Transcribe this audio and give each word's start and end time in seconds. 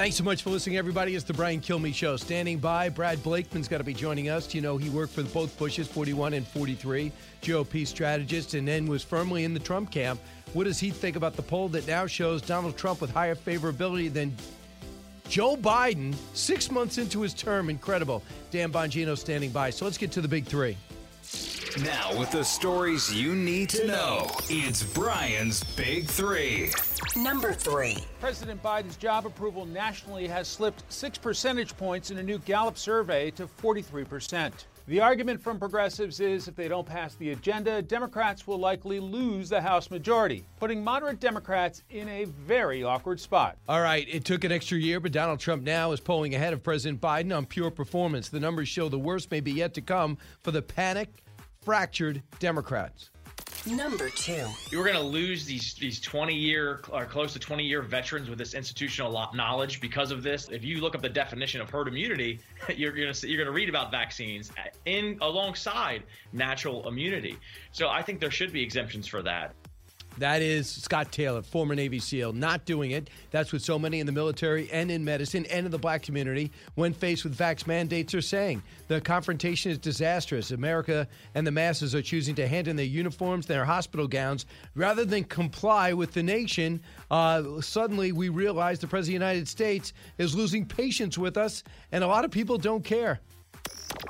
Thanks 0.00 0.16
so 0.16 0.24
much 0.24 0.40
for 0.40 0.48
listening, 0.48 0.78
everybody. 0.78 1.14
It's 1.14 1.26
the 1.26 1.34
Brian 1.34 1.60
Kilmeade 1.60 1.92
Show. 1.92 2.16
Standing 2.16 2.58
by, 2.58 2.88
Brad 2.88 3.22
Blakeman's 3.22 3.68
got 3.68 3.78
to 3.78 3.84
be 3.84 3.92
joining 3.92 4.30
us. 4.30 4.54
You 4.54 4.62
know, 4.62 4.78
he 4.78 4.88
worked 4.88 5.12
for 5.12 5.22
both 5.24 5.58
Bushes, 5.58 5.86
41 5.86 6.32
and 6.32 6.46
43, 6.46 7.12
GOP 7.42 7.86
strategist, 7.86 8.54
and 8.54 8.66
then 8.66 8.86
was 8.86 9.04
firmly 9.04 9.44
in 9.44 9.52
the 9.52 9.60
Trump 9.60 9.90
camp. 9.90 10.18
What 10.54 10.64
does 10.64 10.80
he 10.80 10.88
think 10.88 11.16
about 11.16 11.36
the 11.36 11.42
poll 11.42 11.68
that 11.68 11.86
now 11.86 12.06
shows 12.06 12.40
Donald 12.40 12.78
Trump 12.78 13.02
with 13.02 13.10
higher 13.10 13.34
favorability 13.34 14.10
than 14.10 14.34
Joe 15.28 15.54
Biden 15.54 16.14
six 16.32 16.70
months 16.70 16.96
into 16.96 17.20
his 17.20 17.34
term? 17.34 17.68
Incredible. 17.68 18.22
Dan 18.50 18.72
Bongino 18.72 19.18
standing 19.18 19.50
by. 19.50 19.68
So 19.68 19.84
let's 19.84 19.98
get 19.98 20.10
to 20.12 20.22
the 20.22 20.28
big 20.28 20.46
three. 20.46 20.78
Now, 21.84 22.18
with 22.18 22.32
the 22.32 22.42
stories 22.42 23.14
you 23.14 23.36
need 23.36 23.68
to 23.70 23.86
know, 23.86 24.28
it's 24.48 24.82
Brian's 24.82 25.62
Big 25.62 26.06
Three. 26.06 26.72
Number 27.16 27.52
three. 27.52 27.96
President 28.20 28.60
Biden's 28.62 28.96
job 28.96 29.24
approval 29.24 29.64
nationally 29.66 30.26
has 30.26 30.48
slipped 30.48 30.82
six 30.92 31.16
percentage 31.16 31.76
points 31.76 32.10
in 32.10 32.18
a 32.18 32.22
new 32.22 32.38
Gallup 32.38 32.76
survey 32.76 33.30
to 33.32 33.46
43%. 33.46 34.52
The 34.90 34.98
argument 34.98 35.40
from 35.40 35.60
progressives 35.60 36.18
is 36.18 36.48
if 36.48 36.56
they 36.56 36.66
don't 36.66 36.84
pass 36.84 37.14
the 37.14 37.30
agenda, 37.30 37.80
Democrats 37.80 38.48
will 38.48 38.58
likely 38.58 38.98
lose 38.98 39.48
the 39.48 39.60
House 39.60 39.88
majority, 39.88 40.44
putting 40.58 40.82
moderate 40.82 41.20
Democrats 41.20 41.84
in 41.90 42.08
a 42.08 42.24
very 42.24 42.82
awkward 42.82 43.20
spot. 43.20 43.56
All 43.68 43.82
right, 43.82 44.04
it 44.10 44.24
took 44.24 44.42
an 44.42 44.50
extra 44.50 44.78
year, 44.78 44.98
but 44.98 45.12
Donald 45.12 45.38
Trump 45.38 45.62
now 45.62 45.92
is 45.92 46.00
polling 46.00 46.34
ahead 46.34 46.52
of 46.52 46.64
President 46.64 47.00
Biden 47.00 47.36
on 47.36 47.46
pure 47.46 47.70
performance. 47.70 48.30
The 48.30 48.40
numbers 48.40 48.66
show 48.66 48.88
the 48.88 48.98
worst 48.98 49.30
may 49.30 49.38
be 49.38 49.52
yet 49.52 49.74
to 49.74 49.80
come 49.80 50.18
for 50.42 50.50
the 50.50 50.60
panicked, 50.60 51.22
fractured 51.62 52.20
Democrats. 52.40 53.10
Number 53.66 54.08
two. 54.08 54.46
You're 54.70 54.84
going 54.84 54.96
to 54.96 55.02
lose 55.02 55.44
these 55.44 55.74
these 55.74 56.00
20 56.00 56.34
year 56.34 56.80
or 56.90 57.02
uh, 57.02 57.04
close 57.04 57.34
to 57.34 57.38
20 57.38 57.62
year 57.62 57.82
veterans 57.82 58.30
with 58.30 58.38
this 58.38 58.54
institutional 58.54 59.12
knowledge 59.34 59.80
because 59.80 60.10
of 60.10 60.22
this. 60.22 60.48
If 60.48 60.64
you 60.64 60.80
look 60.80 60.94
up 60.94 61.02
the 61.02 61.10
definition 61.10 61.60
of 61.60 61.68
herd 61.68 61.86
immunity, 61.86 62.40
you're 62.74 62.92
going 62.92 63.12
to 63.12 63.28
you're 63.28 63.36
going 63.36 63.46
to 63.46 63.52
read 63.52 63.68
about 63.68 63.90
vaccines 63.90 64.50
uh, 64.58 64.70
in 64.86 65.18
alongside 65.20 66.04
natural 66.32 66.88
immunity. 66.88 67.36
So 67.72 67.88
I 67.88 68.00
think 68.00 68.20
there 68.20 68.30
should 68.30 68.52
be 68.52 68.62
exemptions 68.62 69.06
for 69.06 69.22
that. 69.22 69.54
That 70.20 70.42
is 70.42 70.68
Scott 70.68 71.12
Taylor, 71.12 71.40
former 71.40 71.74
Navy 71.74 71.98
SEAL, 71.98 72.34
not 72.34 72.66
doing 72.66 72.90
it. 72.90 73.08
That's 73.30 73.54
what 73.54 73.62
so 73.62 73.78
many 73.78 74.00
in 74.00 74.06
the 74.06 74.12
military 74.12 74.70
and 74.70 74.90
in 74.90 75.02
medicine 75.02 75.46
and 75.46 75.64
in 75.64 75.72
the 75.72 75.78
black 75.78 76.02
community, 76.02 76.52
when 76.74 76.92
faced 76.92 77.24
with 77.24 77.34
vax 77.34 77.66
mandates, 77.66 78.12
are 78.12 78.20
saying. 78.20 78.62
The 78.88 79.00
confrontation 79.00 79.72
is 79.72 79.78
disastrous. 79.78 80.50
America 80.50 81.08
and 81.34 81.46
the 81.46 81.50
masses 81.50 81.94
are 81.94 82.02
choosing 82.02 82.34
to 82.34 82.46
hand 82.46 82.68
in 82.68 82.76
their 82.76 82.84
uniforms, 82.84 83.46
their 83.46 83.64
hospital 83.64 84.06
gowns, 84.06 84.44
rather 84.74 85.06
than 85.06 85.24
comply 85.24 85.94
with 85.94 86.12
the 86.12 86.22
nation. 86.22 86.82
Uh, 87.10 87.62
suddenly, 87.62 88.12
we 88.12 88.28
realize 88.28 88.78
the 88.78 88.86
President 88.86 89.16
of 89.16 89.20
the 89.20 89.26
United 89.26 89.48
States 89.48 89.94
is 90.18 90.34
losing 90.34 90.66
patience 90.66 91.16
with 91.16 91.38
us, 91.38 91.64
and 91.92 92.04
a 92.04 92.06
lot 92.06 92.26
of 92.26 92.30
people 92.30 92.58
don't 92.58 92.84
care. 92.84 93.20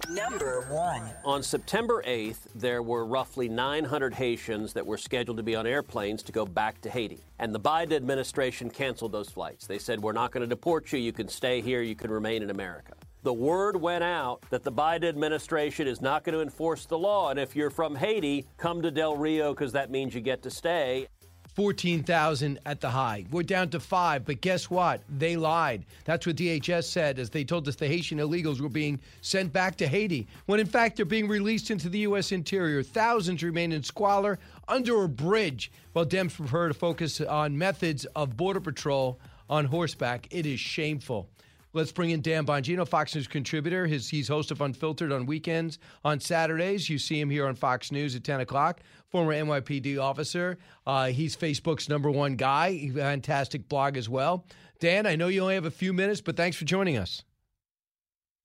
Number 0.08 0.62
one. 0.68 1.02
On 1.24 1.42
September 1.42 2.02
8th, 2.06 2.38
there 2.54 2.82
were 2.82 3.04
roughly 3.04 3.48
900 3.48 4.14
Haitians 4.14 4.72
that 4.72 4.84
were 4.84 4.98
scheduled 4.98 5.36
to 5.36 5.42
be 5.42 5.54
on 5.54 5.66
airplanes 5.66 6.22
to 6.24 6.32
go 6.32 6.44
back 6.44 6.80
to 6.80 6.90
Haiti. 6.90 7.20
And 7.38 7.54
the 7.54 7.60
Biden 7.60 7.92
administration 7.92 8.70
canceled 8.70 9.12
those 9.12 9.28
flights. 9.28 9.66
They 9.66 9.78
said, 9.78 10.00
We're 10.00 10.12
not 10.12 10.32
going 10.32 10.42
to 10.42 10.48
deport 10.48 10.92
you. 10.92 10.98
You 10.98 11.12
can 11.12 11.28
stay 11.28 11.60
here. 11.60 11.82
You 11.82 11.94
can 11.94 12.10
remain 12.10 12.42
in 12.42 12.50
America. 12.50 12.94
The 13.22 13.32
word 13.32 13.76
went 13.76 14.02
out 14.02 14.42
that 14.48 14.64
the 14.64 14.72
Biden 14.72 15.04
administration 15.04 15.86
is 15.86 16.00
not 16.00 16.24
going 16.24 16.34
to 16.34 16.40
enforce 16.40 16.86
the 16.86 16.98
law. 16.98 17.28
And 17.28 17.38
if 17.38 17.54
you're 17.54 17.70
from 17.70 17.94
Haiti, 17.94 18.46
come 18.56 18.80
to 18.80 18.90
Del 18.90 19.14
Rio 19.16 19.52
because 19.52 19.72
that 19.72 19.90
means 19.90 20.14
you 20.14 20.22
get 20.22 20.42
to 20.42 20.50
stay. 20.50 21.06
14,000 21.54 22.58
at 22.64 22.80
the 22.80 22.90
high. 22.90 23.24
We're 23.30 23.42
down 23.42 23.70
to 23.70 23.80
five, 23.80 24.24
but 24.24 24.40
guess 24.40 24.70
what? 24.70 25.02
They 25.08 25.36
lied. 25.36 25.84
That's 26.04 26.26
what 26.26 26.36
DHS 26.36 26.84
said 26.84 27.18
as 27.18 27.30
they 27.30 27.44
told 27.44 27.66
us 27.68 27.76
the 27.76 27.88
Haitian 27.88 28.18
illegals 28.18 28.60
were 28.60 28.68
being 28.68 29.00
sent 29.20 29.52
back 29.52 29.76
to 29.76 29.88
Haiti, 29.88 30.26
when 30.46 30.60
in 30.60 30.66
fact 30.66 30.96
they're 30.96 31.04
being 31.04 31.28
released 31.28 31.70
into 31.70 31.88
the 31.88 32.00
U.S. 32.00 32.32
interior. 32.32 32.82
Thousands 32.82 33.42
remain 33.42 33.72
in 33.72 33.82
squalor 33.82 34.38
under 34.68 35.02
a 35.04 35.08
bridge 35.08 35.72
while 35.92 36.06
Dems 36.06 36.34
prefer 36.34 36.68
to 36.68 36.74
focus 36.74 37.20
on 37.20 37.58
methods 37.58 38.04
of 38.16 38.36
Border 38.36 38.60
Patrol 38.60 39.18
on 39.48 39.64
horseback. 39.64 40.28
It 40.30 40.46
is 40.46 40.60
shameful. 40.60 41.28
Let's 41.72 41.92
bring 41.92 42.10
in 42.10 42.20
Dan 42.20 42.44
Bongino, 42.46 42.86
Fox 42.86 43.14
News 43.14 43.28
contributor. 43.28 43.86
His, 43.86 44.08
he's 44.08 44.26
host 44.26 44.50
of 44.50 44.60
Unfiltered 44.60 45.12
on 45.12 45.24
weekends. 45.24 45.78
On 46.04 46.18
Saturdays, 46.18 46.90
you 46.90 46.98
see 46.98 47.20
him 47.20 47.30
here 47.30 47.46
on 47.46 47.54
Fox 47.54 47.92
News 47.92 48.16
at 48.16 48.24
10 48.24 48.40
o'clock. 48.40 48.80
Former 49.10 49.32
NYPD 49.34 50.00
officer. 50.00 50.56
Uh, 50.86 51.06
he's 51.06 51.36
Facebook's 51.36 51.88
number 51.88 52.10
one 52.10 52.36
guy. 52.36 52.90
Fantastic 52.94 53.68
blog 53.68 53.96
as 53.96 54.08
well. 54.08 54.44
Dan, 54.78 55.04
I 55.06 55.16
know 55.16 55.28
you 55.28 55.42
only 55.42 55.54
have 55.54 55.64
a 55.64 55.70
few 55.70 55.92
minutes, 55.92 56.20
but 56.20 56.36
thanks 56.36 56.56
for 56.56 56.64
joining 56.64 56.96
us. 56.96 57.24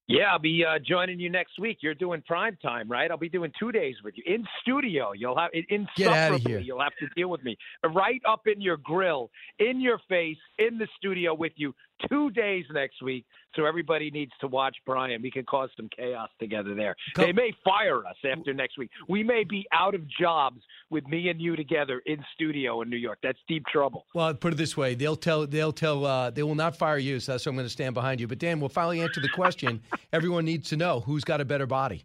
Yeah, 0.08 0.32
I'll 0.32 0.38
be 0.38 0.64
uh, 0.64 0.78
joining 0.78 1.18
you 1.18 1.30
next 1.30 1.58
week. 1.58 1.78
You're 1.80 1.94
doing 1.94 2.22
prime 2.24 2.56
time, 2.62 2.88
right? 2.88 3.10
I'll 3.10 3.16
be 3.16 3.28
doing 3.28 3.50
two 3.58 3.72
days 3.72 3.96
with 4.04 4.14
you 4.16 4.22
in 4.24 4.44
studio. 4.62 5.12
You'll 5.12 5.36
have 5.36 5.50
in 5.52 5.88
Get 5.96 6.12
outta 6.12 6.38
here. 6.38 6.60
You'll 6.60 6.80
have 6.80 6.92
to 7.00 7.08
deal 7.16 7.28
with 7.28 7.42
me 7.42 7.56
right 7.92 8.20
up 8.28 8.42
in 8.46 8.60
your 8.60 8.76
grill, 8.76 9.30
in 9.58 9.80
your 9.80 9.98
face, 10.08 10.36
in 10.58 10.78
the 10.78 10.86
studio 10.96 11.34
with 11.34 11.52
you. 11.56 11.74
Two 12.10 12.30
days 12.30 12.64
next 12.72 13.02
week, 13.02 13.24
so 13.54 13.64
everybody 13.64 14.10
needs 14.10 14.32
to 14.40 14.48
watch 14.48 14.76
Brian. 14.84 15.22
We 15.22 15.30
can 15.30 15.44
cause 15.44 15.70
some 15.76 15.88
chaos 15.96 16.28
together 16.38 16.74
there. 16.74 16.94
Go- 17.14 17.24
They 17.24 17.32
may 17.32 17.52
fire 17.64 18.06
us 18.06 18.16
after 18.30 18.52
next 18.52 18.76
week. 18.76 18.90
We 19.08 19.22
may 19.22 19.44
be 19.44 19.66
out 19.72 19.94
of 19.94 20.02
jobs 20.06 20.60
with 20.90 21.06
me 21.06 21.28
and 21.30 21.40
you 21.40 21.56
together 21.56 22.02
in 22.04 22.22
studio 22.34 22.82
in 22.82 22.90
New 22.90 22.98
York. 22.98 23.18
That's 23.22 23.38
deep 23.48 23.64
trouble. 23.66 24.04
Well, 24.14 24.34
put 24.34 24.52
it 24.52 24.56
this 24.56 24.76
way: 24.76 24.94
they'll 24.94 25.16
tell, 25.16 25.46
they'll 25.46 25.72
tell, 25.72 26.04
uh, 26.04 26.30
they 26.30 26.42
will 26.42 26.54
not 26.54 26.76
fire 26.76 26.98
you. 26.98 27.18
So 27.18 27.32
that's 27.32 27.46
why 27.46 27.50
I'm 27.50 27.56
going 27.56 27.66
to 27.66 27.70
stand 27.70 27.94
behind 27.94 28.20
you. 28.20 28.26
But 28.26 28.38
Dan, 28.38 28.60
we'll 28.60 28.68
finally 28.68 29.00
answer 29.00 29.20
the 29.22 29.30
question. 29.30 29.80
Everyone 30.12 30.44
needs 30.44 30.68
to 30.70 30.76
know 30.76 31.00
who's 31.00 31.24
got 31.24 31.40
a 31.40 31.44
better 31.46 31.66
body. 31.66 32.04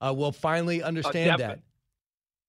Uh, 0.00 0.12
we'll 0.16 0.32
finally 0.32 0.82
understand 0.82 1.38
defi- 1.38 1.42
that. 1.42 1.60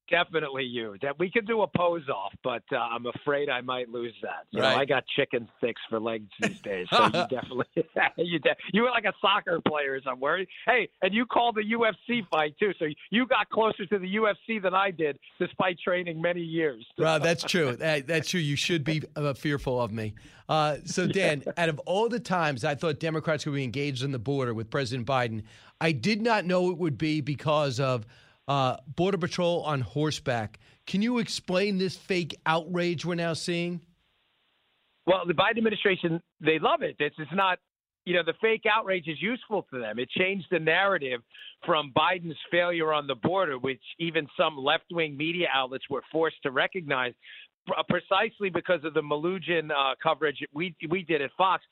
Definitely 0.09 0.65
you. 0.65 0.95
That 1.01 1.17
we 1.17 1.31
could 1.31 1.47
do 1.47 1.61
a 1.61 1.67
pose 1.67 2.07
off, 2.09 2.33
but 2.43 2.63
uh, 2.71 2.77
I'm 2.77 3.05
afraid 3.05 3.49
I 3.49 3.61
might 3.61 3.89
lose 3.89 4.13
that. 4.21 4.45
You 4.51 4.61
know, 4.61 4.67
I 4.67 4.85
got 4.85 5.03
chicken 5.15 5.47
sticks 5.57 5.81
for 5.89 5.99
legs 5.99 6.29
these 6.41 6.59
days, 6.61 6.87
so 6.91 7.05
you 7.05 7.11
definitely 7.29 7.65
you 8.17 8.39
de- 8.39 8.55
you 8.73 8.83
were 8.83 8.89
like 8.89 9.05
a 9.05 9.13
soccer 9.21 9.61
player. 9.67 9.99
I'm 10.05 10.19
worried. 10.19 10.47
Hey, 10.65 10.89
and 11.01 11.13
you 11.13 11.25
called 11.25 11.55
the 11.55 11.61
UFC 11.61 12.27
fight 12.29 12.55
too, 12.59 12.73
so 12.79 12.85
you 13.09 13.25
got 13.27 13.49
closer 13.49 13.85
to 13.85 13.99
the 13.99 14.15
UFC 14.15 14.61
than 14.61 14.73
I 14.73 14.91
did, 14.91 15.17
despite 15.39 15.79
training 15.79 16.21
many 16.21 16.41
years. 16.41 16.85
Rob, 16.97 17.23
that's 17.23 17.43
true. 17.43 17.75
That, 17.75 18.07
that's 18.07 18.29
true. 18.29 18.39
You 18.39 18.55
should 18.55 18.83
be 18.83 19.03
uh, 19.15 19.33
fearful 19.33 19.81
of 19.81 19.91
me. 19.91 20.15
Uh, 20.49 20.77
so, 20.85 21.07
Dan, 21.13 21.43
out 21.57 21.69
of 21.69 21.79
all 21.79 22.09
the 22.09 22.19
times 22.19 22.63
I 22.65 22.75
thought 22.75 22.99
Democrats 22.99 23.45
would 23.45 23.55
be 23.55 23.63
engaged 23.63 24.03
in 24.03 24.11
the 24.11 24.19
border 24.19 24.53
with 24.53 24.69
President 24.69 25.07
Biden, 25.07 25.43
I 25.79 25.91
did 25.91 26.21
not 26.21 26.45
know 26.45 26.71
it 26.71 26.77
would 26.77 26.97
be 26.97 27.21
because 27.21 27.79
of 27.79 28.05
uh, 28.47 28.77
Border 28.95 29.17
Patrol 29.17 29.63
on 29.63 29.81
horseback. 29.81 30.59
Can 30.85 31.01
you 31.01 31.19
explain 31.19 31.77
this 31.77 31.95
fake 31.95 32.35
outrage 32.45 33.05
we're 33.05 33.15
now 33.15 33.33
seeing? 33.33 33.81
Well, 35.05 35.21
the 35.27 35.33
Biden 35.33 35.57
administration, 35.57 36.21
they 36.41 36.59
love 36.59 36.81
it. 36.81 36.95
It's, 36.99 37.15
it's 37.17 37.31
not, 37.33 37.59
you 38.05 38.13
know, 38.13 38.23
the 38.25 38.33
fake 38.41 38.63
outrage 38.71 39.07
is 39.07 39.21
useful 39.21 39.65
to 39.73 39.79
them. 39.79 39.99
It 39.99 40.09
changed 40.09 40.47
the 40.51 40.59
narrative 40.59 41.21
from 41.65 41.91
Biden's 41.95 42.37
failure 42.51 42.93
on 42.93 43.07
the 43.07 43.15
border, 43.15 43.57
which 43.57 43.81
even 43.99 44.27
some 44.37 44.57
left 44.57 44.85
wing 44.91 45.15
media 45.15 45.47
outlets 45.53 45.85
were 45.89 46.03
forced 46.11 46.41
to 46.43 46.51
recognize 46.51 47.13
precisely 47.89 48.49
because 48.49 48.83
of 48.83 48.93
the 48.93 49.01
Malugian 49.01 49.71
uh, 49.71 49.95
coverage 50.01 50.37
we, 50.53 50.75
we 50.89 51.03
did 51.03 51.21
at 51.21 51.31
Fox. 51.37 51.63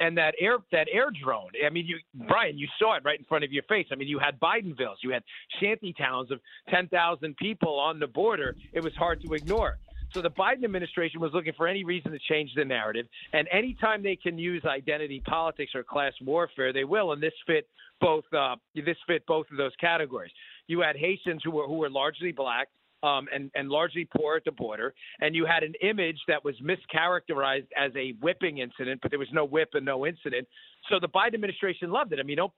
And 0.00 0.16
that 0.16 0.34
air 0.40 0.56
that 0.72 0.88
air 0.90 1.10
drone. 1.22 1.50
I 1.64 1.68
mean, 1.68 1.86
you 1.86 1.98
Brian, 2.26 2.58
you 2.58 2.66
saw 2.78 2.96
it 2.96 3.02
right 3.04 3.18
in 3.18 3.24
front 3.26 3.44
of 3.44 3.52
your 3.52 3.62
face. 3.64 3.86
I 3.92 3.96
mean, 3.96 4.08
you 4.08 4.18
had 4.18 4.40
Bidenvilles, 4.40 4.96
you 5.02 5.10
had 5.10 5.22
shanty 5.60 5.92
towns 5.92 6.30
of 6.30 6.40
ten 6.70 6.88
thousand 6.88 7.36
people 7.36 7.78
on 7.78 8.00
the 8.00 8.06
border. 8.06 8.56
It 8.72 8.82
was 8.82 8.94
hard 8.96 9.20
to 9.22 9.34
ignore. 9.34 9.78
So 10.12 10.20
the 10.20 10.30
Biden 10.30 10.64
administration 10.64 11.20
was 11.20 11.32
looking 11.32 11.52
for 11.56 11.68
any 11.68 11.84
reason 11.84 12.10
to 12.10 12.18
change 12.18 12.50
the 12.56 12.64
narrative, 12.64 13.06
and 13.32 13.46
anytime 13.52 14.02
they 14.02 14.16
can 14.16 14.38
use 14.38 14.64
identity 14.64 15.22
politics 15.24 15.72
or 15.74 15.84
class 15.84 16.12
warfare, 16.24 16.72
they 16.72 16.84
will. 16.84 17.12
And 17.12 17.22
this 17.22 17.34
fit 17.46 17.68
both. 18.00 18.24
Uh, 18.32 18.56
this 18.74 18.96
fit 19.06 19.24
both 19.26 19.46
of 19.52 19.56
those 19.56 19.72
categories. 19.80 20.32
You 20.66 20.80
had 20.80 20.96
Haitians 20.96 21.42
who 21.44 21.52
were 21.52 21.66
who 21.66 21.74
were 21.74 21.90
largely 21.90 22.32
black, 22.32 22.68
um, 23.02 23.26
and, 23.32 23.50
and 23.54 23.68
largely 23.68 24.08
poor 24.16 24.36
at 24.36 24.44
the 24.44 24.52
border. 24.52 24.94
And 25.20 25.34
you 25.34 25.46
had 25.46 25.62
an 25.62 25.74
image 25.82 26.18
that 26.28 26.44
was 26.44 26.54
mischaracterized 26.60 27.68
as 27.76 27.92
a 27.96 28.14
whipping 28.20 28.58
incident, 28.58 29.00
but 29.02 29.10
there 29.10 29.18
was 29.18 29.28
no 29.32 29.44
whip 29.44 29.70
and 29.74 29.84
no 29.84 30.06
incident. 30.06 30.46
So 30.88 30.98
the 31.00 31.08
Biden 31.08 31.34
administration 31.34 31.90
loved 31.90 32.12
it. 32.12 32.18
I 32.20 32.22
mean, 32.22 32.36
don't, 32.36 32.52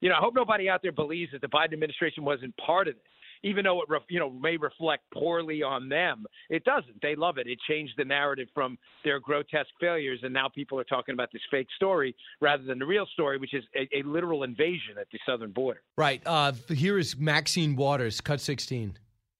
you 0.00 0.08
know, 0.08 0.16
I 0.16 0.18
hope 0.18 0.34
nobody 0.34 0.68
out 0.68 0.80
there 0.82 0.92
believes 0.92 1.32
that 1.32 1.40
the 1.40 1.48
Biden 1.48 1.72
administration 1.72 2.24
wasn't 2.24 2.56
part 2.56 2.88
of 2.88 2.94
it 2.94 3.02
even 3.44 3.64
though 3.64 3.82
it 3.82 3.88
you 4.08 4.18
know 4.18 4.30
may 4.30 4.56
reflect 4.56 5.04
poorly 5.12 5.62
on 5.62 5.88
them, 5.88 6.24
it 6.48 6.64
doesn't. 6.64 7.00
They 7.02 7.14
love 7.14 7.38
it. 7.38 7.46
It 7.46 7.58
changed 7.68 7.92
the 7.96 8.04
narrative 8.04 8.48
from 8.54 8.78
their 9.04 9.20
grotesque 9.20 9.68
failures, 9.78 10.20
and 10.22 10.32
now 10.32 10.48
people 10.48 10.80
are 10.80 10.84
talking 10.84 11.12
about 11.12 11.30
this 11.32 11.42
fake 11.50 11.68
story 11.76 12.16
rather 12.40 12.64
than 12.64 12.78
the 12.78 12.86
real 12.86 13.06
story, 13.12 13.38
which 13.38 13.54
is 13.54 13.62
a, 13.76 13.88
a 13.98 14.02
literal 14.02 14.42
invasion 14.42 14.96
at 14.98 15.06
the 15.12 15.18
southern 15.26 15.52
border. 15.52 15.82
Right. 15.96 16.22
Uh, 16.26 16.52
here 16.68 16.98
is 16.98 17.16
Maxine 17.16 17.76
Waters, 17.76 18.20
cut 18.20 18.40
16. 18.40 18.98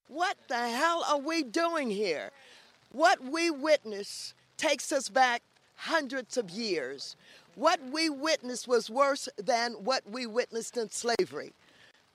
What 0.08 0.36
the 0.48 0.68
hell 0.68 1.04
are 1.08 1.18
we 1.18 1.42
doing 1.42 1.90
here? 1.90 2.30
What 2.92 3.22
we 3.22 3.50
witness 3.50 4.34
takes 4.56 4.92
us 4.92 5.08
back 5.08 5.42
hundreds 5.76 6.36
of 6.36 6.50
years. 6.50 7.16
What 7.54 7.80
we 7.90 8.08
witnessed 8.08 8.68
was 8.68 8.90
worse 8.90 9.28
than 9.36 9.72
what 9.72 10.02
we 10.08 10.26
witnessed 10.26 10.76
in 10.76 10.90
slavery. 10.90 11.52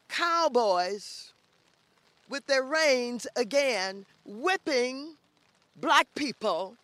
Cowboys 0.07 1.33
with 2.29 2.45
their 2.47 2.63
reins 2.63 3.27
again, 3.35 4.05
whipping 4.25 5.15
black 5.75 6.07
people. 6.15 6.75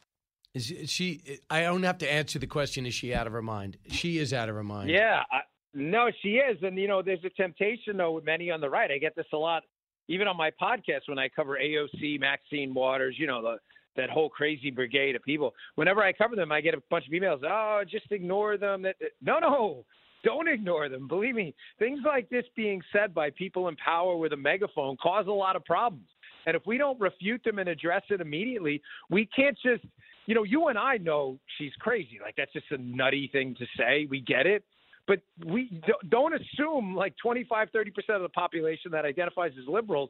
Is 0.53 0.73
she? 0.85 1.21
I 1.49 1.61
don't 1.61 1.83
have 1.83 1.97
to 1.99 2.11
answer 2.11 2.39
the 2.39 2.47
question. 2.47 2.85
Is 2.85 2.93
she 2.93 3.13
out 3.13 3.27
of 3.27 3.33
her 3.33 3.41
mind? 3.41 3.77
She 3.87 4.19
is 4.19 4.33
out 4.33 4.47
of 4.47 4.55
her 4.55 4.63
mind. 4.63 4.89
Yeah, 4.89 5.23
I, 5.29 5.41
no, 5.73 6.09
she 6.21 6.35
is. 6.37 6.57
And 6.61 6.77
you 6.77 6.87
know, 6.87 7.01
there's 7.01 7.23
a 7.25 7.29
temptation 7.29 7.97
though 7.97 8.13
with 8.13 8.23
many 8.23 8.49
on 8.51 8.61
the 8.61 8.69
right. 8.69 8.89
I 8.89 8.97
get 8.97 9.15
this 9.15 9.25
a 9.33 9.37
lot, 9.37 9.63
even 10.07 10.27
on 10.27 10.37
my 10.37 10.51
podcast 10.51 11.07
when 11.07 11.19
I 11.19 11.29
cover 11.29 11.57
AOC, 11.61 12.19
Maxine 12.19 12.73
Waters. 12.73 13.15
You 13.17 13.27
know, 13.27 13.41
the 13.41 13.57
that 13.97 14.09
whole 14.09 14.29
crazy 14.29 14.71
brigade 14.71 15.15
of 15.15 15.23
people. 15.23 15.53
Whenever 15.75 16.01
I 16.03 16.11
cover 16.11 16.35
them, 16.35 16.51
I 16.51 16.61
get 16.61 16.73
a 16.73 16.81
bunch 16.89 17.05
of 17.07 17.13
emails. 17.13 17.41
Oh, 17.43 17.83
just 17.89 18.11
ignore 18.11 18.57
them. 18.57 18.85
No, 19.21 19.39
no. 19.39 19.85
Don't 20.23 20.47
ignore 20.47 20.89
them. 20.89 21.07
Believe 21.07 21.35
me, 21.35 21.53
things 21.77 21.99
like 22.05 22.27
this 22.29 22.45
being 22.55 22.81
said 22.91 23.13
by 23.13 23.29
people 23.29 23.67
in 23.67 23.75
power 23.75 24.17
with 24.17 24.33
a 24.33 24.37
megaphone 24.37 24.97
cause 24.97 25.27
a 25.27 25.31
lot 25.31 25.55
of 25.55 25.63
problems. 25.63 26.07
And 26.47 26.55
if 26.55 26.63
we 26.65 26.77
don't 26.77 26.99
refute 26.99 27.43
them 27.43 27.59
and 27.59 27.69
address 27.69 28.01
it 28.09 28.21
immediately, 28.21 28.81
we 29.09 29.27
can't 29.27 29.57
just, 29.63 29.83
you 30.25 30.35
know, 30.35 30.43
you 30.43 30.67
and 30.67 30.77
I 30.77 30.97
know 30.97 31.39
she's 31.57 31.73
crazy. 31.79 32.19
Like, 32.21 32.35
that's 32.35 32.53
just 32.53 32.65
a 32.71 32.77
nutty 32.77 33.29
thing 33.31 33.55
to 33.59 33.65
say. 33.77 34.07
We 34.09 34.19
get 34.19 34.45
it. 34.47 34.63
But 35.07 35.21
we 35.45 35.81
don't 36.09 36.33
assume 36.33 36.95
like 36.95 37.15
25, 37.21 37.69
30% 37.75 37.87
of 38.15 38.21
the 38.21 38.29
population 38.29 38.91
that 38.91 39.05
identifies 39.05 39.51
as 39.59 39.67
liberals 39.67 40.09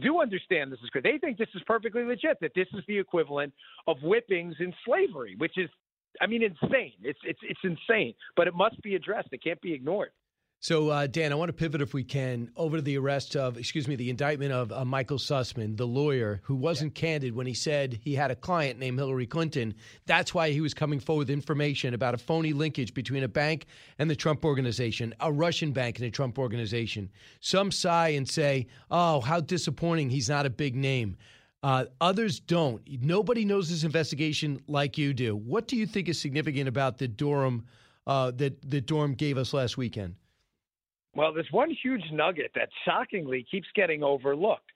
do 0.00 0.20
understand 0.20 0.72
this 0.72 0.78
is 0.82 0.88
good. 0.90 1.02
They 1.02 1.18
think 1.18 1.36
this 1.36 1.48
is 1.54 1.62
perfectly 1.66 2.04
legit, 2.04 2.38
that 2.40 2.52
this 2.54 2.68
is 2.72 2.82
the 2.88 2.98
equivalent 2.98 3.52
of 3.86 3.98
whippings 3.98 4.54
in 4.60 4.72
slavery, 4.84 5.34
which 5.36 5.58
is 5.58 5.68
I 6.20 6.26
mean, 6.26 6.42
insane. 6.42 6.94
It's 7.02 7.18
it's 7.24 7.38
it's 7.42 7.60
insane, 7.62 8.14
but 8.36 8.48
it 8.48 8.54
must 8.54 8.80
be 8.82 8.94
addressed. 8.94 9.28
It 9.32 9.42
can't 9.42 9.60
be 9.60 9.72
ignored. 9.72 10.10
So, 10.62 10.90
uh, 10.90 11.06
Dan, 11.06 11.32
I 11.32 11.36
want 11.36 11.48
to 11.48 11.54
pivot, 11.54 11.80
if 11.80 11.94
we 11.94 12.04
can, 12.04 12.50
over 12.54 12.76
to 12.76 12.82
the 12.82 12.98
arrest 12.98 13.34
of, 13.34 13.56
excuse 13.56 13.88
me, 13.88 13.96
the 13.96 14.10
indictment 14.10 14.52
of 14.52 14.70
uh, 14.70 14.84
Michael 14.84 15.16
Sussmann, 15.16 15.74
the 15.78 15.86
lawyer 15.86 16.42
who 16.44 16.54
wasn't 16.54 16.94
yeah. 16.94 17.00
candid 17.00 17.34
when 17.34 17.46
he 17.46 17.54
said 17.54 17.98
he 18.02 18.14
had 18.14 18.30
a 18.30 18.36
client 18.36 18.78
named 18.78 18.98
Hillary 18.98 19.26
Clinton. 19.26 19.72
That's 20.04 20.34
why 20.34 20.50
he 20.50 20.60
was 20.60 20.74
coming 20.74 21.00
forward 21.00 21.28
with 21.28 21.30
information 21.30 21.94
about 21.94 22.12
a 22.12 22.18
phony 22.18 22.52
linkage 22.52 22.92
between 22.92 23.22
a 23.22 23.28
bank 23.28 23.64
and 23.98 24.10
the 24.10 24.14
Trump 24.14 24.44
organization, 24.44 25.14
a 25.20 25.32
Russian 25.32 25.72
bank 25.72 25.96
and 25.96 26.06
a 26.06 26.10
Trump 26.10 26.38
organization. 26.38 27.10
Some 27.40 27.70
sigh 27.70 28.08
and 28.10 28.28
say, 28.28 28.66
oh, 28.90 29.20
how 29.20 29.40
disappointing 29.40 30.10
he's 30.10 30.28
not 30.28 30.44
a 30.44 30.50
big 30.50 30.76
name. 30.76 31.16
Uh, 31.62 31.86
others 32.02 32.38
don't. 32.38 32.82
Nobody 33.00 33.46
knows 33.46 33.70
this 33.70 33.82
investigation 33.82 34.60
like 34.66 34.98
you 34.98 35.14
do. 35.14 35.36
What 35.36 35.68
do 35.68 35.76
you 35.76 35.86
think 35.86 36.10
is 36.10 36.20
significant 36.20 36.68
about 36.68 36.98
the 36.98 37.08
Durham 37.08 37.64
uh, 38.06 38.32
that 38.32 38.60
that 38.68 38.86
Durham 38.86 39.14
gave 39.14 39.38
us 39.38 39.54
last 39.54 39.78
weekend? 39.78 40.16
Well, 41.14 41.32
there's 41.32 41.50
one 41.50 41.70
huge 41.82 42.04
nugget 42.12 42.52
that 42.54 42.68
shockingly 42.84 43.46
keeps 43.50 43.66
getting 43.74 44.02
overlooked. 44.02 44.70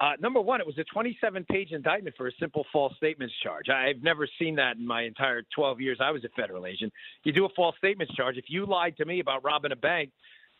Uh, 0.00 0.12
number 0.20 0.40
one, 0.40 0.60
it 0.60 0.66
was 0.66 0.78
a 0.78 0.84
27 0.84 1.44
page 1.50 1.72
indictment 1.72 2.14
for 2.16 2.28
a 2.28 2.32
simple 2.38 2.64
false 2.72 2.94
statements 2.96 3.34
charge. 3.42 3.68
I've 3.68 4.02
never 4.02 4.28
seen 4.38 4.54
that 4.56 4.76
in 4.76 4.86
my 4.86 5.02
entire 5.02 5.42
12 5.54 5.80
years 5.80 5.98
I 6.00 6.12
was 6.12 6.22
a 6.24 6.28
federal 6.40 6.66
agent. 6.66 6.92
You 7.24 7.32
do 7.32 7.46
a 7.46 7.48
false 7.56 7.74
statements 7.78 8.14
charge. 8.14 8.36
If 8.36 8.44
you 8.48 8.64
lied 8.64 8.96
to 8.98 9.04
me 9.04 9.18
about 9.18 9.42
robbing 9.42 9.72
a 9.72 9.76
bank, 9.76 10.10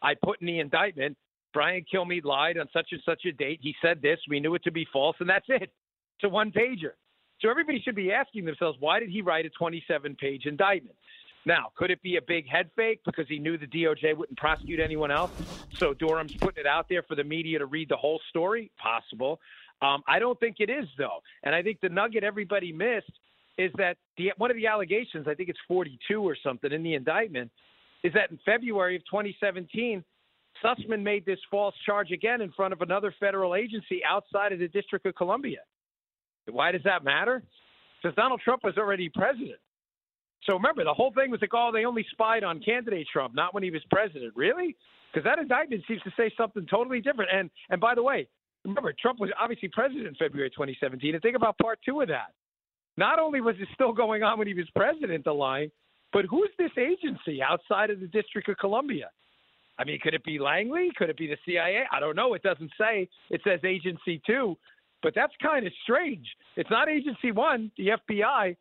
I 0.02 0.14
put 0.14 0.40
in 0.40 0.46
the 0.48 0.58
indictment 0.58 1.16
Brian 1.52 1.84
Kilmeade 1.92 2.24
lied 2.24 2.58
on 2.58 2.68
such 2.72 2.88
and 2.92 3.00
such 3.04 3.24
a 3.24 3.32
date. 3.32 3.60
He 3.62 3.74
said 3.80 4.02
this. 4.02 4.18
We 4.28 4.40
knew 4.40 4.54
it 4.54 4.64
to 4.64 4.70
be 4.70 4.86
false, 4.92 5.16
and 5.20 5.28
that's 5.28 5.46
it. 5.48 5.62
It's 5.62 6.24
a 6.24 6.28
one 6.28 6.50
pager. 6.50 6.92
So 7.40 7.48
everybody 7.48 7.80
should 7.80 7.94
be 7.94 8.12
asking 8.12 8.44
themselves, 8.44 8.76
why 8.80 9.00
did 9.00 9.08
he 9.08 9.22
write 9.22 9.46
a 9.46 9.50
27 9.50 10.16
page 10.16 10.46
indictment? 10.46 10.96
Now, 11.48 11.72
could 11.76 11.90
it 11.90 12.02
be 12.02 12.16
a 12.16 12.20
big 12.20 12.46
head 12.46 12.68
fake 12.76 13.00
because 13.06 13.26
he 13.26 13.38
knew 13.38 13.56
the 13.56 13.66
DOJ 13.66 14.14
wouldn't 14.14 14.36
prosecute 14.36 14.80
anyone 14.80 15.10
else? 15.10 15.30
So 15.78 15.94
Durham's 15.94 16.34
putting 16.34 16.60
it 16.60 16.66
out 16.66 16.90
there 16.90 17.02
for 17.02 17.14
the 17.14 17.24
media 17.24 17.58
to 17.58 17.64
read 17.64 17.88
the 17.88 17.96
whole 17.96 18.20
story? 18.28 18.70
Possible. 18.76 19.40
Um, 19.80 20.02
I 20.06 20.18
don't 20.18 20.38
think 20.38 20.56
it 20.58 20.68
is, 20.68 20.84
though. 20.98 21.22
And 21.44 21.54
I 21.54 21.62
think 21.62 21.80
the 21.80 21.88
nugget 21.88 22.22
everybody 22.22 22.70
missed 22.70 23.10
is 23.56 23.72
that 23.78 23.96
the, 24.18 24.32
one 24.36 24.50
of 24.50 24.58
the 24.58 24.66
allegations, 24.66 25.26
I 25.26 25.32
think 25.32 25.48
it's 25.48 25.58
42 25.66 26.20
or 26.20 26.36
something 26.44 26.70
in 26.70 26.82
the 26.82 26.92
indictment, 26.92 27.50
is 28.04 28.12
that 28.12 28.30
in 28.30 28.38
February 28.44 28.96
of 28.96 29.02
2017, 29.06 30.04
Sussmann 30.62 31.02
made 31.02 31.24
this 31.24 31.38
false 31.50 31.74
charge 31.86 32.10
again 32.10 32.42
in 32.42 32.52
front 32.52 32.74
of 32.74 32.82
another 32.82 33.14
federal 33.18 33.54
agency 33.54 34.02
outside 34.06 34.52
of 34.52 34.58
the 34.58 34.68
District 34.68 35.06
of 35.06 35.14
Columbia. 35.14 35.60
Why 36.50 36.72
does 36.72 36.82
that 36.84 37.04
matter? 37.04 37.42
Because 38.02 38.14
Donald 38.16 38.42
Trump 38.44 38.64
was 38.64 38.76
already 38.76 39.08
president. 39.08 39.60
So 40.44 40.54
remember, 40.54 40.84
the 40.84 40.94
whole 40.94 41.12
thing 41.12 41.30
was 41.30 41.40
like, 41.40 41.54
oh, 41.54 41.70
they 41.72 41.84
only 41.84 42.06
spied 42.10 42.44
on 42.44 42.60
candidate 42.60 43.06
Trump, 43.12 43.34
not 43.34 43.54
when 43.54 43.62
he 43.62 43.70
was 43.70 43.82
president. 43.90 44.32
Really? 44.36 44.76
Because 45.12 45.24
that 45.24 45.38
indictment 45.38 45.82
seems 45.88 46.02
to 46.02 46.12
say 46.16 46.32
something 46.36 46.66
totally 46.70 47.00
different. 47.00 47.30
And 47.32 47.50
and 47.70 47.80
by 47.80 47.94
the 47.94 48.02
way, 48.02 48.28
remember, 48.64 48.94
Trump 49.00 49.20
was 49.20 49.30
obviously 49.40 49.68
president 49.68 50.06
in 50.06 50.14
February 50.14 50.50
2017. 50.50 51.14
And 51.14 51.22
think 51.22 51.36
about 51.36 51.58
part 51.58 51.78
two 51.84 52.00
of 52.00 52.08
that. 52.08 52.32
Not 52.96 53.18
only 53.18 53.40
was 53.40 53.54
it 53.60 53.68
still 53.74 53.92
going 53.92 54.22
on 54.22 54.38
when 54.38 54.48
he 54.48 54.54
was 54.54 54.66
president, 54.74 55.24
the 55.24 55.32
line, 55.32 55.70
but 56.12 56.24
who's 56.24 56.50
this 56.58 56.72
agency 56.76 57.42
outside 57.42 57.90
of 57.90 58.00
the 58.00 58.06
District 58.08 58.48
of 58.48 58.56
Columbia? 58.58 59.10
I 59.78 59.84
mean, 59.84 60.00
could 60.02 60.14
it 60.14 60.24
be 60.24 60.38
Langley? 60.38 60.88
Could 60.96 61.08
it 61.08 61.16
be 61.16 61.28
the 61.28 61.36
CIA? 61.46 61.84
I 61.92 62.00
don't 62.00 62.16
know. 62.16 62.34
It 62.34 62.42
doesn't 62.42 62.72
say. 62.78 63.08
It 63.30 63.40
says 63.44 63.60
Agency 63.64 64.20
2, 64.26 64.56
but 65.02 65.14
that's 65.14 65.32
kind 65.40 65.66
of 65.66 65.72
strange. 65.84 66.26
It's 66.56 66.70
not 66.70 66.88
Agency 66.88 67.30
1, 67.30 67.70
the 67.76 67.90
FBI. 68.08 68.56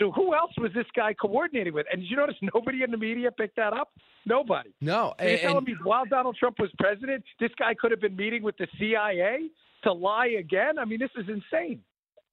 So 0.00 0.10
who 0.12 0.34
else 0.34 0.52
was 0.58 0.72
this 0.74 0.86
guy 0.96 1.12
coordinating 1.12 1.74
with? 1.74 1.86
And 1.92 2.00
did 2.00 2.10
you 2.10 2.16
notice 2.16 2.36
nobody 2.54 2.82
in 2.82 2.90
the 2.90 2.96
media 2.96 3.30
picked 3.30 3.56
that 3.56 3.72
up? 3.72 3.92
Nobody. 4.26 4.70
No. 4.80 5.14
So 5.20 5.26
you're 5.26 5.38
telling 5.38 5.64
me 5.64 5.76
while 5.84 6.06
Donald 6.06 6.36
Trump 6.38 6.58
was 6.58 6.70
president, 6.78 7.22
this 7.38 7.50
guy 7.58 7.74
could 7.74 7.90
have 7.90 8.00
been 8.00 8.16
meeting 8.16 8.42
with 8.42 8.56
the 8.56 8.66
CIA 8.78 9.50
to 9.84 9.92
lie 9.92 10.36
again? 10.38 10.78
I 10.78 10.84
mean, 10.84 10.98
this 10.98 11.10
is 11.16 11.26
insane. 11.28 11.80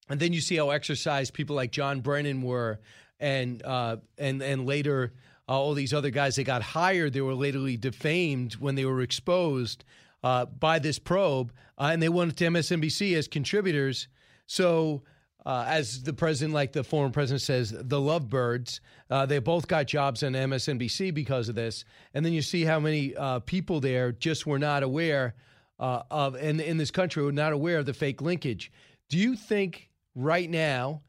And 0.10 0.20
then 0.20 0.34
you 0.34 0.42
see 0.42 0.56
how 0.56 0.70
exercised 0.70 1.34
people 1.34 1.56
like 1.56 1.72
John 1.72 2.00
Brennan 2.00 2.42
were, 2.42 2.80
and 3.20 3.62
uh, 3.64 3.98
and 4.18 4.42
and 4.42 4.66
later 4.66 5.14
uh, 5.50 5.60
all 5.60 5.74
these 5.74 5.94
other 5.94 6.10
guys 6.10 6.38
that 6.38 6.46
got 6.46 6.62
hired, 6.62 7.14
they 7.14 7.22
were 7.22 7.36
lately 7.36 7.76
defamed 7.76 8.54
when 8.54 8.76
they 8.76 8.86
were 8.86 9.02
exposed 9.02 9.84
uh, 10.24 10.46
by 10.46 10.80
this 10.80 11.00
probe, 11.00 11.52
uh, 11.78 11.90
and 11.92 12.02
they 12.02 12.10
went 12.10 12.38
to 12.38 12.46
MSNBC 12.46 13.16
as 13.18 13.28
contributors. 13.28 14.08
So, 14.46 15.04
uh, 15.48 15.64
as 15.66 16.04
the 16.04 16.12
president, 16.12 16.54
like 16.54 16.74
the 16.74 16.84
former 16.84 17.10
president 17.10 17.42
says, 17.42 17.74
the 17.74 18.02
lovebirds, 18.02 18.82
uh, 19.10 19.26
they 19.26 19.40
both 19.40 19.66
got 19.66 19.88
jobs 19.88 20.22
on 20.22 20.34
MSNBC 20.34 21.14
because 21.14 21.48
of 21.48 21.56
this. 21.56 21.86
And 22.14 22.26
then 22.26 22.34
you 22.34 22.42
see 22.42 22.66
how 22.66 22.82
many 22.82 23.16
uh, 23.16 23.40
people 23.40 23.80
there 23.80 24.12
just 24.12 24.46
were 24.46 24.60
not 24.60 24.84
aware 24.84 25.36
of, 25.80 26.36
and 26.36 26.60
in 26.60 26.76
this 26.76 26.92
country, 26.92 27.24
were 27.24 27.32
not 27.32 27.54
aware 27.54 27.78
of 27.78 27.86
the 27.86 27.94
fake 27.94 28.22
linkage. 28.22 28.74
Do 29.08 29.18
you 29.18 29.38
think 29.38 29.90
right 30.16 30.50
now 30.50 31.04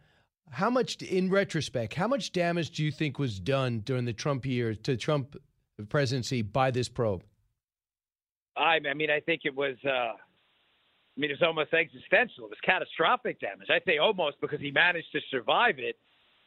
how 0.50 0.70
much, 0.70 1.02
in 1.02 1.30
retrospect, 1.30 1.94
how 1.94 2.06
much 2.06 2.30
damage 2.30 2.70
do 2.70 2.84
you 2.84 2.92
think 2.92 3.18
was 3.18 3.40
done 3.40 3.80
during 3.80 4.04
the 4.04 4.12
Trump 4.12 4.46
years 4.46 4.78
to 4.84 4.96
Trump 4.96 5.36
presidency 5.88 6.42
by 6.42 6.70
this 6.70 6.88
probe? 6.88 7.24
I, 8.56 8.78
I 8.88 8.94
mean, 8.94 9.10
I 9.10 9.18
think 9.18 9.40
it 9.44 9.56
was. 9.56 9.74
I 11.18 11.20
mean, 11.20 11.32
it's 11.32 11.42
almost 11.42 11.74
existential. 11.74 12.44
It 12.44 12.50
was 12.50 12.58
catastrophic 12.64 13.40
damage. 13.40 13.68
I 13.70 13.80
say 13.84 13.98
almost 13.98 14.40
because 14.40 14.60
he 14.60 14.70
managed 14.70 15.10
to 15.12 15.20
survive 15.30 15.78
it. 15.78 15.96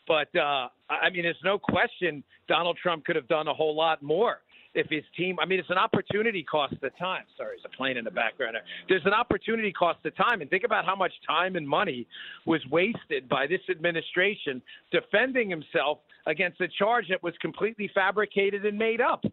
But 0.08 0.34
uh, 0.36 0.70
I 0.90 1.10
mean, 1.12 1.24
there's 1.24 1.36
no 1.44 1.60
question 1.60 2.24
Donald 2.48 2.78
Trump 2.82 3.06
could 3.06 3.18
have 3.18 3.28
done 3.28 3.48
a 3.48 3.54
whole 3.54 3.76
lot 3.76 4.02
more 4.02 4.40
if 4.74 4.88
his 4.90 5.04
team, 5.18 5.38
I 5.40 5.46
mean, 5.46 5.60
it's 5.60 5.70
an 5.70 5.78
opportunity 5.78 6.44
cost 6.44 6.74
of 6.82 6.98
time. 6.98 7.24
Sorry, 7.36 7.58
there's 7.58 7.66
a 7.66 7.76
plane 7.76 7.98
in 7.98 8.06
the 8.06 8.12
background. 8.12 8.56
There's 8.88 9.06
an 9.06 9.14
opportunity 9.14 9.72
cost 9.72 10.00
of 10.06 10.16
time. 10.16 10.42
And 10.42 10.50
think 10.50 10.64
about 10.64 10.86
how 10.86 10.96
much 10.96 11.12
time 11.28 11.58
and 11.58 11.68
money 11.68 12.08
was 12.46 12.62
wasted 12.72 13.28
by 13.28 13.48
this 13.48 13.60
administration 13.70 14.62
defending 14.92 15.50
himself 15.50 16.00
against 16.26 16.62
a 16.62 16.70
charge 16.70 17.08
that 17.10 17.22
was 17.22 17.34
completely 17.42 17.92
fabricated 17.94 18.66
and 18.66 18.78
made 18.78 19.02
up. 19.02 19.24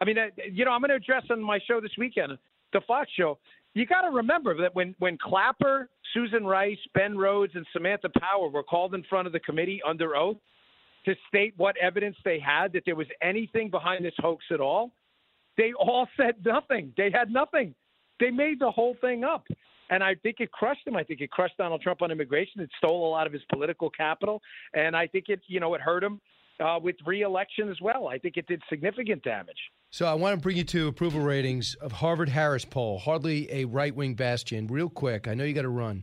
I 0.00 0.04
mean, 0.04 0.18
uh, 0.18 0.26
you 0.52 0.64
know, 0.64 0.70
I'm 0.70 0.80
going 0.80 0.90
to 0.90 0.96
address 0.96 1.24
on 1.30 1.42
my 1.42 1.58
show 1.66 1.80
this 1.80 1.92
weekend, 1.98 2.38
the 2.72 2.80
Fox 2.86 3.10
show. 3.16 3.38
You 3.74 3.86
got 3.86 4.02
to 4.02 4.10
remember 4.10 4.56
that 4.62 4.74
when 4.74 4.94
when 4.98 5.18
Clapper 5.18 5.88
Susan 6.12 6.46
Rice, 6.46 6.78
Ben 6.94 7.18
Rhodes, 7.18 7.52
and 7.56 7.66
Samantha 7.72 8.08
Power 8.20 8.48
were 8.48 8.62
called 8.62 8.94
in 8.94 9.02
front 9.04 9.26
of 9.26 9.32
the 9.32 9.40
committee 9.40 9.80
under 9.86 10.16
oath 10.16 10.36
to 11.04 11.14
state 11.28 11.54
what 11.56 11.76
evidence 11.76 12.16
they 12.24 12.38
had 12.38 12.72
that 12.72 12.84
there 12.86 12.96
was 12.96 13.06
anything 13.22 13.70
behind 13.70 14.04
this 14.04 14.14
hoax 14.18 14.44
at 14.50 14.60
all, 14.60 14.92
they 15.56 15.72
all 15.78 16.08
said 16.16 16.36
nothing. 16.44 16.92
They 16.96 17.10
had 17.12 17.30
nothing. 17.30 17.74
They 18.20 18.30
made 18.30 18.60
the 18.60 18.70
whole 18.70 18.96
thing 19.00 19.24
up. 19.24 19.44
And 19.90 20.02
I 20.02 20.14
think 20.14 20.36
it 20.40 20.50
crushed 20.50 20.86
him. 20.86 20.96
I 20.96 21.02
think 21.02 21.20
it 21.20 21.30
crushed 21.30 21.58
Donald 21.58 21.82
Trump 21.82 22.00
on 22.00 22.10
immigration. 22.10 22.62
It 22.62 22.70
stole 22.78 23.06
a 23.06 23.10
lot 23.10 23.26
of 23.26 23.32
his 23.32 23.42
political 23.52 23.90
capital, 23.90 24.40
and 24.72 24.96
I 24.96 25.06
think 25.06 25.26
it, 25.28 25.40
you 25.46 25.60
know, 25.60 25.74
it 25.74 25.80
hurt 25.82 26.02
him 26.02 26.20
uh, 26.58 26.78
with 26.82 26.96
reelection 27.04 27.68
as 27.68 27.76
well. 27.82 28.08
I 28.08 28.16
think 28.16 28.38
it 28.38 28.46
did 28.46 28.62
significant 28.70 29.22
damage. 29.22 29.58
So 29.94 30.06
I 30.06 30.14
want 30.14 30.34
to 30.34 30.42
bring 30.42 30.56
you 30.56 30.64
to 30.64 30.88
approval 30.88 31.20
ratings 31.20 31.76
of 31.76 31.92
Harvard 31.92 32.28
Harris 32.28 32.64
poll. 32.64 32.98
Hardly 32.98 33.48
a 33.52 33.64
right 33.66 33.94
wing 33.94 34.14
bastion. 34.14 34.66
Real 34.66 34.88
quick, 34.88 35.28
I 35.28 35.34
know 35.34 35.44
you 35.44 35.54
got 35.54 35.62
to 35.62 35.68
run. 35.68 36.02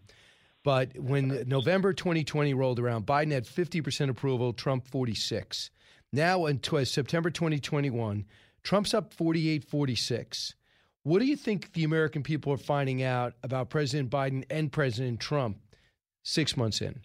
But 0.64 0.98
when 0.98 1.44
November 1.46 1.92
2020 1.92 2.54
rolled 2.54 2.80
around, 2.80 3.06
Biden 3.06 3.34
had 3.34 3.44
50% 3.44 4.10
approval, 4.10 4.54
Trump 4.54 4.88
46. 4.88 5.72
Now, 6.14 6.46
until 6.46 6.86
September 6.86 7.30
2021, 7.30 8.24
Trump's 8.64 8.94
up 8.94 9.14
48 9.14 9.66
46. 9.66 10.56
What 11.04 11.20
do 11.20 11.26
you 11.26 11.36
think 11.36 11.74
the 11.74 11.84
American 11.84 12.24
people 12.24 12.54
are 12.54 12.58
finding 12.58 13.04
out 13.04 13.34
about 13.44 13.70
President 13.70 14.10
Biden 14.10 14.46
and 14.50 14.72
President 14.72 15.20
Trump 15.20 15.58
six 16.24 16.56
months 16.56 16.80
in? 16.80 17.02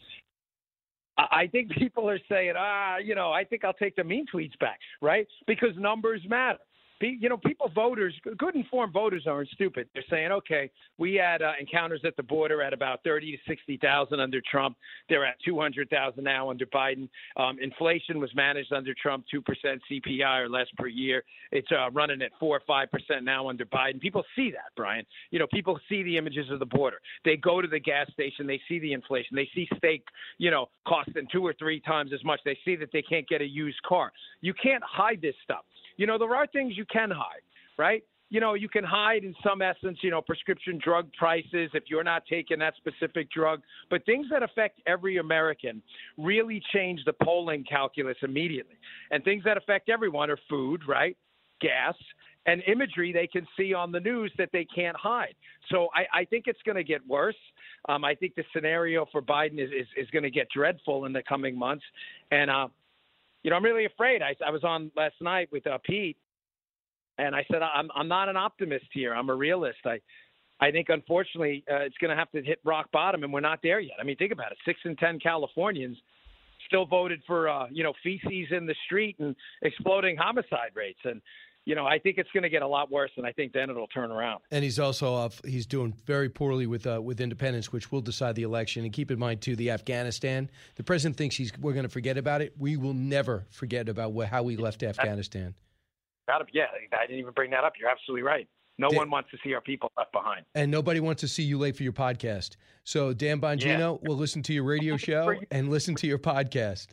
I 1.18 1.48
think 1.50 1.72
people 1.78 2.08
are 2.08 2.20
saying, 2.28 2.52
ah, 2.56 2.98
you 2.98 3.16
know, 3.16 3.32
I 3.32 3.42
think 3.42 3.64
I'll 3.64 3.72
take 3.72 3.96
the 3.96 4.04
mean 4.04 4.24
tweets 4.32 4.56
back, 4.60 4.78
right? 5.02 5.26
Because 5.48 5.70
numbers 5.76 6.22
matter 6.28 6.60
you 7.00 7.28
know, 7.28 7.36
people, 7.36 7.70
voters, 7.74 8.14
good 8.38 8.54
informed 8.54 8.92
voters 8.92 9.24
aren't 9.26 9.48
stupid. 9.50 9.88
They're 9.92 10.04
saying, 10.08 10.32
okay, 10.32 10.70
we 10.98 11.14
had 11.14 11.42
uh, 11.42 11.52
encounters 11.60 12.00
at 12.04 12.16
the 12.16 12.22
border 12.22 12.62
at 12.62 12.72
about 12.72 13.00
30 13.04 13.32
to 13.32 13.38
60,000 13.46 14.20
under 14.20 14.40
Trump. 14.50 14.76
They're 15.08 15.26
at 15.26 15.36
200,000 15.44 16.24
now 16.24 16.50
under 16.50 16.66
Biden. 16.66 17.08
Um, 17.36 17.58
inflation 17.60 18.18
was 18.18 18.34
managed 18.34 18.72
under 18.72 18.94
Trump, 18.94 19.24
2% 19.32 19.42
CPI 19.90 20.40
or 20.40 20.48
less 20.48 20.66
per 20.78 20.86
year. 20.86 21.22
It's 21.52 21.68
uh, 21.70 21.90
running 21.90 22.22
at 22.22 22.30
4 22.40 22.56
or 22.56 22.60
5% 22.68 22.86
now 23.22 23.48
under 23.48 23.66
Biden. 23.66 24.00
People 24.00 24.24
see 24.34 24.50
that, 24.52 24.72
Brian. 24.76 25.04
You 25.30 25.38
know, 25.38 25.46
people 25.52 25.78
see 25.88 26.02
the 26.02 26.16
images 26.16 26.50
of 26.50 26.58
the 26.58 26.66
border. 26.66 26.98
They 27.24 27.36
go 27.36 27.60
to 27.60 27.68
the 27.68 27.80
gas 27.80 28.10
station, 28.12 28.46
they 28.46 28.60
see 28.68 28.78
the 28.78 28.92
inflation. 28.92 29.36
They 29.36 29.48
see 29.54 29.68
steak, 29.76 30.04
you 30.38 30.50
know, 30.50 30.68
costing 30.86 31.26
two 31.30 31.46
or 31.46 31.54
three 31.58 31.80
times 31.80 32.12
as 32.14 32.24
much. 32.24 32.40
They 32.44 32.58
see 32.64 32.76
that 32.76 32.88
they 32.92 33.02
can't 33.02 33.28
get 33.28 33.40
a 33.40 33.46
used 33.46 33.82
car. 33.82 34.12
You 34.40 34.54
can't 34.54 34.82
hide 34.84 35.20
this 35.20 35.34
stuff. 35.44 35.64
You 35.96 36.06
know, 36.06 36.18
there 36.18 36.34
are 36.34 36.46
things 36.46 36.76
you 36.76 36.84
can 36.86 37.10
hide, 37.10 37.42
right? 37.78 38.02
You 38.28 38.40
know, 38.40 38.54
you 38.54 38.68
can 38.68 38.82
hide 38.82 39.22
in 39.22 39.34
some 39.44 39.62
essence, 39.62 39.98
you 40.02 40.10
know, 40.10 40.20
prescription 40.20 40.80
drug 40.82 41.08
prices 41.16 41.70
if 41.74 41.84
you're 41.86 42.04
not 42.04 42.24
taking 42.28 42.58
that 42.58 42.74
specific 42.76 43.30
drug. 43.30 43.62
But 43.88 44.04
things 44.04 44.26
that 44.30 44.42
affect 44.42 44.80
every 44.86 45.18
American 45.18 45.80
really 46.18 46.60
change 46.72 47.00
the 47.06 47.12
polling 47.22 47.64
calculus 47.64 48.16
immediately. 48.22 48.76
And 49.12 49.22
things 49.22 49.44
that 49.44 49.56
affect 49.56 49.88
everyone 49.88 50.28
are 50.30 50.38
food, 50.48 50.82
right? 50.88 51.16
Gas, 51.60 51.94
and 52.46 52.62
imagery 52.66 53.12
they 53.12 53.26
can 53.26 53.46
see 53.56 53.74
on 53.74 53.92
the 53.92 54.00
news 54.00 54.32
that 54.38 54.50
they 54.52 54.64
can't 54.64 54.96
hide. 54.96 55.34
So 55.70 55.88
I, 55.94 56.20
I 56.20 56.24
think 56.24 56.44
it's 56.46 56.62
going 56.64 56.76
to 56.76 56.84
get 56.84 57.06
worse. 57.06 57.36
Um, 57.88 58.04
I 58.04 58.14
think 58.14 58.34
the 58.34 58.44
scenario 58.54 59.06
for 59.10 59.20
Biden 59.20 59.60
is, 59.60 59.70
is, 59.70 59.86
is 59.96 60.10
going 60.10 60.22
to 60.22 60.30
get 60.30 60.48
dreadful 60.54 61.04
in 61.04 61.12
the 61.12 61.22
coming 61.28 61.58
months. 61.58 61.84
And 62.30 62.50
uh, 62.50 62.68
you 63.46 63.50
know, 63.50 63.56
I'm 63.56 63.64
really 63.64 63.84
afraid. 63.84 64.22
I, 64.22 64.34
I 64.44 64.50
was 64.50 64.64
on 64.64 64.90
last 64.96 65.14
night 65.20 65.48
with 65.52 65.64
uh, 65.68 65.78
Pete, 65.84 66.16
and 67.16 67.32
I 67.32 67.46
said 67.48 67.62
I'm 67.62 67.88
I'm 67.94 68.08
not 68.08 68.28
an 68.28 68.36
optimist 68.36 68.86
here. 68.92 69.14
I'm 69.14 69.30
a 69.30 69.34
realist. 69.36 69.78
I 69.84 70.00
I 70.58 70.72
think 70.72 70.88
unfortunately 70.88 71.62
uh, 71.70 71.76
it's 71.76 71.96
going 71.98 72.10
to 72.10 72.16
have 72.16 72.28
to 72.32 72.42
hit 72.42 72.58
rock 72.64 72.90
bottom, 72.90 73.22
and 73.22 73.32
we're 73.32 73.38
not 73.38 73.60
there 73.62 73.78
yet. 73.78 73.98
I 74.00 74.02
mean, 74.02 74.16
think 74.16 74.32
about 74.32 74.50
it: 74.50 74.58
six 74.64 74.80
in 74.84 74.96
ten 74.96 75.20
Californians 75.20 75.96
still 76.66 76.86
voted 76.86 77.22
for 77.24 77.48
uh, 77.48 77.68
you 77.70 77.84
know 77.84 77.92
feces 78.02 78.48
in 78.50 78.66
the 78.66 78.74
street 78.84 79.14
and 79.20 79.36
exploding 79.62 80.16
homicide 80.16 80.72
rates, 80.74 80.98
and 81.04 81.22
you 81.66 81.74
know, 81.74 81.84
I 81.84 81.98
think 81.98 82.16
it's 82.16 82.30
going 82.32 82.44
to 82.44 82.48
get 82.48 82.62
a 82.62 82.66
lot 82.66 82.92
worse, 82.92 83.10
and 83.16 83.26
I 83.26 83.32
think 83.32 83.52
then 83.52 83.68
it'll 83.68 83.88
turn 83.88 84.12
around. 84.12 84.40
And 84.52 84.62
he's 84.62 84.78
also 84.78 85.12
off. 85.12 85.40
He's 85.44 85.66
doing 85.66 85.92
very 86.06 86.28
poorly 86.28 86.66
with 86.66 86.86
uh, 86.86 87.02
with 87.02 87.20
independents, 87.20 87.72
which 87.72 87.90
will 87.90 88.00
decide 88.00 88.36
the 88.36 88.44
election. 88.44 88.84
And 88.84 88.92
keep 88.92 89.10
in 89.10 89.18
mind 89.18 89.40
too, 89.40 89.56
the 89.56 89.72
Afghanistan. 89.72 90.48
The 90.76 90.84
president 90.84 91.16
thinks 91.16 91.34
he's 91.34 91.52
we're 91.58 91.72
going 91.72 91.82
to 91.82 91.90
forget 91.90 92.16
about 92.16 92.40
it. 92.40 92.54
We 92.56 92.76
will 92.76 92.94
never 92.94 93.46
forget 93.50 93.88
about 93.88 94.14
wh- 94.16 94.30
how 94.30 94.44
we 94.44 94.56
left 94.56 94.84
Afghanistan. 94.84 95.54
Yeah, 96.52 96.66
I 96.92 97.06
didn't 97.06 97.18
even 97.18 97.32
bring 97.32 97.50
that 97.50 97.64
up. 97.64 97.74
You're 97.78 97.90
absolutely 97.90 98.22
right. 98.22 98.48
No 98.78 98.88
Dan, 98.88 98.98
one 98.98 99.10
wants 99.10 99.30
to 99.30 99.38
see 99.42 99.52
our 99.54 99.60
people 99.60 99.90
left 99.96 100.12
behind. 100.12 100.44
And 100.54 100.70
nobody 100.70 101.00
wants 101.00 101.20
to 101.22 101.28
see 101.28 101.42
you 101.42 101.58
late 101.58 101.76
for 101.76 101.82
your 101.82 101.92
podcast. 101.92 102.56
So 102.84 103.12
Dan 103.12 103.40
Bongino 103.40 103.78
yeah. 103.78 103.96
will 104.08 104.16
listen 104.16 104.42
to 104.44 104.52
your 104.52 104.64
radio 104.64 104.96
show 104.96 105.34
and 105.50 105.70
listen 105.70 105.94
to 105.96 106.06
your 106.06 106.18
podcast. 106.18 106.88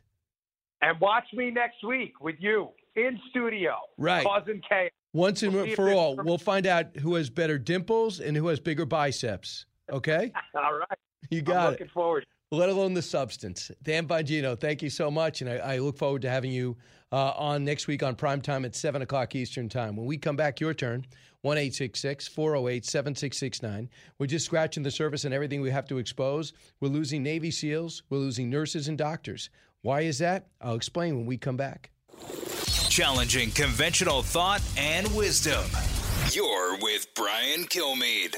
And 0.81 0.99
watch 0.99 1.25
me 1.33 1.51
next 1.51 1.83
week 1.83 2.19
with 2.21 2.35
you 2.39 2.69
in 2.95 3.19
studio, 3.29 3.75
right? 3.97 4.25
Causing 4.25 4.61
chaos. 4.67 4.91
Once 5.13 5.43
and 5.43 5.53
we'll 5.53 5.75
for 5.75 5.93
all, 5.93 6.15
we'll 6.23 6.37
find 6.37 6.65
out 6.65 6.97
who 6.97 7.15
has 7.15 7.29
better 7.29 7.59
dimples 7.59 8.19
and 8.19 8.35
who 8.35 8.47
has 8.47 8.59
bigger 8.59 8.85
biceps. 8.85 9.65
Okay. 9.91 10.31
all 10.55 10.73
right. 10.73 10.97
You 11.29 11.41
got 11.41 11.57
I'm 11.57 11.71
looking 11.71 11.87
it. 11.87 11.91
forward. 11.91 12.25
Let 12.51 12.69
alone 12.69 12.93
the 12.93 13.01
substance. 13.01 13.71
Dan 13.81 14.07
Bongino, 14.07 14.59
thank 14.59 14.83
you 14.83 14.89
so 14.89 15.09
much, 15.09 15.41
and 15.41 15.49
I, 15.49 15.55
I 15.55 15.77
look 15.79 15.97
forward 15.97 16.21
to 16.21 16.29
having 16.29 16.51
you 16.51 16.77
uh, 17.11 17.31
on 17.35 17.63
next 17.63 17.87
week 17.87 18.03
on 18.03 18.15
prime 18.15 18.41
time 18.41 18.65
at 18.65 18.75
seven 18.75 19.01
o'clock 19.01 19.35
Eastern 19.35 19.69
time. 19.69 19.95
When 19.95 20.05
we 20.05 20.17
come 20.17 20.35
back, 20.35 20.59
your 20.59 20.73
turn. 20.73 21.05
One 21.41 21.57
eight 21.57 21.75
six 21.75 21.99
six 21.99 22.25
four 22.25 22.51
zero 22.51 22.63
oh 22.63 22.67
eight 22.69 22.85
seven 22.85 23.15
six 23.15 23.37
six 23.37 23.61
nine. 23.61 23.89
We're 24.17 24.27
just 24.27 24.45
scratching 24.45 24.81
the 24.81 24.91
surface 24.91 25.25
and 25.25 25.33
everything 25.33 25.59
we 25.59 25.71
have 25.71 25.87
to 25.87 25.97
expose. 25.97 26.53
We're 26.79 26.87
losing 26.87 27.21
Navy 27.21 27.51
SEALs. 27.51 28.03
We're 28.09 28.19
losing 28.19 28.49
nurses 28.49 28.87
and 28.87 28.97
doctors. 28.97 29.49
Why 29.81 30.01
is 30.01 30.19
that? 30.19 30.47
I'll 30.61 30.75
explain 30.75 31.17
when 31.17 31.25
we 31.25 31.37
come 31.37 31.57
back. 31.57 31.91
Challenging 32.89 33.51
conventional 33.51 34.21
thought 34.21 34.61
and 34.77 35.13
wisdom. 35.15 35.63
You're 36.31 36.77
with 36.79 37.07
Brian 37.15 37.65
Kilmeade. 37.65 38.35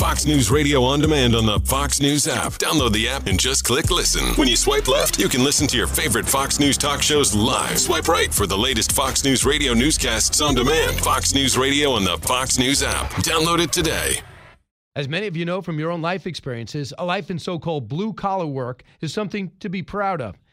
Fox 0.00 0.24
News 0.24 0.50
Radio 0.50 0.82
on 0.82 1.00
demand 1.00 1.34
on 1.34 1.44
the 1.46 1.60
Fox 1.60 2.00
News 2.00 2.26
app. 2.26 2.52
Download 2.54 2.92
the 2.92 3.08
app 3.08 3.26
and 3.26 3.38
just 3.38 3.64
click 3.64 3.90
listen. 3.90 4.34
When 4.36 4.48
you 4.48 4.56
swipe 4.56 4.88
left, 4.88 5.18
you 5.18 5.28
can 5.28 5.44
listen 5.44 5.66
to 5.66 5.76
your 5.76 5.86
favorite 5.86 6.26
Fox 6.26 6.58
News 6.58 6.78
talk 6.78 7.02
shows 7.02 7.34
live. 7.34 7.78
Swipe 7.78 8.08
right 8.08 8.32
for 8.32 8.46
the 8.46 8.56
latest 8.56 8.92
Fox 8.92 9.24
News 9.24 9.44
Radio 9.44 9.74
newscasts 9.74 10.40
on 10.40 10.54
demand. 10.54 10.98
Fox 11.00 11.34
News 11.34 11.58
Radio 11.58 11.90
on 11.90 12.04
the 12.04 12.16
Fox 12.18 12.58
News 12.58 12.82
app. 12.82 13.10
Download 13.22 13.62
it 13.62 13.72
today. 13.72 14.20
As 14.96 15.08
many 15.08 15.26
of 15.26 15.36
you 15.36 15.44
know 15.44 15.60
from 15.60 15.78
your 15.78 15.90
own 15.90 16.02
life 16.02 16.26
experiences, 16.26 16.92
a 16.98 17.04
life 17.04 17.30
in 17.30 17.38
so 17.38 17.58
called 17.58 17.86
blue 17.86 18.12
collar 18.12 18.46
work 18.46 18.82
is 19.00 19.12
something 19.12 19.52
to 19.60 19.68
be 19.68 19.82
proud 19.82 20.20
of. 20.20 20.36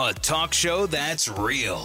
A 0.00 0.14
talk 0.14 0.54
show 0.54 0.86
that's 0.86 1.26
real. 1.26 1.84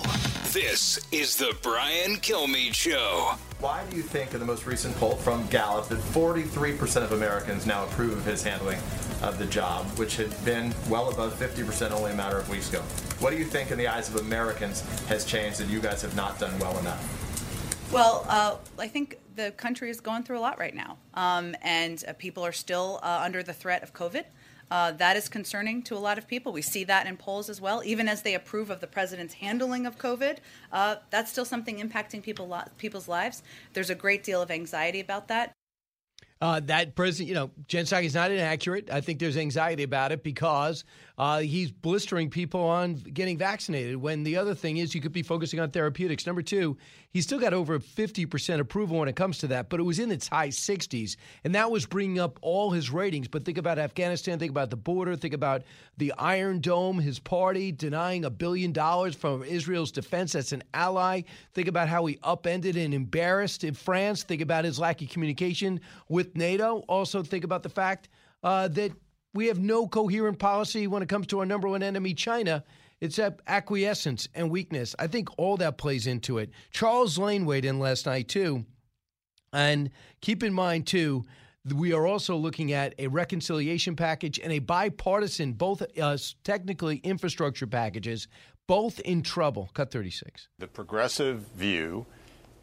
This 0.51 0.99
is 1.11 1.35
the 1.35 1.57
Brian 1.63 2.17
Kilmeade 2.17 2.75
Show. 2.75 3.33
Why 3.59 3.83
do 3.89 3.97
you 3.97 4.03
think 4.03 4.35
in 4.35 4.39
the 4.39 4.45
most 4.45 4.67
recent 4.67 4.95
poll 4.97 5.15
from 5.15 5.47
Gallup 5.47 5.87
that 5.87 5.97
43% 5.97 7.01
of 7.01 7.13
Americans 7.13 7.65
now 7.65 7.85
approve 7.85 8.11
of 8.11 8.23
his 8.23 8.43
handling 8.43 8.77
of 9.23 9.39
the 9.39 9.47
job, 9.47 9.87
which 9.97 10.15
had 10.15 10.29
been 10.45 10.75
well 10.89 11.09
above 11.09 11.33
50% 11.39 11.89
only 11.89 12.11
a 12.11 12.15
matter 12.15 12.37
of 12.37 12.47
weeks 12.49 12.69
ago? 12.69 12.81
What 13.19 13.31
do 13.31 13.37
you 13.39 13.45
think 13.45 13.71
in 13.71 13.79
the 13.79 13.87
eyes 13.87 14.09
of 14.09 14.17
Americans 14.17 14.81
has 15.07 15.25
changed 15.25 15.57
that 15.57 15.67
you 15.67 15.79
guys 15.79 16.03
have 16.03 16.15
not 16.15 16.37
done 16.37 16.53
well 16.59 16.77
enough? 16.77 17.89
Well, 17.91 18.27
uh, 18.29 18.57
I 18.77 18.89
think 18.89 19.17
the 19.35 19.49
country 19.53 19.89
is 19.89 19.99
going 19.99 20.21
through 20.21 20.37
a 20.37 20.41
lot 20.41 20.59
right 20.59 20.75
now, 20.75 20.97
um, 21.15 21.55
and 21.63 22.03
uh, 22.07 22.13
people 22.13 22.45
are 22.45 22.51
still 22.51 22.99
uh, 23.01 23.21
under 23.23 23.41
the 23.41 23.53
threat 23.53 23.81
of 23.81 23.91
COVID. 23.91 24.25
Uh, 24.73 24.89
that 24.89 25.15
is 25.15 25.29
concerning 25.29 25.83
to 25.83 25.95
a 25.95 25.99
lot 25.99 26.17
of 26.17 26.27
people. 26.27 26.51
We 26.51 26.63
see 26.63 26.83
that 26.85 27.05
in 27.05 27.15
polls 27.15 27.47
as 27.47 27.61
well. 27.61 27.83
Even 27.85 28.07
as 28.07 28.23
they 28.23 28.33
approve 28.33 28.71
of 28.71 28.79
the 28.79 28.87
president's 28.87 29.35
handling 29.35 29.85
of 29.85 29.99
COVID, 29.99 30.39
uh, 30.71 30.95
that's 31.11 31.31
still 31.31 31.45
something 31.45 31.77
impacting 31.77 32.23
people 32.23 32.47
lo- 32.47 32.63
people's 32.79 33.07
lives. 33.07 33.43
There's 33.73 33.91
a 33.91 33.95
great 33.95 34.23
deal 34.23 34.41
of 34.41 34.49
anxiety 34.49 34.99
about 34.99 35.27
that. 35.27 35.53
Uh, 36.41 36.59
that 36.61 36.95
president, 36.95 37.29
you 37.29 37.35
know, 37.35 37.51
Jen 37.67 37.85
Psaki 37.85 38.05
is 38.05 38.15
not 38.15 38.31
inaccurate. 38.31 38.89
I 38.91 38.99
think 39.01 39.19
there's 39.19 39.37
anxiety 39.37 39.83
about 39.83 40.11
it 40.11 40.23
because 40.23 40.85
uh, 41.17 41.39
he's 41.39 41.71
blistering 41.71 42.29
people 42.29 42.61
on 42.61 42.95
getting 42.95 43.37
vaccinated. 43.37 43.95
When 43.97 44.23
the 44.23 44.37
other 44.37 44.55
thing 44.55 44.77
is, 44.77 44.95
you 44.95 45.01
could 45.01 45.11
be 45.11 45.21
focusing 45.21 45.59
on 45.59 45.69
therapeutics. 45.69 46.25
Number 46.25 46.41
two, 46.41 46.75
he's 47.11 47.23
still 47.23 47.39
got 47.39 47.53
over 47.53 47.77
50% 47.79 48.59
approval 48.59 48.97
when 48.97 49.07
it 49.07 49.15
comes 49.15 49.37
to 49.39 49.47
that, 49.47 49.69
but 49.69 49.79
it 49.79 49.83
was 49.83 49.99
in 49.99 50.11
its 50.11 50.27
high 50.27 50.47
60s, 50.47 51.15
and 51.43 51.53
that 51.53 51.69
was 51.69 51.85
bringing 51.85 52.19
up 52.19 52.39
all 52.41 52.71
his 52.71 52.89
ratings. 52.89 53.27
But 53.27 53.45
think 53.45 53.59
about 53.59 53.77
Afghanistan, 53.77 54.39
think 54.39 54.49
about 54.49 54.71
the 54.71 54.75
border, 54.75 55.15
think 55.15 55.35
about 55.35 55.61
the 55.97 56.13
Iron 56.17 56.59
Dome, 56.61 56.97
his 56.97 57.19
party 57.19 57.71
denying 57.71 58.25
a 58.25 58.31
billion 58.31 58.71
dollars 58.71 59.13
from 59.13 59.43
Israel's 59.43 59.91
defense. 59.91 60.31
That's 60.31 60.51
an 60.51 60.63
ally. 60.73 61.21
Think 61.53 61.67
about 61.67 61.89
how 61.89 62.07
he 62.07 62.17
upended 62.23 62.75
and 62.75 62.91
embarrassed 62.91 63.63
in 63.63 63.75
France. 63.75 64.23
Think 64.23 64.41
about 64.41 64.65
his 64.65 64.79
lack 64.79 65.01
of 65.03 65.09
communication 65.09 65.79
with 66.09 66.35
NATO. 66.35 66.79
Also, 66.87 67.21
think 67.21 67.43
about 67.43 67.61
the 67.61 67.69
fact 67.69 68.09
uh, 68.43 68.67
that 68.69 68.91
we 69.33 69.47
have 69.47 69.59
no 69.59 69.87
coherent 69.87 70.39
policy 70.39 70.87
when 70.87 71.01
it 71.01 71.09
comes 71.09 71.27
to 71.27 71.39
our 71.39 71.45
number 71.45 71.67
one 71.67 71.83
enemy, 71.83 72.13
China. 72.13 72.63
It's 73.01 73.19
acquiescence 73.47 74.29
and 74.33 74.49
weakness. 74.49 74.95
I 74.97 75.07
think 75.07 75.27
all 75.37 75.57
that 75.57 75.77
plays 75.77 76.07
into 76.07 76.37
it. 76.37 76.51
Charles 76.71 77.17
Lane 77.17 77.45
weighed 77.45 77.65
in 77.65 77.79
last 77.79 78.05
night, 78.05 78.29
too. 78.29 78.65
And 79.51 79.89
keep 80.21 80.41
in 80.41 80.53
mind, 80.53 80.87
too, 80.87 81.25
we 81.75 81.93
are 81.93 82.05
also 82.05 82.35
looking 82.37 82.71
at 82.71 82.93
a 82.99 83.07
reconciliation 83.07 83.95
package 83.95 84.39
and 84.39 84.53
a 84.53 84.59
bipartisan, 84.59 85.53
both 85.53 85.83
uh, 85.99 86.17
technically 86.43 86.97
infrastructure 86.97 87.67
packages, 87.67 88.27
both 88.67 88.99
in 89.01 89.21
trouble. 89.21 89.69
Cut 89.73 89.91
36. 89.91 90.47
The 90.59 90.67
progressive 90.67 91.39
view 91.55 92.05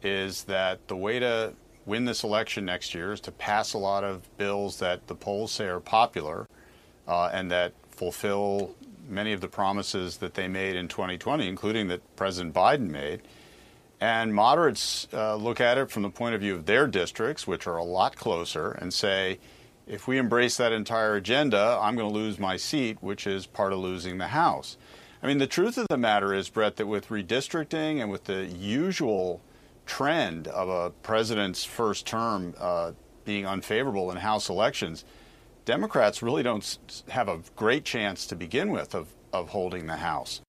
is 0.01 0.43
that 0.45 0.87
the 0.87 0.95
way 0.95 1.19
to 1.19 1.53
win 1.85 2.05
this 2.05 2.23
election 2.23 2.65
next 2.65 2.95
year 2.95 3.11
is 3.11 3.19
to 3.21 3.31
pass 3.31 3.73
a 3.73 3.77
lot 3.77 4.03
of 4.03 4.35
bills 4.37 4.79
that 4.79 5.05
the 5.07 5.15
polls 5.15 5.51
say 5.51 5.65
are 5.65 5.79
popular 5.79 6.47
uh, 7.11 7.29
and 7.33 7.51
that 7.51 7.73
fulfill 7.91 8.73
many 9.09 9.33
of 9.33 9.41
the 9.41 9.47
promises 9.47 10.17
that 10.17 10.33
they 10.33 10.47
made 10.47 10.77
in 10.77 10.87
2020, 10.87 11.45
including 11.45 11.89
that 11.89 12.15
President 12.15 12.53
Biden 12.53 12.89
made. 12.89 13.21
And 13.99 14.33
moderates 14.33 15.07
uh, 15.13 15.35
look 15.35 15.59
at 15.59 15.77
it 15.77 15.91
from 15.91 16.03
the 16.03 16.09
point 16.09 16.33
of 16.33 16.41
view 16.41 16.55
of 16.55 16.65
their 16.65 16.87
districts, 16.87 17.45
which 17.45 17.67
are 17.67 17.75
a 17.75 17.83
lot 17.83 18.15
closer, 18.15 18.71
and 18.71 18.93
say, 18.93 19.39
if 19.85 20.07
we 20.07 20.17
embrace 20.17 20.55
that 20.57 20.71
entire 20.71 21.15
agenda, 21.15 21.77
I'm 21.81 21.97
going 21.97 22.07
to 22.07 22.17
lose 22.17 22.39
my 22.39 22.55
seat, 22.55 22.97
which 23.01 23.27
is 23.27 23.45
part 23.45 23.73
of 23.73 23.79
losing 23.79 24.17
the 24.17 24.27
House. 24.27 24.77
I 25.21 25.27
mean, 25.27 25.37
the 25.37 25.47
truth 25.47 25.77
of 25.77 25.87
the 25.89 25.97
matter 25.97 26.33
is, 26.33 26.47
Brett, 26.47 26.77
that 26.77 26.87
with 26.87 27.09
redistricting 27.09 28.01
and 28.01 28.09
with 28.09 28.23
the 28.23 28.45
usual 28.45 29.41
trend 29.85 30.47
of 30.47 30.69
a 30.69 30.91
president's 30.91 31.65
first 31.65 32.07
term 32.07 32.55
uh, 32.57 32.93
being 33.25 33.45
unfavorable 33.45 34.09
in 34.11 34.17
House 34.17 34.49
elections, 34.49 35.03
Democrats 35.65 36.21
really 36.21 36.43
don't 36.43 37.03
have 37.09 37.27
a 37.27 37.39
great 37.55 37.85
chance 37.85 38.25
to 38.27 38.35
begin 38.35 38.71
with 38.71 38.95
of, 38.95 39.13
of 39.31 39.49
holding 39.49 39.87
the 39.87 39.97
House. 39.97 40.41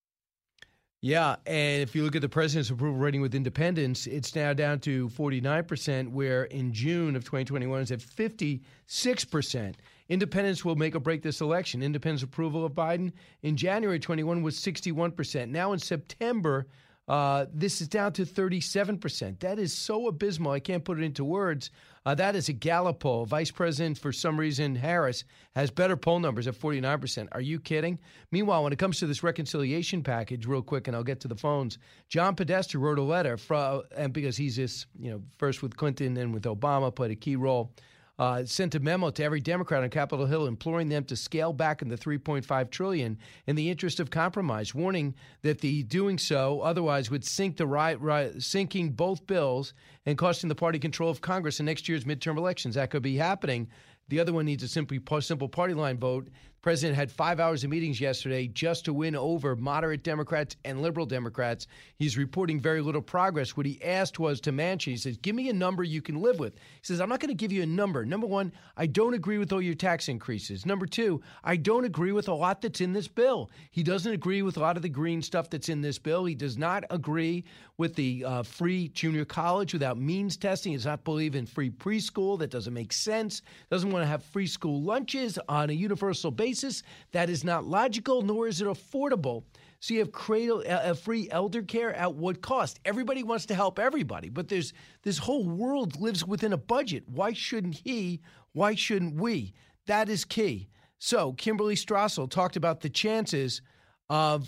Yeah, 1.04 1.34
and 1.46 1.82
if 1.82 1.96
you 1.96 2.04
look 2.04 2.14
at 2.14 2.22
the 2.22 2.28
president's 2.28 2.70
approval 2.70 2.96
rating 2.96 3.20
with 3.20 3.34
independents, 3.34 4.06
it's 4.06 4.36
now 4.36 4.52
down 4.52 4.78
to 4.80 5.08
49%, 5.08 6.10
where 6.10 6.44
in 6.44 6.72
June 6.72 7.16
of 7.16 7.24
2021 7.24 7.82
it's 7.82 7.90
at 7.90 7.98
56%. 7.98 9.74
Independents 10.08 10.64
will 10.64 10.76
make 10.76 10.94
or 10.94 11.00
break 11.00 11.22
this 11.22 11.40
election. 11.40 11.82
Independents' 11.82 12.22
approval 12.22 12.64
of 12.64 12.72
Biden 12.72 13.12
in 13.42 13.56
January 13.56 13.98
21 13.98 14.42
was 14.42 14.56
61%. 14.56 15.48
Now 15.48 15.72
in 15.72 15.80
September, 15.80 16.68
uh, 17.08 17.46
this 17.52 17.80
is 17.80 17.88
down 17.88 18.12
to 18.12 18.22
37%. 18.22 19.40
That 19.40 19.58
is 19.58 19.72
so 19.72 20.06
abysmal. 20.06 20.52
I 20.52 20.60
can't 20.60 20.84
put 20.84 20.98
it 21.00 21.04
into 21.04 21.24
words. 21.24 21.70
Uh, 22.04 22.14
that 22.16 22.34
is 22.34 22.48
a 22.48 22.52
Gallup 22.52 22.98
poll. 23.00 23.24
Vice 23.24 23.50
President, 23.50 23.96
for 23.96 24.12
some 24.12 24.38
reason, 24.38 24.74
Harris 24.74 25.24
has 25.54 25.70
better 25.70 25.96
poll 25.96 26.18
numbers 26.18 26.48
at 26.48 26.54
49%. 26.54 27.28
Are 27.32 27.40
you 27.40 27.60
kidding? 27.60 27.98
Meanwhile, 28.32 28.64
when 28.64 28.72
it 28.72 28.78
comes 28.78 28.98
to 28.98 29.06
this 29.06 29.22
reconciliation 29.22 30.02
package, 30.02 30.46
real 30.46 30.62
quick, 30.62 30.88
and 30.88 30.96
I'll 30.96 31.04
get 31.04 31.20
to 31.20 31.28
the 31.28 31.36
phones, 31.36 31.78
John 32.08 32.34
Podesta 32.34 32.78
wrote 32.78 32.98
a 32.98 33.02
letter, 33.02 33.36
from, 33.36 33.82
and 33.96 34.12
because 34.12 34.36
he's 34.36 34.56
this, 34.56 34.86
you 34.98 35.10
know, 35.10 35.22
first 35.38 35.62
with 35.62 35.76
Clinton 35.76 36.16
and 36.16 36.34
with 36.34 36.44
Obama, 36.44 36.92
played 36.94 37.12
a 37.12 37.16
key 37.16 37.36
role 37.36 37.72
uh, 38.18 38.44
sent 38.44 38.74
a 38.74 38.80
memo 38.80 39.10
to 39.10 39.24
every 39.24 39.40
Democrat 39.40 39.82
on 39.82 39.90
Capitol 39.90 40.26
Hill 40.26 40.46
imploring 40.46 40.88
them 40.88 41.04
to 41.04 41.16
scale 41.16 41.52
back 41.52 41.82
in 41.82 41.88
the 41.88 41.96
3.5 41.96 42.70
trillion 42.70 43.18
in 43.46 43.56
the 43.56 43.70
interest 43.70 44.00
of 44.00 44.10
compromise, 44.10 44.74
warning 44.74 45.14
that 45.42 45.60
the 45.60 45.82
doing 45.84 46.18
so 46.18 46.60
otherwise 46.60 47.10
would 47.10 47.24
sink 47.24 47.56
the 47.56 47.66
right, 47.66 48.00
right 48.00 48.40
sinking 48.40 48.90
both 48.90 49.26
bills 49.26 49.74
and 50.06 50.18
costing 50.18 50.48
the 50.48 50.54
party 50.54 50.78
control 50.78 51.10
of 51.10 51.20
Congress 51.20 51.58
in 51.58 51.66
next 51.66 51.88
year's 51.88 52.04
midterm 52.04 52.36
elections. 52.36 52.74
That 52.74 52.90
could 52.90 53.02
be 53.02 53.16
happening. 53.16 53.68
The 54.08 54.20
other 54.20 54.32
one 54.32 54.44
needs 54.44 54.62
a 54.62 54.68
simply 54.68 55.00
simple 55.20 55.48
party 55.48 55.74
line 55.74 55.98
vote 55.98 56.28
president 56.62 56.96
had 56.96 57.10
five 57.10 57.40
hours 57.40 57.64
of 57.64 57.70
meetings 57.70 58.00
yesterday 58.00 58.46
just 58.46 58.84
to 58.84 58.94
win 58.94 59.16
over 59.16 59.56
moderate 59.56 60.04
Democrats 60.04 60.54
and 60.64 60.80
liberal 60.80 61.04
Democrats. 61.04 61.66
He's 61.96 62.16
reporting 62.16 62.60
very 62.60 62.80
little 62.80 63.02
progress. 63.02 63.56
What 63.56 63.66
he 63.66 63.82
asked 63.82 64.20
was 64.20 64.40
to 64.42 64.52
Manchin, 64.52 64.92
he 64.92 64.96
says, 64.96 65.16
Give 65.16 65.34
me 65.34 65.48
a 65.48 65.52
number 65.52 65.82
you 65.82 66.00
can 66.00 66.22
live 66.22 66.38
with. 66.38 66.54
He 66.54 66.84
says, 66.84 67.00
I'm 67.00 67.08
not 67.08 67.18
going 67.18 67.30
to 67.30 67.34
give 67.34 67.50
you 67.50 67.64
a 67.64 67.66
number. 67.66 68.04
Number 68.06 68.28
one, 68.28 68.52
I 68.76 68.86
don't 68.86 69.14
agree 69.14 69.38
with 69.38 69.52
all 69.52 69.60
your 69.60 69.74
tax 69.74 70.08
increases. 70.08 70.64
Number 70.64 70.86
two, 70.86 71.20
I 71.42 71.56
don't 71.56 71.84
agree 71.84 72.12
with 72.12 72.28
a 72.28 72.34
lot 72.34 72.62
that's 72.62 72.80
in 72.80 72.92
this 72.92 73.08
bill. 73.08 73.50
He 73.72 73.82
doesn't 73.82 74.12
agree 74.12 74.42
with 74.42 74.56
a 74.56 74.60
lot 74.60 74.76
of 74.76 74.82
the 74.82 74.88
green 74.88 75.20
stuff 75.20 75.50
that's 75.50 75.68
in 75.68 75.80
this 75.80 75.98
bill. 75.98 76.24
He 76.24 76.36
does 76.36 76.56
not 76.56 76.84
agree 76.90 77.44
with 77.76 77.96
the 77.96 78.24
uh, 78.24 78.42
free 78.44 78.88
junior 78.88 79.24
college 79.24 79.72
without 79.72 79.98
means 79.98 80.36
testing. 80.36 80.70
He 80.70 80.76
does 80.76 80.86
not 80.86 81.02
believe 81.02 81.34
in 81.34 81.46
free 81.46 81.70
preschool. 81.70 82.38
That 82.38 82.50
doesn't 82.50 82.72
make 82.72 82.92
sense. 82.92 83.42
Doesn't 83.68 83.90
want 83.90 84.04
to 84.04 84.06
have 84.06 84.22
free 84.22 84.46
school 84.46 84.80
lunches 84.80 85.40
on 85.48 85.68
a 85.68 85.72
universal 85.72 86.30
basis 86.30 86.51
basis. 86.52 86.82
That 87.12 87.30
is 87.30 87.44
not 87.44 87.64
logical, 87.64 88.20
nor 88.20 88.46
is 88.46 88.60
it 88.60 88.66
affordable. 88.66 89.44
So 89.80 89.94
you 89.94 90.00
have 90.00 90.12
cradle, 90.12 90.62
uh, 90.68 90.92
free 90.94 91.28
elder 91.30 91.62
care 91.62 91.94
at 91.94 92.14
what 92.14 92.42
cost? 92.42 92.78
Everybody 92.84 93.22
wants 93.22 93.46
to 93.46 93.54
help 93.54 93.78
everybody, 93.78 94.28
but 94.28 94.48
there's 94.48 94.74
this 95.02 95.16
whole 95.16 95.48
world 95.48 95.98
lives 95.98 96.26
within 96.26 96.52
a 96.52 96.58
budget. 96.58 97.04
Why 97.08 97.32
shouldn't 97.32 97.74
he? 97.74 98.20
Why 98.52 98.74
shouldn't 98.74 99.14
we? 99.14 99.54
That 99.86 100.10
is 100.10 100.26
key. 100.26 100.68
So 100.98 101.32
Kimberly 101.32 101.74
Strassel 101.74 102.30
talked 102.30 102.56
about 102.56 102.80
the 102.80 102.90
chances 102.90 103.62
of 104.10 104.46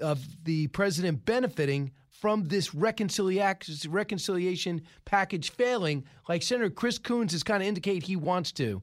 of 0.00 0.18
the 0.42 0.66
president 0.68 1.24
benefiting 1.24 1.92
from 2.10 2.48
this 2.48 2.74
reconciliation 2.74 4.82
package 5.04 5.50
failing, 5.50 6.04
like 6.28 6.42
Senator 6.42 6.70
Chris 6.70 6.98
Coons 6.98 7.32
is 7.32 7.44
kind 7.44 7.62
of 7.62 7.68
indicate 7.68 8.02
he 8.02 8.16
wants 8.16 8.50
to. 8.52 8.82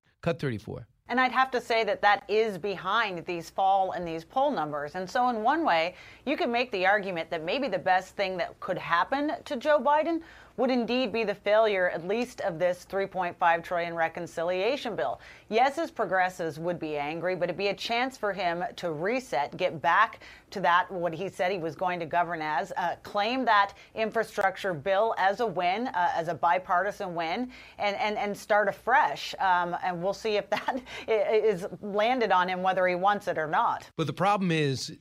Cut 0.21 0.39
34. 0.39 0.87
And 1.07 1.19
I'd 1.19 1.31
have 1.31 1.51
to 1.51 1.59
say 1.59 1.83
that 1.83 2.01
that 2.03 2.23
is 2.29 2.57
behind 2.57 3.25
these 3.25 3.49
fall 3.49 3.91
and 3.91 4.07
these 4.07 4.23
poll 4.23 4.49
numbers. 4.49 4.95
And 4.95 5.09
so, 5.09 5.27
in 5.29 5.43
one 5.43 5.65
way, 5.65 5.95
you 6.25 6.37
could 6.37 6.49
make 6.49 6.71
the 6.71 6.85
argument 6.85 7.29
that 7.31 7.43
maybe 7.43 7.67
the 7.67 7.79
best 7.79 8.15
thing 8.15 8.37
that 8.37 8.57
could 8.61 8.77
happen 8.77 9.33
to 9.43 9.57
Joe 9.57 9.77
Biden 9.77 10.21
would 10.61 10.69
indeed 10.69 11.11
be 11.11 11.23
the 11.23 11.33
failure, 11.33 11.89
at 11.89 12.07
least 12.07 12.39
of 12.41 12.59
this 12.59 12.85
3.5 12.89 13.63
trillion 13.63 13.95
reconciliation 13.95 14.95
bill. 14.95 15.19
Yes, 15.49 15.75
his 15.75 15.89
progressives 15.89 16.59
would 16.59 16.79
be 16.79 16.97
angry, 16.97 17.35
but 17.35 17.45
it'd 17.45 17.57
be 17.57 17.69
a 17.69 17.73
chance 17.73 18.15
for 18.15 18.31
him 18.31 18.63
to 18.75 18.91
reset, 18.91 19.57
get 19.57 19.81
back 19.81 20.19
to 20.51 20.59
that 20.59 20.91
what 20.91 21.13
he 21.13 21.29
said 21.29 21.51
he 21.51 21.57
was 21.57 21.75
going 21.75 21.99
to 21.99 22.05
govern 22.05 22.43
as, 22.43 22.71
uh, 22.77 22.95
claim 23.01 23.43
that 23.45 23.73
infrastructure 23.95 24.71
bill 24.71 25.15
as 25.17 25.39
a 25.39 25.47
win, 25.47 25.87
uh, 25.87 26.11
as 26.15 26.27
a 26.27 26.33
bipartisan 26.35 27.15
win, 27.15 27.51
and 27.79 27.95
and 27.95 28.17
and 28.17 28.37
start 28.37 28.67
afresh. 28.67 29.33
Um, 29.39 29.75
and 29.83 30.03
we'll 30.03 30.13
see 30.13 30.35
if 30.35 30.47
that 30.51 30.79
is 31.07 31.65
landed 31.81 32.31
on 32.31 32.47
him, 32.47 32.61
whether 32.61 32.87
he 32.87 32.95
wants 32.95 33.27
it 33.27 33.39
or 33.39 33.47
not. 33.47 33.89
But 33.95 34.05
the 34.05 34.13
problem 34.13 34.51
is 34.51 34.95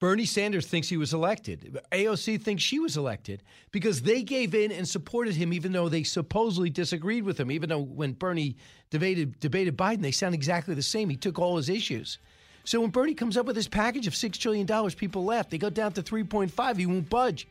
Bernie 0.00 0.24
Sanders 0.24 0.66
thinks 0.66 0.88
he 0.88 0.96
was 0.96 1.12
elected. 1.12 1.78
AOC 1.92 2.40
thinks 2.40 2.62
she 2.62 2.78
was 2.78 2.96
elected 2.96 3.42
because 3.70 4.00
they 4.00 4.22
gave 4.22 4.54
in 4.54 4.72
and 4.72 4.88
supported 4.88 5.34
him, 5.34 5.52
even 5.52 5.72
though 5.72 5.90
they 5.90 6.04
supposedly 6.04 6.70
disagreed 6.70 7.22
with 7.22 7.38
him. 7.38 7.50
Even 7.50 7.68
though 7.68 7.82
when 7.82 8.12
Bernie 8.12 8.56
debated, 8.88 9.38
debated 9.40 9.76
Biden, 9.76 10.00
they 10.00 10.10
sound 10.10 10.34
exactly 10.34 10.74
the 10.74 10.82
same. 10.82 11.10
He 11.10 11.16
took 11.16 11.38
all 11.38 11.58
his 11.58 11.68
issues. 11.68 12.18
So 12.64 12.80
when 12.80 12.88
Bernie 12.88 13.12
comes 13.12 13.36
up 13.36 13.44
with 13.44 13.56
his 13.56 13.68
package 13.68 14.06
of 14.06 14.14
$6 14.14 14.38
trillion, 14.38 14.90
people 14.92 15.22
laugh. 15.22 15.50
They 15.50 15.58
go 15.58 15.68
down 15.68 15.92
to 15.92 16.02
3.5. 16.02 16.76
He 16.78 16.86
won't 16.86 17.10
budge. 17.10 17.46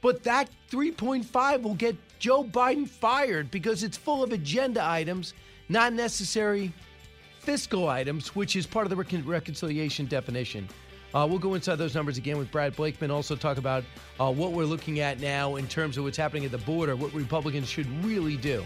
But 0.00 0.22
that 0.22 0.48
3.5 0.70 1.62
will 1.62 1.74
get 1.74 1.96
Joe 2.20 2.44
Biden 2.44 2.86
fired 2.86 3.50
because 3.50 3.82
it's 3.82 3.96
full 3.96 4.22
of 4.22 4.30
agenda 4.30 4.84
items, 4.84 5.34
not 5.68 5.92
necessary 5.92 6.72
fiscal 7.40 7.88
items, 7.88 8.36
which 8.36 8.54
is 8.54 8.64
part 8.64 8.86
of 8.86 8.90
the 8.90 8.96
recon- 8.96 9.26
reconciliation 9.26 10.06
definition. 10.06 10.68
Uh, 11.14 11.26
we'll 11.28 11.38
go 11.38 11.54
inside 11.54 11.76
those 11.76 11.94
numbers 11.94 12.18
again 12.18 12.38
with 12.38 12.50
Brad 12.50 12.74
Blakeman. 12.74 13.10
Also, 13.10 13.36
talk 13.36 13.58
about 13.58 13.84
uh, 14.18 14.32
what 14.32 14.52
we're 14.52 14.64
looking 14.64 15.00
at 15.00 15.20
now 15.20 15.56
in 15.56 15.68
terms 15.68 15.96
of 15.96 16.04
what's 16.04 16.16
happening 16.16 16.44
at 16.44 16.50
the 16.50 16.58
border, 16.58 16.96
what 16.96 17.14
Republicans 17.14 17.68
should 17.68 17.86
really 18.04 18.36
do. 18.36 18.64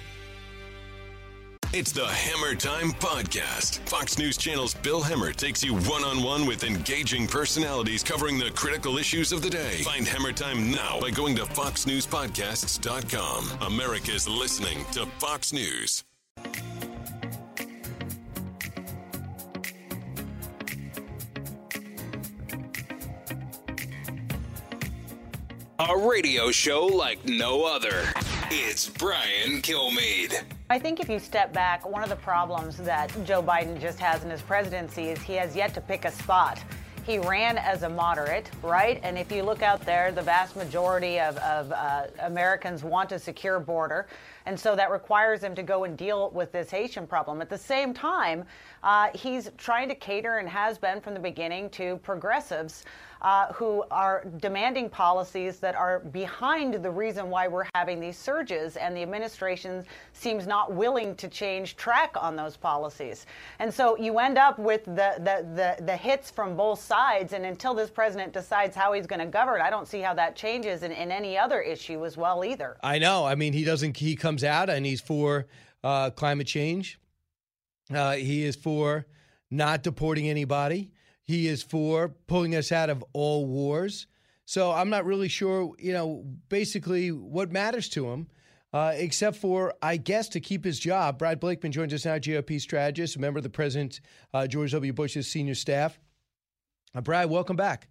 It's 1.74 1.92
the 1.92 2.06
Hemmer 2.06 2.58
Time 2.58 2.92
Podcast. 2.92 3.80
Fox 3.80 4.16
News 4.16 4.38
Channel's 4.38 4.72
Bill 4.72 5.02
Hemmer 5.02 5.36
takes 5.36 5.62
you 5.62 5.74
one 5.74 6.02
on 6.02 6.22
one 6.22 6.46
with 6.46 6.64
engaging 6.64 7.26
personalities 7.26 8.02
covering 8.02 8.38
the 8.38 8.50
critical 8.52 8.96
issues 8.96 9.32
of 9.32 9.42
the 9.42 9.50
day. 9.50 9.82
Find 9.82 10.06
Hemmer 10.06 10.34
Time 10.34 10.70
now 10.70 10.98
by 10.98 11.10
going 11.10 11.36
to 11.36 11.42
FoxNewsPodcasts.com. 11.42 13.70
America's 13.70 14.26
listening 14.26 14.86
to 14.92 15.04
Fox 15.18 15.52
News. 15.52 16.04
A 25.88 25.96
radio 25.96 26.50
show 26.50 26.84
like 26.84 27.24
no 27.24 27.64
other. 27.64 28.04
It's 28.50 28.90
Brian 28.90 29.62
Kilmeade. 29.62 30.42
I 30.68 30.78
think 30.78 31.00
if 31.00 31.08
you 31.08 31.18
step 31.18 31.50
back, 31.54 31.88
one 31.88 32.02
of 32.02 32.10
the 32.10 32.16
problems 32.16 32.76
that 32.76 33.10
Joe 33.24 33.42
Biden 33.42 33.80
just 33.80 33.98
has 33.98 34.22
in 34.22 34.28
his 34.28 34.42
presidency 34.42 35.04
is 35.04 35.22
he 35.22 35.32
has 35.36 35.56
yet 35.56 35.72
to 35.72 35.80
pick 35.80 36.04
a 36.04 36.10
spot. 36.10 36.62
He 37.06 37.18
ran 37.18 37.56
as 37.56 37.84
a 37.84 37.88
moderate, 37.88 38.50
right? 38.62 39.00
And 39.02 39.16
if 39.16 39.32
you 39.32 39.42
look 39.42 39.62
out 39.62 39.80
there, 39.86 40.12
the 40.12 40.20
vast 40.20 40.56
majority 40.56 41.18
of, 41.18 41.38
of 41.38 41.72
uh, 41.72 42.08
Americans 42.18 42.84
want 42.84 43.12
a 43.12 43.18
secure 43.18 43.58
border. 43.58 44.08
And 44.44 44.60
so 44.60 44.76
that 44.76 44.90
requires 44.90 45.42
him 45.42 45.54
to 45.54 45.62
go 45.62 45.84
and 45.84 45.96
deal 45.96 46.28
with 46.32 46.52
this 46.52 46.70
Haitian 46.70 47.06
problem. 47.06 47.40
At 47.40 47.48
the 47.48 47.56
same 47.56 47.94
time, 47.94 48.44
uh, 48.82 49.08
he's 49.14 49.50
trying 49.56 49.88
to 49.88 49.94
cater 49.94 50.36
and 50.36 50.50
has 50.50 50.76
been 50.76 51.00
from 51.00 51.14
the 51.14 51.20
beginning 51.20 51.70
to 51.70 51.96
progressives 52.02 52.84
uh, 53.22 53.52
who 53.52 53.84
are 53.90 54.24
demanding 54.38 54.88
policies 54.88 55.58
that 55.58 55.74
are 55.74 56.00
behind 56.00 56.74
the 56.74 56.90
reason 56.90 57.30
why 57.30 57.48
we're 57.48 57.66
having 57.74 58.00
these 58.00 58.16
surges, 58.16 58.76
and 58.76 58.96
the 58.96 59.02
administration 59.02 59.84
seems 60.12 60.46
not 60.46 60.72
willing 60.72 61.14
to 61.16 61.28
change 61.28 61.76
track 61.76 62.14
on 62.20 62.36
those 62.36 62.56
policies. 62.56 63.26
And 63.58 63.72
so 63.72 63.96
you 63.98 64.18
end 64.18 64.38
up 64.38 64.58
with 64.58 64.84
the, 64.84 65.14
the, 65.18 65.46
the, 65.54 65.84
the 65.84 65.96
hits 65.96 66.30
from 66.30 66.56
both 66.56 66.80
sides, 66.80 67.32
and 67.32 67.44
until 67.44 67.74
this 67.74 67.90
president 67.90 68.32
decides 68.32 68.76
how 68.76 68.92
he's 68.92 69.06
going 69.06 69.20
to 69.20 69.26
govern, 69.26 69.60
I 69.60 69.70
don't 69.70 69.88
see 69.88 70.00
how 70.00 70.14
that 70.14 70.36
changes 70.36 70.82
in, 70.82 70.92
in 70.92 71.10
any 71.10 71.36
other 71.36 71.60
issue 71.60 72.04
as 72.04 72.16
well 72.16 72.44
either. 72.44 72.76
I 72.82 72.98
know. 72.98 73.24
I 73.24 73.34
mean, 73.34 73.52
he 73.52 73.64
doesn't, 73.64 73.96
he 73.96 74.16
comes 74.16 74.44
out 74.44 74.70
and 74.70 74.86
he's 74.86 75.00
for 75.00 75.46
uh, 75.82 76.10
climate 76.10 76.46
change. 76.46 76.98
Uh, 77.92 78.12
he 78.12 78.44
is 78.44 78.54
for 78.54 79.06
not 79.50 79.82
deporting 79.82 80.28
anybody. 80.28 80.90
He 81.28 81.46
is 81.46 81.62
for 81.62 82.08
pulling 82.26 82.56
us 82.56 82.72
out 82.72 82.88
of 82.88 83.04
all 83.12 83.44
wars. 83.44 84.06
So 84.46 84.72
I'm 84.72 84.88
not 84.88 85.04
really 85.04 85.28
sure, 85.28 85.74
you 85.78 85.92
know, 85.92 86.24
basically 86.48 87.12
what 87.12 87.52
matters 87.52 87.90
to 87.90 88.08
him, 88.08 88.28
uh, 88.72 88.94
except 88.94 89.36
for, 89.36 89.74
I 89.82 89.98
guess, 89.98 90.30
to 90.30 90.40
keep 90.40 90.64
his 90.64 90.78
job. 90.78 91.18
Brad 91.18 91.38
Blakeman 91.38 91.70
joins 91.70 91.92
us 91.92 92.06
now, 92.06 92.16
GOP 92.16 92.58
strategist, 92.58 93.16
a 93.16 93.20
member 93.20 93.36
of 93.36 93.42
the 93.42 93.50
President 93.50 94.00
uh, 94.32 94.46
George 94.46 94.72
W. 94.72 94.90
Bush's 94.94 95.28
senior 95.28 95.54
staff. 95.54 96.00
Uh, 96.94 97.02
Brad, 97.02 97.28
welcome 97.28 97.56
back. 97.56 97.88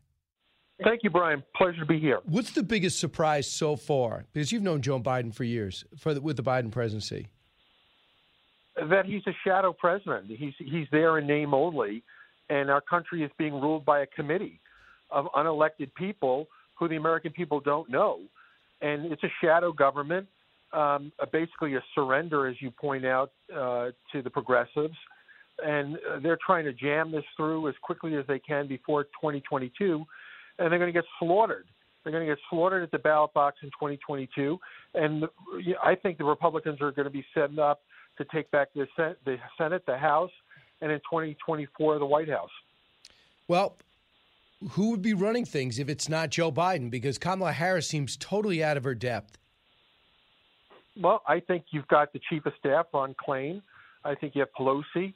Thank 0.83 1.03
you, 1.03 1.11
Brian. 1.11 1.43
Pleasure 1.55 1.81
to 1.81 1.85
be 1.85 1.99
here. 1.99 2.21
What's 2.25 2.51
the 2.51 2.63
biggest 2.63 2.99
surprise 2.99 3.47
so 3.47 3.75
far? 3.75 4.25
Because 4.33 4.51
you've 4.51 4.63
known 4.63 4.81
Joe 4.81 4.99
Biden 4.99 5.31
for 5.31 5.43
years, 5.43 5.85
for 5.95 6.15
the, 6.15 6.21
with 6.21 6.37
the 6.37 6.43
Biden 6.43 6.71
presidency. 6.71 7.27
That 8.77 9.05
he's 9.05 9.21
a 9.27 9.33
shadow 9.43 9.73
president. 9.73 10.25
He's 10.27 10.53
he's 10.57 10.87
there 10.91 11.19
in 11.19 11.27
name 11.27 11.53
only 11.53 12.03
and 12.49 12.69
our 12.69 12.81
country 12.81 13.23
is 13.23 13.31
being 13.37 13.53
ruled 13.53 13.85
by 13.85 14.01
a 14.01 14.05
committee 14.07 14.59
of 15.11 15.25
unelected 15.35 15.93
people 15.95 16.47
who 16.75 16.87
the 16.87 16.95
American 16.95 17.31
people 17.31 17.59
don't 17.59 17.89
know. 17.89 18.19
And 18.81 19.11
it's 19.11 19.23
a 19.23 19.31
shadow 19.41 19.71
government, 19.71 20.27
um, 20.73 21.11
basically 21.31 21.75
a 21.75 21.83
surrender, 21.95 22.47
as 22.47 22.55
you 22.59 22.71
point 22.71 23.05
out, 23.05 23.31
uh, 23.53 23.89
to 24.11 24.21
the 24.21 24.29
progressives. 24.29 24.95
And 25.63 25.95
uh, 25.95 26.19
they're 26.21 26.37
trying 26.45 26.65
to 26.65 26.73
jam 26.73 27.11
this 27.11 27.23
through 27.35 27.67
as 27.67 27.75
quickly 27.81 28.15
as 28.15 28.25
they 28.27 28.39
can 28.39 28.67
before 28.67 29.05
2022, 29.05 30.05
and 30.59 30.71
they're 30.71 30.79
going 30.79 30.93
to 30.93 30.97
get 30.97 31.05
slaughtered. 31.19 31.65
They're 32.03 32.11
going 32.11 32.25
to 32.25 32.31
get 32.31 32.39
slaughtered 32.49 32.83
at 32.83 32.91
the 32.91 32.99
ballot 32.99 33.33
box 33.33 33.57
in 33.63 33.69
2022. 33.69 34.57
And 34.93 35.25
I 35.83 35.95
think 35.95 36.17
the 36.17 36.23
Republicans 36.23 36.79
are 36.79 36.91
going 36.91 37.05
to 37.05 37.11
be 37.11 37.25
setting 37.33 37.59
up 37.59 37.81
to 38.17 38.25
take 38.33 38.49
back 38.51 38.69
the 38.73 38.87
Senate, 39.57 39.83
the 39.85 39.97
House, 39.97 40.31
and 40.81 40.91
in 40.91 40.99
2024 40.99 41.99
the 41.99 42.05
White 42.05 42.29
House. 42.29 42.49
Well, 43.47 43.77
who 44.71 44.91
would 44.91 45.01
be 45.01 45.13
running 45.13 45.45
things 45.45 45.79
if 45.79 45.89
it's 45.89 46.09
not 46.09 46.29
Joe 46.29 46.51
Biden? 46.51 46.89
Because 46.89 47.17
Kamala 47.17 47.51
Harris 47.51 47.87
seems 47.87 48.17
totally 48.17 48.63
out 48.63 48.77
of 48.77 48.83
her 48.83 48.95
depth. 48.95 49.37
Well, 50.99 51.21
I 51.27 51.39
think 51.39 51.65
you've 51.69 51.87
got 51.87 52.11
the 52.11 52.19
chief 52.29 52.45
of 52.45 52.53
staff 52.59 52.87
Ron 52.93 53.15
Klain. 53.15 53.61
I 54.03 54.15
think 54.15 54.35
you 54.35 54.41
have 54.41 54.49
Pelosi. 54.57 55.13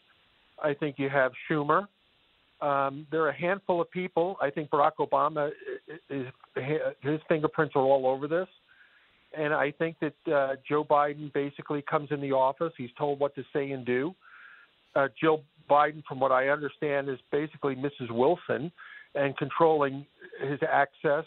I 0.63 0.73
think 0.75 0.99
you 0.99 1.09
have 1.09 1.31
Schumer. 1.49 1.87
Um, 2.61 3.07
there 3.09 3.23
are 3.23 3.29
a 3.29 3.35
handful 3.35 3.81
of 3.81 3.89
people. 3.89 4.37
I 4.39 4.51
think 4.51 4.69
Barack 4.69 4.91
Obama 4.99 5.49
is 6.09 6.27
his 7.01 7.19
fingerprints 7.27 7.75
are 7.75 7.81
all 7.81 8.05
over 8.05 8.27
this, 8.27 8.47
and 9.35 9.51
I 9.51 9.71
think 9.71 9.97
that 10.01 10.31
uh, 10.31 10.55
Joe 10.69 10.83
Biden 10.83 11.33
basically 11.33 11.81
comes 11.81 12.09
in 12.11 12.21
the 12.21 12.33
office. 12.33 12.73
He's 12.77 12.91
told 12.99 13.19
what 13.19 13.33
to 13.35 13.43
say 13.51 13.71
and 13.71 13.83
do. 13.83 14.13
Uh, 14.95 15.07
Jill 15.19 15.43
Biden, 15.69 16.03
from 16.07 16.19
what 16.19 16.31
I 16.31 16.49
understand, 16.49 17.09
is 17.09 17.19
basically 17.31 17.75
Mrs. 17.75 18.11
Wilson 18.11 18.71
and 19.15 19.37
controlling 19.37 20.05
his 20.41 20.59
access 20.69 21.25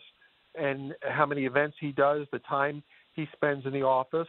and 0.55 0.94
how 1.03 1.27
many 1.27 1.44
events 1.44 1.77
he 1.81 1.92
does, 1.92 2.27
the 2.33 2.38
time 2.40 2.83
he 3.14 3.29
spends 3.33 3.66
in 3.66 3.73
the 3.73 3.83
office. 3.83 4.29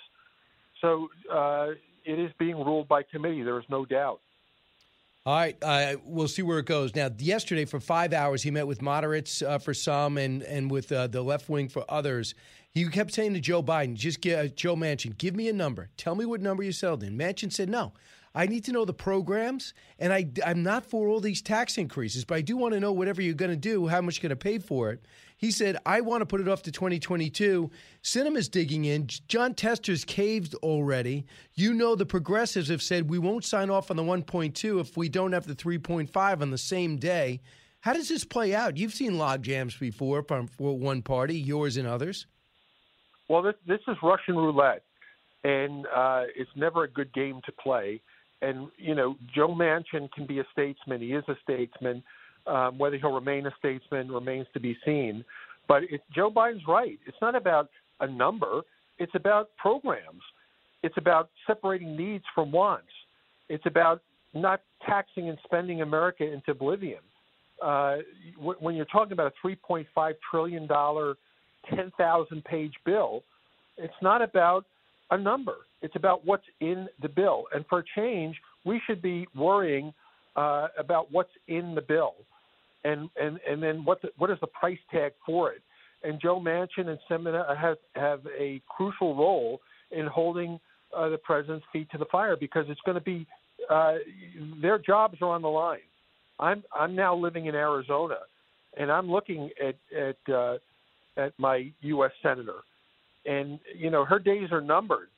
So 0.81 1.09
uh, 1.31 1.67
it 2.03 2.19
is 2.19 2.31
being 2.37 2.57
ruled 2.57 2.87
by 2.87 3.03
committee. 3.03 3.43
There 3.43 3.59
is 3.59 3.65
no 3.69 3.85
doubt. 3.85 4.19
All 5.27 5.35
right, 5.35 5.57
uh, 5.63 5.95
we'll 6.05 6.27
see 6.27 6.43
where 6.43 6.59
it 6.59 6.67
goes. 6.67 6.93
Now, 6.93 7.09
yesterday 7.17 7.65
for 7.65 7.79
five 7.79 8.13
hours, 8.13 8.43
he 8.43 8.51
met 8.51 8.67
with 8.67 8.83
moderates 8.83 9.41
uh, 9.41 9.57
for 9.57 9.73
some 9.73 10.19
and 10.19 10.43
and 10.43 10.69
with 10.69 10.91
uh, 10.91 11.07
the 11.07 11.23
left 11.23 11.49
wing 11.49 11.67
for 11.67 11.83
others. 11.89 12.35
He 12.71 12.87
kept 12.89 13.11
saying 13.11 13.33
to 13.33 13.39
Joe 13.39 13.63
Biden, 13.63 13.95
"Just 13.95 14.21
get 14.21 14.37
uh, 14.37 14.47
Joe 14.49 14.75
Manchin, 14.75 15.17
give 15.17 15.35
me 15.35 15.49
a 15.49 15.53
number. 15.53 15.89
Tell 15.97 16.13
me 16.13 16.25
what 16.25 16.41
number 16.41 16.61
you 16.61 16.71
settled 16.71 17.01
in." 17.01 17.17
Manchin 17.17 17.51
said, 17.51 17.69
"No, 17.69 17.93
I 18.35 18.47
need 18.47 18.65
to 18.65 18.73
know 18.73 18.83
the 18.83 18.93
programs, 18.93 19.73
and 19.97 20.11
I, 20.11 20.27
I'm 20.45 20.61
not 20.61 20.85
for 20.85 21.07
all 21.07 21.21
these 21.21 21.41
tax 21.41 21.77
increases, 21.77 22.25
but 22.25 22.35
I 22.35 22.41
do 22.41 22.57
want 22.57 22.73
to 22.73 22.81
know 22.81 22.91
whatever 22.91 23.21
you're 23.21 23.33
going 23.33 23.51
to 23.51 23.55
do, 23.55 23.87
how 23.87 24.01
much 24.01 24.17
you're 24.17 24.27
going 24.27 24.37
to 24.37 24.43
pay 24.43 24.57
for 24.57 24.91
it. 24.91 25.05
He 25.37 25.51
said, 25.51 25.77
I 25.85 26.01
want 26.01 26.19
to 26.19 26.25
put 26.25 26.41
it 26.41 26.49
off 26.49 26.61
to 26.63 26.71
2022. 26.71 27.71
Sinema's 28.03 28.49
digging 28.49 28.83
in. 28.85 29.07
Jon 29.29 29.53
Tester's 29.53 30.03
caved 30.03 30.53
already. 30.55 31.25
You 31.53 31.73
know, 31.73 31.95
the 31.95 32.05
progressives 32.05 32.67
have 32.67 32.81
said 32.81 33.09
we 33.09 33.19
won't 33.19 33.45
sign 33.45 33.69
off 33.69 33.89
on 33.89 33.95
the 33.95 34.03
1.2 34.03 34.81
if 34.81 34.97
we 34.97 35.07
don't 35.07 35.31
have 35.31 35.47
the 35.47 35.55
3.5 35.55 36.41
on 36.41 36.51
the 36.51 36.57
same 36.57 36.97
day. 36.97 37.39
How 37.79 37.93
does 37.93 38.09
this 38.09 38.25
play 38.25 38.53
out? 38.53 38.75
You've 38.75 38.93
seen 38.93 39.17
log 39.17 39.43
jams 39.43 39.77
before 39.77 40.23
from 40.23 40.47
for 40.47 40.77
one 40.77 41.01
party, 41.01 41.37
yours 41.37 41.77
and 41.77 41.87
others. 41.87 42.25
Well, 43.29 43.43
this, 43.43 43.55
this 43.65 43.81
is 43.87 43.95
Russian 44.03 44.35
roulette, 44.35 44.83
and 45.43 45.85
uh, 45.95 46.23
it's 46.35 46.49
never 46.55 46.83
a 46.83 46.89
good 46.89 47.13
game 47.13 47.41
to 47.45 47.51
play 47.51 48.01
and 48.41 48.67
you 48.77 48.95
know, 48.95 49.15
Joe 49.33 49.49
Manchin 49.49 50.11
can 50.11 50.25
be 50.25 50.39
a 50.39 50.45
statesman. 50.51 51.01
He 51.01 51.13
is 51.13 51.23
a 51.27 51.35
statesman. 51.43 52.03
Um, 52.47 52.77
whether 52.77 52.97
he'll 52.97 53.11
remain 53.11 53.47
a 53.47 53.51
statesman 53.57 54.11
remains 54.11 54.45
to 54.53 54.59
be 54.59 54.77
seen. 54.85 55.25
But 55.67 55.83
it, 55.89 56.01
Joe 56.13 56.29
Biden's 56.29 56.61
right. 56.67 56.99
It's 57.07 57.17
not 57.19 57.33
about 57.33 57.69
a 58.01 58.07
number. 58.07 58.61
It's 58.99 59.13
about 59.15 59.49
programs. 59.57 60.21
It's 60.83 60.95
about 60.97 61.29
separating 61.47 61.97
needs 61.97 62.23
from 62.35 62.51
wants. 62.51 62.91
It's 63.49 63.65
about 63.65 64.01
not 64.35 64.61
taxing 64.85 65.29
and 65.29 65.39
spending 65.43 65.81
America 65.81 66.23
into 66.23 66.51
oblivion. 66.51 66.99
Uh, 67.63 67.97
w- 68.37 68.57
when 68.59 68.75
you're 68.75 68.85
talking 68.85 69.13
about 69.13 69.33
a 69.43 69.47
3.5 69.47 70.13
trillion 70.29 70.67
dollar, 70.67 71.15
10,000 71.73 72.43
page 72.43 72.73
bill, 72.85 73.23
it's 73.77 73.93
not 74.01 74.21
about 74.21 74.65
a 75.11 75.17
number. 75.17 75.55
It's 75.85 75.95
about 75.95 76.25
what's 76.25 76.45
in 76.61 76.87
the 77.03 77.07
bill. 77.07 77.43
And 77.53 77.63
for 77.69 77.85
change, 77.95 78.35
we 78.65 78.81
should 78.87 79.03
be 79.03 79.27
worrying 79.35 79.93
uh, 80.35 80.69
about 80.79 81.11
what's 81.11 81.29
in 81.47 81.75
the 81.75 81.81
bill, 81.81 82.15
and 82.83 83.07
and 83.21 83.39
and 83.47 83.61
then 83.61 83.85
what 83.85 84.01
the, 84.01 84.09
what 84.17 84.31
is 84.31 84.37
the 84.41 84.47
price 84.47 84.79
tag 84.91 85.13
for 85.23 85.51
it. 85.51 85.61
And 86.03 86.19
Joe 86.19 86.39
Manchin 86.39 86.87
and 86.87 86.97
Sinema 87.07 87.55
have 87.55 87.77
have 87.95 88.21
a 88.35 88.59
crucial 88.67 89.15
role 89.15 89.61
in 89.91 90.07
holding 90.07 90.59
uh, 90.97 91.09
the 91.09 91.19
president's 91.19 91.65
feet 91.71 91.87
to 91.91 91.99
the 91.99 92.05
fire 92.11 92.35
because 92.35 92.65
it's 92.67 92.81
going 92.81 92.95
to 92.95 93.03
be 93.03 93.27
uh, 93.69 93.93
their 94.63 94.79
jobs 94.79 95.17
are 95.21 95.29
on 95.29 95.43
the 95.43 95.47
line. 95.47 95.77
I'm 96.39 96.63
I'm 96.75 96.95
now 96.95 97.15
living 97.15 97.45
in 97.45 97.53
Arizona, 97.53 98.17
and 98.75 98.91
I'm 98.91 99.09
looking 99.09 99.51
at 99.63 99.75
at 99.95 100.33
uh, 100.33 100.57
at 101.15 101.33
my 101.37 101.71
U.S. 101.81 102.11
senator, 102.23 102.61
and 103.27 103.59
you 103.77 103.91
know 103.91 104.03
her 104.03 104.17
days 104.17 104.49
are 104.51 104.61
numbered 104.61 105.09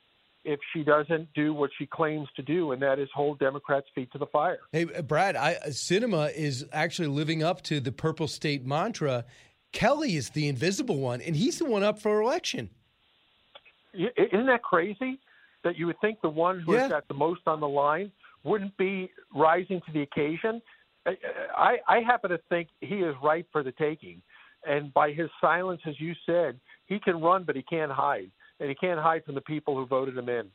if 0.48 0.58
she 0.72 0.82
doesn't 0.82 1.28
do 1.34 1.52
what 1.52 1.70
she 1.78 1.84
claims 1.84 2.26
to 2.34 2.42
do, 2.42 2.72
and 2.72 2.80
that 2.80 2.98
is 2.98 3.08
hold 3.14 3.38
Democrats' 3.38 3.86
feet 3.94 4.10
to 4.12 4.18
the 4.18 4.26
fire. 4.26 4.58
Hey, 4.72 4.84
Brad, 4.84 5.36
I, 5.36 5.56
Sinema 5.68 6.34
is 6.34 6.64
actually 6.72 7.08
living 7.08 7.42
up 7.42 7.60
to 7.64 7.80
the 7.80 7.92
purple 7.92 8.26
state 8.26 8.64
mantra. 8.64 9.26
Kelly 9.72 10.16
is 10.16 10.30
the 10.30 10.48
invisible 10.48 10.98
one, 10.98 11.20
and 11.20 11.36
he's 11.36 11.58
the 11.58 11.66
one 11.66 11.82
up 11.82 11.98
for 11.98 12.22
election. 12.22 12.70
Isn't 13.92 14.46
that 14.46 14.62
crazy? 14.62 15.20
That 15.64 15.76
you 15.76 15.86
would 15.86 16.00
think 16.00 16.22
the 16.22 16.30
one 16.30 16.60
who 16.60 16.72
Yeah. 16.72 16.82
has 16.82 16.88
got 16.90 17.08
the 17.08 17.14
most 17.14 17.42
on 17.46 17.60
the 17.60 17.68
line 17.68 18.10
wouldn't 18.42 18.74
be 18.78 19.10
rising 19.34 19.82
to 19.86 19.92
the 19.92 20.00
occasion. 20.00 20.62
I, 21.04 21.16
I, 21.54 21.76
I 21.96 22.00
happen 22.00 22.30
to 22.30 22.38
think 22.48 22.68
he 22.80 23.00
is 23.00 23.14
ripe 23.22 23.48
for 23.52 23.62
the 23.62 23.72
taking, 23.72 24.22
and 24.66 24.94
by 24.94 25.12
his 25.12 25.28
silence, 25.42 25.82
as 25.86 26.00
you 26.00 26.14
said, 26.24 26.58
he 26.86 26.98
can 26.98 27.20
run, 27.20 27.44
but 27.44 27.54
he 27.54 27.62
can't 27.62 27.92
hide, 27.92 28.30
and 28.60 28.68
he 28.68 28.74
can't 28.74 29.00
hide 29.00 29.24
from 29.24 29.34
the 29.34 29.40
people 29.40 29.76
who 29.76 29.86
voted 29.86 30.16
him 30.16 30.28
in. 30.28 30.50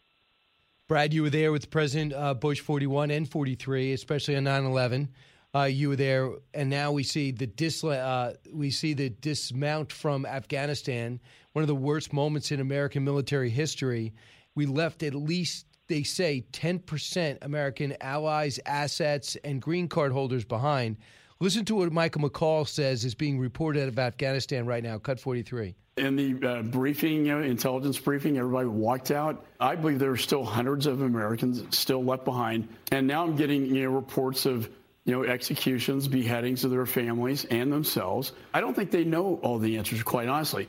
Brad, 0.87 1.13
you 1.13 1.21
were 1.23 1.29
there 1.29 1.51
with 1.51 1.69
President 1.69 2.13
uh, 2.13 2.33
Bush 2.33 2.59
41 2.59 3.09
and 3.09 3.29
43, 3.29 3.93
especially 3.93 4.35
on 4.35 4.43
9/11. 4.43 5.09
Uh, 5.55 5.63
you 5.63 5.89
were 5.89 5.95
there, 5.95 6.31
and 6.53 6.69
now 6.69 6.91
we 6.91 7.03
see 7.03 7.31
the 7.31 7.47
dis- 7.47 7.83
uh, 7.83 8.33
we 8.51 8.69
see 8.71 8.93
the 8.93 9.09
dismount 9.09 9.91
from 9.91 10.25
Afghanistan. 10.25 11.19
One 11.53 11.61
of 11.61 11.67
the 11.67 11.75
worst 11.75 12.11
moments 12.11 12.51
in 12.51 12.59
American 12.59 13.03
military 13.03 13.49
history. 13.49 14.13
We 14.55 14.65
left 14.65 15.03
at 15.03 15.15
least 15.15 15.67
they 15.87 16.03
say 16.03 16.45
10% 16.51 17.37
American 17.41 17.95
allies, 18.01 18.59
assets, 18.65 19.35
and 19.43 19.61
green 19.61 19.87
card 19.87 20.11
holders 20.11 20.45
behind. 20.45 20.97
Listen 21.39 21.65
to 21.65 21.75
what 21.75 21.91
Michael 21.91 22.29
McCaul 22.29 22.67
says 22.67 23.03
is 23.03 23.15
being 23.15 23.39
reported 23.39 23.87
of 23.87 23.99
Afghanistan 23.99 24.65
right 24.65 24.83
now. 24.83 24.97
Cut 24.97 25.19
43. 25.19 25.75
In 25.97 26.15
the 26.15 26.47
uh, 26.47 26.61
briefing, 26.63 27.25
you 27.25 27.35
know, 27.35 27.41
intelligence 27.41 27.99
briefing, 27.99 28.37
everybody 28.37 28.67
walked 28.67 29.11
out. 29.11 29.45
I 29.59 29.75
believe 29.75 29.99
there 29.99 30.11
are 30.11 30.17
still 30.17 30.43
hundreds 30.43 30.87
of 30.87 31.01
Americans 31.01 31.77
still 31.77 32.03
left 32.03 32.25
behind. 32.25 32.67
And 32.91 33.07
now 33.07 33.23
I'm 33.23 33.35
getting, 33.35 33.65
you 33.65 33.83
know, 33.83 33.89
reports 33.91 34.45
of, 34.45 34.69
you 35.05 35.13
know, 35.13 35.23
executions, 35.23 36.07
beheadings 36.07 36.63
of 36.63 36.71
their 36.71 36.85
families 36.85 37.45
and 37.45 37.71
themselves. 37.71 38.31
I 38.53 38.61
don't 38.61 38.73
think 38.73 38.89
they 38.89 39.03
know 39.03 39.39
all 39.43 39.59
the 39.59 39.77
answers, 39.77 40.01
quite 40.01 40.27
honestly. 40.27 40.67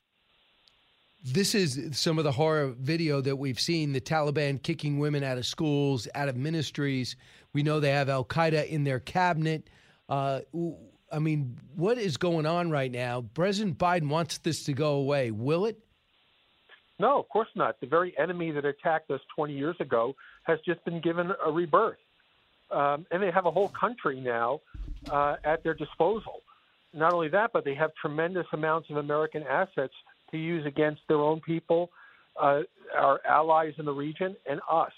This 1.27 1.55
is 1.55 1.99
some 1.99 2.19
of 2.19 2.25
the 2.25 2.33
horror 2.33 2.75
video 2.79 3.23
that 3.23 3.37
we've 3.37 3.59
seen 3.59 3.95
the 3.95 4.01
Taliban 4.03 4.63
kicking 4.63 4.99
women 4.99 5.25
out 5.25 5.39
of 5.39 5.47
schools, 5.47 6.07
out 6.15 6.29
of 6.29 6.37
ministries. 6.37 7.17
We 7.55 7.63
know 7.63 7.81
they 7.81 7.93
have 7.93 8.11
Al 8.11 8.27
Qaeda 8.27 8.69
in 8.69 8.85
their 8.85 9.01
cabinet. 9.01 9.71
Uh, 10.09 10.41
I 11.13 11.19
mean, 11.19 11.57
what 11.77 11.99
is 11.99 12.17
going 12.17 12.47
on 12.47 12.71
right 12.71 12.91
now? 12.91 13.25
President 13.35 13.79
Biden 13.79 14.09
wants 14.09 14.39
this 14.39 14.65
to 14.65 14.73
go 14.73 14.95
away. 14.95 15.31
Will 15.31 15.67
it? 15.67 15.79
No, 16.99 17.19
of 17.19 17.29
course 17.29 17.49
not. 17.55 17.81
The 17.81 17.87
very 17.87 18.17
enemy 18.19 18.51
that 18.53 18.65
attacked 18.65 19.11
us 19.11 19.21
20 19.35 19.55
years 19.55 19.77
ago 19.81 20.15
has 20.45 20.59
just 20.65 20.85
been 20.85 21.01
given 21.01 21.33
a 21.45 21.51
rebirth. 21.51 21.99
Um, 22.71 23.07
and 23.11 23.23
they 23.23 23.31
have 23.31 23.47
a 23.47 23.51
whole 23.51 23.69
country 23.69 24.21
now 24.21 24.61
uh, 25.11 25.37
at 25.45 25.63
their 25.63 25.75
disposal. 25.75 26.41
Not 26.93 27.13
only 27.13 27.29
that, 27.29 27.51
but 27.53 27.65
they 27.65 27.75
have 27.75 27.91
tremendous 28.01 28.47
amounts 28.53 28.91
of 28.91 28.97
American 28.97 29.43
assets 29.43 29.95
to 30.31 30.39
use 30.39 30.65
against 30.65 31.03
their 31.09 31.19
own 31.19 31.41
people, 31.41 31.91
uh, 32.41 32.61
our 32.97 33.21
allies 33.27 33.75
in 33.79 33.85
the 33.85 33.93
region, 33.93 34.37
and 34.49 34.61
us. 34.71 34.93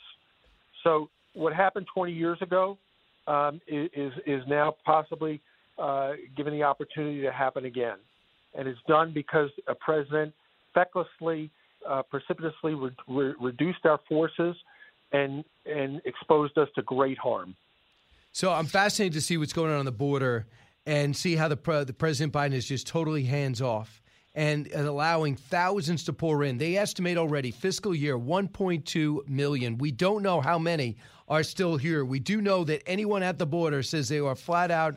So, 0.84 1.10
what 1.34 1.52
happened 1.52 1.86
20 1.92 2.12
years 2.12 2.40
ago 2.40 2.78
um, 3.26 3.60
is, 3.66 4.12
is 4.26 4.42
now 4.46 4.76
possibly 4.84 5.40
uh, 5.78 6.12
given 6.36 6.52
the 6.52 6.62
opportunity 6.62 7.20
to 7.22 7.32
happen 7.32 7.64
again. 7.64 7.96
And 8.54 8.66
it's 8.66 8.80
done 8.88 9.12
because 9.12 9.50
a 9.68 9.74
president 9.74 10.32
fecklessly, 10.74 11.50
uh, 11.86 12.02
precipitously 12.02 12.74
re- 12.74 12.90
re- 13.08 13.34
reduced 13.40 13.84
our 13.84 14.00
forces 14.08 14.56
and, 15.12 15.44
and 15.66 16.00
exposed 16.04 16.56
us 16.58 16.68
to 16.74 16.82
great 16.82 17.18
harm. 17.18 17.54
So 18.32 18.52
I'm 18.52 18.66
fascinated 18.66 19.14
to 19.14 19.20
see 19.20 19.36
what's 19.36 19.52
going 19.52 19.72
on 19.72 19.78
on 19.78 19.84
the 19.84 19.92
border 19.92 20.46
and 20.84 21.16
see 21.16 21.36
how 21.36 21.48
the, 21.48 21.56
pre- 21.56 21.84
the 21.84 21.92
President 21.92 22.32
Biden 22.32 22.52
is 22.52 22.66
just 22.66 22.86
totally 22.86 23.24
hands 23.24 23.60
off 23.60 24.02
and, 24.34 24.66
and 24.68 24.86
allowing 24.86 25.34
thousands 25.34 26.04
to 26.04 26.12
pour 26.12 26.44
in. 26.44 26.58
They 26.58 26.76
estimate 26.76 27.16
already 27.16 27.50
fiscal 27.50 27.94
year 27.94 28.18
1.2 28.18 29.28
million. 29.28 29.78
We 29.78 29.90
don't 29.90 30.22
know 30.22 30.40
how 30.40 30.58
many 30.58 30.96
are 31.28 31.42
still 31.42 31.76
here. 31.76 32.04
We 32.04 32.18
do 32.18 32.40
know 32.40 32.64
that 32.64 32.82
anyone 32.86 33.22
at 33.22 33.38
the 33.38 33.46
border 33.46 33.82
says 33.82 34.08
they 34.08 34.18
are 34.18 34.34
flat 34.34 34.70
out 34.70 34.96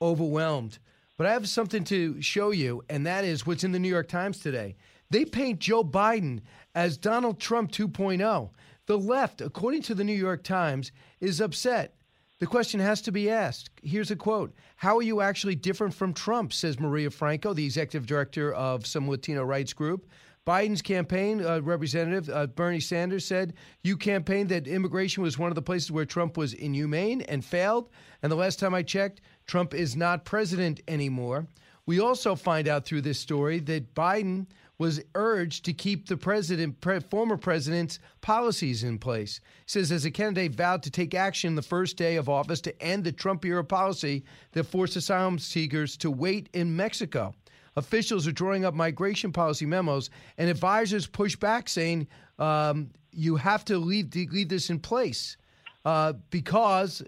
overwhelmed. 0.00 0.78
But 1.16 1.26
I 1.26 1.32
have 1.32 1.48
something 1.48 1.84
to 1.84 2.20
show 2.22 2.50
you, 2.50 2.82
and 2.88 3.06
that 3.06 3.24
is 3.24 3.46
what's 3.46 3.64
in 3.64 3.72
the 3.72 3.78
New 3.78 3.88
York 3.88 4.08
Times 4.08 4.38
today. 4.38 4.76
They 5.10 5.24
paint 5.24 5.58
Joe 5.58 5.84
Biden 5.84 6.40
as 6.74 6.96
Donald 6.96 7.40
Trump 7.40 7.72
2.0. 7.72 8.50
The 8.86 8.98
left, 8.98 9.40
according 9.40 9.82
to 9.82 9.94
the 9.94 10.04
New 10.04 10.14
York 10.14 10.42
Times, 10.42 10.92
is 11.20 11.40
upset. 11.40 11.94
The 12.38 12.46
question 12.46 12.80
has 12.80 13.02
to 13.02 13.12
be 13.12 13.28
asked. 13.28 13.68
Here's 13.82 14.10
a 14.10 14.16
quote 14.16 14.54
How 14.76 14.96
are 14.96 15.02
you 15.02 15.20
actually 15.20 15.56
different 15.56 15.92
from 15.92 16.14
Trump? 16.14 16.54
says 16.54 16.80
Maria 16.80 17.10
Franco, 17.10 17.52
the 17.52 17.66
executive 17.66 18.06
director 18.06 18.54
of 18.54 18.86
some 18.86 19.08
Latino 19.08 19.44
rights 19.44 19.74
group. 19.74 20.08
Biden's 20.50 20.82
campaign 20.82 21.46
uh, 21.46 21.60
representative, 21.62 22.28
uh, 22.28 22.48
Bernie 22.48 22.80
Sanders, 22.80 23.24
said, 23.24 23.54
You 23.84 23.96
campaigned 23.96 24.48
that 24.48 24.66
immigration 24.66 25.22
was 25.22 25.38
one 25.38 25.52
of 25.52 25.54
the 25.54 25.62
places 25.62 25.92
where 25.92 26.04
Trump 26.04 26.36
was 26.36 26.54
inhumane 26.54 27.20
and 27.20 27.44
failed. 27.44 27.88
And 28.20 28.32
the 28.32 28.36
last 28.36 28.58
time 28.58 28.74
I 28.74 28.82
checked, 28.82 29.20
Trump 29.46 29.74
is 29.74 29.94
not 29.94 30.24
president 30.24 30.80
anymore. 30.88 31.46
We 31.86 32.00
also 32.00 32.34
find 32.34 32.66
out 32.66 32.84
through 32.84 33.02
this 33.02 33.20
story 33.20 33.60
that 33.60 33.94
Biden 33.94 34.48
was 34.76 35.00
urged 35.14 35.66
to 35.66 35.72
keep 35.72 36.08
the 36.08 36.16
president, 36.16 36.80
pre- 36.80 36.98
former 36.98 37.36
president's 37.36 38.00
policies 38.20 38.82
in 38.82 38.98
place. 38.98 39.38
He 39.66 39.68
says, 39.68 39.92
as 39.92 40.04
a 40.04 40.10
candidate, 40.10 40.56
vowed 40.56 40.82
to 40.82 40.90
take 40.90 41.14
action 41.14 41.54
the 41.54 41.62
first 41.62 41.96
day 41.96 42.16
of 42.16 42.28
office 42.28 42.60
to 42.62 42.82
end 42.82 43.04
the 43.04 43.12
Trump 43.12 43.44
era 43.44 43.62
policy 43.62 44.24
that 44.50 44.64
forced 44.64 44.96
asylum 44.96 45.38
seekers 45.38 45.96
to 45.98 46.10
wait 46.10 46.48
in 46.54 46.74
Mexico. 46.74 47.36
Officials 47.76 48.26
are 48.26 48.32
drawing 48.32 48.64
up 48.64 48.74
migration 48.74 49.32
policy 49.32 49.66
memos, 49.66 50.10
and 50.38 50.50
advisors 50.50 51.06
push 51.06 51.36
back, 51.36 51.68
saying 51.68 52.08
um, 52.38 52.90
you 53.12 53.36
have 53.36 53.64
to 53.66 53.78
leave, 53.78 54.14
leave 54.14 54.48
this 54.48 54.70
in 54.70 54.78
place 54.78 55.36
uh, 55.84 56.14
because 56.30 57.02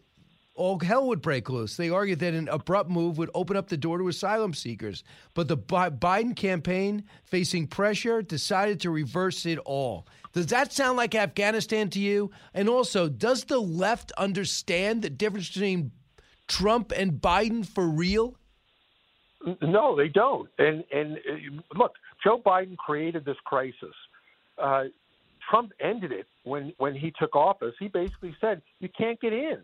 all 0.54 0.78
hell 0.78 1.08
would 1.08 1.22
break 1.22 1.48
loose. 1.48 1.76
They 1.76 1.88
argued 1.90 2.18
that 2.20 2.34
an 2.34 2.48
abrupt 2.48 2.90
move 2.90 3.18
would 3.18 3.30
open 3.34 3.56
up 3.56 3.68
the 3.68 3.76
door 3.76 3.98
to 3.98 4.08
asylum 4.08 4.54
seekers. 4.54 5.02
But 5.34 5.48
the 5.48 5.56
Bi- 5.56 5.90
Biden 5.90 6.36
campaign, 6.36 7.04
facing 7.24 7.66
pressure, 7.66 8.22
decided 8.22 8.80
to 8.80 8.90
reverse 8.90 9.46
it 9.46 9.58
all. 9.60 10.06
Does 10.32 10.46
that 10.48 10.72
sound 10.72 10.96
like 10.96 11.14
Afghanistan 11.14 11.88
to 11.90 12.00
you? 12.00 12.30
And 12.54 12.68
also, 12.68 13.08
does 13.08 13.44
the 13.44 13.60
left 13.60 14.12
understand 14.12 15.02
the 15.02 15.10
difference 15.10 15.48
between 15.48 15.92
Trump 16.48 16.92
and 16.94 17.12
Biden 17.12 17.66
for 17.66 17.88
real? 17.88 18.36
No, 19.60 19.96
they 19.96 20.08
don't. 20.08 20.48
And 20.58 20.84
and 20.92 21.16
uh, 21.16 21.78
look, 21.78 21.92
Joe 22.22 22.40
Biden 22.44 22.76
created 22.76 23.24
this 23.24 23.36
crisis. 23.44 23.94
Uh, 24.62 24.84
Trump 25.50 25.72
ended 25.80 26.12
it 26.12 26.26
when 26.44 26.72
when 26.78 26.94
he 26.94 27.12
took 27.18 27.34
office. 27.34 27.74
He 27.78 27.88
basically 27.88 28.34
said 28.40 28.62
you 28.80 28.88
can't 28.96 29.20
get 29.20 29.32
in. 29.32 29.58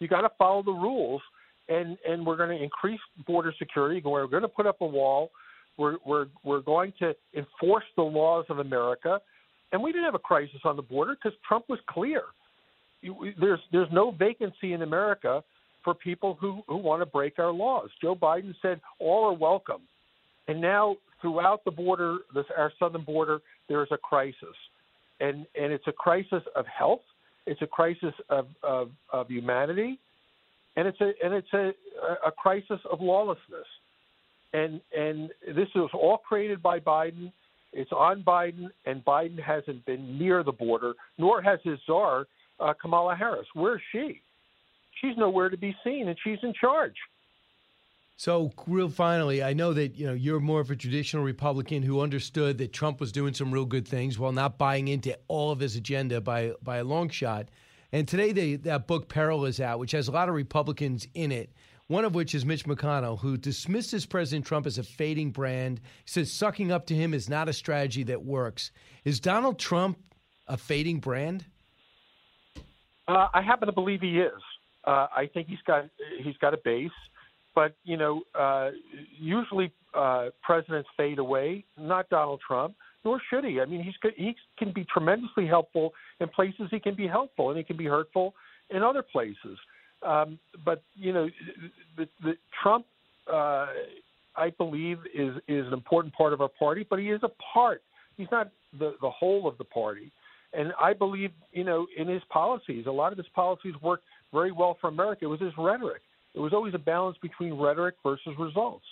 You 0.00 0.08
got 0.08 0.22
to 0.22 0.30
follow 0.36 0.62
the 0.62 0.72
rules, 0.72 1.22
and 1.68 1.96
and 2.08 2.26
we're 2.26 2.36
going 2.36 2.56
to 2.56 2.62
increase 2.62 3.00
border 3.26 3.52
security. 3.58 4.02
We're 4.04 4.26
going 4.26 4.42
to 4.42 4.48
put 4.48 4.66
up 4.66 4.80
a 4.80 4.86
wall. 4.86 5.30
We're 5.76 5.96
we're 6.04 6.26
we're 6.42 6.60
going 6.60 6.92
to 6.98 7.14
enforce 7.34 7.84
the 7.96 8.02
laws 8.02 8.44
of 8.48 8.58
America, 8.58 9.20
and 9.72 9.82
we 9.82 9.92
didn't 9.92 10.04
have 10.04 10.14
a 10.14 10.20
crisis 10.20 10.60
on 10.64 10.76
the 10.76 10.82
border 10.82 11.16
because 11.16 11.36
Trump 11.46 11.66
was 11.68 11.78
clear. 11.88 12.22
There's 13.40 13.60
there's 13.72 13.88
no 13.92 14.10
vacancy 14.10 14.72
in 14.72 14.82
America 14.82 15.42
for 15.84 15.94
people 15.94 16.36
who 16.40 16.62
who 16.66 16.76
want 16.76 17.02
to 17.02 17.06
break 17.06 17.38
our 17.38 17.52
laws. 17.52 17.90
Joe 18.02 18.16
Biden 18.16 18.54
said 18.62 18.80
all 18.98 19.24
are 19.26 19.34
welcome, 19.34 19.82
and 20.48 20.60
now 20.60 20.96
throughout 21.20 21.64
the 21.64 21.70
border, 21.70 22.18
this, 22.34 22.44
our 22.56 22.72
southern 22.78 23.04
border, 23.04 23.40
there 23.68 23.82
is 23.82 23.88
a 23.92 23.96
crisis. 23.96 24.56
and 25.20 25.46
and 25.60 25.72
it's 25.72 25.86
a 25.86 25.92
crisis 25.92 26.42
of 26.56 26.66
health. 26.66 27.00
It's 27.46 27.62
a 27.62 27.66
crisis 27.66 28.14
of 28.28 28.46
of, 28.62 28.90
of 29.12 29.28
humanity, 29.28 29.98
and 30.76 30.86
it's 30.88 31.00
a 31.00 31.12
and 31.24 31.34
it's 31.34 31.52
a 31.52 31.72
a 32.26 32.32
crisis 32.32 32.80
of 32.90 33.00
lawlessness. 33.00 33.68
And 34.52 34.80
and 34.96 35.30
this 35.46 35.68
was 35.74 35.90
all 35.94 36.18
created 36.18 36.62
by 36.62 36.80
Biden. 36.80 37.32
It's 37.72 37.92
on 37.92 38.22
Biden, 38.22 38.68
and 38.86 39.04
Biden 39.04 39.40
hasn't 39.42 39.84
been 39.84 40.18
near 40.18 40.42
the 40.44 40.52
border, 40.52 40.94
nor 41.18 41.42
has 41.42 41.58
his 41.64 41.78
czar 41.86 42.26
uh, 42.60 42.72
Kamala 42.80 43.16
Harris. 43.16 43.46
Where's 43.54 43.82
she? 43.92 44.20
She's 45.04 45.16
nowhere 45.18 45.50
to 45.50 45.58
be 45.58 45.76
seen, 45.84 46.08
and 46.08 46.16
she's 46.24 46.38
in 46.42 46.54
charge. 46.58 46.94
So, 48.16 48.52
real 48.66 48.88
finally, 48.88 49.42
I 49.42 49.52
know 49.52 49.74
that 49.74 49.96
you 49.98 50.06
know 50.06 50.14
you're 50.14 50.40
more 50.40 50.60
of 50.60 50.70
a 50.70 50.76
traditional 50.76 51.24
Republican 51.24 51.82
who 51.82 52.00
understood 52.00 52.56
that 52.58 52.72
Trump 52.72 53.00
was 53.00 53.12
doing 53.12 53.34
some 53.34 53.52
real 53.52 53.66
good 53.66 53.86
things 53.86 54.18
while 54.18 54.32
not 54.32 54.56
buying 54.56 54.88
into 54.88 55.18
all 55.28 55.50
of 55.50 55.60
his 55.60 55.76
agenda 55.76 56.22
by 56.22 56.52
by 56.62 56.78
a 56.78 56.84
long 56.84 57.10
shot. 57.10 57.48
And 57.92 58.08
today, 58.08 58.32
they, 58.32 58.56
that 58.56 58.86
book 58.86 59.08
Peril 59.08 59.44
is 59.44 59.60
out, 59.60 59.78
which 59.78 59.92
has 59.92 60.08
a 60.08 60.12
lot 60.12 60.28
of 60.28 60.34
Republicans 60.34 61.06
in 61.12 61.32
it. 61.32 61.50
One 61.88 62.06
of 62.06 62.14
which 62.14 62.34
is 62.34 62.46
Mitch 62.46 62.64
McConnell, 62.64 63.18
who 63.18 63.36
dismisses 63.36 64.06
President 64.06 64.46
Trump 64.46 64.64
as 64.66 64.78
a 64.78 64.82
fading 64.82 65.32
brand. 65.32 65.80
He 66.04 66.10
says 66.10 66.32
sucking 66.32 66.72
up 66.72 66.86
to 66.86 66.94
him 66.94 67.12
is 67.12 67.28
not 67.28 67.50
a 67.50 67.52
strategy 67.52 68.04
that 68.04 68.24
works. 68.24 68.70
Is 69.04 69.20
Donald 69.20 69.58
Trump 69.58 69.98
a 70.46 70.56
fading 70.56 71.00
brand? 71.00 71.44
Uh, 73.06 73.28
I 73.34 73.42
happen 73.42 73.66
to 73.66 73.72
believe 73.72 74.00
he 74.00 74.18
is. 74.18 74.32
Uh, 74.86 75.06
I 75.16 75.28
think 75.32 75.48
he's 75.48 75.62
got 75.66 75.84
he's 76.22 76.36
got 76.38 76.54
a 76.54 76.58
base, 76.64 76.90
but 77.54 77.74
you 77.84 77.96
know, 77.96 78.22
uh, 78.38 78.70
usually 79.18 79.72
uh, 79.94 80.28
presidents 80.42 80.88
fade 80.96 81.18
away. 81.18 81.64
Not 81.78 82.08
Donald 82.10 82.40
Trump, 82.46 82.74
nor 83.04 83.20
should 83.30 83.44
he. 83.44 83.60
I 83.60 83.64
mean, 83.66 83.82
he's 83.82 83.94
he 84.16 84.34
can 84.58 84.72
be 84.72 84.84
tremendously 84.92 85.46
helpful 85.46 85.92
in 86.20 86.28
places 86.28 86.68
he 86.70 86.80
can 86.80 86.94
be 86.94 87.06
helpful, 87.06 87.50
and 87.50 87.58
he 87.58 87.64
can 87.64 87.76
be 87.76 87.86
hurtful 87.86 88.34
in 88.70 88.82
other 88.82 89.02
places. 89.02 89.58
Um, 90.02 90.38
but 90.64 90.82
you 90.94 91.12
know, 91.12 91.28
the, 91.96 92.08
the 92.22 92.34
Trump, 92.62 92.84
uh, 93.32 93.66
I 94.36 94.50
believe, 94.58 94.98
is 95.14 95.36
is 95.48 95.66
an 95.66 95.72
important 95.72 96.14
part 96.14 96.32
of 96.32 96.40
our 96.40 96.48
party, 96.48 96.86
but 96.88 96.98
he 96.98 97.10
is 97.10 97.20
a 97.22 97.30
part. 97.52 97.82
He's 98.16 98.28
not 98.30 98.50
the 98.78 98.94
the 99.00 99.10
whole 99.10 99.48
of 99.48 99.56
the 99.58 99.64
party. 99.64 100.12
And 100.56 100.72
I 100.80 100.92
believe, 100.92 101.32
you 101.52 101.64
know, 101.64 101.86
in 101.96 102.06
his 102.06 102.22
policies, 102.30 102.86
a 102.86 102.90
lot 102.90 103.10
of 103.10 103.18
his 103.18 103.26
policies 103.34 103.74
worked 103.82 104.04
very 104.34 104.52
well 104.52 104.76
for 104.80 104.88
America. 104.88 105.24
It 105.24 105.28
was 105.28 105.40
his 105.40 105.52
rhetoric. 105.56 106.02
It 106.34 106.40
was 106.40 106.52
always 106.52 106.74
a 106.74 106.78
balance 106.78 107.16
between 107.22 107.54
rhetoric 107.54 107.94
versus 108.02 108.34
results. 108.38 108.84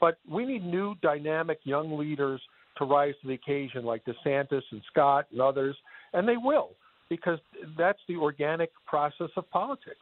But 0.00 0.18
we 0.28 0.44
need 0.44 0.64
new, 0.64 0.96
dynamic 1.02 1.60
young 1.64 1.96
leaders 1.96 2.42
to 2.78 2.84
rise 2.84 3.14
to 3.22 3.28
the 3.28 3.34
occasion, 3.34 3.84
like 3.84 4.02
DeSantis 4.04 4.62
and 4.72 4.82
Scott 4.90 5.26
and 5.30 5.40
others, 5.40 5.76
and 6.12 6.28
they 6.28 6.36
will, 6.36 6.70
because 7.08 7.38
that's 7.78 8.00
the 8.08 8.16
organic 8.16 8.70
process 8.86 9.30
of 9.36 9.48
politics. 9.50 10.00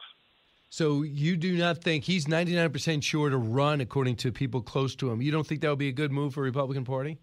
So 0.69 1.01
you 1.01 1.35
do 1.35 1.57
not 1.57 1.79
think 1.79 2.03
he's 2.03 2.25
99% 2.25 3.03
sure 3.03 3.29
to 3.29 3.37
run, 3.37 3.81
according 3.81 4.17
to 4.17 4.31
people 4.31 4.61
close 4.61 4.95
to 4.97 5.11
him. 5.11 5.21
You 5.21 5.31
don't 5.31 5.45
think 5.45 5.61
that 5.61 5.69
would 5.69 5.79
be 5.79 5.89
a 5.89 5.93
good 5.93 6.11
move 6.11 6.35
for 6.35 6.41
the 6.41 6.45
Republican 6.45 6.85
Party? 6.85 7.17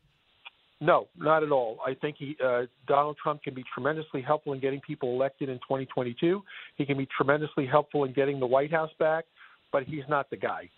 No, 0.80 1.08
not 1.16 1.42
at 1.42 1.50
all. 1.50 1.78
I 1.86 1.94
think 1.94 2.16
he, 2.18 2.36
uh, 2.44 2.62
Donald 2.86 3.16
Trump 3.22 3.42
can 3.42 3.54
be 3.54 3.64
tremendously 3.72 4.20
helpful 4.20 4.52
in 4.52 4.60
getting 4.60 4.80
people 4.80 5.10
elected 5.10 5.48
in 5.48 5.56
2022. 5.58 6.42
He 6.76 6.84
can 6.84 6.98
be 6.98 7.08
tremendously 7.16 7.66
helpful 7.66 8.04
in 8.04 8.12
getting 8.12 8.38
the 8.38 8.46
White 8.46 8.70
House 8.70 8.90
back, 8.98 9.24
but 9.72 9.84
he's 9.84 10.04
not 10.08 10.28
the 10.28 10.36
guy. 10.36 10.68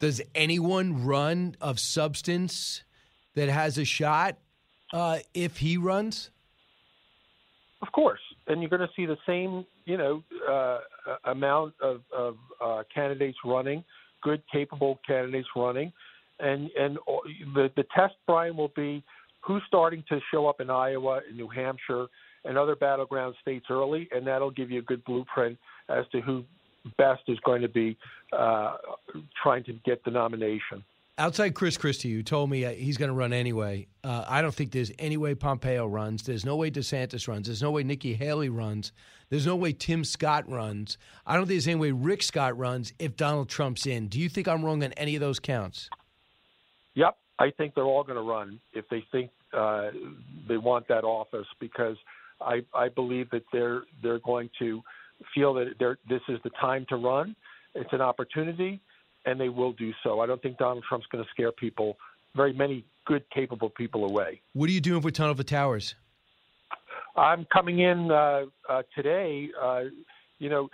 Does 0.00 0.20
anyone 0.34 1.04
run 1.06 1.56
of 1.60 1.78
substance 1.78 2.82
that 3.34 3.48
has 3.48 3.78
a 3.78 3.84
shot 3.84 4.36
uh, 4.92 5.18
if 5.32 5.58
he 5.58 5.76
runs? 5.76 6.30
Of 7.82 7.92
course, 7.92 8.20
and 8.48 8.60
you're 8.60 8.70
going 8.70 8.80
to 8.80 8.90
see 8.96 9.06
the 9.06 9.18
same, 9.26 9.64
you 9.84 9.96
know, 9.96 10.24
uh, 10.50 10.80
amount 11.24 11.74
of, 11.80 12.00
of 12.16 12.36
uh, 12.60 12.82
candidates 12.92 13.38
running, 13.44 13.84
good, 14.22 14.42
capable 14.50 14.98
candidates 15.06 15.48
running 15.54 15.92
and 16.40 16.70
and 16.78 16.98
the 17.54 17.70
the 17.76 17.84
test, 17.94 18.14
Brian, 18.26 18.56
will 18.56 18.72
be 18.74 19.02
who's 19.40 19.62
starting 19.66 20.02
to 20.08 20.20
show 20.30 20.46
up 20.46 20.60
in 20.60 20.70
Iowa, 20.70 21.20
in 21.28 21.36
New 21.36 21.48
Hampshire, 21.48 22.06
and 22.44 22.58
other 22.58 22.76
battleground 22.76 23.34
states 23.40 23.66
early, 23.70 24.08
and 24.12 24.26
that'll 24.26 24.50
give 24.50 24.70
you 24.70 24.78
a 24.80 24.82
good 24.82 25.04
blueprint 25.04 25.58
as 25.88 26.04
to 26.12 26.20
who 26.20 26.44
best 26.98 27.22
is 27.28 27.38
going 27.40 27.62
to 27.62 27.68
be 27.68 27.96
uh, 28.32 28.76
trying 29.42 29.64
to 29.64 29.72
get 29.84 30.04
the 30.04 30.10
nomination. 30.10 30.84
Outside 31.16 31.54
Chris 31.54 31.76
Christie, 31.76 32.12
who 32.12 32.24
told 32.24 32.50
me 32.50 32.64
uh, 32.64 32.72
he's 32.72 32.96
going 32.96 33.08
to 33.08 33.14
run 33.14 33.32
anyway, 33.32 33.86
uh, 34.02 34.24
I 34.26 34.42
don't 34.42 34.52
think 34.52 34.72
there's 34.72 34.90
any 34.98 35.16
way 35.16 35.36
Pompeo 35.36 35.86
runs. 35.86 36.24
There's 36.24 36.44
no 36.44 36.56
way 36.56 36.72
DeSantis 36.72 37.28
runs. 37.28 37.46
There's 37.46 37.62
no 37.62 37.70
way 37.70 37.84
Nikki 37.84 38.14
Haley 38.14 38.48
runs. 38.48 38.90
There's 39.30 39.46
no 39.46 39.54
way 39.54 39.72
Tim 39.72 40.02
Scott 40.02 40.48
runs. 40.50 40.98
I 41.24 41.34
don't 41.34 41.42
think 41.42 41.54
there's 41.54 41.68
any 41.68 41.76
way 41.76 41.92
Rick 41.92 42.24
Scott 42.24 42.58
runs 42.58 42.92
if 42.98 43.16
Donald 43.16 43.48
Trump's 43.48 43.86
in. 43.86 44.08
Do 44.08 44.18
you 44.18 44.28
think 44.28 44.48
I'm 44.48 44.64
wrong 44.64 44.82
on 44.82 44.92
any 44.94 45.14
of 45.14 45.20
those 45.20 45.38
counts? 45.38 45.88
Yep, 46.94 47.16
I 47.38 47.50
think 47.50 47.74
they're 47.74 47.84
all 47.84 48.04
going 48.04 48.16
to 48.16 48.22
run 48.22 48.60
if 48.72 48.88
they 48.88 49.04
think 49.10 49.30
uh, 49.52 49.90
they 50.48 50.56
want 50.56 50.88
that 50.88 51.04
office 51.04 51.46
because 51.60 51.96
I, 52.40 52.64
I 52.74 52.88
believe 52.88 53.30
that 53.30 53.42
they're 53.52 53.82
they're 54.02 54.20
going 54.20 54.50
to 54.58 54.82
feel 55.34 55.54
that 55.54 55.74
they're, 55.78 55.98
this 56.08 56.20
is 56.28 56.38
the 56.44 56.50
time 56.60 56.86
to 56.88 56.96
run. 56.96 57.34
It's 57.74 57.92
an 57.92 58.00
opportunity, 58.00 58.80
and 59.26 59.40
they 59.40 59.48
will 59.48 59.72
do 59.72 59.92
so. 60.02 60.20
I 60.20 60.26
don't 60.26 60.42
think 60.42 60.58
Donald 60.58 60.84
Trump's 60.88 61.06
going 61.10 61.24
to 61.24 61.30
scare 61.30 61.52
people, 61.52 61.96
very 62.34 62.52
many 62.52 62.84
good, 63.06 63.24
capable 63.32 63.70
people 63.70 64.04
away. 64.04 64.40
What 64.52 64.68
are 64.68 64.72
you 64.72 64.80
doing 64.80 65.02
for 65.02 65.10
Tunnel 65.10 65.32
of 65.32 65.38
the 65.38 65.44
Towers? 65.44 65.94
I'm 67.16 67.46
coming 67.52 67.80
in 67.80 68.10
uh, 68.10 68.42
uh, 68.68 68.82
today. 68.94 69.48
Uh, 69.60 69.84
you 70.38 70.50
know, 70.50 70.68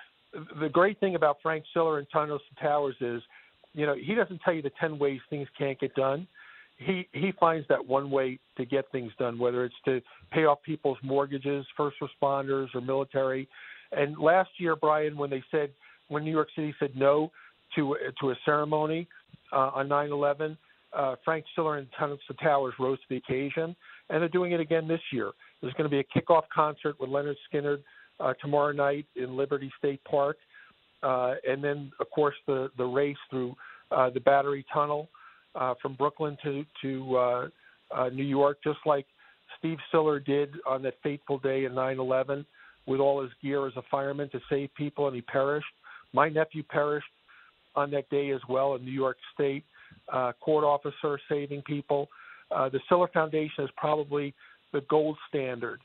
the 0.61 0.69
great 0.69 0.99
thing 1.01 1.15
about 1.15 1.37
Frank 1.43 1.65
Siller 1.73 1.99
and 1.99 2.07
Tunnel 2.13 2.37
of 2.37 2.43
the 2.55 2.61
Towers 2.61 2.97
is 3.01 3.23
you 3.75 3.87
know, 3.87 3.95
he 3.95 4.15
doesn't 4.15 4.41
tell 4.41 4.53
you 4.53 4.63
the 4.63 4.73
10 4.81 4.99
ways 4.99 5.21
things 5.29 5.49
can't 5.57 5.79
get 5.79 5.95
done. 5.95 6.27
He 6.79 7.07
he 7.13 7.33
finds 7.39 7.69
that 7.69 7.87
one 7.87 8.11
way 8.11 8.39
to 8.57 8.65
get 8.65 8.91
things 8.91 9.13
done, 9.19 9.39
whether 9.39 9.67
it's 9.67 9.75
to 9.85 10.01
pay 10.33 10.47
off 10.47 10.63
people's 10.63 10.97
mortgages, 11.03 11.67
first 11.77 11.97
responders, 12.01 12.69
or 12.75 12.81
military. 12.81 13.49
And 13.93 14.17
last 14.19 14.49
year, 14.59 14.77
Brian, 14.77 15.17
when 15.19 15.29
they 15.29 15.43
said 15.51 15.71
when 16.09 16.25
New 16.25 16.31
York 16.31 16.49
City 16.57 16.75
said 16.81 16.93
no 16.97 17.31
to 17.77 17.97
to 18.21 18.31
a 18.31 18.35
ceremony 18.47 19.07
uh, 19.53 19.73
on 19.75 19.89
9/11, 19.89 20.57
uh, 20.95 21.17
Frank 21.23 21.45
Siller 21.55 21.77
and 21.77 21.87
Tunnel 21.99 22.19
to 22.27 22.35
Towers 22.43 22.73
rose 22.79 22.99
to 22.99 23.05
the 23.11 23.17
occasion, 23.17 23.77
and 24.09 24.23
they're 24.23 24.29
doing 24.29 24.53
it 24.53 24.61
again 24.61 24.89
this 24.89 25.03
year. 25.13 25.33
There's 25.61 25.75
going 25.75 25.89
to 25.89 25.91
be 25.91 26.01
a 26.01 26.19
kickoff 26.19 26.45
concert 26.53 26.99
with 26.99 27.11
Lynyrd 27.11 27.37
Skynyrd 27.53 27.83
uh, 28.21 28.33
tomorrow 28.41 28.73
night 28.73 29.05
in 29.17 29.37
Liberty 29.37 29.71
State 29.79 30.03
Park 30.05 30.39
uh, 31.03 31.35
and 31.49 31.63
then 31.63 31.93
of 32.01 32.11
course 32.11 32.35
the 32.47 32.71
the 32.77 32.85
race 32.85 33.17
through 33.31 33.55
uh, 33.91 34.11
the 34.11 34.21
Battery 34.21 34.65
Tunnel 34.73 35.09
uh, 35.55 35.75
from 35.81 35.95
Brooklyn 35.95 36.37
to 36.43 36.65
to 36.83 37.17
uh, 37.17 37.49
uh, 37.91 38.09
New 38.11 38.25
York, 38.25 38.59
just 38.63 38.79
like 38.87 39.07
Steve 39.59 39.79
Siller 39.91 40.21
did 40.21 40.51
on 40.67 40.83
that 40.83 40.95
fateful 41.03 41.39
day 41.39 41.65
in 41.65 41.73
9/11 41.73 42.45
with 42.87 43.01
all 43.01 43.23
his 43.23 43.31
gear 43.43 43.67
as 43.67 43.73
a 43.77 43.83
fireman 43.91 44.29
to 44.31 44.41
save 44.49 44.75
people, 44.75 45.07
and 45.07 45.15
he 45.15 45.23
perished. 45.23 45.67
My 46.13 46.29
nephew 46.29 46.63
perished 46.63 47.07
on 47.77 47.91
that 47.93 48.09
day 48.11 48.31
as 48.31 48.41
well 48.49 48.75
in 48.75 48.85
New 48.85 48.91
York 48.91 49.17
State, 49.35 49.65
uh, 50.13 50.33
court 50.41 50.65
officer 50.65 51.19
saving 51.29 51.63
people. 51.63 52.09
The 52.51 52.81
Siller 52.89 53.09
Foundation 53.15 53.65
is 53.65 53.71
probably 53.77 54.35
the 54.73 54.81
gold 54.83 55.17
standard 55.29 55.81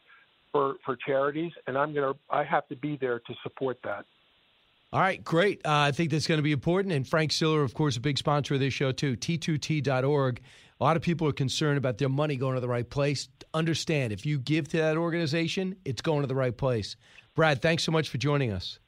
for 0.51 0.75
for 0.86 0.97
charities, 1.06 1.51
and 1.67 1.78
I'm 1.78 1.93
gonna 1.93 2.13
I 2.30 2.43
have 2.43 2.67
to 2.69 2.75
be 2.75 2.97
there 2.99 3.19
to 3.19 3.34
support 3.43 3.78
that. 3.84 4.06
All 4.95 5.01
right, 5.01 5.21
great. 5.21 5.60
Uh, 5.65 5.71
I 5.71 5.91
think 5.91 6.10
that's 6.10 6.25
going 6.25 6.38
to 6.38 6.41
be 6.41 6.53
important. 6.53 6.93
And 6.93 7.05
Frank 7.05 7.34
Siller, 7.34 7.63
of 7.63 7.73
course, 7.73 7.97
a 7.97 7.99
big 7.99 8.17
sponsor 8.17 8.53
of 8.53 8.62
this 8.62 8.73
show, 8.73 8.93
too. 8.93 9.17
T2T.org. 9.17 10.39
A 10.79 10.84
lot 10.84 10.95
of 10.95 11.03
people 11.03 11.27
are 11.27 11.34
concerned 11.34 11.77
about 11.77 11.97
their 11.97 12.08
money 12.08 12.38
going 12.38 12.55
to 12.55 12.62
the 12.62 12.69
right 12.69 12.89
place. 12.89 13.27
Understand, 13.53 14.13
if 14.13 14.25
you 14.25 14.39
give 14.39 14.69
to 14.69 14.77
that 14.77 14.95
organization, 14.95 15.75
it's 15.84 16.01
going 16.01 16.21
to 16.21 16.27
the 16.27 16.36
right 16.36 16.55
place. 16.55 16.95
Brad, 17.36 17.62
thanks 17.62 17.84
so 17.84 17.91
much 17.91 18.08
for 18.08 18.19
joining 18.19 18.53
us. 18.53 18.79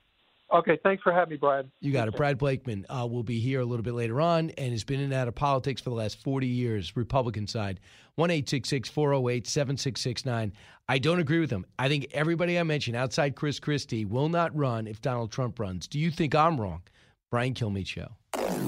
Okay, 0.53 0.79
thanks 0.81 1.03
for 1.03 1.11
having 1.11 1.31
me, 1.31 1.37
Brad. 1.37 1.69
You 1.81 1.91
got 1.91 2.07
it. 2.07 2.15
Brad 2.15 2.37
Blakeman 2.37 2.85
uh, 2.89 3.05
will 3.05 3.23
be 3.23 3.39
here 3.39 3.59
a 3.59 3.65
little 3.65 3.83
bit 3.83 3.93
later 3.93 4.21
on 4.21 4.49
and 4.51 4.71
has 4.71 4.85
been 4.85 4.99
in 4.99 5.05
and 5.05 5.13
out 5.13 5.27
of 5.27 5.35
politics 5.35 5.81
for 5.81 5.89
the 5.89 5.95
last 5.95 6.21
40 6.23 6.47
years, 6.47 6.95
Republican 6.95 7.47
side. 7.47 7.79
1 8.15 8.29
408 8.29 9.47
7669. 9.47 10.53
I 10.87 10.99
don't 10.99 11.19
agree 11.19 11.39
with 11.39 11.51
him. 11.51 11.65
I 11.77 11.89
think 11.89 12.07
everybody 12.13 12.57
I 12.57 12.63
mentioned 12.63 12.95
outside 12.95 13.35
Chris 13.35 13.59
Christie 13.59 14.05
will 14.05 14.29
not 14.29 14.55
run 14.55 14.87
if 14.87 15.01
Donald 15.01 15.31
Trump 15.31 15.59
runs. 15.59 15.87
Do 15.87 15.99
you 15.99 16.11
think 16.11 16.33
I'm 16.33 16.59
wrong? 16.59 16.81
Brian 17.29 17.53
Kilmeade 17.53 17.87
Show. 17.87 18.07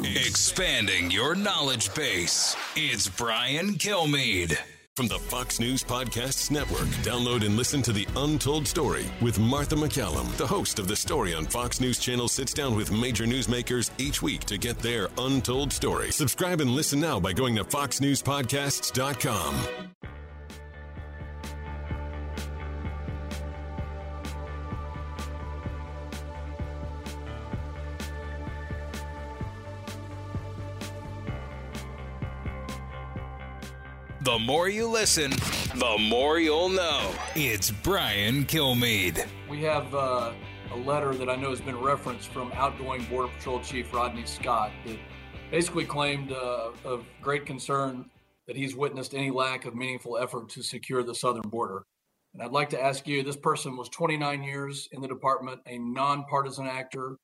Expanding 0.04 1.12
your 1.12 1.34
knowledge 1.34 1.94
base. 1.96 2.58
It's 2.76 3.08
Brian 3.08 3.76
Kilmeade. 3.76 4.58
From 5.00 5.08
the 5.08 5.18
Fox 5.18 5.62
News 5.62 5.82
Podcasts 5.82 6.52
Network, 6.52 6.90
download 7.06 7.46
and 7.46 7.56
listen 7.56 7.82
to 7.84 7.94
The 7.94 8.06
Untold 8.18 8.68
Story 8.68 9.06
with 9.22 9.40
Martha 9.40 9.78
MacCallum. 9.78 10.30
The 10.36 10.46
host 10.46 10.78
of 10.78 10.90
The 10.90 10.96
Story 10.98 11.34
on 11.34 11.46
Fox 11.46 11.80
News 11.80 12.00
Channel 12.00 12.28
sits 12.28 12.54
down 12.54 12.76
with 12.76 12.92
major 12.92 13.24
newsmakers 13.24 13.92
each 13.98 14.22
week 14.22 14.42
to 14.42 14.58
get 14.58 14.78
their 14.80 15.08
untold 15.18 15.72
story. 15.72 16.12
Subscribe 16.12 16.60
and 16.60 16.72
listen 16.72 17.00
now 17.00 17.18
by 17.18 17.32
going 17.32 17.56
to 17.56 17.64
foxnewspodcasts.com. 17.64 19.56
The 34.22 34.38
more 34.38 34.68
you 34.68 34.86
listen, 34.86 35.32
the 35.76 35.96
more 35.98 36.40
you'll 36.40 36.68
know. 36.68 37.16
It's 37.36 37.72
Brian 37.72 38.44
Kilmeade. 38.44 39.26
We 39.50 39.62
have 39.62 39.96
uh, 39.96 40.34
a 40.74 40.76
letter 40.76 41.14
that 41.14 41.30
I 41.30 41.38
know 41.38 41.52
has 41.52 41.62
been 41.62 41.80
referenced 41.80 42.28
from 42.28 42.52
outgoing 42.52 43.06
Border 43.06 43.30
Patrol 43.38 43.62
Chief 43.62 43.94
Rodney 43.94 44.26
Scott 44.26 44.72
that 44.86 45.00
basically 45.52 45.86
claimed 45.86 46.34
uh, 46.34 46.72
of 46.84 47.06
great 47.22 47.46
concern 47.46 48.10
that 48.46 48.58
he's 48.58 48.76
witnessed 48.76 49.14
any 49.14 49.32
lack 49.32 49.64
of 49.64 49.74
meaningful 49.74 50.18
effort 50.18 50.50
to 50.50 50.64
secure 50.64 51.02
the 51.02 51.16
southern 51.16 51.48
border. 51.48 51.86
And 52.34 52.44
I'd 52.44 52.52
like 52.52 52.70
to 52.72 52.82
ask 52.82 53.08
you 53.08 53.24
this 53.24 53.38
person 53.38 53.78
was 53.78 53.88
29 53.88 54.44
years 54.44 54.90
in 54.92 55.02
the 55.02 55.08
department, 55.08 55.62
a 55.66 55.78
nonpartisan 55.78 56.68
actor, 56.68 57.16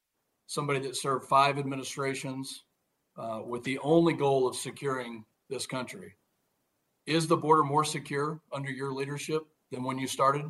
somebody 0.47 0.79
that 0.79 0.95
served 0.95 1.27
five 1.27 1.57
administrations 1.57 2.63
uh, 3.17 3.41
with 3.45 3.65
the 3.65 3.79
only 3.79 4.13
goal 4.13 4.47
of 4.47 4.55
securing 4.55 5.25
this 5.49 5.65
country. 5.65 6.15
Is 7.05 7.27
the 7.27 7.37
border 7.37 7.63
more 7.63 7.83
secure 7.83 8.39
under 8.51 8.71
your 8.71 8.91
leadership 8.91 9.43
than 9.71 9.83
when 9.83 9.99
you 9.99 10.07
started? 10.07 10.49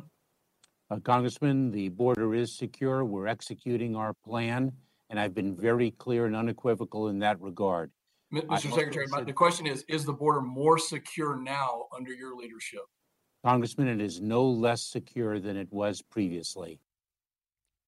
Uh, 0.90 0.98
Congressman, 1.00 1.70
the 1.70 1.88
border 1.90 2.34
is 2.34 2.56
secure. 2.56 3.04
We're 3.04 3.26
executing 3.26 3.94
our 3.94 4.14
plan, 4.24 4.72
and 5.10 5.20
I've 5.20 5.34
been 5.34 5.54
very 5.54 5.90
clear 5.90 6.26
and 6.26 6.34
unequivocal 6.34 7.08
in 7.08 7.18
that 7.18 7.40
regard. 7.40 7.90
I 8.32 8.40
Mr. 8.40 8.74
Secretary, 8.74 9.06
my- 9.08 9.22
the 9.22 9.32
question 9.32 9.66
is 9.66 9.84
Is 9.88 10.04
the 10.04 10.12
border 10.12 10.40
more 10.40 10.78
secure 10.78 11.36
now 11.36 11.86
under 11.94 12.12
your 12.12 12.34
leadership? 12.34 12.82
Congressman, 13.44 13.88
it 13.88 14.00
is 14.00 14.20
no 14.20 14.44
less 14.44 14.82
secure 14.82 15.38
than 15.38 15.56
it 15.56 15.70
was 15.70 16.02
previously. 16.02 16.80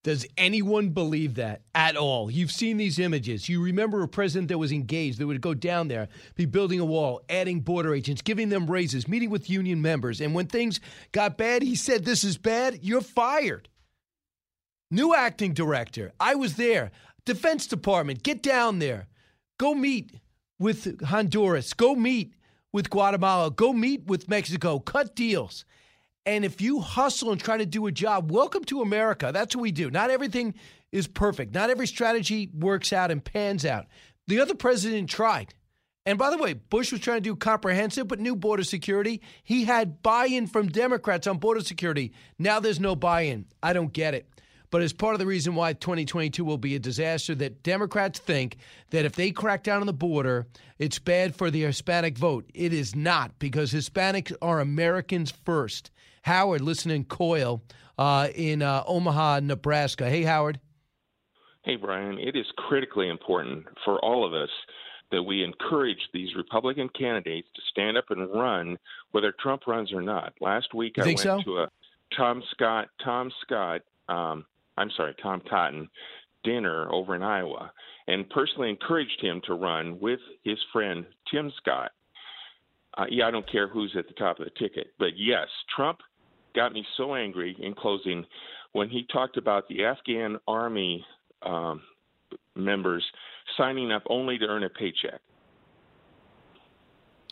Does 0.04 0.26
anyone 0.36 0.90
believe 0.90 1.34
that 1.34 1.62
at 1.74 1.96
all? 1.96 2.30
You've 2.30 2.52
seen 2.52 2.76
these 2.76 2.98
images. 2.98 3.48
You 3.48 3.62
remember 3.62 4.02
a 4.02 4.08
president 4.08 4.48
that 4.48 4.58
was 4.58 4.70
engaged 4.70 5.18
that 5.18 5.26
would 5.26 5.40
go 5.40 5.54
down 5.54 5.88
there, 5.88 6.08
be 6.36 6.46
building 6.46 6.78
a 6.78 6.84
wall, 6.84 7.20
adding 7.28 7.60
border 7.60 7.94
agents, 7.94 8.22
giving 8.22 8.48
them 8.48 8.70
raises, 8.70 9.08
meeting 9.08 9.28
with 9.28 9.50
union 9.50 9.82
members. 9.82 10.20
And 10.20 10.34
when 10.34 10.46
things 10.46 10.80
got 11.12 11.36
bad, 11.36 11.62
he 11.62 11.74
said, 11.74 12.04
This 12.04 12.22
is 12.22 12.38
bad, 12.38 12.78
you're 12.82 13.00
fired. 13.00 13.68
New 14.90 15.14
acting 15.14 15.52
director. 15.52 16.12
I 16.18 16.36
was 16.36 16.54
there. 16.56 16.92
Defense 17.26 17.66
Department, 17.66 18.22
get 18.22 18.42
down 18.42 18.78
there. 18.78 19.08
Go 19.58 19.74
meet 19.74 20.12
with 20.58 21.02
Honduras. 21.02 21.74
Go 21.74 21.94
meet 21.94 22.34
with 22.72 22.88
Guatemala. 22.88 23.50
Go 23.50 23.72
meet 23.72 24.06
with 24.06 24.28
Mexico. 24.28 24.78
Cut 24.78 25.14
deals. 25.14 25.64
And 26.28 26.44
if 26.44 26.60
you 26.60 26.80
hustle 26.80 27.32
and 27.32 27.40
try 27.40 27.56
to 27.56 27.64
do 27.64 27.86
a 27.86 27.90
job, 27.90 28.30
welcome 28.30 28.62
to 28.64 28.82
America. 28.82 29.30
That's 29.32 29.56
what 29.56 29.62
we 29.62 29.72
do. 29.72 29.90
Not 29.90 30.10
everything 30.10 30.56
is 30.92 31.06
perfect. 31.06 31.54
Not 31.54 31.70
every 31.70 31.86
strategy 31.86 32.50
works 32.52 32.92
out 32.92 33.10
and 33.10 33.24
pans 33.24 33.64
out. 33.64 33.86
The 34.26 34.38
other 34.40 34.54
president 34.54 35.08
tried. 35.08 35.54
And 36.04 36.18
by 36.18 36.28
the 36.28 36.36
way, 36.36 36.52
Bush 36.52 36.92
was 36.92 37.00
trying 37.00 37.16
to 37.16 37.22
do 37.22 37.34
comprehensive 37.34 38.08
but 38.08 38.20
new 38.20 38.36
border 38.36 38.62
security. 38.62 39.22
He 39.42 39.64
had 39.64 40.02
buy 40.02 40.26
in 40.26 40.46
from 40.46 40.68
Democrats 40.68 41.26
on 41.26 41.38
border 41.38 41.62
security. 41.62 42.12
Now 42.38 42.60
there's 42.60 42.78
no 42.78 42.94
buy 42.94 43.22
in. 43.22 43.46
I 43.62 43.72
don't 43.72 43.94
get 43.94 44.12
it. 44.12 44.28
But 44.70 44.82
as 44.82 44.92
part 44.92 45.14
of 45.14 45.18
the 45.18 45.24
reason 45.24 45.54
why 45.54 45.72
2022 45.72 46.44
will 46.44 46.58
be 46.58 46.74
a 46.74 46.78
disaster, 46.78 47.34
that 47.36 47.62
Democrats 47.62 48.18
think 48.18 48.58
that 48.90 49.06
if 49.06 49.14
they 49.14 49.30
crack 49.30 49.62
down 49.62 49.80
on 49.80 49.86
the 49.86 49.94
border, 49.94 50.46
it's 50.78 50.98
bad 50.98 51.34
for 51.34 51.50
the 51.50 51.62
Hispanic 51.62 52.18
vote. 52.18 52.50
It 52.52 52.74
is 52.74 52.94
not, 52.94 53.38
because 53.38 53.72
Hispanics 53.72 54.34
are 54.42 54.60
Americans 54.60 55.30
first. 55.30 55.90
Howard, 56.28 56.60
listening 56.60 57.06
KOIL 57.06 57.62
uh, 57.96 58.28
in 58.34 58.60
uh, 58.60 58.82
Omaha, 58.86 59.40
Nebraska. 59.40 60.10
Hey, 60.10 60.24
Howard. 60.24 60.60
Hey, 61.64 61.76
Brian, 61.76 62.18
it 62.18 62.36
is 62.36 62.44
critically 62.58 63.08
important 63.08 63.64
for 63.82 63.98
all 64.04 64.26
of 64.26 64.34
us 64.34 64.50
that 65.10 65.22
we 65.22 65.42
encourage 65.42 65.96
these 66.12 66.28
Republican 66.36 66.90
candidates 66.90 67.48
to 67.56 67.62
stand 67.70 67.96
up 67.96 68.04
and 68.10 68.30
run, 68.30 68.76
whether 69.12 69.32
Trump 69.40 69.66
runs 69.66 69.90
or 69.90 70.02
not. 70.02 70.34
Last 70.38 70.74
week, 70.74 70.98
You 70.98 71.04
I 71.04 71.06
went 71.06 71.18
so? 71.20 71.40
to 71.42 71.58
a 71.60 71.68
Tom 72.14 72.42
Scott, 72.50 72.88
Tom 73.02 73.32
Scott, 73.40 73.80
um, 74.10 74.44
I'm 74.76 74.90
sorry, 74.98 75.14
Tom 75.22 75.40
Cotton 75.48 75.88
dinner 76.44 76.92
over 76.92 77.16
in 77.16 77.22
Iowa, 77.22 77.72
and 78.06 78.28
personally 78.28 78.68
encouraged 78.68 79.20
him 79.22 79.40
to 79.46 79.54
run 79.54 79.98
with 79.98 80.20
his 80.44 80.58
friend 80.74 81.06
Tim 81.30 81.50
Scott. 81.56 81.92
Uh, 82.98 83.06
yeah, 83.10 83.28
I 83.28 83.30
don't 83.30 83.50
care 83.50 83.66
who's 83.66 83.94
at 83.98 84.06
the 84.08 84.14
top 84.14 84.38
of 84.40 84.44
the 84.44 84.50
ticket, 84.58 84.88
but 84.98 85.16
yes, 85.16 85.46
Trump 85.74 86.00
got 86.58 86.72
me 86.72 86.84
so 86.96 87.14
angry 87.14 87.56
in 87.60 87.72
closing 87.72 88.24
when 88.72 88.88
he 88.88 89.06
talked 89.12 89.36
about 89.36 89.68
the 89.68 89.84
Afghan 89.84 90.38
army 90.48 91.04
um, 91.42 91.80
members 92.56 93.04
signing 93.56 93.92
up 93.92 94.02
only 94.10 94.38
to 94.38 94.44
earn 94.44 94.64
a 94.64 94.68
paycheck. 94.68 95.20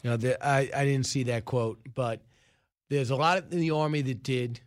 Now, 0.05 0.16
the, 0.16 0.47
I, 0.47 0.70
I 0.74 0.85
didn't 0.85 1.07
see 1.07 1.24
that 1.24 1.45
quote, 1.45 1.81
but 1.93 2.20
there's 2.89 3.11
a 3.11 3.16
lot 3.16 3.43
in 3.51 3.59
the 3.59 3.72
Army 3.72 4.03
that 4.03 4.22
did 4.22 4.61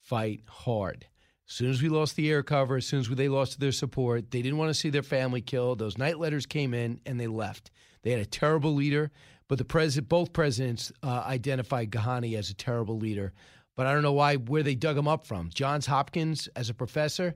fight 0.00 0.40
hard. 0.48 1.06
As 1.48 1.54
soon 1.54 1.70
as 1.70 1.80
we 1.80 1.88
lost 1.88 2.16
the 2.16 2.28
air 2.28 2.42
cover, 2.42 2.78
as 2.78 2.86
soon 2.86 2.98
as 2.98 3.08
they 3.08 3.28
lost 3.28 3.60
their 3.60 3.70
support, 3.70 4.32
they 4.32 4.42
didn't 4.42 4.58
want 4.58 4.70
to 4.70 4.74
see 4.74 4.90
their 4.90 5.04
family 5.04 5.40
killed. 5.40 5.78
Those 5.78 5.96
night 5.96 6.18
letters 6.18 6.46
came 6.46 6.74
in 6.74 7.00
and 7.06 7.20
they 7.20 7.28
left. 7.28 7.70
They 8.02 8.10
had 8.10 8.20
a 8.20 8.26
terrible 8.26 8.74
leader, 8.74 9.12
but 9.46 9.58
the 9.58 9.64
president, 9.64 10.08
both 10.08 10.32
presidents 10.32 10.90
uh, 11.04 11.22
identified 11.24 11.92
Ghani 11.92 12.36
as 12.36 12.50
a 12.50 12.54
terrible 12.54 12.98
leader. 12.98 13.32
But 13.76 13.86
I 13.86 13.92
don't 13.92 14.02
know 14.02 14.12
why 14.12 14.36
where 14.36 14.62
they 14.62 14.74
dug 14.74 14.96
him 14.96 15.08
up 15.08 15.26
from. 15.26 15.50
Johns 15.52 15.86
Hopkins 15.86 16.48
as 16.56 16.68
a 16.68 16.74
professor, 16.74 17.34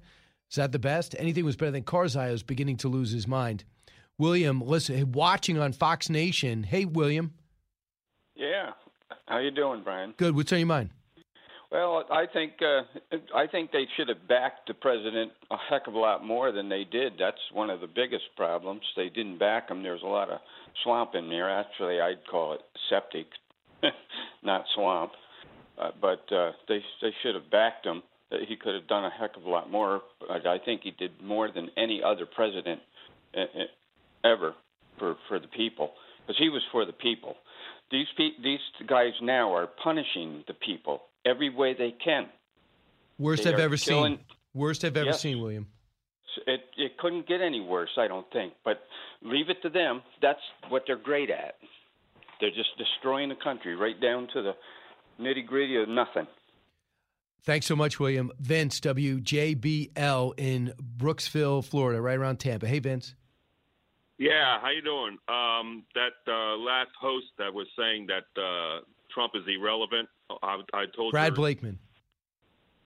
is 0.51 0.57
that 0.57 0.73
the 0.73 0.79
best? 0.79 1.17
Anything 1.19 1.45
was 1.45 1.57
better 1.57 1.73
than 1.73 1.83
Karzai. 1.83 2.31
was 2.31 2.43
beginning 2.43 2.77
to 2.79 2.89
lose 2.89 3.11
his 3.11 3.27
mind. 3.27 3.65
William, 4.19 4.61
listen, 4.61 5.13
watching 5.13 5.59
on 5.59 5.73
Fox 5.73 6.09
Nation. 6.09 6.63
Hey, 6.63 6.85
William. 6.85 7.33
Yeah. 8.35 8.71
How 9.27 9.39
you 9.39 9.51
doing, 9.51 9.83
Brian? 9.83 10.15
Good. 10.17 10.35
What's 10.35 10.53
on 10.53 10.59
your 10.59 10.67
mind? 10.67 10.91
Well, 11.71 12.05
I 12.11 12.27
think 12.33 12.53
uh, 12.63 13.17
I 13.35 13.47
think 13.49 13.73
they 13.73 13.87
should 13.97 14.09
have 14.09 14.29
backed 14.29 14.69
the 14.69 14.75
president 14.75 15.33
a 15.51 15.57
heck 15.69 15.89
of 15.89 15.95
a 15.95 15.99
lot 15.99 16.25
more 16.25 16.53
than 16.53 16.69
they 16.69 16.85
did. 16.85 17.15
That's 17.19 17.41
one 17.53 17.71
of 17.71 17.81
the 17.81 17.89
biggest 17.89 18.25
problems. 18.37 18.83
They 18.97 19.09
didn't 19.09 19.39
back 19.39 19.69
him. 19.69 19.83
There's 19.83 20.03
a 20.03 20.07
lot 20.07 20.31
of 20.31 20.39
swamp 20.85 21.15
in 21.15 21.29
there. 21.29 21.51
Actually, 21.51 22.01
I'd 22.01 22.25
call 22.31 22.53
it 22.53 22.61
septic, 22.89 23.27
not 24.45 24.65
swamp. 24.75 25.13
Uh, 25.79 25.91
but 26.01 26.25
uh, 26.33 26.53
they 26.69 26.81
they 27.03 27.11
should 27.23 27.35
have 27.35 27.51
backed 27.51 27.85
him. 27.87 28.03
Uh, 28.33 28.37
He 28.49 28.57
could 28.57 28.75
have 28.75 28.87
done 28.89 29.05
a 29.05 29.11
heck 29.11 29.37
of 29.37 29.45
a 29.45 29.51
lot 29.51 29.71
more. 29.71 30.03
But 30.21 30.47
I 30.47 30.59
think 30.59 30.83
he 30.83 30.91
did 30.93 31.13
more 31.23 31.51
than 31.53 31.71
any 31.77 32.03
other 32.03 32.27
president 32.27 32.81
uh, 33.37 33.45
ever 34.25 34.55
for 34.99 35.17
for 35.29 35.39
the 35.39 35.49
people 35.49 35.93
because 36.27 36.39
he 36.39 36.49
was 36.49 36.63
for 36.73 36.85
the 36.87 36.93
people. 36.93 37.37
These 37.91 38.07
pe- 38.17 38.43
these 38.43 38.61
guys 38.87 39.13
now 39.23 39.55
are 39.55 39.67
punishing 39.83 40.45
the 40.49 40.55
people 40.55 41.03
every 41.25 41.51
way 41.51 41.75
they 41.75 41.93
can. 42.05 42.27
Worst 43.19 43.45
They 43.45 43.53
I've 43.53 43.61
ever 43.61 43.77
killing- 43.77 44.17
seen. 44.17 44.25
Worst 44.55 44.85
I've 44.85 44.97
ever 44.97 45.11
Yes. 45.11 45.21
seen, 45.21 45.41
William. 45.41 45.67
It 46.47 46.63
it 46.77 46.97
couldn't 46.99 47.27
get 47.27 47.41
any 47.41 47.61
worse, 47.61 47.91
I 47.99 48.09
don't 48.09 48.29
think. 48.31 48.55
But 48.65 48.83
leave 49.23 49.51
it 49.51 49.61
to 49.63 49.69
them. 49.71 50.03
That's 50.21 50.41
what 50.69 50.85
they're 50.87 50.97
great 51.11 51.31
at. 51.31 51.57
They're 52.41 52.51
just 52.51 52.77
destroying 52.79 53.29
the 53.29 53.37
country 53.37 53.75
right 53.77 53.99
down 54.01 54.29
to 54.35 54.43
the 54.43 54.55
nitty 55.21 55.47
gritty 55.47 55.77
or 55.77 55.87
nothing. 55.87 56.27
Thanks 57.45 57.67
so 57.67 57.77
much, 57.77 58.01
William. 58.01 58.33
Vince, 58.41 58.81
WJBL 58.81 60.35
in 60.37 60.73
Brooksville, 60.99 61.65
Florida, 61.65 62.01
right 62.01 62.19
around 62.19 62.39
Tampa. 62.39 62.67
Hey, 62.67 62.81
Vince. 62.81 63.15
Yeah, 64.19 64.59
how 64.61 64.71
you 64.71 64.83
doing? 64.83 65.19
Um, 65.29 65.85
that 65.95 66.17
uh, 66.27 66.57
last 66.57 66.91
host 67.01 67.27
that 67.39 67.53
was 67.53 67.67
saying 67.79 68.09
that 68.09 68.41
uh, 68.41 68.81
Trump 69.13 69.35
is 69.37 69.43
irrelevant. 69.47 70.09
I, 70.43 70.61
I 70.73 70.85
told 70.97 71.13
Brad 71.13 71.31
her, 71.31 71.37
Blakeman. 71.37 71.79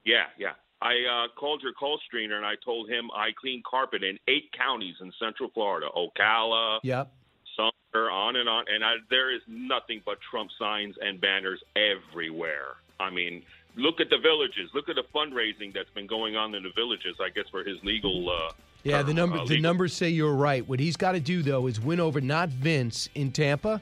Yeah, 0.04 0.24
yeah. 0.38 0.52
I 0.82 0.92
uh, 0.92 1.28
called 1.38 1.62
your 1.62 1.72
call 1.72 1.98
screener 2.12 2.36
and 2.36 2.44
I 2.44 2.54
told 2.64 2.88
him 2.88 3.10
I 3.14 3.30
clean 3.38 3.62
carpet 3.68 4.02
in 4.02 4.18
eight 4.28 4.50
counties 4.56 4.94
in 5.00 5.12
Central 5.20 5.50
Florida: 5.54 5.88
Ocala, 5.94 6.80
Yep. 6.82 7.12
On 7.60 8.36
and 8.36 8.48
on. 8.48 8.64
And 8.72 8.84
I, 8.84 8.94
there 9.10 9.34
is 9.34 9.42
nothing 9.48 10.00
but 10.04 10.18
Trump 10.30 10.50
signs 10.58 10.94
and 11.00 11.20
banners 11.20 11.60
everywhere. 11.76 12.76
I 13.00 13.10
mean, 13.10 13.42
look 13.76 14.00
at 14.00 14.10
the 14.10 14.18
villages. 14.18 14.70
Look 14.74 14.88
at 14.88 14.96
the 14.96 15.04
fundraising 15.14 15.74
that's 15.74 15.90
been 15.90 16.06
going 16.06 16.36
on 16.36 16.54
in 16.54 16.62
the 16.62 16.70
villages. 16.74 17.16
I 17.20 17.30
guess 17.30 17.46
for 17.50 17.64
his 17.64 17.78
legal. 17.82 18.28
Uh, 18.30 18.52
Yeah, 18.84 19.02
the 19.02 19.14
number 19.14 19.38
uh, 19.38 19.44
the 19.44 19.60
numbers 19.60 19.92
say 19.92 20.08
you're 20.08 20.34
right. 20.34 20.66
What 20.68 20.80
he's 20.80 20.96
got 20.96 21.12
to 21.12 21.20
do 21.20 21.42
though 21.42 21.66
is 21.66 21.80
win 21.80 22.00
over 22.00 22.20
not 22.20 22.48
Vince 22.48 23.08
in 23.14 23.32
Tampa. 23.32 23.80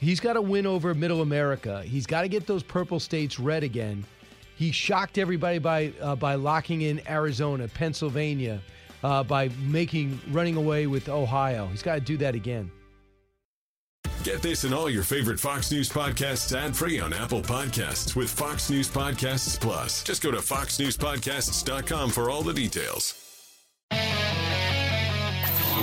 He's 0.00 0.20
got 0.20 0.34
to 0.34 0.42
win 0.42 0.66
over 0.66 0.92
Middle 0.94 1.22
America. 1.22 1.82
He's 1.82 2.06
got 2.06 2.22
to 2.22 2.28
get 2.28 2.46
those 2.46 2.62
purple 2.62 3.00
states 3.00 3.38
red 3.40 3.62
again. 3.62 4.04
He 4.56 4.70
shocked 4.70 5.18
everybody 5.18 5.58
by 5.58 5.92
uh, 6.00 6.16
by 6.16 6.34
locking 6.34 6.82
in 6.82 7.00
Arizona, 7.08 7.68
Pennsylvania, 7.68 8.60
uh, 9.02 9.22
by 9.22 9.48
making 9.60 10.20
running 10.30 10.56
away 10.56 10.86
with 10.86 11.08
Ohio. 11.08 11.66
He's 11.68 11.82
got 11.82 11.94
to 11.94 12.00
do 12.00 12.16
that 12.18 12.34
again. 12.34 12.70
Get 14.24 14.40
this 14.40 14.64
and 14.64 14.72
all 14.72 14.88
your 14.88 15.02
favorite 15.02 15.38
Fox 15.38 15.70
News 15.70 15.90
podcasts 15.90 16.56
ad 16.56 16.74
free 16.74 16.98
on 16.98 17.12
Apple 17.12 17.42
Podcasts 17.42 18.16
with 18.16 18.30
Fox 18.30 18.70
News 18.70 18.88
Podcasts 18.88 19.60
Plus. 19.60 20.02
Just 20.02 20.22
go 20.22 20.30
to 20.30 20.38
foxnewspodcasts.com 20.38 22.08
for 22.08 22.30
all 22.30 22.40
the 22.42 22.54
details. 22.54 23.20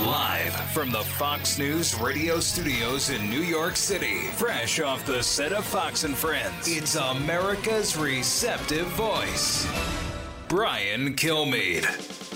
Live 0.04 0.54
from 0.72 0.90
the 0.90 1.04
Fox 1.04 1.56
News 1.56 1.94
radio 2.00 2.40
studios 2.40 3.10
in 3.10 3.30
New 3.30 3.42
York 3.42 3.76
City, 3.76 4.22
fresh 4.32 4.80
off 4.80 5.06
the 5.06 5.22
set 5.22 5.52
of 5.52 5.64
Fox 5.64 6.02
and 6.02 6.16
Friends, 6.16 6.66
it's 6.66 6.96
America's 6.96 7.96
receptive 7.96 8.88
voice, 8.88 9.68
Brian 10.48 11.14
Kilmeade. 11.14 12.31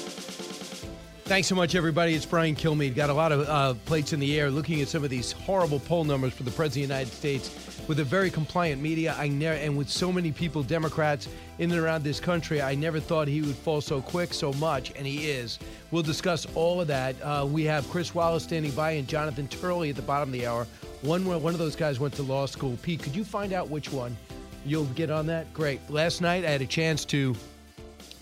Thanks 1.26 1.48
so 1.48 1.56
much, 1.56 1.74
everybody. 1.74 2.14
It's 2.14 2.24
Brian 2.24 2.54
Kilmeade. 2.54 2.94
Got 2.94 3.10
a 3.10 3.12
lot 3.12 3.32
of 3.32 3.48
uh, 3.48 3.74
plates 3.84 4.12
in 4.12 4.20
the 4.20 4.38
air 4.38 4.48
looking 4.48 4.80
at 4.80 4.86
some 4.86 5.02
of 5.02 5.10
these 5.10 5.32
horrible 5.32 5.80
poll 5.80 6.04
numbers 6.04 6.32
for 6.32 6.44
the 6.44 6.52
President 6.52 6.84
of 6.84 6.88
the 6.88 6.94
United 6.94 7.12
States 7.12 7.80
with 7.88 7.98
a 7.98 8.04
very 8.04 8.30
compliant 8.30 8.80
media. 8.80 9.12
I 9.18 9.26
never, 9.26 9.58
and 9.58 9.76
with 9.76 9.88
so 9.88 10.12
many 10.12 10.30
people, 10.30 10.62
Democrats 10.62 11.26
in 11.58 11.72
and 11.72 11.80
around 11.80 12.04
this 12.04 12.20
country, 12.20 12.62
I 12.62 12.76
never 12.76 13.00
thought 13.00 13.26
he 13.26 13.42
would 13.42 13.56
fall 13.56 13.80
so 13.80 14.00
quick, 14.00 14.32
so 14.32 14.52
much, 14.52 14.92
and 14.94 15.04
he 15.04 15.28
is. 15.28 15.58
We'll 15.90 16.04
discuss 16.04 16.46
all 16.54 16.80
of 16.80 16.86
that. 16.86 17.16
Uh, 17.20 17.44
we 17.44 17.64
have 17.64 17.90
Chris 17.90 18.14
Wallace 18.14 18.44
standing 18.44 18.70
by 18.70 18.92
and 18.92 19.08
Jonathan 19.08 19.48
Turley 19.48 19.90
at 19.90 19.96
the 19.96 20.02
bottom 20.02 20.28
of 20.28 20.32
the 20.32 20.46
hour. 20.46 20.64
One, 21.02 21.26
one 21.26 21.52
of 21.52 21.58
those 21.58 21.74
guys 21.74 21.98
went 21.98 22.14
to 22.14 22.22
law 22.22 22.46
school. 22.46 22.78
Pete, 22.82 23.02
could 23.02 23.16
you 23.16 23.24
find 23.24 23.52
out 23.52 23.68
which 23.68 23.90
one? 23.90 24.16
You'll 24.64 24.84
get 24.84 25.10
on 25.10 25.26
that? 25.26 25.52
Great. 25.52 25.80
Last 25.90 26.20
night, 26.20 26.44
I 26.44 26.50
had 26.50 26.62
a 26.62 26.66
chance 26.66 27.04
to. 27.06 27.34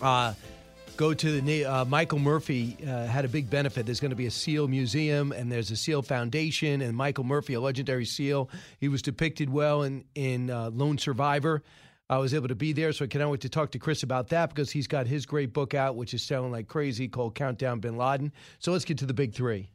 Uh, 0.01 0.33
go 0.95 1.13
to 1.13 1.41
the 1.41 1.65
uh, 1.65 1.85
Michael 1.85 2.19
Murphy 2.19 2.77
uh, 2.87 3.05
had 3.05 3.25
a 3.25 3.27
big 3.27 3.49
benefit. 3.49 3.85
There's 3.85 3.99
going 3.99 4.11
to 4.11 4.15
be 4.15 4.27
a 4.27 4.31
SEAL 4.31 4.67
museum 4.67 5.31
and 5.31 5.51
there's 5.51 5.71
a 5.71 5.75
SEAL 5.75 6.03
foundation. 6.03 6.81
And 6.81 6.95
Michael 6.95 7.23
Murphy, 7.23 7.53
a 7.53 7.59
legendary 7.59 8.05
SEAL, 8.05 8.49
he 8.79 8.87
was 8.87 9.01
depicted 9.01 9.49
well 9.49 9.83
in 9.83 10.05
in 10.15 10.49
uh, 10.49 10.69
Lone 10.71 10.97
Survivor. 10.97 11.63
I 12.09 12.19
was 12.19 12.35
able 12.35 12.47
to 12.49 12.55
be 12.55 12.71
there, 12.71 12.93
so 12.93 13.05
I 13.05 13.07
cannot 13.07 13.31
wait 13.31 13.41
to 13.41 13.49
talk 13.49 13.71
to 13.71 13.79
Chris 13.79 14.03
about 14.03 14.29
that 14.29 14.49
because 14.49 14.69
he's 14.69 14.85
got 14.85 15.07
his 15.07 15.25
great 15.25 15.53
book 15.53 15.73
out, 15.73 15.95
which 15.95 16.13
is 16.13 16.21
selling 16.21 16.51
like 16.51 16.67
crazy, 16.67 17.07
called 17.07 17.33
Countdown 17.33 17.79
Bin 17.79 17.97
Laden. 17.97 18.31
So 18.59 18.71
let's 18.71 18.85
get 18.85 18.99
to 18.99 19.07
the 19.07 19.13
big 19.13 19.33
three. 19.33 19.69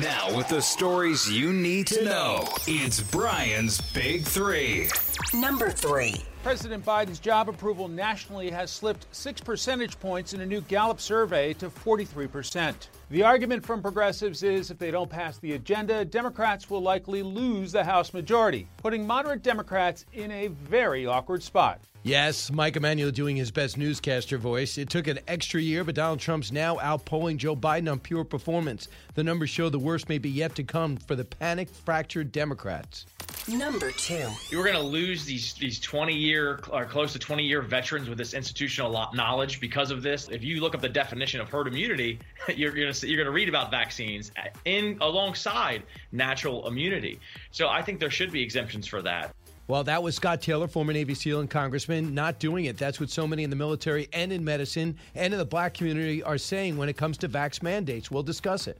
Now, 0.00 0.34
with 0.34 0.48
the 0.48 0.62
stories 0.62 1.30
you 1.30 1.52
need 1.52 1.86
to 1.88 2.02
know, 2.02 2.48
it's 2.66 3.02
Brian's 3.02 3.78
Big 3.92 4.24
Three. 4.24 4.88
Number 5.34 5.68
three. 5.68 6.22
President 6.42 6.82
Biden's 6.82 7.20
job 7.20 7.50
approval 7.50 7.88
nationally 7.88 8.48
has 8.48 8.70
slipped 8.70 9.06
six 9.12 9.42
percentage 9.42 10.00
points 10.00 10.32
in 10.32 10.40
a 10.40 10.46
new 10.46 10.62
Gallup 10.62 10.98
survey 10.98 11.52
to 11.54 11.68
43%. 11.68 12.74
The 13.10 13.22
argument 13.22 13.66
from 13.66 13.82
progressives 13.82 14.42
is 14.42 14.70
if 14.70 14.78
they 14.78 14.90
don't 14.90 15.10
pass 15.10 15.36
the 15.36 15.52
agenda, 15.52 16.06
Democrats 16.06 16.70
will 16.70 16.80
likely 16.80 17.22
lose 17.22 17.72
the 17.72 17.84
House 17.84 18.14
majority, 18.14 18.68
putting 18.78 19.06
moderate 19.06 19.42
Democrats 19.42 20.06
in 20.14 20.30
a 20.30 20.48
very 20.48 21.04
awkward 21.04 21.42
spot. 21.42 21.82
Yes, 22.04 22.50
Mike 22.50 22.74
Emanuel 22.74 23.12
doing 23.12 23.36
his 23.36 23.52
best 23.52 23.78
newscaster 23.78 24.36
voice. 24.36 24.76
It 24.76 24.90
took 24.90 25.06
an 25.06 25.20
extra 25.28 25.60
year, 25.60 25.84
but 25.84 25.94
Donald 25.94 26.18
Trump's 26.18 26.50
now 26.50 26.76
outpolling 26.78 27.36
Joe 27.36 27.54
Biden 27.54 27.88
on 27.88 28.00
pure 28.00 28.24
performance. 28.24 28.88
The 29.14 29.22
numbers 29.22 29.50
show 29.50 29.68
the 29.68 29.78
worst 29.78 30.08
may 30.08 30.18
be 30.18 30.28
yet 30.28 30.56
to 30.56 30.64
come 30.64 30.96
for 30.96 31.14
the 31.14 31.24
panic 31.24 31.68
fractured 31.68 32.32
Democrats. 32.32 33.06
Number 33.46 33.92
two. 33.92 34.28
You're 34.50 34.64
going 34.64 34.76
to 34.76 34.82
lose 34.82 35.24
these 35.24 35.54
these 35.54 35.78
20 35.78 36.12
year 36.12 36.60
or 36.70 36.86
close 36.86 37.12
to 37.12 37.20
20 37.20 37.44
year 37.44 37.62
veterans 37.62 38.08
with 38.08 38.18
this 38.18 38.34
institutional 38.34 39.08
knowledge 39.14 39.60
because 39.60 39.92
of 39.92 40.02
this. 40.02 40.28
If 40.28 40.42
you 40.42 40.60
look 40.60 40.74
up 40.74 40.80
the 40.80 40.88
definition 40.88 41.40
of 41.40 41.48
herd 41.48 41.68
immunity, 41.68 42.18
you're 42.54 42.72
going 42.72 42.92
to 42.92 43.06
you're 43.06 43.16
going 43.16 43.26
to 43.26 43.32
read 43.32 43.48
about 43.48 43.70
vaccines 43.70 44.32
in 44.64 44.98
alongside 45.00 45.84
natural 46.10 46.66
immunity. 46.66 47.20
So 47.52 47.68
I 47.68 47.82
think 47.82 48.00
there 48.00 48.10
should 48.10 48.32
be 48.32 48.42
exemptions 48.42 48.88
for 48.88 49.02
that. 49.02 49.34
Well, 49.68 49.84
that 49.84 50.02
was 50.02 50.16
Scott 50.16 50.42
Taylor, 50.42 50.66
former 50.66 50.92
Navy 50.92 51.14
SEAL 51.14 51.40
and 51.40 51.48
congressman, 51.48 52.14
not 52.14 52.40
doing 52.40 52.64
it. 52.64 52.76
That's 52.76 52.98
what 52.98 53.10
so 53.10 53.26
many 53.28 53.44
in 53.44 53.50
the 53.50 53.56
military 53.56 54.08
and 54.12 54.32
in 54.32 54.44
medicine 54.44 54.96
and 55.14 55.32
in 55.32 55.38
the 55.38 55.44
black 55.44 55.74
community 55.74 56.22
are 56.22 56.38
saying 56.38 56.76
when 56.76 56.88
it 56.88 56.96
comes 56.96 57.16
to 57.18 57.28
vax 57.28 57.62
mandates. 57.62 58.10
We'll 58.10 58.24
discuss 58.24 58.66
it. 58.66 58.78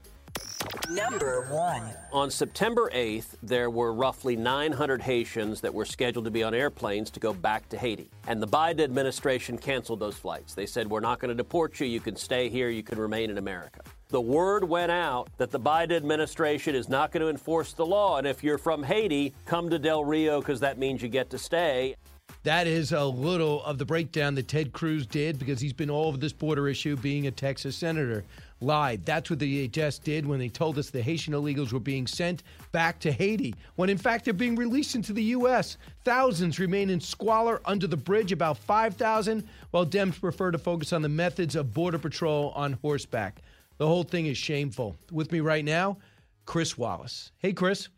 Number 0.89 1.47
one. 1.49 1.83
On 2.11 2.29
September 2.29 2.89
8th, 2.93 3.35
there 3.41 3.69
were 3.69 3.93
roughly 3.93 4.35
900 4.35 5.01
Haitians 5.01 5.61
that 5.61 5.73
were 5.73 5.85
scheduled 5.85 6.25
to 6.25 6.31
be 6.31 6.43
on 6.43 6.53
airplanes 6.53 7.09
to 7.11 7.19
go 7.19 7.33
back 7.33 7.67
to 7.69 7.77
Haiti. 7.77 8.09
And 8.27 8.41
the 8.41 8.47
Biden 8.47 8.81
administration 8.81 9.57
canceled 9.57 9.99
those 9.99 10.15
flights. 10.15 10.53
They 10.53 10.65
said, 10.65 10.89
We're 10.89 10.99
not 10.99 11.19
going 11.19 11.29
to 11.29 11.35
deport 11.35 11.79
you. 11.79 11.87
You 11.87 11.99
can 11.99 12.15
stay 12.15 12.49
here. 12.49 12.69
You 12.69 12.83
can 12.83 12.99
remain 12.99 13.29
in 13.29 13.37
America. 13.37 13.81
The 14.13 14.21
word 14.21 14.63
went 14.63 14.91
out 14.91 15.27
that 15.37 15.49
the 15.49 15.59
Biden 15.59 15.93
administration 15.93 16.75
is 16.75 16.87
not 16.87 17.11
going 17.11 17.23
to 17.23 17.29
enforce 17.29 17.73
the 17.73 17.83
law. 17.83 18.19
And 18.19 18.27
if 18.27 18.43
you're 18.43 18.59
from 18.59 18.83
Haiti, 18.83 19.33
come 19.47 19.71
to 19.71 19.79
Del 19.79 20.05
Rio 20.05 20.39
because 20.39 20.59
that 20.59 20.77
means 20.77 21.01
you 21.01 21.07
get 21.09 21.31
to 21.31 21.39
stay. 21.39 21.95
That 22.43 22.67
is 22.67 22.91
a 22.91 23.03
little 23.03 23.63
of 23.63 23.79
the 23.79 23.85
breakdown 23.85 24.35
that 24.35 24.47
Ted 24.47 24.71
Cruz 24.71 25.07
did 25.07 25.39
because 25.39 25.59
he's 25.59 25.73
been 25.73 25.89
all 25.89 26.09
over 26.09 26.17
this 26.17 26.31
border 26.31 26.67
issue 26.67 26.95
being 26.95 27.25
a 27.25 27.31
Texas 27.31 27.75
senator 27.75 28.23
lied. 28.61 29.03
That's 29.03 29.31
what 29.31 29.39
the 29.39 29.67
DHS 29.67 30.03
did 30.03 30.27
when 30.27 30.37
they 30.37 30.47
told 30.47 30.77
us 30.77 30.91
the 30.91 31.01
Haitian 31.01 31.33
illegals 31.33 31.73
were 31.73 31.79
being 31.79 32.05
sent 32.05 32.43
back 32.71 32.99
to 32.99 33.11
Haiti, 33.11 33.55
when 33.77 33.89
in 33.89 33.97
fact 33.97 34.25
they're 34.25 34.33
being 34.35 34.55
released 34.55 34.93
into 34.93 35.13
the 35.13 35.23
U.S. 35.23 35.77
Thousands 36.03 36.59
remain 36.59 36.91
in 36.91 37.01
squalor 37.01 37.61
under 37.65 37.87
the 37.87 37.97
bridge, 37.97 38.31
about 38.31 38.59
5,000, 38.59 39.43
while 39.71 39.87
Dems 39.87 40.21
prefer 40.21 40.51
to 40.51 40.59
focus 40.59 40.93
on 40.93 41.01
the 41.01 41.09
methods 41.09 41.55
of 41.55 41.73
Border 41.73 41.97
Patrol 41.97 42.51
on 42.55 42.73
horseback. 42.73 43.41
The 43.83 43.89
whole 43.89 44.03
thing 44.03 44.27
is 44.27 44.37
shameful. 44.37 44.95
With 45.11 45.33
me 45.33 45.41
right 45.41 45.65
now, 45.65 45.97
Chris 46.45 46.77
Wallace. 46.77 47.33
Hey, 47.39 47.51
Chris. 47.51 47.89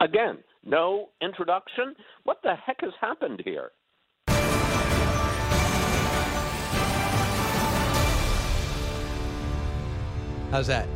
Again, 0.00 0.38
no 0.64 1.10
introduction. 1.22 1.94
What 2.24 2.38
the 2.42 2.56
heck 2.56 2.80
has 2.80 2.90
happened 3.00 3.42
here? 3.44 3.70
How's 10.50 10.66
that? 10.66 10.88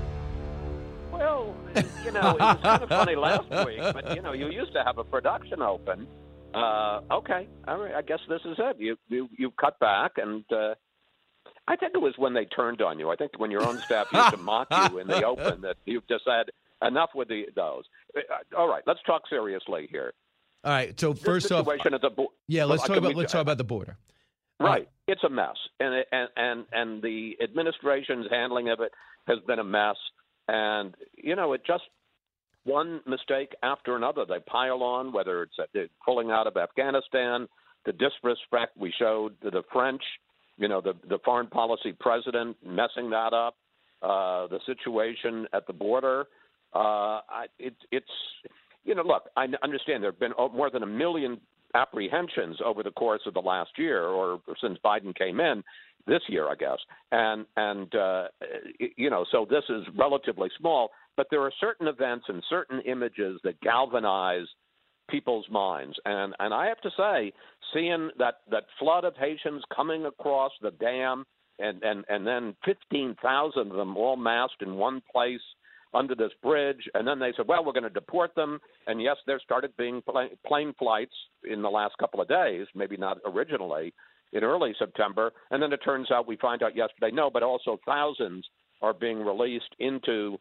Well, 1.13 1.55
you 2.05 2.11
know, 2.11 2.31
it 2.31 2.41
was 2.41 2.59
kind 2.61 2.83
of 2.83 2.89
funny 2.89 3.15
last 3.15 3.49
week, 3.65 3.79
but 3.79 4.17
you 4.17 4.23
know, 4.23 4.33
you 4.33 4.51
used 4.51 4.73
to 4.73 4.83
have 4.83 4.99
a 4.99 5.05
production 5.05 5.63
open. 5.63 6.09
Uh, 6.53 7.03
okay, 7.13 7.47
all 7.69 7.79
right, 7.79 7.95
I 7.95 8.03
guess 8.03 8.19
this 8.29 8.41
is 8.47 8.57
it. 8.59 8.81
You 8.81 8.97
you 9.09 9.29
you 9.39 9.53
cut 9.53 9.79
back, 9.79 10.13
and 10.17 10.45
uh, 10.53 10.75
I 11.67 11.77
think 11.77 11.93
it 11.95 12.01
was 12.01 12.15
when 12.19 12.35
they 12.35 12.45
turned 12.45 12.83
on 12.83 12.99
you. 12.99 13.11
I 13.11 13.17
think 13.17 13.39
when 13.39 13.51
your 13.51 13.67
own 13.67 13.79
staff 13.79 14.09
used 14.13 14.31
to 14.31 14.37
mock 14.37 14.69
you 14.71 14.99
in 14.99 15.07
the 15.07 15.25
open 15.25 15.63
that 15.63 15.77
you've 15.87 16.07
just 16.09 16.25
said 16.25 16.51
enough 16.87 17.11
with 17.15 17.29
the 17.29 17.47
those. 17.55 17.85
Uh, 18.17 18.21
all 18.57 18.69
right, 18.69 18.83
let's 18.87 19.01
talk 19.07 19.23
seriously 19.29 19.89
here. 19.91 20.13
All 20.63 20.73
right. 20.73 20.99
So 20.99 21.15
first 21.15 21.51
off, 21.53 21.67
bo- 21.67 22.33
yeah, 22.49 22.65
let's 22.65 22.87
talk 22.87 22.97
about 22.97 23.15
let's 23.15 23.33
talk 23.33 23.43
about 23.43 23.59
the 23.59 23.65
border. 23.65 23.97
Right, 24.61 24.89
it's 25.09 25.25
a 25.25 25.29
mess, 25.29 25.57
and 25.81 26.05
and 26.13 26.29
and 26.37 26.65
and 26.73 27.03
the 27.03 27.37
administration's 27.43 28.27
handling 28.31 28.69
of 28.69 28.81
it 28.81 28.93
has 29.27 29.39
been 29.47 29.59
a 29.59 29.65
mess. 29.65 29.97
And 30.49 30.95
you 31.17 31.35
know, 31.35 31.53
it 31.55 31.63
just 31.67 31.85
one 32.65 33.01
mistake 33.07 33.55
after 33.63 33.97
another. 33.97 34.25
They 34.27 34.39
pile 34.41 34.83
on, 34.83 35.13
whether 35.13 35.43
it's 35.43 35.91
pulling 36.05 36.31
out 36.31 36.47
of 36.47 36.57
Afghanistan, 36.57 37.49
the 37.85 37.93
disrespect 37.93 38.77
we 38.77 38.93
showed 38.99 39.41
to 39.43 39.51
the 39.51 39.63
French, 39.73 40.03
you 40.57 40.69
know, 40.69 40.81
the 40.81 40.95
the 41.09 41.19
foreign 41.25 41.47
policy 41.47 41.93
president 41.99 42.57
messing 42.65 43.11
that 43.11 43.33
up, 43.33 43.57
uh, 44.03 44.47
the 44.49 44.61
situation 44.67 45.47
at 45.53 45.67
the 45.67 45.73
border. 45.73 46.27
Uh, 46.73 47.21
it, 47.59 47.75
it's 47.91 48.07
you 48.85 48.95
know, 48.95 49.03
look, 49.03 49.25
I 49.37 49.47
understand 49.63 50.03
there 50.03 50.11
have 50.11 50.21
been 50.21 50.33
more 50.55 50.71
than 50.71 50.83
a 50.83 50.87
million 50.87 51.41
apprehensions 51.75 52.59
over 52.65 52.83
the 52.83 52.91
course 52.93 53.23
of 53.27 53.35
the 53.35 53.41
last 53.41 53.71
year 53.77 54.05
or 54.05 54.41
since 54.61 54.79
Biden 54.85 55.17
came 55.17 55.41
in 55.41 55.63
this 56.07 56.21
year, 56.29 56.49
I 56.49 56.55
guess. 56.55 56.79
And 57.13 57.47
and 57.57 57.95
uh, 57.95 58.29
you 58.97 59.11
know, 59.11 59.25
so 59.31 59.47
this 59.49 59.65
is 59.69 59.83
relatively 59.97 60.49
small, 60.59 60.91
but 61.17 61.27
there 61.31 61.43
are 61.43 61.53
certain 61.61 61.89
events 61.89 62.27
and 62.29 62.43
certain 62.49 62.81
images 62.83 63.41
that 63.45 63.61
galvanize 63.61 64.47
people's 65.09 65.47
minds. 65.51 65.97
And 66.05 66.35
and 66.39 66.53
I 66.55 66.67
have 66.67 66.81
to 66.83 66.91
say, 66.97 67.33
seeing 67.73 68.11
that 68.19 68.41
that 68.51 68.65
flood 68.79 69.05
of 69.05 69.15
Haitians 69.17 69.63
coming 69.75 70.07
across 70.07 70.53
the 70.63 70.71
dam 70.73 71.25
and 71.59 71.83
and 71.83 72.05
and 72.09 72.27
then 72.27 72.57
15,000 72.65 73.71
of 73.71 73.77
them 73.77 73.97
all 73.97 74.17
massed 74.17 74.61
in 74.61 74.75
one 74.75 75.03
place 75.13 75.41
under 75.95 76.15
this 76.15 76.33
bridge, 76.43 76.89
and 76.95 77.07
then 77.07 77.19
they 77.21 77.33
said, 77.37 77.47
well, 77.47 77.65
we're 77.65 77.73
going 77.73 77.85
to 77.85 77.91
deport 77.91 78.35
them. 78.35 78.59
And 78.87 79.01
yes, 79.01 79.17
there 79.27 79.41
started 79.43 79.73
being 79.77 80.03
plane 80.45 80.75
flights 80.79 81.15
in 81.49 81.63
the 81.63 81.71
last 81.71 81.97
couple 81.99 82.21
of 82.21 82.29
days, 82.29 82.67
maybe 82.75 82.97
not 82.97 83.19
originally 83.25 83.95
in 84.33 84.43
early 84.43 84.75
September. 84.79 85.33
And 85.51 85.63
then 85.63 85.73
it 85.73 85.81
turns 85.85 86.11
out 86.11 86.27
we 86.27 86.37
find 86.37 86.63
out 86.63 86.77
yesterday, 86.77 87.11
no, 87.13 87.31
but 87.31 87.43
also 87.43 87.79
thousands 87.87 88.45
are 88.83 88.93
being 88.93 89.25
released 89.25 89.75
into 89.79 90.37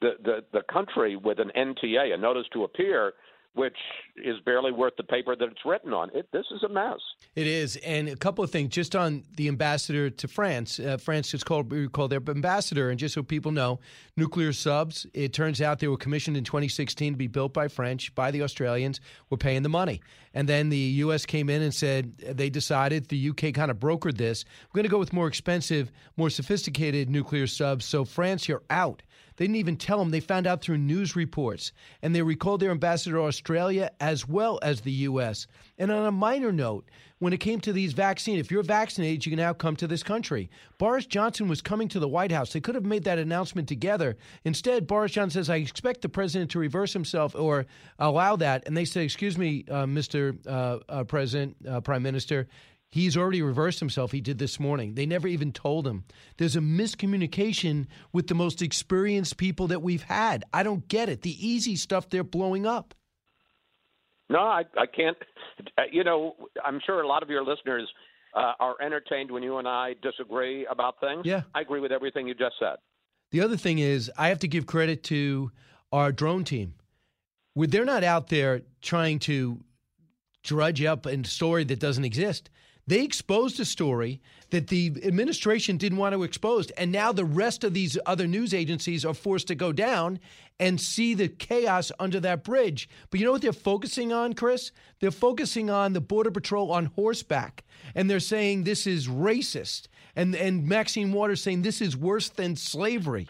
the, 0.00 0.10
the, 0.22 0.44
the 0.52 0.62
country 0.72 1.16
with 1.16 1.38
an 1.38 1.50
NTA, 1.56 2.14
a 2.14 2.16
notice 2.16 2.46
to 2.52 2.64
appear, 2.64 3.12
which 3.54 3.76
is 4.16 4.36
barely 4.44 4.72
worth 4.72 4.94
the 4.96 5.02
paper 5.02 5.34
that 5.34 5.44
it's 5.48 5.64
written 5.64 5.92
on. 5.92 6.10
It, 6.14 6.28
this 6.32 6.46
is 6.54 6.62
a 6.62 6.68
mess. 6.68 6.98
It 7.34 7.46
is, 7.46 7.76
and 7.76 8.08
a 8.08 8.16
couple 8.16 8.44
of 8.44 8.50
things 8.50 8.70
just 8.70 8.94
on 8.94 9.24
the 9.36 9.48
ambassador 9.48 10.10
to 10.10 10.28
France. 10.28 10.78
Uh, 10.78 10.96
France 10.96 11.34
is 11.34 11.42
called 11.42 11.72
called 11.92 12.12
their 12.12 12.22
ambassador, 12.28 12.90
and 12.90 12.98
just 12.98 13.14
so 13.14 13.22
people 13.22 13.52
know, 13.52 13.80
nuclear 14.16 14.52
subs. 14.52 15.06
It 15.14 15.32
turns 15.32 15.60
out 15.60 15.78
they 15.80 15.88
were 15.88 15.96
commissioned 15.96 16.36
in 16.36 16.44
2016 16.44 17.14
to 17.14 17.16
be 17.16 17.26
built 17.26 17.52
by 17.52 17.68
French, 17.68 18.14
by 18.14 18.30
the 18.30 18.42
Australians. 18.42 19.00
We're 19.30 19.38
paying 19.38 19.62
the 19.62 19.68
money, 19.68 20.00
and 20.34 20.48
then 20.48 20.68
the 20.68 20.76
U.S. 20.76 21.26
came 21.26 21.50
in 21.50 21.62
and 21.62 21.74
said 21.74 22.16
they 22.18 22.50
decided 22.50 23.08
the 23.08 23.16
U.K. 23.16 23.52
kind 23.52 23.70
of 23.70 23.78
brokered 23.78 24.18
this. 24.18 24.44
We're 24.68 24.78
going 24.78 24.88
to 24.88 24.90
go 24.90 24.98
with 24.98 25.12
more 25.12 25.26
expensive, 25.26 25.90
more 26.16 26.30
sophisticated 26.30 27.10
nuclear 27.10 27.46
subs. 27.46 27.84
So 27.84 28.04
France, 28.04 28.48
you're 28.48 28.62
out. 28.70 29.02
They 29.38 29.44
didn't 29.44 29.56
even 29.56 29.76
tell 29.76 29.98
them. 29.98 30.10
They 30.10 30.20
found 30.20 30.46
out 30.48 30.60
through 30.60 30.78
news 30.78 31.14
reports. 31.14 31.72
And 32.02 32.14
they 32.14 32.22
recalled 32.22 32.60
their 32.60 32.72
ambassador 32.72 33.16
to 33.16 33.22
Australia 33.22 33.90
as 34.00 34.28
well 34.28 34.58
as 34.62 34.80
the 34.80 34.92
U.S. 34.92 35.46
And 35.78 35.92
on 35.92 36.06
a 36.06 36.12
minor 36.12 36.50
note, 36.50 36.90
when 37.20 37.32
it 37.32 37.38
came 37.38 37.60
to 37.60 37.72
these 37.72 37.92
vaccines, 37.92 38.40
if 38.40 38.50
you're 38.50 38.64
vaccinated, 38.64 39.24
you 39.24 39.30
can 39.30 39.38
now 39.38 39.52
come 39.52 39.76
to 39.76 39.86
this 39.86 40.02
country. 40.02 40.50
Boris 40.76 41.06
Johnson 41.06 41.48
was 41.48 41.62
coming 41.62 41.88
to 41.88 42.00
the 42.00 42.08
White 42.08 42.32
House. 42.32 42.52
They 42.52 42.60
could 42.60 42.74
have 42.74 42.84
made 42.84 43.04
that 43.04 43.18
announcement 43.18 43.68
together. 43.68 44.16
Instead, 44.44 44.86
Boris 44.86 45.12
Johnson 45.12 45.40
says, 45.40 45.50
I 45.50 45.56
expect 45.56 46.02
the 46.02 46.08
president 46.08 46.50
to 46.52 46.58
reverse 46.58 46.92
himself 46.92 47.34
or 47.36 47.66
allow 47.98 48.34
that. 48.36 48.64
And 48.66 48.76
they 48.76 48.84
said, 48.84 49.04
Excuse 49.04 49.38
me, 49.38 49.64
uh, 49.70 49.84
Mr. 49.84 50.36
Uh, 50.46 50.78
uh, 50.88 51.04
President, 51.04 51.56
uh, 51.68 51.80
Prime 51.80 52.02
Minister, 52.02 52.48
He's 52.90 53.16
already 53.16 53.42
reversed 53.42 53.80
himself. 53.80 54.12
He 54.12 54.20
did 54.20 54.38
this 54.38 54.58
morning. 54.58 54.94
They 54.94 55.04
never 55.04 55.28
even 55.28 55.52
told 55.52 55.86
him. 55.86 56.04
There's 56.38 56.56
a 56.56 56.60
miscommunication 56.60 57.86
with 58.12 58.28
the 58.28 58.34
most 58.34 58.62
experienced 58.62 59.36
people 59.36 59.66
that 59.66 59.82
we've 59.82 60.02
had. 60.02 60.44
I 60.54 60.62
don't 60.62 60.88
get 60.88 61.10
it. 61.10 61.20
The 61.22 61.46
easy 61.46 61.76
stuff 61.76 62.08
they're 62.08 62.24
blowing 62.24 62.66
up. 62.66 62.94
No, 64.30 64.40
I, 64.40 64.64
I 64.76 64.86
can't. 64.86 65.16
Uh, 65.76 65.82
you 65.90 66.04
know, 66.04 66.36
I'm 66.64 66.80
sure 66.84 67.02
a 67.02 67.06
lot 67.06 67.22
of 67.22 67.28
your 67.28 67.44
listeners 67.44 67.88
uh, 68.34 68.52
are 68.60 68.76
entertained 68.80 69.30
when 69.30 69.42
you 69.42 69.58
and 69.58 69.68
I 69.68 69.94
disagree 70.02 70.66
about 70.66 71.00
things. 71.00 71.22
Yeah. 71.24 71.42
I 71.54 71.60
agree 71.60 71.80
with 71.80 71.92
everything 71.92 72.26
you 72.26 72.34
just 72.34 72.54
said. 72.58 72.76
The 73.30 73.42
other 73.42 73.56
thing 73.56 73.78
is, 73.78 74.10
I 74.16 74.28
have 74.28 74.38
to 74.40 74.48
give 74.48 74.66
credit 74.66 75.02
to 75.04 75.50
our 75.92 76.12
drone 76.12 76.44
team. 76.44 76.74
Where 77.54 77.66
they're 77.66 77.84
not 77.84 78.04
out 78.04 78.28
there 78.28 78.62
trying 78.80 79.18
to 79.20 79.60
drudge 80.42 80.82
up 80.82 81.06
a 81.06 81.24
story 81.24 81.64
that 81.64 81.80
doesn't 81.80 82.04
exist. 82.04 82.48
They 82.88 83.04
exposed 83.04 83.60
a 83.60 83.66
story 83.66 84.22
that 84.48 84.68
the 84.68 84.90
administration 85.04 85.76
didn't 85.76 85.98
want 85.98 86.14
to 86.14 86.22
expose. 86.22 86.70
And 86.70 86.90
now 86.90 87.12
the 87.12 87.24
rest 87.24 87.62
of 87.62 87.74
these 87.74 87.98
other 88.06 88.26
news 88.26 88.54
agencies 88.54 89.04
are 89.04 89.12
forced 89.12 89.48
to 89.48 89.54
go 89.54 89.72
down 89.72 90.18
and 90.58 90.80
see 90.80 91.12
the 91.12 91.28
chaos 91.28 91.92
under 92.00 92.18
that 92.20 92.44
bridge. 92.44 92.88
But 93.10 93.20
you 93.20 93.26
know 93.26 93.32
what 93.32 93.42
they're 93.42 93.52
focusing 93.52 94.10
on, 94.10 94.32
Chris? 94.32 94.72
They're 95.00 95.10
focusing 95.10 95.68
on 95.68 95.92
the 95.92 96.00
Border 96.00 96.30
Patrol 96.30 96.72
on 96.72 96.86
horseback. 96.86 97.62
And 97.94 98.08
they're 98.08 98.20
saying 98.20 98.64
this 98.64 98.86
is 98.86 99.06
racist. 99.06 99.88
And, 100.16 100.34
and 100.34 100.66
Maxine 100.66 101.12
Waters 101.12 101.42
saying 101.42 101.60
this 101.60 101.82
is 101.82 101.94
worse 101.94 102.30
than 102.30 102.56
slavery. 102.56 103.28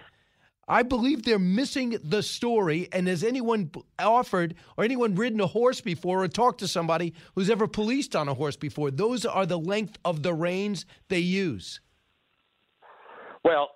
I 0.68 0.82
believe 0.82 1.24
they're 1.24 1.38
missing 1.38 1.98
the 2.04 2.22
story. 2.22 2.88
And 2.92 3.08
has 3.08 3.24
anyone 3.24 3.70
offered 3.98 4.54
or 4.76 4.84
anyone 4.84 5.14
ridden 5.14 5.40
a 5.40 5.46
horse 5.46 5.80
before 5.80 6.22
or 6.22 6.28
talked 6.28 6.60
to 6.60 6.68
somebody 6.68 7.14
who's 7.34 7.48
ever 7.48 7.66
policed 7.66 8.14
on 8.14 8.28
a 8.28 8.34
horse 8.34 8.56
before? 8.56 8.90
Those 8.90 9.24
are 9.24 9.46
the 9.46 9.58
length 9.58 9.98
of 10.04 10.22
the 10.22 10.34
reins 10.34 10.84
they 11.08 11.18
use. 11.18 11.80
Well, 13.44 13.70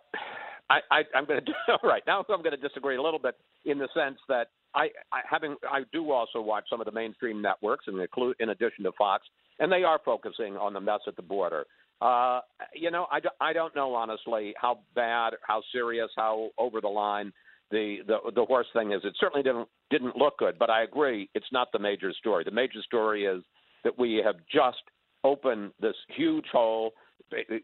I, 0.91 1.03
I'm 1.15 1.27
going 1.27 1.41
to 1.45 1.53
all 1.69 1.89
right 1.89 2.03
now. 2.07 2.25
I'm 2.29 2.43
going 2.43 2.59
to 2.59 2.69
disagree 2.69 2.97
a 2.97 3.03
little 3.03 3.19
bit 3.19 3.37
in 3.65 3.79
the 3.79 3.89
sense 3.95 4.19
that 4.29 4.49
I, 4.75 4.89
I 5.13 5.21
having 5.29 5.57
I 5.71 5.83
do 5.93 6.11
also 6.11 6.41
watch 6.41 6.65
some 6.71 6.81
of 6.81 6.87
the 6.87 6.93
mainstream 6.93 7.43
networks, 7.43 7.87
in, 7.89 7.95
in 8.41 8.49
addition 8.49 8.85
to 8.85 8.93
Fox, 8.97 9.27
and 9.59 9.71
they 9.71 9.85
are 9.85 10.01
focusing 10.05 10.57
on 10.57 10.73
the 10.73 10.81
mess 10.81 11.01
at 11.07 11.17
the 11.17 11.23
border. 11.23 11.67
Uh, 12.03 12.41
you 12.75 12.91
know, 12.91 13.07
I, 13.13 13.21
I 13.41 13.53
don't 13.53 13.77
know 13.77 13.95
honestly 13.95 14.55
how 14.61 14.81
bad, 14.97 15.35
how 15.47 15.63
serious, 15.71 16.09
how 16.17 16.51
over 16.59 16.81
the 16.81 16.89
line 16.89 17.33
the, 17.71 17.99
the 18.07 18.19
the 18.35 18.45
horse 18.45 18.67
thing 18.73 18.91
is. 18.93 19.01
It 19.05 19.15
certainly 19.21 19.45
didn't 19.45 19.69
didn't 19.91 20.17
look 20.17 20.39
good, 20.39 20.59
but 20.59 20.69
I 20.69 20.83
agree 20.83 21.31
it's 21.35 21.47
not 21.53 21.69
the 21.73 21.79
major 21.79 22.13
story. 22.13 22.43
The 22.45 22.51
major 22.51 22.83
story 22.85 23.25
is 23.25 23.43
that 23.85 23.97
we 23.97 24.21
have 24.25 24.37
just 24.53 24.83
opened 25.23 25.71
this 25.81 25.95
huge 26.17 26.47
hole. 26.51 26.93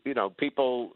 You 0.04 0.14
know, 0.14 0.30
people 0.30 0.92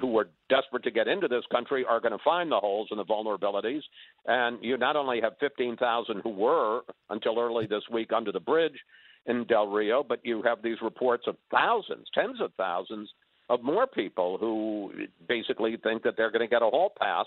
who 0.00 0.06
were 0.06 0.28
desperate 0.48 0.84
to 0.84 0.90
get 0.90 1.08
into 1.08 1.28
this 1.28 1.44
country 1.50 1.84
are 1.88 1.98
going 1.98 2.12
to 2.12 2.22
find 2.22 2.52
the 2.52 2.60
holes 2.60 2.88
and 2.90 3.00
the 3.00 3.04
vulnerabilities. 3.04 3.80
And 4.26 4.62
you 4.62 4.76
not 4.76 4.96
only 4.96 5.20
have 5.22 5.32
15,000 5.40 6.20
who 6.22 6.30
were 6.30 6.82
until 7.10 7.40
early 7.40 7.66
this 7.66 7.82
week 7.90 8.12
under 8.12 8.30
the 8.30 8.38
bridge, 8.38 8.78
in 9.26 9.44
Del 9.44 9.68
Rio, 9.68 10.02
but 10.02 10.20
you 10.24 10.42
have 10.42 10.62
these 10.62 10.78
reports 10.82 11.24
of 11.26 11.36
thousands, 11.50 12.06
tens 12.14 12.40
of 12.40 12.52
thousands 12.56 13.10
of 13.48 13.62
more 13.62 13.86
people 13.86 14.38
who 14.38 14.92
basically 15.28 15.76
think 15.82 16.02
that 16.02 16.14
they're 16.16 16.30
going 16.30 16.46
to 16.46 16.50
get 16.50 16.62
a 16.62 16.66
hall 16.66 16.92
pass 16.98 17.26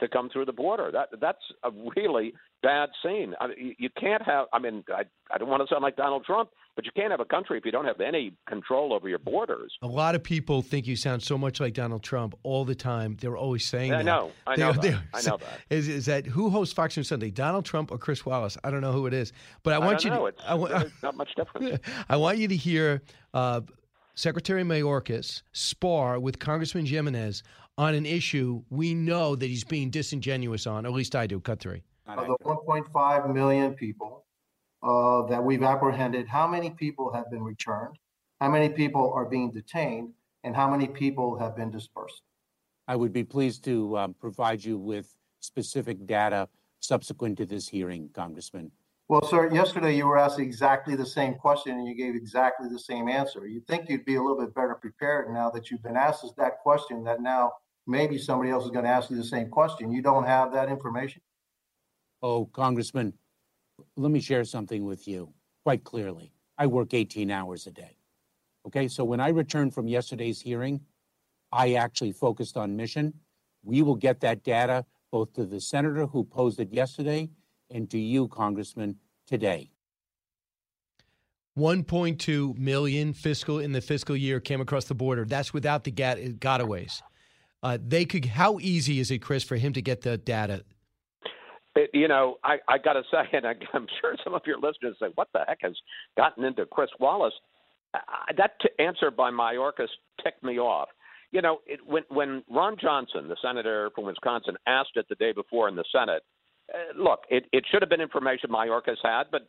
to 0.00 0.08
come 0.08 0.28
through 0.30 0.44
the 0.44 0.52
border. 0.52 0.90
That 0.92 1.08
that's 1.20 1.38
a 1.62 1.70
really 1.96 2.34
bad 2.62 2.88
scene. 3.02 3.34
I 3.40 3.48
mean, 3.48 3.74
you 3.78 3.88
can't 3.98 4.22
have. 4.22 4.46
I 4.52 4.58
mean, 4.58 4.84
I 4.88 5.02
I 5.32 5.38
don't 5.38 5.48
want 5.48 5.66
to 5.66 5.72
sound 5.72 5.82
like 5.82 5.96
Donald 5.96 6.24
Trump, 6.24 6.50
but 6.76 6.84
you 6.84 6.92
can't 6.94 7.10
have 7.10 7.20
a 7.20 7.24
country 7.24 7.56
if 7.58 7.64
you 7.64 7.72
don't 7.72 7.86
have 7.86 8.00
any 8.00 8.34
control 8.46 8.92
over 8.92 9.08
your 9.08 9.18
borders. 9.18 9.76
A 9.82 9.86
lot 9.86 10.14
of 10.14 10.22
people 10.22 10.60
think 10.62 10.86
you 10.86 10.94
sound 10.94 11.22
so 11.22 11.36
much 11.36 11.58
like 11.58 11.72
Donald 11.72 12.02
Trump 12.02 12.34
all 12.42 12.64
the 12.64 12.74
time. 12.74 13.16
They're 13.18 13.36
always 13.36 13.66
saying 13.66 13.92
I 13.92 13.98
that. 13.98 14.04
know. 14.04 14.30
I 14.46 14.56
know. 14.56 14.72
That. 14.74 15.00
I 15.14 15.22
know 15.22 15.38
that. 15.38 15.60
Is, 15.70 15.88
is 15.88 16.06
that 16.06 16.26
who 16.26 16.50
hosts 16.50 16.74
Fox 16.74 16.96
News 16.96 17.08
Sunday? 17.08 17.30
Donald 17.30 17.64
Trump 17.64 17.90
or 17.90 17.98
Chris 17.98 18.24
Wallace? 18.26 18.58
I 18.62 18.70
don't 18.70 18.82
know 18.82 18.92
who 18.92 19.06
it 19.06 19.14
is, 19.14 19.32
but 19.62 19.72
I 19.72 19.78
want 19.78 20.04
I 20.04 20.08
you. 20.08 20.14
Know. 20.14 20.20
To, 20.20 20.26
it's, 20.26 20.42
I 20.46 20.54
want, 20.54 20.92
not 21.02 21.16
much 21.16 21.34
difference. 21.34 21.80
I 22.08 22.16
want 22.16 22.38
you 22.38 22.46
to 22.46 22.56
hear. 22.56 23.02
Uh, 23.34 23.62
Secretary 24.18 24.62
Mayorkas 24.62 25.42
spar 25.52 26.18
with 26.18 26.38
Congressman 26.38 26.86
Gimenez 26.86 27.42
on 27.76 27.94
an 27.94 28.06
issue 28.06 28.62
we 28.70 28.94
know 28.94 29.36
that 29.36 29.44
he's 29.44 29.62
being 29.62 29.90
disingenuous 29.90 30.66
on. 30.66 30.86
At 30.86 30.92
least 30.92 31.14
I 31.14 31.26
do. 31.26 31.38
Cut 31.38 31.60
three. 31.60 31.82
Of 32.06 32.26
the 32.26 32.36
1.5 32.42 33.34
million 33.34 33.74
people 33.74 34.24
uh, 34.86 35.26
that 35.26 35.42
we've 35.42 35.62
apprehended, 35.62 36.28
how 36.28 36.46
many 36.46 36.70
people 36.70 37.12
have 37.12 37.30
been 37.30 37.42
returned? 37.42 37.98
How 38.40 38.48
many 38.48 38.68
people 38.68 39.12
are 39.14 39.24
being 39.24 39.50
detained? 39.50 40.12
And 40.44 40.54
how 40.54 40.70
many 40.70 40.86
people 40.86 41.36
have 41.38 41.56
been 41.56 41.72
dispersed? 41.72 42.22
I 42.86 42.94
would 42.94 43.12
be 43.12 43.24
pleased 43.24 43.64
to 43.64 43.98
um, 43.98 44.14
provide 44.14 44.64
you 44.64 44.78
with 44.78 45.12
specific 45.40 46.06
data 46.06 46.48
subsequent 46.78 47.38
to 47.38 47.46
this 47.46 47.66
hearing, 47.68 48.10
Congressman. 48.14 48.70
Well, 49.08 49.26
sir, 49.26 49.52
yesterday 49.52 49.96
you 49.96 50.06
were 50.06 50.18
asked 50.18 50.38
exactly 50.38 50.94
the 50.94 51.06
same 51.06 51.34
question 51.34 51.72
and 51.78 51.86
you 51.86 51.94
gave 51.96 52.14
exactly 52.14 52.68
the 52.68 52.78
same 52.78 53.08
answer. 53.08 53.46
You'd 53.46 53.66
think 53.66 53.88
you'd 53.88 54.04
be 54.04 54.16
a 54.16 54.22
little 54.22 54.38
bit 54.38 54.54
better 54.54 54.74
prepared 54.74 55.32
now 55.32 55.50
that 55.50 55.70
you've 55.70 55.82
been 55.82 55.96
asked 55.96 56.24
that 56.36 56.58
question, 56.60 57.02
that 57.04 57.20
now 57.20 57.52
maybe 57.86 58.18
somebody 58.18 58.50
else 58.50 58.64
is 58.64 58.70
going 58.70 58.84
to 58.84 58.90
ask 58.90 59.10
you 59.10 59.16
the 59.16 59.24
same 59.24 59.48
question. 59.48 59.90
You 59.90 60.02
don't 60.02 60.24
have 60.24 60.52
that 60.52 60.68
information? 60.68 61.22
Oh, 62.22 62.46
Congressman, 62.46 63.14
let 63.96 64.10
me 64.10 64.20
share 64.20 64.44
something 64.44 64.84
with 64.84 65.08
you 65.08 65.32
quite 65.64 65.84
clearly. 65.84 66.32
I 66.58 66.66
work 66.66 66.94
18 66.94 67.30
hours 67.30 67.66
a 67.66 67.70
day. 67.70 67.96
Okay, 68.66 68.88
so 68.88 69.04
when 69.04 69.20
I 69.20 69.28
returned 69.28 69.74
from 69.74 69.88
yesterday's 69.88 70.40
hearing, 70.40 70.80
I 71.52 71.74
actually 71.74 72.12
focused 72.12 72.56
on 72.56 72.76
mission. 72.76 73.14
We 73.62 73.82
will 73.82 73.94
get 73.94 74.20
that 74.20 74.42
data 74.42 74.84
both 75.12 75.32
to 75.34 75.46
the 75.46 75.60
senator 75.60 76.06
who 76.06 76.24
posed 76.24 76.60
it 76.60 76.72
yesterday 76.72 77.28
and 77.70 77.88
to 77.90 77.98
you, 77.98 78.28
Congressman, 78.28 78.96
today. 79.26 79.70
1.2 81.58 82.58
million 82.58 83.14
fiscal 83.14 83.60
in 83.60 83.72
the 83.72 83.80
fiscal 83.80 84.16
year 84.16 84.40
came 84.40 84.60
across 84.60 84.84
the 84.84 84.94
border. 84.94 85.24
That's 85.24 85.54
without 85.54 85.84
the 85.84 85.92
gotaways. 85.92 87.00
Uh, 87.62 87.78
they 87.80 88.04
could. 88.04 88.26
How 88.26 88.58
easy 88.60 89.00
is 89.00 89.10
it, 89.10 89.18
Chris, 89.18 89.42
for 89.42 89.56
him 89.56 89.72
to 89.72 89.80
get 89.80 90.02
the 90.02 90.18
data? 90.18 90.64
You 91.92 92.08
know, 92.08 92.36
I, 92.42 92.56
I 92.68 92.78
got 92.78 92.94
to 92.94 93.02
say, 93.10 93.36
and 93.36 93.46
I, 93.46 93.54
I'm 93.74 93.86
sure 94.00 94.14
some 94.24 94.34
of 94.34 94.42
your 94.46 94.56
listeners 94.56 94.96
say, 95.00 95.06
"What 95.14 95.28
the 95.32 95.40
heck 95.46 95.58
has 95.62 95.74
gotten 96.16 96.44
into 96.44 96.66
Chris 96.66 96.90
Wallace?" 97.00 97.34
Uh, 97.94 97.98
that 98.36 98.52
t- 98.60 98.68
answer 98.82 99.10
by 99.10 99.30
Mayorkas 99.30 99.88
ticked 100.22 100.42
me 100.42 100.58
off. 100.58 100.88
You 101.32 101.42
know, 101.42 101.58
it, 101.66 101.80
when 101.86 102.02
when 102.08 102.42
Ron 102.50 102.76
Johnson, 102.80 103.28
the 103.28 103.36
senator 103.42 103.90
from 103.94 104.04
Wisconsin, 104.04 104.56
asked 104.66 104.96
it 104.96 105.06
the 105.08 105.14
day 105.16 105.32
before 105.32 105.68
in 105.68 105.76
the 105.76 105.84
Senate, 105.92 106.22
uh, 106.72 107.00
look, 107.00 107.20
it, 107.30 107.44
it 107.52 107.64
should 107.70 107.82
have 107.82 107.90
been 107.90 108.00
information 108.00 108.50
Mayorkas 108.50 108.96
had, 109.02 109.24
but 109.30 109.48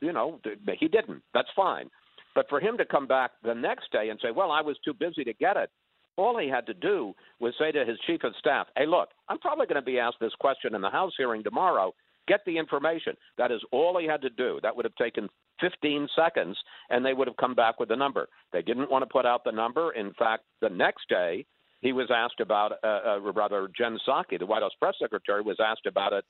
you 0.00 0.12
know 0.12 0.40
he 0.78 0.88
didn't. 0.88 1.22
That's 1.34 1.48
fine. 1.54 1.90
But 2.34 2.48
for 2.48 2.60
him 2.60 2.76
to 2.78 2.84
come 2.84 3.06
back 3.06 3.32
the 3.42 3.54
next 3.54 3.90
day 3.92 4.10
and 4.10 4.18
say, 4.22 4.30
"Well, 4.30 4.50
I 4.50 4.60
was 4.60 4.76
too 4.84 4.94
busy 4.94 5.24
to 5.24 5.32
get 5.34 5.56
it," 5.56 5.70
all 6.18 6.38
he 6.38 6.48
had 6.48 6.66
to 6.66 6.74
do 6.74 7.14
was 7.40 7.54
say 7.58 7.72
to 7.72 7.84
his 7.84 7.98
chief 8.06 8.24
of 8.24 8.34
staff, 8.38 8.66
"Hey, 8.76 8.86
look, 8.86 9.10
I'm 9.28 9.38
probably 9.38 9.66
going 9.66 9.80
to 9.80 9.82
be 9.82 9.98
asked 9.98 10.20
this 10.20 10.34
question 10.34 10.74
in 10.74 10.80
the 10.80 10.90
House 10.90 11.12
hearing 11.16 11.42
tomorrow. 11.42 11.94
Get 12.26 12.44
the 12.44 12.58
information." 12.58 13.16
That 13.38 13.50
is 13.50 13.62
all 13.72 13.98
he 13.98 14.06
had 14.06 14.22
to 14.22 14.30
do. 14.30 14.58
That 14.62 14.74
would 14.76 14.84
have 14.84 14.94
taken 14.96 15.28
15 15.60 16.08
seconds, 16.14 16.56
and 16.90 17.04
they 17.04 17.14
would 17.14 17.28
have 17.28 17.36
come 17.36 17.54
back 17.54 17.80
with 17.80 17.88
the 17.88 17.96
number. 17.96 18.28
They 18.52 18.62
didn't 18.62 18.90
want 18.90 19.02
to 19.02 19.12
put 19.12 19.26
out 19.26 19.44
the 19.44 19.52
number. 19.52 19.92
In 19.92 20.12
fact, 20.14 20.44
the 20.60 20.68
next 20.68 21.08
day 21.08 21.46
he 21.80 21.92
was 21.92 22.10
asked 22.10 22.40
about, 22.40 22.72
uh, 22.82 23.00
uh, 23.06 23.32
rather, 23.32 23.68
Jen 23.76 23.98
Psaki, 24.06 24.38
the 24.38 24.46
White 24.46 24.62
House 24.62 24.74
press 24.80 24.94
secretary, 25.00 25.42
was 25.42 25.58
asked 25.60 25.86
about 25.86 26.12
it 26.12 26.24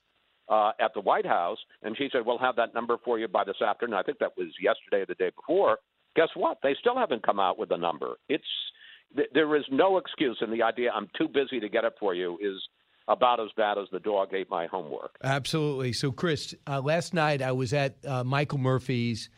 uh, 0.49 0.73
at 0.81 0.93
the 0.95 1.01
White 1.01 1.27
House, 1.27 1.59
and 1.83 1.97
she 1.97 2.09
said, 2.11 2.25
"We'll 2.25 2.39
have 2.39 2.57
that 2.57 2.75
number 2.75 2.97
for 3.05 3.19
you 3.19 3.29
by 3.29 3.45
this 3.45 3.61
afternoon." 3.61 3.99
I 3.99 4.03
think 4.03 4.19
that 4.19 4.37
was 4.37 4.49
yesterday 4.61 5.03
or 5.03 5.07
the 5.07 5.15
day 5.15 5.31
before. 5.35 5.79
Guess 6.17 6.29
what? 6.35 6.59
They 6.63 6.75
still 6.81 6.97
haven't 6.97 7.23
come 7.23 7.39
out 7.39 7.59
with 7.59 7.71
a 7.71 7.77
number. 7.77 8.17
It's 8.29 8.45
th- 9.17 9.29
there 9.33 9.57
is 9.57 9.65
no 9.71 9.99
excuse, 9.99 10.39
and 10.41 10.53
the 10.53 10.63
idea 10.63 10.91
I'm 10.93 11.09
too 11.17 11.29
busy 11.29 11.61
to 11.61 11.69
get 11.69 11.85
it 11.85 11.95
for 11.99 12.15
you 12.15 12.39
is 12.41 12.61
about 13.09 13.41
as 13.41 13.49
bad 13.57 13.79
as 13.79 13.87
the 13.91 14.01
dog 14.01 14.35
ate 14.35 14.51
my 14.51 14.67
homework. 14.67 15.17
Absolutely. 15.25 15.93
So, 15.93 16.13
Chris, 16.13 16.55
uh, 16.67 16.81
last 16.81 17.15
night 17.15 17.41
I 17.41 17.53
was 17.53 17.73
at 17.73 17.97
uh, 18.07 18.23
Michael 18.23 18.59
Murphy's 18.59 19.31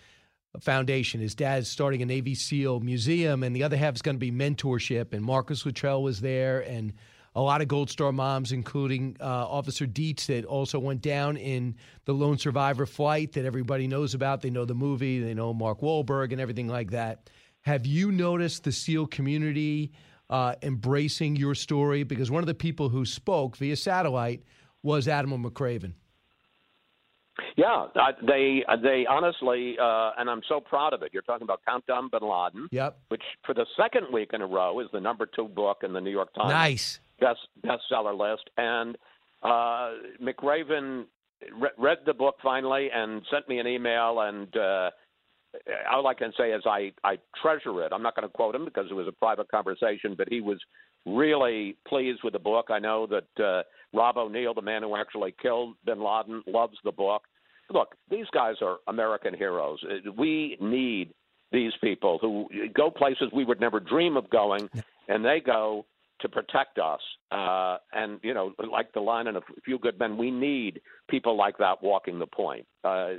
foundation. 0.58 1.20
His 1.20 1.34
dad's 1.36 1.68
starting 1.68 2.02
a 2.02 2.06
Navy 2.06 2.34
SEAL 2.34 2.80
museum, 2.80 3.44
and 3.44 3.54
the 3.54 3.62
other 3.62 3.76
half 3.76 3.94
is 3.94 4.02
going 4.02 4.16
to 4.16 4.20
be 4.20 4.32
mentorship. 4.32 5.14
And 5.14 5.24
Marcus 5.24 5.64
Luttrell 5.64 6.02
was 6.02 6.20
there, 6.20 6.60
and 6.60 6.92
a 7.36 7.40
lot 7.40 7.62
of 7.62 7.68
Gold 7.68 7.90
Star 7.90 8.10
moms, 8.10 8.50
including 8.50 9.16
uh, 9.20 9.24
Officer 9.24 9.86
Dietz, 9.86 10.26
that 10.26 10.44
also 10.44 10.80
went 10.80 11.00
down 11.00 11.36
in 11.36 11.76
the 12.04 12.12
lone 12.12 12.38
survivor 12.38 12.86
flight 12.86 13.32
that 13.32 13.44
everybody 13.44 13.86
knows 13.86 14.14
about. 14.14 14.42
They 14.42 14.50
know 14.50 14.64
the 14.64 14.74
movie, 14.74 15.20
they 15.20 15.34
know 15.34 15.54
Mark 15.54 15.80
Wahlberg, 15.80 16.32
and 16.32 16.40
everything 16.40 16.66
like 16.66 16.90
that. 16.90 17.30
Have 17.62 17.86
you 17.86 18.10
noticed 18.10 18.64
the 18.64 18.72
SEAL 18.72 19.08
community 19.08 19.92
uh, 20.28 20.54
embracing 20.62 21.36
your 21.36 21.54
story? 21.54 22.02
Because 22.02 22.30
one 22.30 22.42
of 22.42 22.46
the 22.46 22.54
people 22.54 22.88
who 22.88 23.04
spoke 23.04 23.56
via 23.56 23.76
satellite 23.76 24.42
was 24.82 25.08
Admiral 25.08 25.40
McRaven. 25.40 25.92
Yeah, 27.56 27.86
they 28.26 28.64
they 28.82 29.06
honestly, 29.08 29.76
uh, 29.80 30.12
and 30.18 30.28
I'm 30.30 30.42
so 30.48 30.60
proud 30.60 30.92
of 30.92 31.02
it. 31.02 31.10
You're 31.12 31.22
talking 31.22 31.44
about 31.44 31.60
Countdown 31.66 32.08
Bin 32.10 32.22
Laden, 32.22 32.68
yep. 32.70 32.98
which 33.08 33.22
for 33.44 33.54
the 33.54 33.66
second 33.76 34.06
week 34.12 34.30
in 34.32 34.42
a 34.42 34.46
row 34.46 34.80
is 34.80 34.88
the 34.92 35.00
number 35.00 35.26
two 35.26 35.48
book 35.48 35.78
in 35.82 35.92
the 35.92 36.00
New 36.00 36.10
York 36.10 36.32
Times 36.34 36.50
nice 36.50 37.00
best 37.20 37.40
bestseller 37.64 38.18
list. 38.18 38.48
And 38.56 38.96
uh, 39.42 39.92
McRaven 40.22 41.04
re- 41.58 41.70
read 41.78 41.98
the 42.06 42.14
book 42.14 42.36
finally 42.42 42.88
and 42.92 43.22
sent 43.30 43.48
me 43.48 43.58
an 43.58 43.66
email. 43.66 44.20
And 44.20 44.54
uh, 44.56 44.90
all 45.90 46.06
I 46.06 46.14
can 46.14 46.32
say 46.38 46.52
is 46.52 46.62
I 46.66 46.92
I 47.04 47.18
treasure 47.40 47.82
it. 47.84 47.92
I'm 47.92 48.02
not 48.02 48.14
going 48.16 48.26
to 48.26 48.32
quote 48.32 48.54
him 48.54 48.64
because 48.64 48.86
it 48.90 48.94
was 48.94 49.08
a 49.08 49.12
private 49.12 49.50
conversation, 49.50 50.14
but 50.16 50.28
he 50.28 50.40
was 50.40 50.58
really 51.06 51.76
pleased 51.88 52.20
with 52.22 52.32
the 52.32 52.38
book. 52.38 52.66
I 52.70 52.78
know 52.78 53.06
that 53.06 53.44
uh, 53.44 53.62
Rob 53.96 54.16
O'Neill, 54.16 54.54
the 54.54 54.62
man 54.62 54.82
who 54.82 54.96
actually 54.96 55.34
killed 55.40 55.74
Bin 55.84 56.02
Laden, 56.02 56.42
loves 56.46 56.76
the 56.84 56.92
book. 56.92 57.22
Look, 57.72 57.94
these 58.10 58.26
guys 58.32 58.56
are 58.62 58.78
American 58.88 59.34
heroes. 59.34 59.78
We 60.16 60.56
need 60.60 61.14
these 61.52 61.72
people 61.82 62.18
who 62.20 62.48
go 62.74 62.90
places 62.90 63.28
we 63.32 63.44
would 63.44 63.60
never 63.60 63.80
dream 63.80 64.16
of 64.16 64.28
going, 64.30 64.68
and 65.08 65.24
they 65.24 65.40
go 65.40 65.86
to 66.20 66.28
protect 66.28 66.78
us. 66.78 67.00
Uh, 67.30 67.78
and 67.92 68.18
you 68.22 68.34
know, 68.34 68.52
like 68.70 68.92
the 68.92 69.00
line 69.00 69.26
in 69.26 69.36
A 69.36 69.40
Few 69.64 69.78
Good 69.78 69.98
Men, 69.98 70.16
we 70.16 70.30
need 70.30 70.80
people 71.08 71.36
like 71.36 71.58
that 71.58 71.82
walking 71.82 72.18
the 72.18 72.26
point. 72.26 72.66
Uh, 72.84 73.14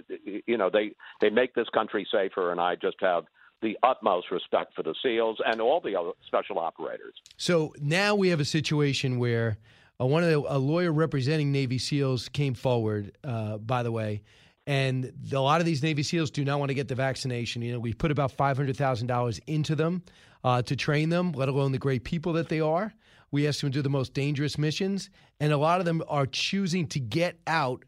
you 0.45 0.58
know, 0.58 0.70
they 0.72 0.91
they 1.22 1.30
make 1.30 1.54
this 1.54 1.68
country 1.74 2.08
safer, 2.12 2.52
and 2.52 2.60
I 2.60 2.76
just 2.76 2.97
have 3.02 3.26
the 3.62 3.78
utmost 3.84 4.32
respect 4.32 4.74
for 4.76 4.84
the 4.84 4.95
SEALs 5.04 5.38
and 5.45 5.62
all 5.62 5.80
the 5.82 5.95
other 5.95 6.12
special 6.26 6.58
operators. 6.58 7.14
So 7.38 7.74
now 7.80 8.16
we 8.16 8.30
have 8.30 8.39
a 8.39 8.45
situation 8.45 9.20
where 9.20 9.58
uh, 9.99 10.06
one 10.06 10.24
of 10.24 10.30
the, 10.30 10.39
a 10.47 10.58
lawyer 10.58 10.91
representing 10.91 11.52
Navy 11.52 11.78
SEALs 11.78 12.28
came 12.30 12.56
forward. 12.56 13.16
Uh, 13.24 13.58
by 13.58 13.84
the 13.84 13.91
way. 13.91 14.24
And 14.68 15.12
a 15.34 15.39
lot 15.39 15.59
of 15.59 15.66
these 15.66 15.82
Navy 15.82 16.03
SEALs 16.03 16.32
do 16.32 16.45
not 16.45 16.59
want 16.59 16.70
to 16.70 16.76
get 16.76 16.88
the 16.88 16.95
vaccination. 16.95 17.62
You 17.62 17.74
know, 17.74 17.80
we 17.80 17.93
put 17.93 18.12
about 18.12 18.32
five 18.32 18.57
hundred 18.57 18.78
thousand 18.78 19.07
dollars 19.07 19.39
into 19.47 19.76
them 19.76 20.03
uh, 20.43 20.62
to 20.64 20.76
train 20.76 21.09
them, 21.09 21.32
let 21.32 21.49
alone 21.49 21.72
the 21.72 21.80
great 21.80 22.03
people 22.03 22.34
that 22.34 22.49
they 22.49 22.59
are. 22.59 22.93
We 23.32 23.47
ask 23.47 23.62
them 23.62 23.72
to 23.72 23.80
do 23.80 23.82
the 23.82 23.89
most 23.89 24.14
dangerous 24.14 24.57
missions, 24.57 25.09
and 25.39 25.53
a 25.53 25.57
lot 25.57 25.80
of 25.80 25.86
them 25.86 26.03
are 26.07 26.26
choosing 26.26 26.88
to 26.88 26.99
get 26.99 27.39
out 27.47 27.86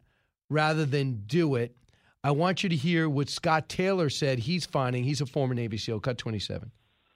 rather 0.49 0.85
than 0.85 1.23
do 1.27 1.55
it. 1.55 1.75
I 2.23 2.31
want 2.31 2.63
you 2.63 2.69
to 2.69 2.75
hear 2.75 3.09
what 3.09 3.29
Scott 3.29 3.67
Taylor 3.67 4.09
said 4.09 4.39
he's 4.39 4.65
finding. 4.65 5.03
He's 5.03 5.19
a 5.19 5.25
former 5.25 5.53
Navy 5.53 5.77
SEAL, 5.77 5.99
cut 5.99 6.17
27. 6.17 6.71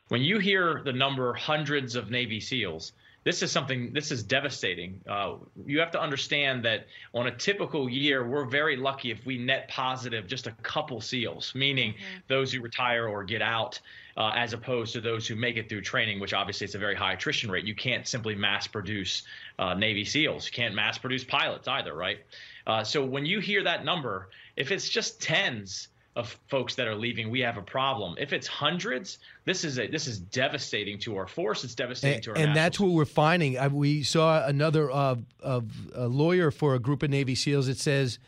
When 0.09 0.21
you 0.21 0.39
hear 0.39 0.81
the 0.83 0.91
number 0.91 1.33
hundreds 1.33 1.95
of 1.95 2.11
Navy 2.11 2.41
SEALs, 2.41 2.91
this 3.27 3.43
is 3.43 3.51
something 3.51 3.91
this 3.91 4.09
is 4.09 4.23
devastating. 4.23 5.01
Uh, 5.05 5.33
you 5.65 5.81
have 5.81 5.91
to 5.91 6.01
understand 6.01 6.63
that 6.63 6.87
on 7.13 7.27
a 7.27 7.35
typical 7.35 7.89
year 7.89 8.25
we're 8.25 8.45
very 8.45 8.77
lucky 8.77 9.11
if 9.11 9.25
we 9.25 9.37
net 9.37 9.67
positive 9.67 10.27
just 10.27 10.47
a 10.47 10.51
couple 10.63 11.01
seals 11.01 11.53
meaning 11.53 11.91
mm-hmm. 11.91 12.19
those 12.29 12.53
who 12.53 12.61
retire 12.61 13.05
or 13.05 13.25
get 13.25 13.41
out 13.41 13.81
uh, 14.15 14.31
as 14.33 14.53
opposed 14.53 14.93
to 14.93 15.01
those 15.01 15.27
who 15.27 15.35
make 15.35 15.57
it 15.57 15.67
through 15.67 15.81
training 15.81 16.21
which 16.21 16.33
obviously 16.33 16.63
it's 16.63 16.75
a 16.75 16.79
very 16.79 16.95
high 16.95 17.11
attrition 17.11 17.51
rate. 17.51 17.65
You 17.65 17.75
can't 17.75 18.07
simply 18.07 18.33
mass 18.33 18.65
produce 18.65 19.23
uh, 19.59 19.73
navy 19.73 20.05
seals. 20.05 20.45
You 20.45 20.53
can't 20.53 20.73
mass 20.73 20.97
produce 20.97 21.25
pilots 21.25 21.67
either 21.67 21.93
right? 21.93 22.19
Uh, 22.65 22.85
so 22.85 23.03
when 23.03 23.25
you 23.25 23.41
hear 23.41 23.61
that 23.61 23.83
number 23.83 24.29
if 24.55 24.71
it's 24.71 24.87
just 24.87 25.21
tens 25.21 25.89
of 26.17 26.35
folks 26.49 26.73
that 26.75 26.87
are 26.87 26.95
leaving, 26.95 27.29
we 27.29 27.39
have 27.41 27.57
a 27.57 27.61
problem. 27.61 28.15
If 28.17 28.33
it's 28.33 28.47
hundreds, 28.47 29.19
this 29.45 29.63
is 29.63 29.77
a 29.77 29.87
this 29.87 30.07
is 30.07 30.19
devastating 30.19 30.97
to 30.99 31.15
our 31.15 31.27
force. 31.27 31.63
It's 31.63 31.75
devastating 31.75 32.15
and, 32.15 32.23
to 32.23 32.31
our. 32.31 32.37
And 32.37 32.55
that's 32.55 32.79
what 32.79 32.91
we're 32.91 33.05
finding. 33.05 33.57
I, 33.57 33.67
we 33.67 34.03
saw 34.03 34.45
another 34.45 34.91
uh, 34.91 35.15
a 35.43 36.07
lawyer 36.07 36.49
for 36.49 36.73
a 36.73 36.79
group 36.79 37.03
of 37.03 37.11
Navy 37.11 37.35
SEALs. 37.35 37.69
It 37.69 37.77
says. 37.77 38.19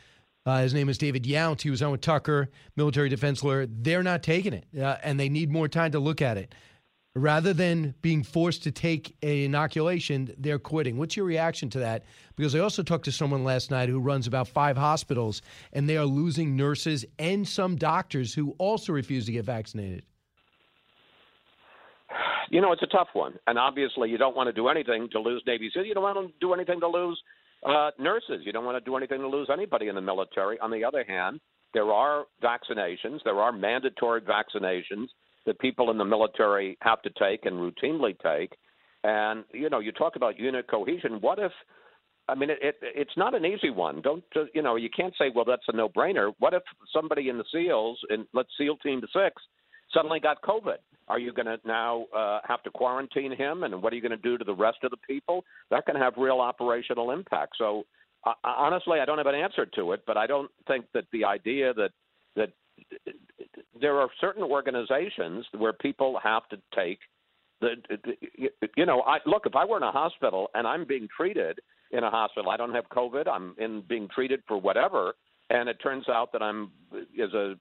Uh, 0.46 0.62
his 0.62 0.74
name 0.74 0.88
is 0.90 0.98
Davis 0.98 1.22
Younts. 1.28 1.62
He 1.62 1.70
was 1.70 1.82
on 1.84 1.92
with 1.92 2.02
Tucker, 2.02 2.50
military 2.76 3.10
defense 3.10 3.44
lawyer. 3.44 3.68
They're 3.68 4.02
not 4.02 4.24
taking 4.24 4.54
it, 4.54 4.66
uh, 4.82 4.96
and 5.04 5.20
they 5.20 5.30
need 5.30 5.52
more 5.52 5.68
time 5.68 5.92
to 5.92 6.00
look 6.00 6.22
at 6.22 6.38
it 6.38 6.56
rather 7.16 7.54
than 7.54 7.94
being 8.02 8.24
forced 8.24 8.64
to 8.64 8.72
take 8.72 9.16
an 9.22 9.30
inoculation, 9.30 10.34
they're 10.38 10.60
quitting. 10.60 10.98
What's 10.98 11.18
your 11.18 11.26
reaction 11.26 11.70
to 11.72 11.80
that? 11.80 12.06
Because 12.40 12.56
I 12.56 12.60
also 12.60 12.84
talked 12.84 13.04
to 13.04 13.12
someone 13.12 13.44
last 13.44 13.70
night 13.70 13.90
who 13.90 14.00
runs 14.00 14.26
about 14.26 14.48
five 14.48 14.78
hospitals, 14.78 15.42
and 15.74 15.90
they 15.90 15.98
are 15.98 16.06
losing 16.06 16.56
nurses 16.56 17.04
and 17.20 17.46
some 17.46 17.76
doctors 17.76 18.34
who 18.34 18.56
also 18.58 18.94
refuse 18.94 19.26
to 19.26 19.34
get 19.34 19.44
vaccinated. 19.44 20.04
You 22.50 22.62
know, 22.62 22.72
it's 22.72 22.82
a 22.82 22.88
tough 22.88 23.10
one. 23.12 23.34
And 23.46 23.60
obviously, 23.60 24.10
you 24.10 24.18
don't 24.18 24.38
want 24.38 24.48
to 24.48 24.54
do 24.54 24.70
anything 24.70 25.10
to 25.12 25.20
lose 25.20 25.44
Navy 25.46 25.70
SEALs. 25.74 25.86
You 25.86 25.94
don't 25.94 26.02
want 26.02 26.18
to 26.18 26.34
do 26.40 26.54
anything 26.54 26.80
to 26.80 26.88
lose 26.88 27.22
uh, 27.66 27.92
nurses. 28.00 28.44
You 28.46 28.54
don't 28.54 28.64
want 28.64 28.78
to 28.78 28.90
do 28.90 28.96
anything 28.96 29.20
to 29.20 29.28
lose 29.28 29.50
anybody 29.52 29.90
in 29.90 29.96
the 29.96 30.02
military. 30.02 30.58
On 30.62 30.72
the 30.72 30.86
other 30.86 31.04
hand, 31.06 31.42
there 31.74 31.92
are 31.92 32.24
vaccinations, 32.42 33.20
there 33.26 33.42
are 33.42 33.52
mandatory 33.52 34.22
vaccinations 34.22 35.08
that 35.46 35.60
people 35.60 35.92
in 35.92 35.98
the 35.98 36.06
military 36.06 36.78
have 36.84 37.02
to 37.02 37.10
take 37.20 37.46
and 37.46 37.58
routinely 37.58 38.18
take. 38.24 38.58
And 39.04 39.44
you 39.54 39.70
know, 39.70 39.80
you 39.80 39.92
talk 39.92 40.16
about 40.16 40.40
unit 40.40 40.70
cohesion. 40.70 41.20
What 41.20 41.38
if? 41.38 41.52
I 42.30 42.36
mean, 42.36 42.50
it, 42.50 42.60
it, 42.62 42.76
it's 42.82 43.18
not 43.18 43.34
an 43.36 43.46
easy 43.46 43.70
one. 43.70 44.02
Don't 44.02 44.24
uh, 44.36 44.46
you 44.54 44.62
know? 44.62 44.76
You 44.76 44.90
can't 44.90 45.14
say, 45.18 45.32
well, 45.34 45.46
that's 45.46 45.64
a 45.68 45.76
no-brainer. 45.76 46.34
What 46.40 46.54
if 46.54 46.64
somebody 46.94 47.30
in 47.30 47.38
the 47.38 47.46
SEALs, 47.52 48.00
in 48.10 48.26
let's 48.34 48.50
SEAL 48.58 48.78
Team 48.78 49.02
to 49.02 49.08
Six, 49.08 49.42
suddenly 49.94 50.20
got 50.20 50.42
COVID? 50.44 50.78
Are 51.08 51.20
you 51.20 51.34
going 51.34 51.48
to 51.48 51.58
now 51.66 52.06
uh, 52.16 52.40
have 52.48 52.62
to 52.64 52.70
quarantine 52.70 53.36
him? 53.36 53.64
And 53.64 53.82
what 53.82 53.92
are 53.92 53.96
you 53.96 54.02
going 54.02 54.12
to 54.12 54.18
do 54.18 54.38
to 54.38 54.44
the 54.44 54.54
rest 54.54 54.78
of 54.84 54.92
the 54.92 54.98
people? 55.08 55.44
That 55.72 55.86
can 55.86 55.96
have 55.96 56.14
real 56.18 56.40
operational 56.40 57.12
impact. 57.12 57.54
So, 57.58 57.84
uh, 58.26 58.34
honestly, 58.44 59.00
I 59.00 59.06
don't 59.06 59.18
have 59.18 59.28
an 59.28 59.36
answer 59.36 59.66
to 59.66 59.94
it, 59.94 60.04
but 60.06 60.18
I 60.18 60.28
don't 60.28 60.52
think 60.68 60.86
that 60.94 61.06
the 61.12 61.26
idea 61.26 61.74
that 61.74 61.92
that 62.36 62.52
there 63.82 64.00
are 64.00 64.10
certain 64.22 64.44
organizations 64.44 65.46
where 65.58 65.74
people 65.74 66.20
have 66.24 66.48
to 66.50 66.58
take 66.76 67.00
the 67.62 67.76
you 68.78 68.86
know 68.86 69.02
I 69.02 69.18
look 69.26 69.44
if 69.46 69.56
I 69.56 69.66
were 69.66 69.78
in 69.78 69.84
a 69.84 69.92
hospital 69.92 70.50
and 70.54 70.68
I'm 70.68 70.86
being 70.86 71.08
treated 71.16 71.60
in 71.92 72.04
a 72.04 72.10
hospital 72.10 72.50
I 72.50 72.58
don't 72.58 72.74
have 72.74 72.86
covid 72.90 73.28
I'm 73.28 73.56
in 73.58 73.82
being 73.88 74.08
treated 74.14 74.42
for 74.48 74.60
whatever 74.60 75.14
and 75.50 75.68
it 75.68 75.78
turns 75.82 76.08
out 76.10 76.32
that 76.34 76.42
I'm 76.42 76.72
as 76.94 77.34
a 77.34 77.56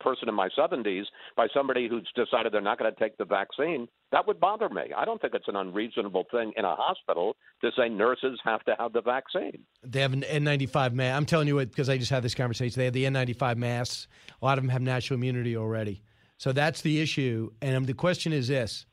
person 0.00 0.28
in 0.28 0.34
my 0.34 0.48
70s 0.58 1.04
by 1.36 1.46
somebody 1.54 1.88
who's 1.88 2.08
decided 2.16 2.52
they're 2.52 2.60
not 2.60 2.78
going 2.78 2.92
to 2.92 2.98
take 2.98 3.16
the 3.18 3.24
vaccine, 3.24 3.86
that 4.10 4.26
would 4.26 4.40
bother 4.40 4.68
me. 4.68 4.92
I 4.96 5.04
don't 5.04 5.20
think 5.20 5.34
it's 5.34 5.46
an 5.46 5.56
unreasonable 5.56 6.24
thing 6.30 6.52
in 6.56 6.64
a 6.64 6.74
hospital 6.74 7.36
to 7.60 7.70
say 7.76 7.88
nurses 7.88 8.40
have 8.44 8.64
to 8.64 8.74
have 8.78 8.92
the 8.92 9.02
vaccine. 9.02 9.60
They 9.84 10.00
have 10.00 10.12
an 10.12 10.22
N95 10.22 10.92
mask. 10.92 11.16
I'm 11.16 11.26
telling 11.26 11.46
you 11.46 11.58
it 11.58 11.70
because 11.70 11.88
I 11.88 11.98
just 11.98 12.10
had 12.10 12.22
this 12.22 12.34
conversation. 12.34 12.78
They 12.78 12.86
have 12.86 12.94
the 12.94 13.04
N95 13.04 13.56
masks. 13.56 14.08
A 14.40 14.44
lot 14.44 14.58
of 14.58 14.64
them 14.64 14.70
have 14.70 14.82
natural 14.82 15.18
immunity 15.18 15.56
already. 15.56 16.02
So 16.38 16.52
that's 16.52 16.80
the 16.80 17.00
issue. 17.00 17.50
And 17.60 17.76
um, 17.76 17.84
the 17.84 17.94
question 17.94 18.32
is 18.32 18.48
this 18.48 18.86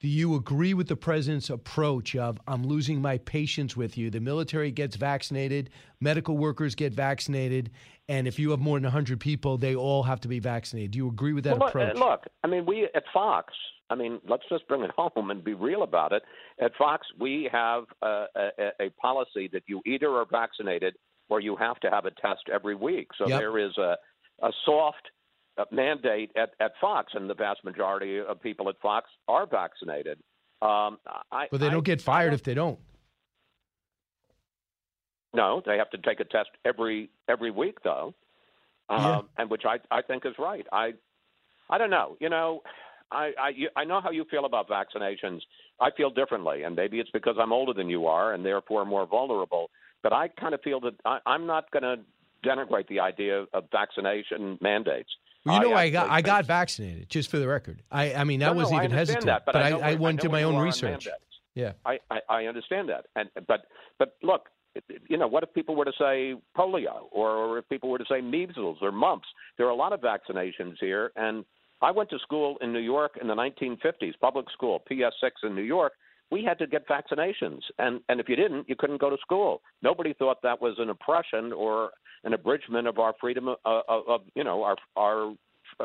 do 0.00 0.08
you 0.08 0.34
agree 0.34 0.72
with 0.72 0.88
the 0.88 0.96
president's 0.96 1.50
approach 1.50 2.16
of 2.16 2.40
I'm 2.48 2.64
losing 2.66 3.02
my 3.02 3.18
patience 3.18 3.76
with 3.76 3.98
you? 3.98 4.10
The 4.10 4.20
military 4.20 4.70
gets 4.70 4.96
vaccinated, 4.96 5.68
medical 6.00 6.38
workers 6.38 6.74
get 6.74 6.94
vaccinated, 6.94 7.70
and 8.08 8.26
if 8.26 8.38
you 8.38 8.50
have 8.50 8.60
more 8.60 8.78
than 8.78 8.84
100 8.84 9.20
people, 9.20 9.58
they 9.58 9.74
all 9.74 10.02
have 10.02 10.20
to 10.20 10.28
be 10.28 10.38
vaccinated. 10.38 10.92
Do 10.92 10.98
you 10.98 11.08
agree 11.08 11.34
with 11.34 11.44
that 11.44 11.58
well, 11.58 11.68
approach? 11.68 11.96
Look, 11.96 12.08
look, 12.08 12.24
I 12.42 12.46
mean, 12.46 12.64
we 12.64 12.88
at 12.94 13.04
Fox, 13.12 13.52
I 13.90 13.94
mean, 13.94 14.20
let's 14.26 14.44
just 14.48 14.66
bring 14.68 14.82
it 14.82 14.90
home 14.96 15.30
and 15.30 15.44
be 15.44 15.52
real 15.52 15.82
about 15.82 16.12
it. 16.12 16.22
At 16.62 16.72
Fox, 16.76 17.06
we 17.18 17.50
have 17.52 17.84
a, 18.00 18.24
a, 18.34 18.70
a 18.80 18.90
policy 19.00 19.50
that 19.52 19.64
you 19.66 19.82
either 19.84 20.08
are 20.08 20.26
vaccinated 20.30 20.94
or 21.28 21.40
you 21.40 21.56
have 21.56 21.78
to 21.80 21.90
have 21.90 22.06
a 22.06 22.10
test 22.10 22.48
every 22.52 22.74
week. 22.74 23.08
So 23.18 23.28
yep. 23.28 23.38
there 23.38 23.58
is 23.58 23.76
a, 23.76 23.96
a 24.42 24.50
soft 24.64 25.02
uh, 25.04 25.10
mandate 25.70 26.30
at, 26.36 26.50
at 26.60 26.72
Fox, 26.80 27.12
and 27.14 27.28
the 27.28 27.34
vast 27.34 27.62
majority 27.64 28.18
of 28.18 28.40
people 28.42 28.68
at 28.68 28.80
Fox 28.80 29.08
are 29.28 29.46
vaccinated. 29.46 30.18
Um, 30.62 30.98
I, 31.32 31.46
but 31.50 31.60
they 31.60 31.68
don't 31.70 31.78
I, 31.78 31.92
get 31.92 32.00
fired 32.00 32.32
if 32.34 32.42
they 32.42 32.54
don't. 32.54 32.78
No, 35.32 35.62
they 35.64 35.78
have 35.78 35.90
to 35.90 35.98
take 35.98 36.20
a 36.20 36.24
test 36.24 36.50
every 36.64 37.10
every 37.28 37.50
week 37.50 37.82
though, 37.84 38.14
um, 38.88 39.00
Yeah. 39.00 39.20
and 39.38 39.50
which 39.50 39.62
I 39.64 39.78
I 39.90 40.02
think 40.02 40.26
is 40.26 40.34
right. 40.38 40.66
I 40.72 40.94
I 41.68 41.78
don't 41.78 41.90
know. 41.90 42.16
You 42.20 42.28
know, 42.28 42.62
I 43.12 43.32
I 43.40 43.48
you- 43.50 43.70
I 43.76 43.84
know 43.84 44.00
how 44.00 44.10
you 44.10 44.24
feel 44.24 44.44
about 44.44 44.68
vaccinations. 44.68 45.40
I 45.78 45.90
feel 45.92 46.10
differently, 46.10 46.64
and 46.64 46.74
maybe 46.74 46.98
it's 46.98 47.10
because 47.10 47.36
I'm 47.40 47.52
older 47.52 47.72
than 47.72 47.88
you 47.88 48.06
are, 48.06 48.32
and 48.34 48.44
therefore 48.44 48.84
more 48.84 49.06
vulnerable. 49.06 49.70
But 50.02 50.12
I 50.12 50.28
kind 50.28 50.52
of 50.54 50.60
feel 50.62 50.80
that 50.80 50.94
I, 51.04 51.20
I'm 51.26 51.46
not 51.46 51.70
going 51.70 51.82
to 51.84 52.00
denigrate 52.46 52.88
the 52.88 53.00
idea 53.00 53.46
of 53.52 53.64
vaccination 53.70 54.58
mandates. 54.60 55.10
Well, 55.44 55.62
you 55.62 55.68
know, 55.68 55.74
I, 55.74 55.88
got 55.88 56.04
actually 56.04 56.16
I 56.16 56.20
got 56.22 56.46
vaccinated. 56.46 57.08
Just 57.08 57.30
for 57.30 57.38
the 57.38 57.48
record, 57.48 57.82
I 57.90 58.14
I 58.14 58.24
mean, 58.24 58.42
I 58.42 58.46
No, 58.46 58.52
no, 58.52 58.58
wasn't 58.58 58.80
I 58.80 58.84
even 58.84 58.96
understand 58.98 59.24
hesitant, 59.24 59.26
that, 59.26 59.42
but 59.46 59.56
I 59.56 59.70
I, 59.70 59.70
I 59.70 59.90
I 59.92 59.94
went 59.94 60.20
to 60.20 60.28
my 60.28 60.42
own 60.42 60.56
research. 60.56 61.08
Yeah. 61.54 61.72
I, 61.84 61.98
I, 62.10 62.20
I 62.28 62.44
understand 62.44 62.88
that, 62.90 63.06
and 63.16 63.28
but 63.48 63.66
but 63.98 64.16
look, 64.22 64.48
you 65.08 65.16
know, 65.16 65.26
what 65.26 65.42
if 65.42 65.52
people 65.52 65.74
were 65.74 65.84
to 65.84 65.92
say 65.98 66.34
polio, 66.56 67.08
or 67.10 67.58
if 67.58 67.68
people 67.68 67.90
were 67.90 67.98
to 67.98 68.04
say 68.08 68.20
measles 68.20 68.78
or 68.80 68.92
mumps? 68.92 69.28
There 69.58 69.66
are 69.66 69.70
a 69.70 69.74
lot 69.74 69.92
of 69.92 70.00
vaccinations 70.00 70.74
here, 70.80 71.10
and 71.16 71.44
I 71.82 71.90
went 71.90 72.10
to 72.10 72.18
school 72.18 72.56
in 72.60 72.72
New 72.72 72.80
York 72.80 73.12
in 73.20 73.26
the 73.26 73.34
1950s, 73.34 74.12
public 74.20 74.46
school, 74.52 74.82
PS6 74.90 75.30
in 75.42 75.54
New 75.54 75.62
York. 75.62 75.94
We 76.30 76.44
had 76.44 76.58
to 76.58 76.66
get 76.66 76.86
vaccinations, 76.86 77.60
and 77.78 78.00
and 78.08 78.20
if 78.20 78.28
you 78.28 78.36
didn't, 78.36 78.68
you 78.68 78.76
couldn't 78.76 79.00
go 79.00 79.10
to 79.10 79.16
school. 79.20 79.62
Nobody 79.82 80.12
thought 80.12 80.42
that 80.42 80.60
was 80.60 80.76
an 80.78 80.90
oppression 80.90 81.52
or 81.52 81.90
an 82.24 82.32
abridgment 82.34 82.86
of 82.86 82.98
our 82.98 83.14
freedom 83.20 83.48
of, 83.48 83.56
of, 83.64 84.02
of 84.08 84.20
you 84.34 84.44
know 84.44 84.62
our 84.62 84.76
our 84.96 85.34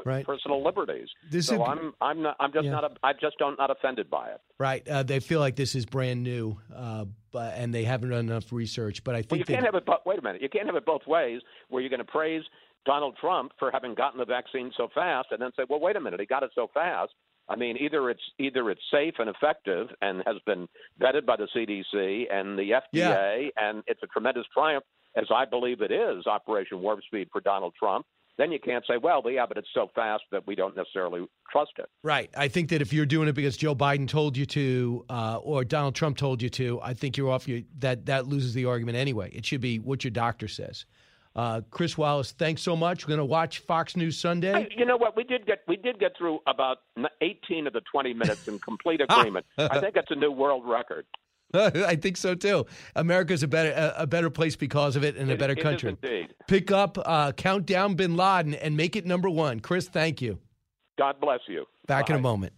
Right. 0.03 0.25
personal 0.25 0.63
liberties. 0.63 1.07
This 1.31 1.45
so 1.47 1.55
is- 1.55 1.61
I'm 1.69 1.93
I'm 2.01 2.21
not 2.23 2.35
I'm 2.39 2.51
just 2.51 2.65
Yeah. 2.65 2.71
not 2.71 2.83
a, 2.85 2.89
I 3.03 3.13
just 3.13 3.37
don't 3.37 3.57
not 3.57 3.69
offended 3.69 4.09
by 4.09 4.29
it. 4.29 4.41
Right. 4.59 4.85
Uh, 4.87 5.03
they 5.03 5.19
feel 5.19 5.39
like 5.39 5.55
this 5.55 5.75
is 5.75 5.85
brand 5.85 6.23
new, 6.23 6.57
uh, 6.75 7.05
but, 7.31 7.53
and 7.55 7.73
they 7.73 7.83
haven't 7.83 8.09
done 8.09 8.27
enough 8.27 8.51
research. 8.51 9.03
But 9.03 9.13
I 9.15 9.19
Well, 9.19 9.23
think 9.23 9.39
you 9.39 9.45
that, 9.45 9.53
can't 9.53 9.65
have 9.65 9.75
it. 9.75 9.85
But 9.85 10.05
wait 10.05 10.17
a 10.19 10.21
minute, 10.23 10.41
you 10.41 10.49
can't 10.49 10.65
have 10.65 10.75
it 10.75 10.85
both 10.85 11.05
ways. 11.07 11.39
Where 11.69 11.81
you're 11.81 11.91
going 11.91 11.99
to 11.99 12.03
praise 12.03 12.41
Donald 12.85 13.15
Trump 13.21 13.51
for 13.59 13.69
having 13.71 13.93
gotten 13.93 14.17
the 14.19 14.25
vaccine 14.25 14.71
so 14.75 14.89
fast, 14.93 15.27
and 15.31 15.39
then 15.41 15.51
say, 15.55 15.63
"Well, 15.69 15.79
wait 15.79 15.95
a 15.95 16.01
minute, 16.01 16.19
he 16.19 16.25
got 16.25 16.41
it 16.43 16.51
so 16.55 16.67
fast." 16.73 17.13
I 17.47 17.55
mean, 17.55 17.77
either 17.79 18.09
it's 18.09 18.23
either 18.39 18.69
it's 18.71 18.81
safe 18.91 19.13
and 19.19 19.29
effective 19.29 19.87
and 20.01 20.23
has 20.25 20.37
been 20.47 20.67
vetted 20.99 21.25
by 21.27 21.35
the 21.35 21.47
CDC 21.55 22.25
and 22.33 22.57
the 22.57 22.71
FDA, 22.71 23.49
and 23.55 23.83
it's 23.87 24.01
a 24.03 24.07
tremendous 24.07 24.45
triumph, 24.51 24.83
as 25.15 25.25
I 25.33 25.45
believe 25.45 25.81
it 25.81 25.91
is, 25.91 26.27
Operation 26.27 26.81
Warp 26.81 27.01
Speed 27.03 27.29
for 27.31 27.41
Donald 27.41 27.73
Trump. 27.77 28.05
Then 28.37 28.51
you 28.51 28.59
can't 28.59 28.85
say, 28.85 28.97
"Well, 28.97 29.23
yeah, 29.29 29.45
but 29.45 29.57
it's 29.57 29.69
so 29.73 29.89
fast 29.95 30.23
that 30.31 30.45
we 30.45 30.55
don't 30.55 30.75
necessarily 30.75 31.25
trust 31.49 31.71
it." 31.77 31.89
right. 32.03 32.29
I 32.35 32.49
think 32.49 32.69
that 32.69 32.81
if 32.81 32.91
you're 32.91 33.05
doing 33.05 33.29
it 33.29 33.33
because 33.33 33.55
Joe 33.55 33.75
Biden 33.75 34.09
told 34.09 34.35
you 34.35 34.45
to, 34.47 35.05
uh, 35.09 35.39
or 35.41 35.63
Donald 35.63 35.95
Trump 35.95 36.17
told 36.17 36.41
you 36.41 36.49
to, 36.49 36.81
I 36.81 36.93
think 36.93 37.15
you're 37.15 37.31
off. 37.31 37.47
Your, 37.47 37.61
that 37.79 38.07
that 38.07 38.27
loses 38.27 38.53
the 38.53 38.65
argument 38.65 38.97
anyway. 38.97 39.31
It 39.31 39.45
should 39.45 39.61
be 39.61 39.79
what 39.79 40.03
your 40.03 40.11
doctor 40.11 40.49
says. 40.49 40.85
Uh, 41.35 41.61
Chris 41.69 41.97
Wallace, 41.97 42.31
thanks 42.31 42.61
so 42.61 42.77
much. 42.77 43.05
We're 43.05 43.09
going 43.09 43.19
to 43.19 43.25
watch 43.25 43.59
Fox 43.59 43.97
News 43.97 44.17
Sunday. 44.17 44.53
Hey, 44.53 44.69
you 44.77 44.85
know 44.85 44.95
what? 44.95 45.17
We 45.17 45.23
did 45.25 45.45
get 45.45 45.59
we 45.67 45.75
did 45.75 45.99
get 45.99 46.13
through 46.17 46.39
about 46.47 46.77
18 47.21 47.67
of 47.67 47.73
the 47.73 47.81
20 47.91 48.13
minutes 48.13 48.47
in 48.47 48.57
complete 48.59 49.01
agreement. 49.09 49.45
I 49.57 49.79
think 49.79 49.95
that's 49.95 50.11
a 50.11 50.15
new 50.15 50.31
world 50.31 50.63
record. 50.65 51.05
I 51.85 51.95
think 51.95 52.17
so 52.17 52.35
too. 52.35 52.65
America's 52.95 53.43
a 53.43 53.47
better 53.47 53.71
a, 53.71 54.03
a 54.03 54.07
better 54.07 54.29
place 54.29 54.55
because 54.55 54.95
of 54.95 55.03
it, 55.03 55.15
and 55.15 55.31
a 55.31 55.37
better 55.37 55.53
it 55.53 55.59
is 55.59 55.63
country. 55.63 55.97
indeed. 56.01 56.33
Pick 56.47 56.71
up 56.71 56.97
uh, 57.05 57.31
Countdown 57.31 57.95
Bin 57.95 58.15
Laden 58.15 58.53
and 58.55 58.75
make 58.77 58.95
it 58.95 59.05
number 59.05 59.29
one. 59.29 59.59
Chris, 59.59 59.87
thank 59.87 60.21
you. 60.21 60.39
God 60.97 61.19
bless 61.19 61.41
you. 61.47 61.65
Back 61.87 62.09
in 62.09 62.15
a 62.15 62.19
moment. 62.19 62.53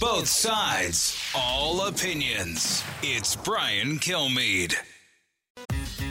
Both 0.00 0.26
sides, 0.26 1.18
all 1.34 1.86
opinions. 1.86 2.84
It's 3.02 3.36
Brian 3.36 3.98
Kilmeade. 3.98 4.74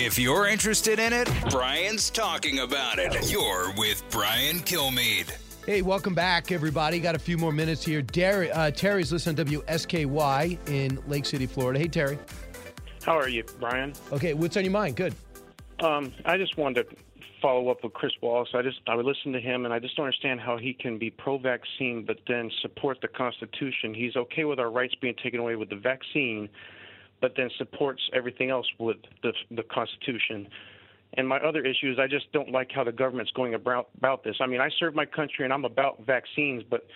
If 0.00 0.16
you're 0.16 0.46
interested 0.46 1.00
in 1.00 1.12
it, 1.12 1.28
Brian's 1.50 2.08
talking 2.08 2.60
about 2.60 3.00
it. 3.00 3.32
You're 3.32 3.72
with 3.76 4.04
Brian 4.10 4.58
Kilmeade. 4.60 5.32
Hey, 5.66 5.82
welcome 5.82 6.14
back, 6.14 6.52
everybody. 6.52 7.00
Got 7.00 7.16
a 7.16 7.18
few 7.18 7.36
more 7.36 7.50
minutes 7.50 7.84
here. 7.84 8.00
Derry, 8.00 8.48
uh, 8.52 8.70
Terry's 8.70 9.10
listening 9.10 9.34
to 9.34 9.44
WSKY 9.44 10.56
in 10.68 11.02
Lake 11.08 11.26
City, 11.26 11.46
Florida. 11.46 11.80
Hey, 11.80 11.88
Terry. 11.88 12.16
How 13.04 13.18
are 13.18 13.28
you, 13.28 13.42
Brian? 13.58 13.92
Okay, 14.12 14.34
what's 14.34 14.56
on 14.56 14.62
your 14.62 14.70
mind? 14.70 14.94
Good. 14.94 15.16
Um, 15.80 16.12
I 16.24 16.36
just 16.36 16.56
wanted 16.56 16.88
to 16.88 16.96
follow 17.42 17.68
up 17.68 17.82
with 17.82 17.92
Chris 17.92 18.12
Wallace. 18.22 18.50
I 18.54 18.62
just 18.62 18.78
I 18.86 18.94
would 18.94 19.04
listen 19.04 19.32
to 19.32 19.40
him, 19.40 19.64
and 19.64 19.74
I 19.74 19.80
just 19.80 19.96
don't 19.96 20.06
understand 20.06 20.40
how 20.40 20.58
he 20.58 20.74
can 20.74 20.98
be 20.98 21.10
pro-vaccine 21.10 22.04
but 22.06 22.18
then 22.28 22.52
support 22.62 22.98
the 23.02 23.08
Constitution. 23.08 23.94
He's 23.94 24.14
okay 24.14 24.44
with 24.44 24.60
our 24.60 24.70
rights 24.70 24.94
being 25.00 25.16
taken 25.20 25.40
away 25.40 25.56
with 25.56 25.70
the 25.70 25.76
vaccine, 25.76 26.48
but 27.20 27.34
then 27.36 27.50
supports 27.58 28.02
everything 28.14 28.50
else 28.50 28.66
with 28.78 28.98
the 29.22 29.32
the 29.50 29.62
Constitution. 29.64 30.48
And 31.14 31.26
my 31.26 31.38
other 31.38 31.64
issue 31.64 31.90
is 31.90 31.98
I 31.98 32.06
just 32.06 32.30
don't 32.32 32.50
like 32.50 32.70
how 32.70 32.84
the 32.84 32.92
government's 32.92 33.32
going 33.32 33.54
about 33.54 33.88
about 33.96 34.24
this. 34.24 34.36
I 34.40 34.46
mean, 34.46 34.60
I 34.60 34.68
serve 34.78 34.94
my 34.94 35.06
country 35.06 35.44
and 35.44 35.52
I'm 35.52 35.64
about 35.64 36.04
vaccines, 36.04 36.62
but 36.68 36.86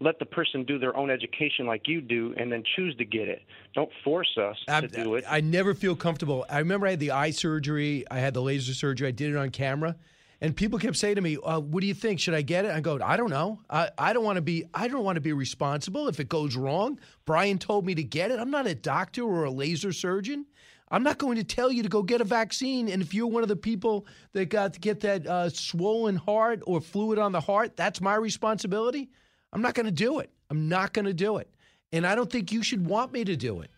let 0.00 0.18
the 0.18 0.26
person 0.26 0.64
do 0.64 0.78
their 0.78 0.96
own 0.96 1.10
education 1.10 1.66
like 1.66 1.86
you 1.86 2.00
do 2.00 2.34
and 2.36 2.50
then 2.50 2.64
choose 2.76 2.94
to 2.96 3.04
get 3.04 3.28
it. 3.28 3.42
Don't 3.74 3.90
force 4.04 4.36
us 4.36 4.56
to 4.66 4.88
do 4.88 5.14
it. 5.14 5.24
I 5.28 5.40
never 5.40 5.74
feel 5.74 5.94
comfortable. 5.94 6.44
I 6.50 6.58
remember 6.58 6.86
I 6.86 6.90
had 6.90 7.00
the 7.00 7.12
eye 7.12 7.30
surgery, 7.30 8.04
I 8.10 8.18
had 8.18 8.34
the 8.34 8.42
laser 8.42 8.74
surgery, 8.74 9.08
I 9.08 9.12
did 9.12 9.30
it 9.30 9.36
on 9.36 9.50
camera, 9.50 9.96
and 10.42 10.54
people 10.54 10.78
kept 10.78 10.96
saying 10.96 11.14
to 11.14 11.22
me, 11.22 11.38
uh, 11.42 11.60
"What 11.60 11.80
do 11.80 11.86
you 11.86 11.94
think? 11.94 12.20
Should 12.20 12.34
I 12.34 12.42
get 12.42 12.66
it?" 12.66 12.72
I 12.72 12.80
go, 12.80 12.98
"I 13.02 13.16
don't 13.16 13.30
know. 13.30 13.60
I, 13.70 13.88
I 13.96 14.12
don't 14.12 14.24
want 14.24 14.36
to 14.36 14.42
be. 14.42 14.64
I 14.74 14.88
don't 14.88 15.04
want 15.04 15.16
to 15.16 15.22
be 15.22 15.32
responsible 15.32 16.08
if 16.08 16.20
it 16.20 16.28
goes 16.28 16.56
wrong. 16.56 16.98
Brian 17.24 17.58
told 17.58 17.86
me 17.86 17.94
to 17.94 18.02
get 18.02 18.30
it. 18.30 18.38
I'm 18.38 18.50
not 18.50 18.66
a 18.66 18.74
doctor 18.74 19.22
or 19.22 19.44
a 19.44 19.50
laser 19.50 19.92
surgeon." 19.92 20.46
I'm 20.92 21.02
not 21.02 21.16
going 21.16 21.38
to 21.38 21.44
tell 21.44 21.72
you 21.72 21.82
to 21.84 21.88
go 21.88 22.02
get 22.02 22.20
a 22.20 22.24
vaccine. 22.24 22.90
And 22.90 23.00
if 23.00 23.14
you're 23.14 23.26
one 23.26 23.42
of 23.42 23.48
the 23.48 23.56
people 23.56 24.06
that 24.34 24.50
got 24.50 24.74
to 24.74 24.78
get 24.78 25.00
that 25.00 25.26
uh, 25.26 25.48
swollen 25.48 26.16
heart 26.16 26.62
or 26.66 26.82
fluid 26.82 27.18
on 27.18 27.32
the 27.32 27.40
heart, 27.40 27.76
that's 27.76 28.02
my 28.02 28.14
responsibility. 28.14 29.08
I'm 29.54 29.62
not 29.62 29.72
going 29.72 29.86
to 29.86 29.92
do 29.92 30.18
it. 30.18 30.28
I'm 30.50 30.68
not 30.68 30.92
going 30.92 31.06
to 31.06 31.14
do 31.14 31.38
it. 31.38 31.48
And 31.92 32.06
I 32.06 32.14
don't 32.14 32.30
think 32.30 32.52
you 32.52 32.62
should 32.62 32.86
want 32.86 33.10
me 33.10 33.24
to 33.24 33.36
do 33.36 33.62
it. 33.62 33.70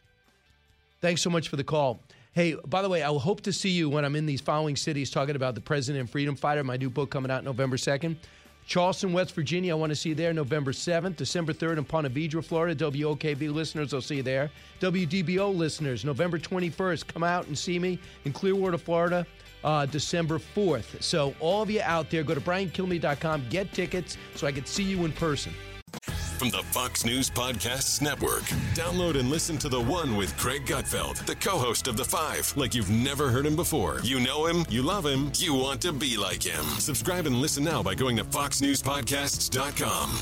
Thanks 1.00 1.22
so 1.22 1.30
much 1.30 1.48
for 1.48 1.54
the 1.54 1.62
call. 1.62 2.00
Hey, 2.34 2.56
by 2.66 2.82
the 2.82 2.88
way, 2.88 3.00
I 3.00 3.10
will 3.10 3.20
hope 3.20 3.42
to 3.42 3.52
see 3.52 3.68
you 3.68 3.88
when 3.88 4.04
I'm 4.04 4.16
in 4.16 4.26
these 4.26 4.40
following 4.40 4.74
cities 4.74 5.08
talking 5.08 5.36
about 5.36 5.54
the 5.54 5.60
President 5.60 6.00
and 6.00 6.10
Freedom 6.10 6.34
Fighter, 6.34 6.64
my 6.64 6.76
new 6.76 6.90
book 6.90 7.08
coming 7.08 7.30
out 7.30 7.44
November 7.44 7.76
2nd. 7.76 8.16
Charleston, 8.66 9.12
West 9.12 9.36
Virginia, 9.36 9.72
I 9.72 9.78
want 9.78 9.90
to 9.90 9.96
see 9.96 10.08
you 10.08 10.14
there 10.16 10.32
November 10.32 10.72
7th. 10.72 11.14
December 11.14 11.52
3rd 11.52 11.78
in 11.78 11.84
Ponte 11.84 12.12
Vedra, 12.12 12.44
Florida. 12.44 12.90
WOKV 12.90 13.54
listeners, 13.54 13.94
I'll 13.94 14.00
see 14.00 14.16
you 14.16 14.24
there. 14.24 14.50
WDBO 14.80 15.54
listeners, 15.54 16.04
November 16.04 16.36
21st, 16.36 17.06
come 17.06 17.22
out 17.22 17.46
and 17.46 17.56
see 17.56 17.78
me 17.78 18.00
in 18.24 18.32
Clearwater, 18.32 18.78
Florida, 18.78 19.24
uh, 19.62 19.86
December 19.86 20.40
4th. 20.40 21.00
So, 21.00 21.36
all 21.38 21.62
of 21.62 21.70
you 21.70 21.82
out 21.82 22.10
there, 22.10 22.24
go 22.24 22.34
to 22.34 22.40
briankilmeade.com, 22.40 23.44
get 23.48 23.72
tickets 23.72 24.18
so 24.34 24.48
I 24.48 24.50
can 24.50 24.66
see 24.66 24.82
you 24.82 25.04
in 25.04 25.12
person. 25.12 25.52
From 26.44 26.50
the 26.50 26.62
Fox 26.64 27.06
News 27.06 27.30
Podcasts 27.30 28.02
Network. 28.02 28.42
Download 28.74 29.18
and 29.18 29.30
listen 29.30 29.56
to 29.56 29.70
The 29.70 29.80
One 29.80 30.14
with 30.14 30.36
Greg 30.36 30.66
Gutfeld, 30.66 31.24
the 31.24 31.36
co 31.36 31.56
host 31.56 31.88
of 31.88 31.96
The 31.96 32.04
Five, 32.04 32.52
like 32.54 32.74
you've 32.74 32.90
never 32.90 33.30
heard 33.30 33.46
him 33.46 33.56
before. 33.56 34.00
You 34.02 34.20
know 34.20 34.44
him, 34.44 34.66
you 34.68 34.82
love 34.82 35.06
him, 35.06 35.32
you 35.36 35.54
want 35.54 35.80
to 35.80 35.90
be 35.90 36.18
like 36.18 36.42
him. 36.42 36.62
Subscribe 36.78 37.24
and 37.24 37.36
listen 37.36 37.64
now 37.64 37.82
by 37.82 37.94
going 37.94 38.18
to 38.18 38.24
FoxNewsPodcasts.com. 38.24 40.18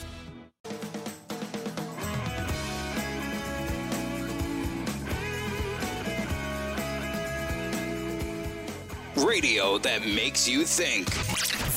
Radio 9.16 9.76
that 9.78 10.06
makes 10.06 10.48
you 10.48 10.62
think. 10.62 11.12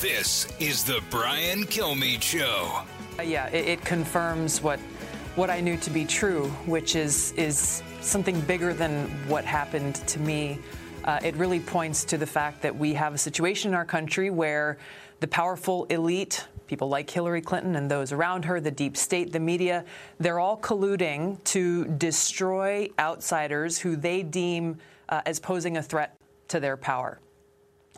This 0.00 0.46
is 0.60 0.84
the 0.84 1.00
Brian 1.10 1.64
Kilmeade 1.64 2.22
Show. 2.22 2.84
Yeah, 3.22 3.48
it, 3.48 3.68
it 3.68 3.84
confirms 3.84 4.62
what 4.62 4.78
what 5.36 5.50
I 5.50 5.60
knew 5.60 5.76
to 5.78 5.90
be 5.90 6.04
true, 6.04 6.48
which 6.66 6.96
is 6.96 7.32
is 7.32 7.82
something 8.00 8.40
bigger 8.42 8.72
than 8.72 9.08
what 9.28 9.44
happened 9.44 9.96
to 10.06 10.20
me. 10.20 10.58
Uh, 11.04 11.20
it 11.22 11.34
really 11.36 11.60
points 11.60 12.04
to 12.04 12.18
the 12.18 12.26
fact 12.26 12.62
that 12.62 12.74
we 12.74 12.94
have 12.94 13.14
a 13.14 13.18
situation 13.18 13.70
in 13.70 13.74
our 13.74 13.84
country 13.84 14.30
where 14.30 14.78
the 15.20 15.28
powerful 15.28 15.84
elite, 15.86 16.46
people 16.66 16.88
like 16.88 17.08
Hillary 17.08 17.40
Clinton 17.40 17.76
and 17.76 17.90
those 17.90 18.12
around 18.12 18.44
her, 18.44 18.60
the 18.60 18.70
deep 18.70 18.96
state, 18.96 19.32
the 19.32 19.40
media, 19.40 19.84
they're 20.18 20.40
all 20.40 20.58
colluding 20.58 21.42
to 21.44 21.84
destroy 21.84 22.88
outsiders 22.98 23.78
who 23.78 23.96
they 23.96 24.22
deem 24.22 24.78
uh, 25.08 25.22
as 25.26 25.38
posing 25.38 25.76
a 25.76 25.82
threat 25.82 26.16
to 26.48 26.60
their 26.60 26.76
power. 26.76 27.20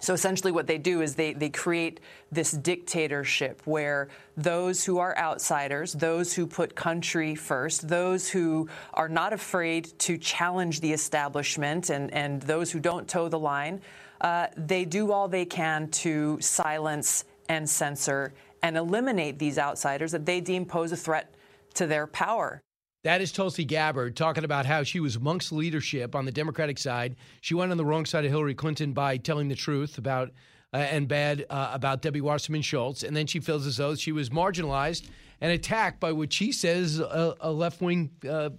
So 0.01 0.15
essentially, 0.15 0.53
what 0.53 0.67
they 0.67 0.79
do 0.79 1.01
is 1.01 1.15
they, 1.15 1.33
they 1.33 1.51
create 1.51 2.01
this 2.31 2.53
dictatorship 2.53 3.63
where 3.65 4.09
those 4.37 4.85
who 4.85 4.99
are 4.99 5.17
outsiders, 5.19 5.93
those 5.93 6.33
who 6.33 6.47
put 6.47 6.75
country 6.75 7.35
first, 7.35 7.89
those 7.89 8.29
who 8.29 8.69
are 8.95 9.09
not 9.09 9.33
afraid 9.33 9.99
to 10.01 10.17
challenge 10.19 10.81
the 10.81 10.93
establishment, 10.93 11.91
and, 11.91 12.13
and 12.13 12.43
those 12.43 12.71
who 12.71 12.81
don't 12.81 13.09
toe 13.09 13.29
the 13.29 13.39
line, 13.39 13.81
uh, 14.21 14.47
they 14.57 14.85
do 14.85 15.13
all 15.13 15.29
they 15.29 15.45
can 15.45 15.89
to 15.89 16.39
silence 16.41 17.25
and 17.49 17.69
censor 17.69 18.33
and 18.63 18.77
eliminate 18.77 19.39
these 19.39 19.59
outsiders 19.59 20.13
that 20.13 20.27
they 20.27 20.41
deem 20.41 20.65
pose 20.65 20.93
a 20.93 20.97
threat 20.97 21.35
to 21.75 21.87
their 21.87 22.07
power. 22.07 22.61
That 23.05 23.21
is 23.21 23.31
Tulsi 23.31 23.65
Gabbard 23.65 24.17
talking 24.17 24.43
about 24.43 24.67
how 24.67 24.83
she 24.83 24.99
was 24.99 25.15
amongst 25.15 25.53
leadership 25.53 26.17
on 26.17 26.25
the 26.25 26.33
Democratic 26.33 26.79
side. 26.79 27.15
She 27.41 27.55
went 27.55 27.71
on 27.71 27.79
the 27.79 27.85
wrong 27.85 28.05
side 28.05 28.25
of 28.25 28.31
Hillary 28.33 28.55
Clinton 28.55 28.93
by 28.93 29.19
telling 29.19 29.49
the 29.49 29.55
truth 29.55 29.99
about 29.99 30.33
uh, 30.75 30.79
and 30.79 31.07
bad 31.07 31.47
uh, 31.49 31.71
about 31.73 32.03
Debbie 32.03 32.21
Wasserman 32.21 32.61
Schultz, 32.61 33.05
and 33.05 33.17
then 33.17 33.27
she 33.27 33.39
feels 33.39 33.67
as 33.69 33.77
though 33.77 33.95
she 33.95 34.11
was 34.11 34.31
marginalized 34.31 35.09
and 35.41 35.53
attacked 35.53 36.01
by 36.01 36.11
what 36.11 36.33
she 36.33 36.51
says 36.51 36.99
a, 36.99 37.37
a 37.41 37.53
left 37.53 37.81
wing, 37.81 38.11
uh, 38.29 38.51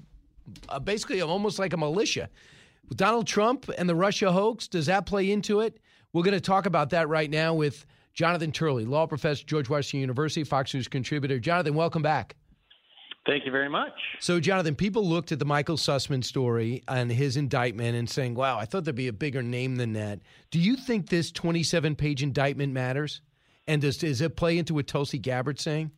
uh, 0.70 0.80
basically 0.80 1.22
almost 1.22 1.60
like 1.60 1.74
a 1.74 1.78
militia. 1.78 2.30
Donald 2.96 3.28
Trump 3.28 3.70
and 3.78 3.90
the 3.90 3.94
Russia 3.94 4.32
hoax, 4.32 4.70
does 4.70 4.86
that 4.86 5.06
play 5.06 5.32
into 5.32 5.60
it? 5.60 5.80
We're 6.14 6.24
going 6.24 6.34
to 6.34 6.42
talk 6.42 6.66
about 6.66 6.92
that 6.92 7.10
right 7.10 7.30
now 7.30 7.54
with 7.54 7.86
Jonathan 8.14 8.54
Turley, 8.54 8.86
law 8.86 9.06
professor, 9.06 9.46
George 9.46 9.70
Washington 9.70 10.00
University, 10.00 10.46
Fox 10.46 10.74
News 10.74 10.88
contributor. 10.88 11.40
Jonathan, 11.40 11.76
welcome 11.76 12.02
back. 12.02 12.36
Thank 13.30 13.46
you 13.46 13.52
very 13.52 13.70
much. 13.70 13.94
So, 14.20 14.40
Jonathan, 14.40 14.74
people 14.74 15.08
looked 15.08 15.32
at 15.32 15.38
the 15.38 15.46
Michael 15.46 15.78
Sussmann 15.78 16.24
story 16.24 16.82
and 16.88 17.12
his 17.12 17.38
indictment 17.38 17.96
and 17.96 18.10
saying, 18.10 18.34
wow, 18.34 18.58
I 18.58 18.66
thought 18.66 18.86
there'd 18.86 18.96
be 18.96 19.08
a 19.08 19.14
bigger 19.14 19.44
name 19.44 19.76
than 19.76 19.94
that. 19.94 20.20
Do 20.50 20.60
you 20.60 20.76
think 20.76 21.10
this 21.10 21.32
27 21.32 21.96
page 21.96 22.24
indictment 22.24 22.74
matters? 22.74 23.22
And 23.68 23.84
does, 23.84 23.98
does 23.98 24.20
it 24.22 24.36
play 24.36 24.58
into 24.58 24.74
what 24.74 24.88
Tulsi 24.88 25.20
Gabbard's 25.20 25.62
saying? 25.62 25.92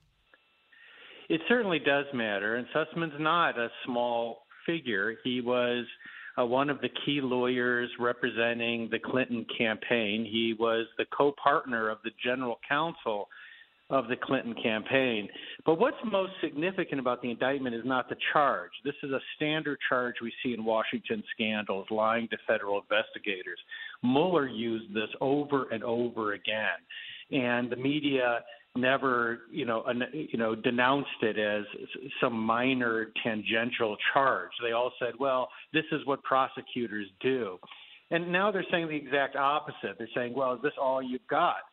It 1.30 1.40
certainly 1.48 1.80
does 1.80 2.04
matter. 2.14 2.58
And 2.58 2.68
Sussmann's 2.76 3.14
not 3.18 3.58
a 3.58 3.70
small 3.86 4.40
figure. 4.66 5.16
He 5.24 5.40
was 5.40 5.86
uh, 6.38 6.46
one 6.46 6.70
of 6.70 6.82
the 6.82 6.90
key 7.06 7.22
lawyers 7.22 7.90
representing 7.98 8.90
the 8.92 9.00
Clinton 9.00 9.46
campaign. 9.58 10.28
He 10.30 10.54
was 10.60 10.86
the 10.98 11.06
co 11.18 11.34
partner 11.42 11.90
of 11.90 12.00
the 12.04 12.12
general 12.22 12.60
counsel 12.68 13.30
of 13.92 14.08
the 14.08 14.16
Clinton 14.16 14.56
campaign. 14.64 15.28
But 15.66 15.78
what's 15.78 15.98
most 16.10 16.32
significant 16.42 17.00
about 17.00 17.22
the 17.22 17.30
indictment 17.30 17.76
is 17.76 17.84
not 17.86 18.10
the 18.10 18.16
charge. 18.32 18.72
This 18.86 18.96
is 19.04 19.12
a 19.12 19.20
standard 19.36 19.78
charge 19.88 20.16
we 20.24 20.34
see 20.42 20.54
in 20.54 20.64
Washington 20.64 21.22
scandals, 21.36 21.86
lying 21.92 22.28
to 22.30 22.38
federal 22.48 22.82
investigators. 22.82 23.60
Mueller 24.02 24.48
used 24.48 24.94
this 24.96 25.10
over 25.20 25.68
and 25.72 25.84
over 25.84 26.34
again, 26.34 26.80
and 27.32 27.70
the 27.70 27.76
media 27.76 28.40
never, 28.78 29.40
you 29.52 29.66
know, 29.66 29.84
you 30.14 30.40
know, 30.40 30.56
denounced 30.56 31.22
it 31.22 31.38
as 31.38 31.66
some 32.22 32.34
minor 32.34 33.12
tangential 33.22 33.98
charge. 34.14 34.52
They 34.64 34.72
all 34.72 34.94
said, 35.00 35.16
"Well, 35.20 35.50
this 35.74 35.86
is 35.92 36.06
what 36.06 36.24
prosecutors 36.24 37.10
do." 37.20 37.60
And 38.10 38.32
now 38.32 38.52
they're 38.52 38.66
saying 38.72 38.88
the 38.88 38.96
exact 38.96 39.36
opposite. 39.36 39.98
They're 39.98 40.08
saying, 40.16 40.34
"Well, 40.34 40.54
is 40.54 40.62
this 40.62 40.78
all 40.78 41.02
you've 41.02 41.28
got?" 41.28 41.64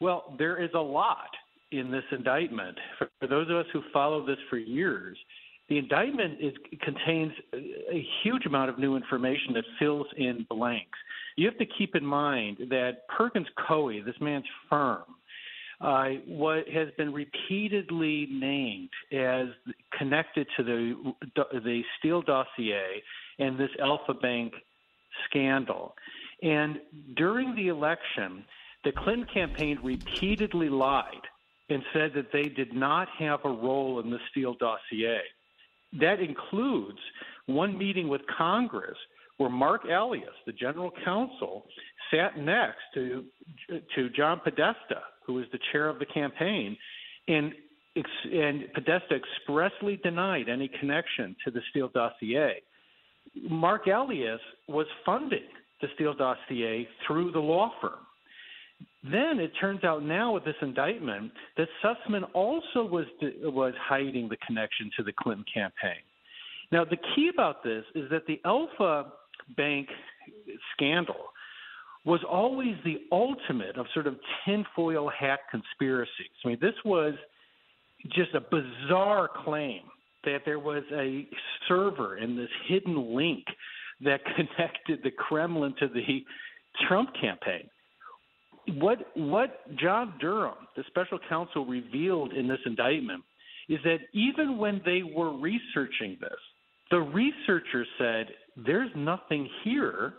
Well, 0.00 0.34
there 0.38 0.62
is 0.62 0.70
a 0.74 0.80
lot 0.80 1.30
in 1.72 1.90
this 1.90 2.04
indictment. 2.10 2.78
For, 2.98 3.08
for 3.20 3.26
those 3.26 3.48
of 3.50 3.56
us 3.56 3.66
who 3.72 3.82
follow 3.92 4.24
this 4.24 4.38
for 4.50 4.58
years, 4.58 5.18
the 5.68 5.78
indictment 5.78 6.38
is, 6.40 6.52
contains 6.82 7.32
a 7.54 8.06
huge 8.22 8.46
amount 8.46 8.70
of 8.70 8.78
new 8.78 8.96
information 8.96 9.54
that 9.54 9.64
fills 9.78 10.06
in 10.16 10.46
blanks. 10.50 10.98
You 11.36 11.46
have 11.46 11.58
to 11.58 11.66
keep 11.78 11.94
in 11.96 12.04
mind 12.04 12.58
that 12.68 13.08
Perkins 13.16 13.46
Coie, 13.66 14.04
this 14.04 14.14
man's 14.20 14.44
firm, 14.68 15.04
uh, 15.80 16.10
what 16.26 16.68
has 16.68 16.88
been 16.96 17.12
repeatedly 17.12 18.28
named 18.30 18.90
as 19.12 19.46
connected 19.98 20.46
to 20.56 20.62
the 20.62 21.12
the 21.64 21.82
Steele 21.98 22.22
dossier 22.22 23.02
and 23.38 23.58
this 23.58 23.70
Alfa 23.80 24.14
Bank 24.14 24.52
scandal. 25.28 25.94
And 26.42 26.78
during 27.16 27.56
the 27.56 27.68
election, 27.68 28.44
the 28.84 28.92
Clinton 28.92 29.26
campaign 29.32 29.78
repeatedly 29.82 30.68
lied 30.68 31.22
and 31.72 31.82
said 31.92 32.12
that 32.14 32.32
they 32.32 32.48
did 32.48 32.74
not 32.74 33.08
have 33.18 33.40
a 33.44 33.48
role 33.48 34.00
in 34.00 34.10
the 34.10 34.18
Steele 34.30 34.54
dossier. 34.54 35.20
That 36.00 36.20
includes 36.20 36.98
one 37.46 37.76
meeting 37.76 38.08
with 38.08 38.22
Congress 38.36 38.96
where 39.38 39.50
Mark 39.50 39.84
Elias, 39.84 40.34
the 40.46 40.52
general 40.52 40.92
counsel, 41.04 41.64
sat 42.12 42.38
next 42.38 42.78
to 42.94 43.24
to 43.94 44.10
John 44.10 44.40
Podesta, 44.42 45.02
who 45.26 45.34
was 45.34 45.46
the 45.52 45.58
chair 45.72 45.88
of 45.88 45.98
the 45.98 46.06
campaign, 46.06 46.76
and 47.28 47.52
and 48.32 48.72
Podesta 48.72 49.16
expressly 49.16 49.96
denied 49.96 50.48
any 50.48 50.68
connection 50.80 51.36
to 51.44 51.50
the 51.50 51.60
Steele 51.70 51.90
dossier. 51.92 52.62
Mark 53.48 53.86
Elias 53.86 54.40
was 54.68 54.86
funding 55.04 55.48
the 55.80 55.88
Steele 55.94 56.14
dossier 56.14 56.88
through 57.06 57.32
the 57.32 57.38
law 57.38 57.72
firm. 57.80 58.06
Then 59.02 59.40
it 59.40 59.52
turns 59.60 59.82
out 59.84 60.04
now 60.04 60.32
with 60.32 60.44
this 60.44 60.54
indictment 60.62 61.32
that 61.56 61.68
Sussmann 61.82 62.24
also 62.34 62.84
was 62.84 63.06
was 63.42 63.74
hiding 63.80 64.28
the 64.28 64.36
connection 64.46 64.90
to 64.96 65.02
the 65.02 65.12
Clinton 65.12 65.44
campaign. 65.52 66.02
Now 66.70 66.84
the 66.84 66.98
key 67.14 67.30
about 67.32 67.64
this 67.64 67.84
is 67.94 68.08
that 68.10 68.26
the 68.26 68.40
Alfa 68.44 69.12
Bank 69.56 69.88
scandal 70.74 71.16
was 72.04 72.20
always 72.28 72.74
the 72.84 72.98
ultimate 73.12 73.76
of 73.76 73.86
sort 73.94 74.06
of 74.06 74.16
tinfoil 74.44 75.08
hat 75.08 75.40
conspiracies. 75.50 76.30
I 76.44 76.48
mean, 76.48 76.58
this 76.60 76.74
was 76.84 77.14
just 78.10 78.34
a 78.34 78.40
bizarre 78.40 79.28
claim 79.44 79.82
that 80.24 80.40
there 80.44 80.58
was 80.58 80.82
a 80.92 81.26
server 81.68 82.18
in 82.18 82.36
this 82.36 82.48
hidden 82.68 83.14
link 83.14 83.44
that 84.04 84.20
connected 84.36 85.00
the 85.02 85.10
Kremlin 85.10 85.74
to 85.80 85.88
the 85.88 86.24
Trump 86.88 87.10
campaign 87.20 87.68
what 88.68 88.98
what 89.14 89.76
John 89.76 90.14
Durham, 90.20 90.54
the 90.76 90.84
special 90.88 91.18
counsel, 91.28 91.66
revealed 91.66 92.32
in 92.32 92.48
this 92.48 92.60
indictment 92.64 93.22
is 93.68 93.78
that 93.84 93.98
even 94.12 94.58
when 94.58 94.80
they 94.84 95.02
were 95.02 95.36
researching 95.36 96.16
this, 96.20 96.30
the 96.90 97.00
researchers 97.00 97.86
said 97.98 98.26
there's 98.66 98.90
nothing 98.94 99.48
here, 99.64 100.14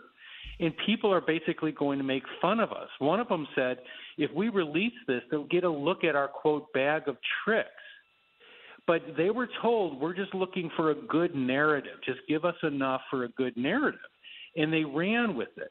and 0.60 0.72
people 0.86 1.12
are 1.12 1.20
basically 1.20 1.72
going 1.72 1.98
to 1.98 2.04
make 2.04 2.22
fun 2.40 2.60
of 2.60 2.72
us. 2.72 2.88
One 2.98 3.20
of 3.20 3.28
them 3.28 3.46
said, 3.54 3.78
if 4.18 4.30
we 4.32 4.48
release 4.48 4.92
this, 5.06 5.22
they'll 5.30 5.44
get 5.44 5.64
a 5.64 5.70
look 5.70 6.04
at 6.04 6.16
our 6.16 6.28
quote 6.28 6.72
bag 6.72 7.08
of 7.08 7.16
tricks. 7.44 7.68
But 8.86 9.02
they 9.16 9.30
were 9.30 9.48
told 9.62 10.00
we're 10.00 10.14
just 10.14 10.34
looking 10.34 10.70
for 10.76 10.90
a 10.90 10.94
good 10.94 11.34
narrative. 11.34 11.96
Just 12.04 12.20
give 12.28 12.44
us 12.44 12.56
enough 12.62 13.00
for 13.10 13.24
a 13.24 13.28
good 13.30 13.56
narrative. 13.56 14.00
And 14.56 14.72
they 14.72 14.84
ran 14.84 15.36
with 15.36 15.48
it. 15.56 15.70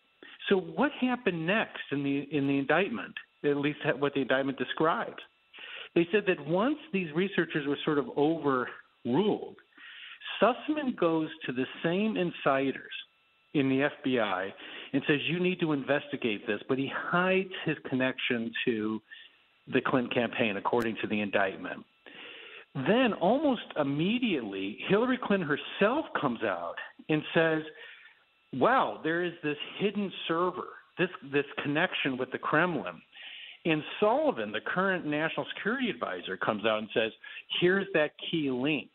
So 0.50 0.58
what 0.58 0.92
happened 1.00 1.46
next 1.46 1.84
in 1.92 2.04
the 2.04 2.28
in 2.32 2.48
the 2.48 2.58
indictment? 2.58 3.14
At 3.44 3.58
least 3.58 3.80
what 4.00 4.14
the 4.14 4.22
indictment 4.22 4.58
describes. 4.58 5.22
They 5.96 6.08
said 6.12 6.24
that 6.28 6.46
once 6.48 6.78
these 6.92 7.12
researchers 7.14 7.68
were 7.68 7.78
sort 7.86 7.98
of 8.00 8.08
overruled, 8.18 9.58
Sussmann 10.42 10.96
goes 10.96 11.30
to 11.46 11.52
the 11.52 11.66
same 11.84 12.18
insiders 12.18 12.92
in 13.54 13.70
the 13.70 13.90
FBI 14.06 14.50
and 14.94 15.02
says 15.08 15.18
you 15.28 15.40
need 15.40 15.60
to 15.60 15.74
investigate 15.74 16.48
this, 16.48 16.60
but 16.68 16.78
he 16.78 16.92
hides 16.94 17.52
his 17.66 17.78
connection 17.90 18.52
to 18.66 19.02
the 19.72 19.82
Clinton 19.82 20.12
campaign, 20.12 20.58
according 20.58 20.98
to 21.02 21.08
the 21.08 21.22
indictment. 21.22 21.86
Then, 22.76 23.14
almost 23.14 23.62
immediately, 23.80 24.80
Hillary 24.88 25.20
Clinton 25.24 25.48
herself 25.48 26.06
comes 26.20 26.42
out 26.44 26.76
and 27.08 27.22
says 27.34 27.62
wow, 28.54 29.00
there 29.04 29.24
is 29.24 29.34
this 29.44 29.58
hidden 29.80 30.12
server, 30.28 30.68
this 30.98 31.10
this 31.32 31.46
connection 31.64 32.18
with 32.18 32.32
the 32.32 32.38
Kremlin. 32.38 33.02
And 33.66 33.82
Sullivan, 34.00 34.52
the 34.52 34.60
current 34.60 35.06
national 35.06 35.46
security 35.56 35.90
advisor, 35.90 36.36
comes 36.38 36.66
out 36.66 36.80
and 36.80 36.90
says, 36.94 37.12
"Here's 37.62 37.88
that 37.94 38.12
key 38.30 38.50
link." 38.52 38.90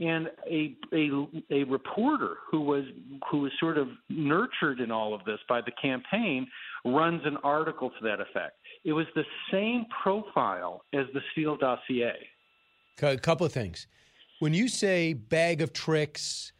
And 0.00 0.30
a 0.48 0.74
a 0.92 1.10
a 1.50 1.64
reporter 1.64 2.36
who 2.50 2.60
was 2.60 2.84
who 3.30 3.40
was 3.40 3.52
sort 3.58 3.78
of 3.78 3.88
nurtured 4.08 4.80
in 4.80 4.90
all 4.90 5.14
of 5.14 5.24
this 5.24 5.38
by 5.48 5.60
the 5.60 5.72
campaign 5.72 6.46
runs 6.84 7.22
an 7.24 7.36
article 7.38 7.90
to 7.90 8.04
that 8.04 8.20
effect. 8.20 8.56
It 8.84 8.92
was 8.92 9.06
the 9.14 9.24
same 9.50 9.86
profile 10.02 10.84
as 10.92 11.06
the 11.14 11.20
Steele 11.32 11.56
dossier. 11.56 12.28
A 13.02 13.16
couple 13.16 13.46
of 13.46 13.52
things. 13.52 13.86
When 14.40 14.54
you 14.54 14.68
say 14.68 15.12
bag 15.12 15.62
of 15.62 15.72
tricks, 15.72 16.52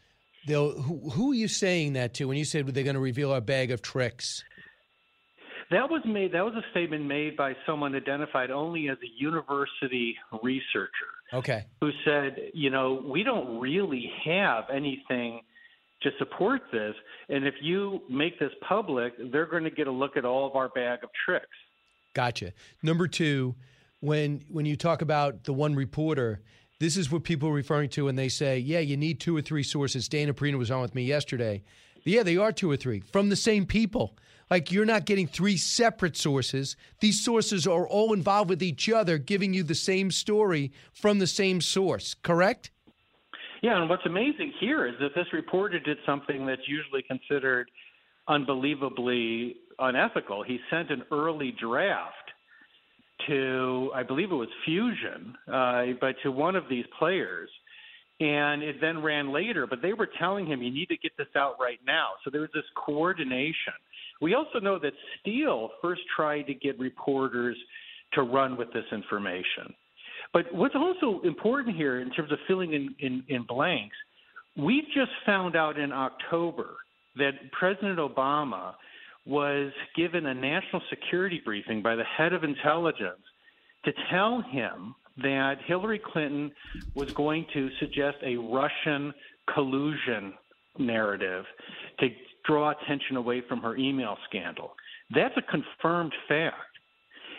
they'll 0.48 0.80
who, 0.80 1.10
who 1.10 1.32
are 1.32 1.34
you 1.34 1.48
saying 1.48 1.92
that 1.92 2.14
to 2.14 2.26
when 2.26 2.36
you 2.36 2.44
said 2.44 2.66
they're 2.66 2.84
going 2.84 2.94
to 2.94 3.00
reveal 3.00 3.32
our 3.32 3.40
bag 3.40 3.70
of 3.70 3.82
tricks? 3.82 4.42
That 5.70 5.90
was 5.90 6.00
made. 6.06 6.32
That 6.32 6.44
was 6.44 6.54
a 6.54 6.64
statement 6.70 7.04
made 7.04 7.36
by 7.36 7.54
someone 7.66 7.94
identified 7.94 8.50
only 8.50 8.88
as 8.88 8.96
a 9.02 9.22
university 9.22 10.16
researcher. 10.42 10.90
Okay. 11.32 11.66
Who 11.82 11.90
said, 12.04 12.36
you 12.54 12.70
know, 12.70 13.04
we 13.06 13.22
don't 13.22 13.60
really 13.60 14.10
have 14.24 14.64
anything 14.74 15.42
to 16.02 16.10
support 16.18 16.62
this. 16.72 16.94
And 17.28 17.46
if 17.46 17.54
you 17.60 18.00
make 18.08 18.38
this 18.38 18.52
public, 18.66 19.12
they're 19.30 19.46
going 19.46 19.64
to 19.64 19.70
get 19.70 19.88
a 19.88 19.92
look 19.92 20.16
at 20.16 20.24
all 20.24 20.46
of 20.46 20.56
our 20.56 20.70
bag 20.70 21.00
of 21.02 21.10
tricks. 21.26 21.46
Gotcha. 22.14 22.52
Number 22.82 23.06
two, 23.06 23.54
when 24.00 24.44
when 24.48 24.64
you 24.64 24.76
talk 24.76 25.02
about 25.02 25.44
the 25.44 25.52
one 25.52 25.74
reporter, 25.74 26.40
this 26.80 26.96
is 26.96 27.10
what 27.10 27.24
people 27.24 27.48
are 27.48 27.52
referring 27.52 27.88
to 27.90 28.04
when 28.06 28.16
they 28.16 28.28
say, 28.28 28.58
"Yeah, 28.58 28.80
you 28.80 28.96
need 28.96 29.20
two 29.20 29.36
or 29.36 29.42
three 29.42 29.62
sources." 29.62 30.08
Dana 30.08 30.34
Perino 30.34 30.58
was 30.58 30.70
on 30.70 30.80
with 30.80 30.94
me 30.94 31.04
yesterday. 31.04 31.62
Yeah, 32.04 32.22
they 32.22 32.36
are 32.36 32.52
two 32.52 32.70
or 32.70 32.76
three 32.76 33.00
from 33.00 33.28
the 33.28 33.36
same 33.36 33.66
people. 33.66 34.16
Like 34.50 34.72
you're 34.72 34.86
not 34.86 35.04
getting 35.04 35.26
three 35.26 35.56
separate 35.56 36.16
sources. 36.16 36.76
These 37.00 37.22
sources 37.22 37.66
are 37.66 37.86
all 37.86 38.12
involved 38.12 38.48
with 38.48 38.62
each 38.62 38.88
other, 38.88 39.18
giving 39.18 39.52
you 39.52 39.62
the 39.62 39.74
same 39.74 40.10
story 40.10 40.72
from 40.92 41.18
the 41.18 41.26
same 41.26 41.60
source. 41.60 42.14
Correct? 42.14 42.70
Yeah, 43.60 43.80
and 43.80 43.90
what's 43.90 44.06
amazing 44.06 44.52
here 44.60 44.86
is 44.86 44.94
that 45.00 45.14
this 45.14 45.26
reporter 45.32 45.80
did 45.80 45.98
something 46.06 46.46
that's 46.46 46.66
usually 46.66 47.02
considered 47.02 47.70
unbelievably 48.28 49.56
unethical. 49.78 50.44
He 50.44 50.60
sent 50.70 50.90
an 50.90 51.02
early 51.10 51.52
draft 51.60 52.27
to, 53.26 53.90
I 53.94 54.02
believe 54.02 54.30
it 54.30 54.36
was 54.36 54.48
Fusion, 54.64 55.34
uh, 55.52 55.84
but 56.00 56.14
to 56.22 56.30
one 56.30 56.56
of 56.56 56.64
these 56.70 56.84
players. 56.98 57.50
And 58.20 58.64
it 58.64 58.80
then 58.80 59.00
ran 59.00 59.32
later, 59.32 59.66
but 59.68 59.80
they 59.80 59.92
were 59.92 60.08
telling 60.18 60.44
him, 60.44 60.60
you 60.60 60.72
need 60.72 60.88
to 60.88 60.96
get 60.96 61.12
this 61.16 61.28
out 61.36 61.54
right 61.60 61.78
now. 61.86 62.08
So 62.24 62.30
there 62.30 62.40
was 62.40 62.50
this 62.52 62.64
coordination. 62.74 63.74
We 64.20 64.34
also 64.34 64.58
know 64.58 64.76
that 64.80 64.92
Steele 65.20 65.70
first 65.80 66.00
tried 66.16 66.42
to 66.48 66.54
get 66.54 66.76
reporters 66.80 67.56
to 68.14 68.22
run 68.22 68.56
with 68.56 68.72
this 68.72 68.84
information. 68.90 69.72
But 70.32 70.52
what's 70.52 70.74
also 70.74 71.20
important 71.22 71.76
here 71.76 72.00
in 72.00 72.10
terms 72.10 72.32
of 72.32 72.38
filling 72.48 72.72
in, 72.72 72.94
in, 72.98 73.22
in 73.28 73.44
blanks, 73.44 73.96
we 74.56 74.82
just 74.94 75.12
found 75.24 75.54
out 75.54 75.78
in 75.78 75.92
October 75.92 76.70
that 77.16 77.52
President 77.52 77.98
Obama 77.98 78.74
was 79.28 79.70
given 79.94 80.24
a 80.26 80.34
national 80.34 80.80
security 80.88 81.40
briefing 81.44 81.82
by 81.82 81.94
the 81.94 82.04
head 82.04 82.32
of 82.32 82.44
intelligence 82.44 83.20
to 83.84 83.92
tell 84.10 84.40
him 84.40 84.94
that 85.18 85.56
Hillary 85.66 86.00
Clinton 86.04 86.50
was 86.94 87.12
going 87.12 87.44
to 87.52 87.68
suggest 87.78 88.16
a 88.24 88.36
Russian 88.36 89.12
collusion 89.52 90.32
narrative 90.78 91.44
to 92.00 92.08
draw 92.46 92.70
attention 92.70 93.16
away 93.16 93.42
from 93.46 93.60
her 93.60 93.76
email 93.76 94.16
scandal. 94.28 94.72
That's 95.14 95.34
a 95.36 95.42
confirmed 95.42 96.14
fact. 96.26 96.54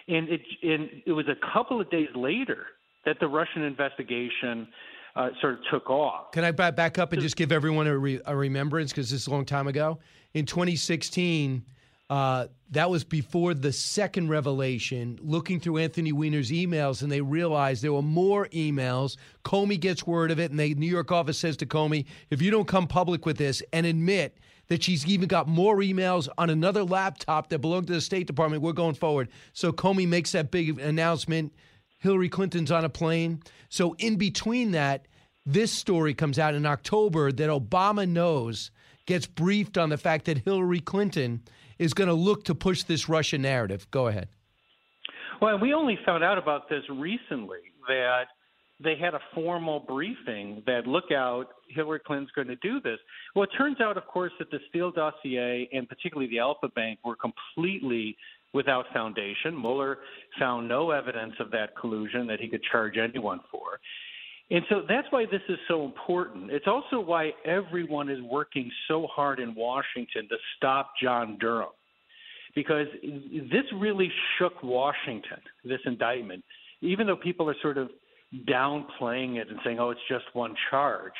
And 0.08 0.30
it, 0.30 0.42
and 0.62 0.90
it 1.08 1.12
was 1.12 1.26
a 1.28 1.54
couple 1.54 1.82
of 1.82 1.90
days 1.90 2.10
later 2.16 2.68
that 3.06 3.20
the 3.20 3.28
Russian 3.28 3.64
investigation 3.64 4.68
uh, 5.16 5.30
sort 5.42 5.54
of 5.54 5.60
took 5.72 5.90
off. 5.90 6.32
Can 6.34 6.44
I 6.44 6.52
back 6.52 7.00
up 7.00 7.14
and 7.14 7.22
just 7.22 7.36
give 7.36 7.52
everyone 7.52 7.88
a, 7.88 7.98
re- 7.98 8.22
a 8.26 8.36
remembrance 8.36 8.92
because 8.92 9.10
this 9.10 9.22
is 9.22 9.28
a 9.28 9.32
long 9.32 9.46
time 9.46 9.68
ago? 9.68 10.00
In 10.34 10.46
2016, 10.46 11.64
uh, 12.10 12.48
that 12.72 12.90
was 12.90 13.04
before 13.04 13.54
the 13.54 13.72
second 13.72 14.30
revelation, 14.30 15.20
looking 15.22 15.60
through 15.60 15.78
Anthony 15.78 16.12
Weiner's 16.12 16.50
emails, 16.50 17.02
and 17.02 17.12
they 17.12 17.22
realized 17.22 17.84
there 17.84 17.94
were 17.94 18.02
more 18.02 18.48
emails. 18.48 19.16
Comey 19.46 19.80
gets 19.80 20.08
word 20.08 20.32
of 20.32 20.40
it, 20.40 20.50
and 20.50 20.60
the 20.60 20.74
New 20.76 20.90
York 20.90 21.12
office 21.12 21.38
says 21.38 21.58
to 21.58 21.66
Comey, 21.66 22.06
if 22.30 22.42
you 22.42 22.50
don't 22.50 22.68
come 22.68 22.88
public 22.88 23.26
with 23.26 23.38
this 23.38 23.62
and 23.74 23.86
admit 23.86 24.38
that 24.68 24.84
she's 24.84 25.06
even 25.06 25.28
got 25.28 25.48
more 25.48 25.78
emails 25.78 26.28
on 26.38 26.50
another 26.50 26.84
laptop 26.84 27.50
that 27.50 27.60
belonged 27.60 27.88
to 27.88 27.94
the 27.94 28.02
State 28.02 28.28
Department, 28.28 28.62
we're 28.62 28.72
going 28.74 28.96
forward. 28.96 29.30
So 29.54 29.72
Comey 29.72 30.08
makes 30.08 30.32
that 30.32 30.52
big 30.52 30.80
announcement. 30.80 31.54
Hillary 32.00 32.30
Clinton's 32.30 32.72
on 32.72 32.86
a 32.86 32.90
plane. 32.90 33.42
So 33.70 33.96
in 34.00 34.16
between 34.16 34.72
that, 34.72 35.08
this 35.46 35.72
story 35.72 36.14
comes 36.14 36.38
out 36.38 36.54
in 36.54 36.66
October 36.66 37.32
that 37.32 37.50
Obama 37.50 38.08
knows, 38.08 38.70
gets 39.06 39.26
briefed 39.26 39.78
on 39.78 39.90
the 39.90 39.98
fact 39.98 40.26
that 40.26 40.40
Hillary 40.40 40.80
Clinton– 40.80 41.44
is 41.80 41.94
going 41.94 42.10
to 42.10 42.14
look 42.14 42.46
to 42.46 42.54
push 42.54 42.84
this 42.84 43.10
Russian 43.10 43.42
narrative. 43.42 43.90
Go 43.90 44.08
ahead. 44.08 44.28
Well, 45.42 45.58
we 45.58 45.74
only 45.74 45.98
found 46.06 46.24
out 46.24 46.38
about 46.38 46.70
this 46.70 46.84
recently 46.90 47.60
that 47.88 48.26
they 48.82 48.96
had 48.96 49.14
a 49.14 49.20
formal 49.34 49.80
briefing 49.80 50.64
that 50.66 50.88
look 50.88 51.12
out, 51.12 51.48
Hillary 51.70 52.00
Clinton's 52.06 52.32
going 52.32 52.48
to 52.48 52.56
do 52.58 52.80
this. 52.82 52.98
Well, 53.36 53.44
it 53.44 53.50
turns 53.58 53.82
out, 53.82 53.98
of 53.98 54.06
course, 54.06 54.32
that 54.40 54.52
the 54.52 54.60
Steele 54.70 54.92
dossier 54.92 55.70
and 55.74 55.88
particularly 55.88 56.30
the 56.30 56.40
Alfa 56.40 56.70
Bank 56.70 57.00
were 57.04 57.16
completely 57.16 58.18
without 58.54 58.86
foundation. 58.94 59.60
Mueller 59.60 60.00
found 60.40 60.68
no 60.68 60.92
evidence 60.92 61.34
of 61.40 61.52
that 61.52 61.78
collusion 61.80 62.26
that 62.28 62.40
he 62.40 62.48
could 62.48 62.64
charge 62.72 62.98
anyone 62.98 63.40
for. 63.52 63.80
And 64.52 64.64
so 64.68 64.82
that's 64.88 65.08
why 65.12 65.26
this 65.26 65.42
is 65.48 65.60
so 65.68 65.86
important. 65.86 66.52
It's 66.52 66.68
also 66.68 67.00
why 67.00 67.32
everyone 67.46 68.10
is 68.10 68.20
working 68.22 68.72
so 68.88 69.08
hard 69.08 69.40
in 69.40 69.54
Washington 69.54 70.28
to 70.30 70.38
stop 70.58 70.94
John 71.02 71.38
Durham. 71.40 71.70
Because 72.56 72.88
this 73.04 73.66
really 73.76 74.12
shook 74.38 74.64
Washington, 74.64 75.38
this 75.64 75.80
indictment. 75.86 76.44
Even 76.82 77.06
though 77.06 77.16
people 77.16 77.48
are 77.48 77.56
sort 77.62 77.78
of 77.78 77.90
downplaying 78.48 79.36
it 79.36 79.50
and 79.50 79.60
saying, 79.64 79.80
oh, 79.80 79.92
it's 79.92 80.02
just 80.10 80.26
one 80.34 80.56
charge, 80.72 81.14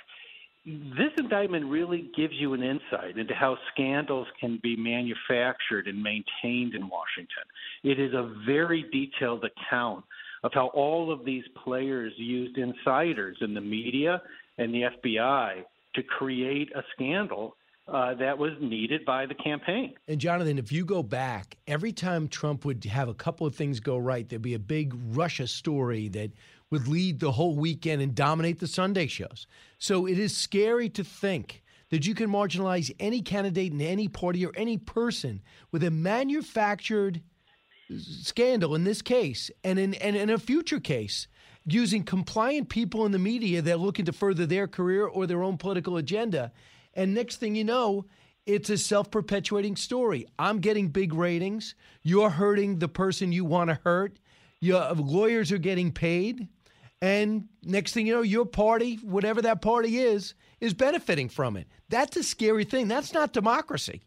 this 0.66 1.12
indictment 1.18 1.66
really 1.66 2.10
gives 2.18 2.34
you 2.34 2.54
an 2.54 2.64
insight 2.64 3.18
into 3.18 3.34
how 3.34 3.58
scandals 3.74 4.28
can 4.40 4.60
be 4.62 4.76
manufactured 4.76 5.88
and 5.88 6.02
maintained 6.02 6.74
in 6.76 6.90
Washington. 6.90 7.44
It 7.84 8.00
is 8.00 8.14
a 8.14 8.34
very 8.46 8.86
detailed 8.92 9.46
account 9.46 10.04
of 10.44 10.52
how 10.54 10.68
all 10.68 11.12
of 11.12 11.26
these 11.26 11.44
players 11.64 12.14
used 12.18 12.58
insiders 12.58 13.38
in 13.42 13.54
the 13.54 13.62
media 13.62 14.22
and 14.58 14.74
the 14.74 14.84
FBI 15.04 15.64
to 15.96 16.04
create 16.04 16.70
a 16.76 16.82
scandal 16.94 17.56
uh, 17.88 18.14
that 18.16 18.38
was 18.38 18.52
needed 18.62 19.04
by 19.04 19.26
the 19.26 19.34
campaign. 19.34 19.96
And 20.08 20.20
Jonathan, 20.20 20.60
if 20.60 20.72
you 20.72 20.86
go 20.86 21.02
back, 21.02 21.58
every 21.68 21.92
time 21.92 22.28
Trump 22.28 22.64
would 22.66 22.84
have 22.86 23.10
a 23.10 23.14
couple 23.14 23.48
of 23.48 23.56
things 23.56 23.80
go 23.80 23.98
right, 23.98 24.28
there'd 24.28 24.42
be 24.42 24.54
a 24.54 24.60
big 24.60 24.94
Russia 25.10 25.48
story 25.48 26.08
that 26.10 26.32
would 26.70 26.88
lead 26.88 27.20
the 27.20 27.32
whole 27.32 27.56
weekend 27.56 28.02
and 28.02 28.14
dominate 28.14 28.60
the 28.60 28.68
Sunday 28.68 29.08
shows. 29.08 29.48
So 29.80 30.06
it 30.06 30.20
is 30.20 30.38
scary 30.38 30.90
to 30.90 31.04
think 31.04 31.64
that 31.90 32.06
you 32.06 32.14
can 32.14 32.30
marginalize 32.30 32.94
any 33.00 33.22
candidate 33.22 33.74
in 33.74 33.82
any 33.82 34.08
party 34.08 34.46
or 34.46 34.52
any 34.56 34.78
person 34.78 35.42
with 35.72 35.84
a 35.84 35.90
manufactured 35.90 37.22
scandal 37.98 38.76
in 38.76 38.84
this 38.84 39.02
case 39.02 39.50
and 39.64 39.80
in, 39.80 39.94
and 39.96 40.16
in 40.16 40.30
a 40.30 40.38
future 40.38 40.80
case 40.80 41.28
using 41.66 42.04
compliant 42.04 42.70
people 42.70 43.06
in 43.06 43.12
the 43.12 43.20
media 43.20 43.62
that 43.62 43.74
are 43.74 43.78
looking 43.78 44.06
to 44.06 44.14
further 44.14 44.46
their 44.46 44.68
career 44.68 45.06
or 45.06 45.28
their 45.28 45.44
own 45.44 45.58
political 45.58 45.98
agenda. 45.98 46.52
And 46.94 47.14
next 47.14 47.38
thing 47.38 47.56
you 47.56 47.64
know, 47.64 48.06
it's 48.46 48.70
a 48.70 48.78
self 48.78 49.12
perpetuating 49.12 49.76
story. 49.76 50.26
I'm 50.38 50.60
getting 50.60 50.88
big 50.88 51.14
ratings. 51.14 51.76
You're 52.02 52.30
hurting 52.30 52.80
the 52.80 52.88
person 52.88 53.32
you 53.32 53.46
want 53.46 53.70
to 53.70 53.80
hurt. 53.84 54.20
Your 54.60 54.92
lawyers 54.94 55.52
are 55.52 55.58
getting 55.58 55.92
paid. 55.92 56.48
And 57.02 57.48
next 57.64 57.94
thing 57.94 58.08
you 58.08 58.14
know, 58.14 58.22
your 58.24 58.46
party, 58.46 58.96
whatever 58.98 59.42
that 59.44 59.62
party 59.62 60.00
is, 60.00 60.34
is 60.60 60.74
benefiting 60.74 61.30
from 61.30 61.56
it. 61.56 61.68
That's 61.88 62.18
a 62.18 62.24
scary 62.24 62.66
thing. 62.66 62.88
That's 62.88 63.14
not 63.14 63.32
democracy. 63.32 64.02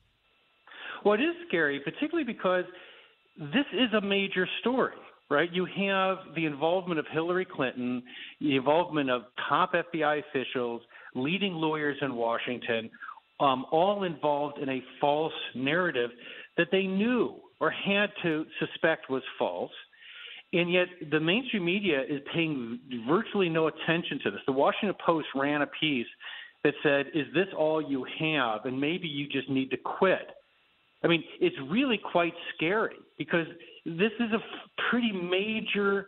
Well, 1.04 1.14
it 1.14 1.22
is 1.22 1.34
scary, 1.48 1.80
particularly 1.80 2.24
because 2.24 2.64
this 3.36 3.66
is 3.72 3.92
a 3.94 4.00
major 4.00 4.46
story, 4.60 4.94
right? 5.30 5.50
You 5.52 5.66
have 5.66 6.34
the 6.34 6.46
involvement 6.46 7.00
of 7.00 7.06
Hillary 7.12 7.46
Clinton, 7.50 8.02
the 8.40 8.56
involvement 8.56 9.10
of 9.10 9.22
top 9.48 9.72
FBI 9.74 10.22
officials, 10.28 10.82
leading 11.14 11.54
lawyers 11.54 11.96
in 12.02 12.14
Washington, 12.14 12.90
um, 13.40 13.66
all 13.72 14.04
involved 14.04 14.58
in 14.58 14.68
a 14.68 14.82
false 15.00 15.32
narrative 15.54 16.10
that 16.56 16.68
they 16.70 16.82
knew 16.82 17.34
or 17.60 17.70
had 17.70 18.10
to 18.22 18.44
suspect 18.58 19.10
was 19.10 19.22
false. 19.38 19.70
And 20.52 20.70
yet, 20.70 20.88
the 21.10 21.18
mainstream 21.18 21.64
media 21.64 22.02
is 22.02 22.20
paying 22.34 22.78
virtually 23.08 23.48
no 23.48 23.68
attention 23.68 24.20
to 24.24 24.30
this. 24.30 24.40
The 24.46 24.52
Washington 24.52 24.96
Post 25.04 25.28
ran 25.34 25.62
a 25.62 25.66
piece 25.80 26.06
that 26.62 26.74
said, 26.82 27.06
Is 27.14 27.26
this 27.34 27.46
all 27.56 27.80
you 27.80 28.06
have? 28.20 28.66
And 28.66 28.78
maybe 28.78 29.08
you 29.08 29.26
just 29.28 29.48
need 29.48 29.70
to 29.70 29.78
quit. 29.78 30.28
I 31.04 31.08
mean, 31.08 31.24
it's 31.40 31.56
really 31.68 31.98
quite 31.98 32.34
scary 32.54 32.96
because 33.18 33.46
this 33.84 34.12
is 34.20 34.32
a 34.32 34.38
pretty 34.90 35.12
major 35.12 36.06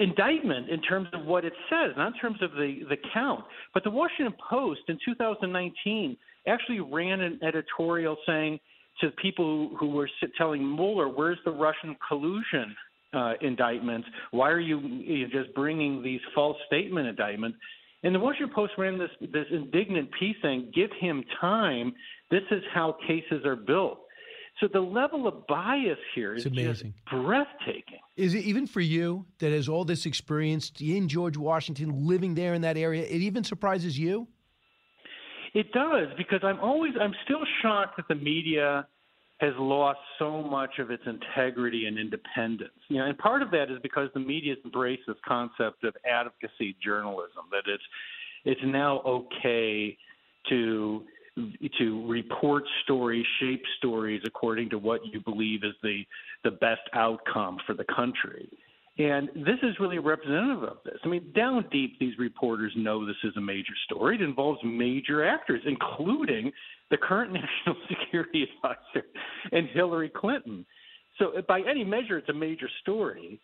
indictment 0.00 0.68
in 0.70 0.80
terms 0.82 1.08
of 1.12 1.24
what 1.24 1.44
it 1.44 1.52
says, 1.70 1.92
not 1.96 2.14
in 2.14 2.18
terms 2.20 2.42
of 2.42 2.52
the, 2.52 2.80
the 2.88 2.96
count. 3.14 3.44
But 3.74 3.84
the 3.84 3.90
Washington 3.90 4.34
Post 4.50 4.80
in 4.88 4.98
2019 5.04 6.16
actually 6.46 6.80
ran 6.80 7.20
an 7.20 7.38
editorial 7.46 8.16
saying 8.26 8.58
to 9.00 9.10
people 9.22 9.70
who 9.78 9.90
were 9.90 10.10
telling 10.36 10.62
Mueller, 10.62 11.08
where's 11.08 11.38
the 11.44 11.52
Russian 11.52 11.96
collusion 12.08 12.74
uh, 13.12 13.34
indictments? 13.40 14.08
Why 14.32 14.50
are 14.50 14.60
you, 14.60 14.80
you 14.80 15.28
just 15.28 15.54
bringing 15.54 16.02
these 16.02 16.20
false 16.34 16.56
statement 16.66 17.06
indictments? 17.06 17.58
And 18.02 18.14
the 18.14 18.20
Washington 18.20 18.54
Post 18.54 18.72
ran 18.78 18.98
this, 18.98 19.10
this 19.20 19.46
indignant 19.50 20.08
piece 20.18 20.36
saying, 20.42 20.72
give 20.74 20.90
him 21.00 21.24
time. 21.40 21.92
This 22.30 22.42
is 22.50 22.62
how 22.72 22.96
cases 23.06 23.44
are 23.44 23.56
built. 23.56 24.00
So 24.60 24.66
the 24.66 24.80
level 24.80 25.28
of 25.28 25.46
bias 25.46 25.98
here 26.14 26.34
is 26.34 26.44
just 26.44 26.84
breathtaking. 27.10 28.00
Is 28.16 28.34
it 28.34 28.44
even 28.44 28.66
for 28.66 28.80
you 28.80 29.24
that 29.38 29.52
has 29.52 29.68
all 29.68 29.84
this 29.84 30.04
experience 30.04 30.72
in 30.80 31.08
George 31.08 31.36
Washington, 31.36 32.06
living 32.06 32.34
there 32.34 32.54
in 32.54 32.62
that 32.62 32.76
area? 32.76 33.04
It 33.04 33.22
even 33.22 33.44
surprises 33.44 33.96
you. 33.96 34.26
It 35.54 35.72
does 35.72 36.08
because 36.16 36.40
I'm 36.42 36.58
always 36.60 36.92
I'm 37.00 37.14
still 37.24 37.44
shocked 37.62 37.96
that 37.98 38.08
the 38.08 38.16
media 38.16 38.86
has 39.38 39.52
lost 39.56 40.00
so 40.18 40.42
much 40.42 40.78
of 40.80 40.90
its 40.90 41.02
integrity 41.06 41.86
and 41.86 41.96
independence. 41.96 42.72
You 42.88 42.98
know, 42.98 43.06
and 43.06 43.16
part 43.16 43.42
of 43.42 43.52
that 43.52 43.70
is 43.70 43.78
because 43.82 44.08
the 44.12 44.20
media 44.20 44.54
has 44.54 44.64
embraced 44.64 45.02
this 45.06 45.16
concept 45.26 45.84
of 45.84 45.94
advocacy 46.04 46.76
journalism 46.84 47.44
that 47.52 47.62
it's 47.66 47.82
it's 48.44 48.60
now 48.64 49.00
okay 49.00 49.96
to 50.48 51.04
to 51.78 52.06
report 52.08 52.64
stories, 52.84 53.26
shape 53.40 53.62
stories 53.78 54.22
according 54.24 54.70
to 54.70 54.78
what 54.78 55.00
you 55.06 55.20
believe 55.20 55.64
is 55.64 55.74
the 55.82 56.04
the 56.44 56.50
best 56.50 56.82
outcome 56.94 57.58
for 57.66 57.74
the 57.74 57.84
country. 57.84 58.48
And 58.98 59.28
this 59.34 59.58
is 59.62 59.78
really 59.78 59.98
representative 59.98 60.64
of 60.64 60.78
this. 60.84 60.98
I 61.04 61.08
mean, 61.08 61.32
down 61.34 61.64
deep, 61.70 62.00
these 62.00 62.18
reporters 62.18 62.72
know 62.76 63.06
this 63.06 63.16
is 63.22 63.36
a 63.36 63.40
major 63.40 63.74
story. 63.84 64.16
It 64.16 64.22
involves 64.22 64.58
major 64.64 65.24
actors, 65.24 65.62
including 65.66 66.50
the 66.90 66.96
current 66.96 67.32
national 67.66 67.76
security 67.88 68.44
advisor 68.56 69.06
and 69.52 69.68
Hillary 69.68 70.10
Clinton. 70.14 70.66
So, 71.18 71.32
by 71.46 71.60
any 71.60 71.84
measure, 71.84 72.18
it's 72.18 72.28
a 72.28 72.34
major 72.34 72.68
story, 72.82 73.40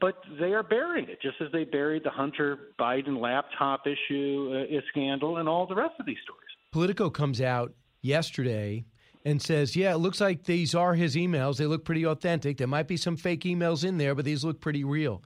but 0.00 0.16
they 0.40 0.52
are 0.52 0.62
burying 0.62 1.08
it, 1.08 1.20
just 1.22 1.36
as 1.40 1.48
they 1.52 1.64
buried 1.64 2.04
the 2.04 2.10
Hunter 2.10 2.58
Biden 2.78 3.20
laptop 3.20 3.84
issue 3.86 4.66
uh, 4.70 4.80
scandal 4.90 5.38
and 5.38 5.48
all 5.48 5.66
the 5.66 5.74
rest 5.74 5.94
of 6.00 6.06
these 6.06 6.18
stories. 6.24 6.47
Politico 6.70 7.10
comes 7.10 7.40
out 7.40 7.72
yesterday 8.00 8.84
and 9.24 9.40
says, 9.40 9.76
Yeah, 9.76 9.94
it 9.94 9.98
looks 9.98 10.20
like 10.20 10.44
these 10.44 10.74
are 10.74 10.94
his 10.94 11.16
emails. 11.16 11.56
They 11.56 11.66
look 11.66 11.84
pretty 11.84 12.04
authentic. 12.04 12.58
There 12.58 12.66
might 12.66 12.88
be 12.88 12.96
some 12.96 13.16
fake 13.16 13.42
emails 13.42 13.84
in 13.84 13.98
there, 13.98 14.14
but 14.14 14.24
these 14.24 14.44
look 14.44 14.60
pretty 14.60 14.84
real. 14.84 15.22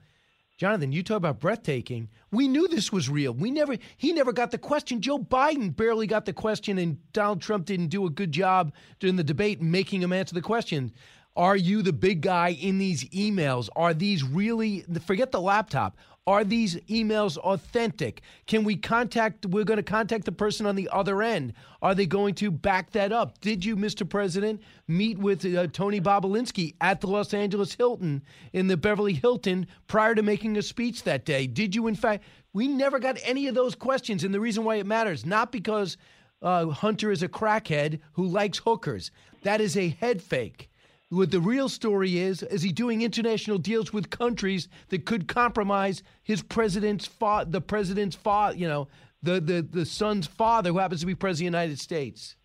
Jonathan, 0.57 0.91
you 0.91 1.01
talk 1.03 1.17
about 1.17 1.39
breathtaking. 1.39 2.09
We 2.31 2.47
knew 2.47 2.67
this 2.67 2.91
was 2.91 3.09
real. 3.09 3.33
We 3.33 3.51
never 3.51 3.75
he 3.97 4.13
never 4.13 4.31
got 4.31 4.51
the 4.51 4.57
question. 4.57 5.01
Joe 5.01 5.19
Biden 5.19 5.75
barely 5.75 6.07
got 6.07 6.25
the 6.25 6.33
question 6.33 6.77
and 6.77 6.97
Donald 7.11 7.41
Trump 7.41 7.65
didn't 7.65 7.87
do 7.87 8.05
a 8.05 8.09
good 8.09 8.31
job 8.31 8.71
during 8.99 9.15
the 9.15 9.23
debate 9.23 9.61
making 9.61 10.01
him 10.01 10.13
answer 10.13 10.35
the 10.35 10.41
question. 10.41 10.93
Are 11.35 11.55
you 11.55 11.81
the 11.81 11.93
big 11.93 12.21
guy 12.21 12.49
in 12.49 12.77
these 12.77 13.05
emails? 13.09 13.69
Are 13.75 13.93
these 13.93 14.23
really 14.23 14.85
forget 15.05 15.31
the 15.31 15.41
laptop? 15.41 15.97
Are 16.25 16.43
these 16.45 16.75
emails 16.85 17.37
authentic? 17.37 18.21
Can 18.47 18.63
we 18.63 18.77
contact, 18.77 19.45
we're 19.47 19.65
going 19.65 19.77
to 19.77 19.83
contact 19.83 20.23
the 20.23 20.31
person 20.31 20.65
on 20.65 20.75
the 20.75 20.87
other 20.89 21.21
end. 21.21 21.53
Are 21.81 21.93
they 21.93 22.05
going 22.05 22.35
to 22.35 22.49
back 22.49 22.91
that 22.91 23.11
up? 23.11 23.41
Did 23.41 23.65
you, 23.65 23.75
Mr. 23.75 24.07
President, 24.07 24.61
meet 24.87 25.17
with 25.17 25.43
uh, 25.43 25.67
Tony 25.67 25.99
Bobulinski 25.99 26.75
at 26.79 27.01
the 27.01 27.07
Los 27.07 27.33
Angeles 27.33 27.73
Hilton 27.73 28.21
in 28.53 28.67
the 28.67 28.77
Beverly 28.77 29.13
Hilton 29.13 29.67
prior 29.87 30.15
to 30.15 30.21
making 30.21 30.55
a 30.55 30.61
speech 30.61 31.03
that 31.03 31.25
day? 31.25 31.45
Did 31.45 31.75
you, 31.75 31.87
in 31.87 31.95
fact, 31.95 32.23
we 32.53 32.67
never 32.67 32.99
got 32.99 33.17
any 33.23 33.47
of 33.47 33.55
those 33.55 33.75
questions. 33.75 34.23
And 34.23 34.33
the 34.33 34.39
reason 34.39 34.63
why 34.63 34.75
it 34.75 34.85
matters, 34.85 35.25
not 35.25 35.51
because 35.51 35.97
uh, 36.41 36.67
Hunter 36.67 37.11
is 37.11 37.23
a 37.23 37.27
crackhead 37.27 37.99
who 38.13 38.25
likes 38.25 38.59
hookers, 38.59 39.11
that 39.41 39.59
is 39.59 39.75
a 39.75 39.89
head 39.89 40.21
fake. 40.21 40.69
What 41.13 41.29
the 41.29 41.39
real 41.39 41.69
story 41.69 42.17
is, 42.17 42.41
is 42.41 42.63
he 42.63 42.71
doing 42.71 43.03
international 43.03 43.59
deals 43.59 43.93
with 43.93 44.09
countries 44.09 44.67
that 44.89 45.05
could 45.05 45.27
compromise 45.27 46.01
his 46.23 46.41
president's 46.41 47.05
fa- 47.05 47.45
the 47.47 47.61
president's 47.61 48.15
father, 48.15 48.57
you 48.57 48.67
know, 48.67 48.87
the, 49.21 49.39
the, 49.39 49.61
the 49.61 49.85
son's 49.85 50.25
father 50.25 50.71
who 50.71 50.79
happens 50.79 51.01
to 51.01 51.05
be 51.05 51.13
president 51.13 51.49
of 51.49 51.51
the 51.53 51.57
United 51.59 51.79
States. 51.79 52.35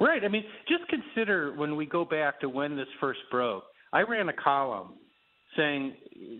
Right. 0.00 0.24
I 0.24 0.28
mean, 0.28 0.44
just 0.68 0.88
consider 0.88 1.54
when 1.54 1.76
we 1.76 1.86
go 1.86 2.04
back 2.04 2.40
to 2.40 2.48
when 2.48 2.76
this 2.76 2.88
first 3.00 3.20
broke. 3.30 3.64
I 3.92 4.02
ran 4.02 4.28
a 4.28 4.32
column 4.32 4.94
saying 5.56 5.94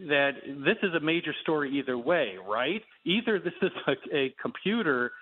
that 0.09 0.33
this 0.65 0.77
is 0.83 0.95
a 0.95 1.01
major 1.01 1.35
story 1.43 1.79
either 1.79 1.97
way, 1.97 2.35
right? 2.49 2.83
Either 3.05 3.39
this 3.39 3.53
is 3.63 3.71
a, 3.87 4.17
a 4.17 4.35
computer 4.43 5.13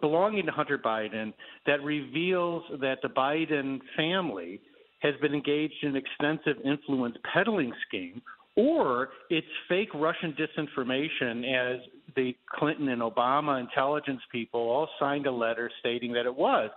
belonging 0.00 0.46
to 0.46 0.52
Hunter 0.52 0.78
Biden 0.78 1.32
that 1.66 1.82
reveals 1.82 2.62
that 2.80 2.98
the 3.02 3.08
Biden 3.08 3.80
family 3.96 4.60
has 5.00 5.14
been 5.20 5.34
engaged 5.34 5.74
in 5.82 5.90
an 5.90 5.96
extensive 5.96 6.62
influence 6.64 7.16
peddling 7.32 7.72
scheme, 7.86 8.20
or 8.56 9.10
it's 9.30 9.46
fake 9.68 9.90
Russian 9.94 10.34
disinformation 10.34 11.76
as 11.76 11.80
the 12.16 12.34
Clinton 12.50 12.88
and 12.88 13.02
Obama 13.02 13.60
intelligence 13.60 14.20
people 14.32 14.60
all 14.60 14.88
signed 14.98 15.26
a 15.26 15.30
letter 15.30 15.70
stating 15.80 16.12
that 16.14 16.26
it 16.26 16.34
was. 16.34 16.70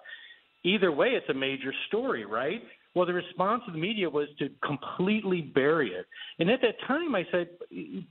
Either 0.63 0.91
way, 0.91 1.09
it's 1.09 1.29
a 1.29 1.33
major 1.33 1.73
story, 1.87 2.25
right? 2.25 2.61
Well, 2.93 3.07
the 3.07 3.13
response 3.13 3.63
of 3.67 3.73
the 3.73 3.79
media 3.79 4.09
was 4.09 4.27
to 4.39 4.49
completely 4.65 5.41
bury 5.41 5.89
it. 5.89 6.05
And 6.39 6.51
at 6.51 6.59
that 6.61 6.75
time, 6.87 7.15
I 7.15 7.25
said, 7.31 7.47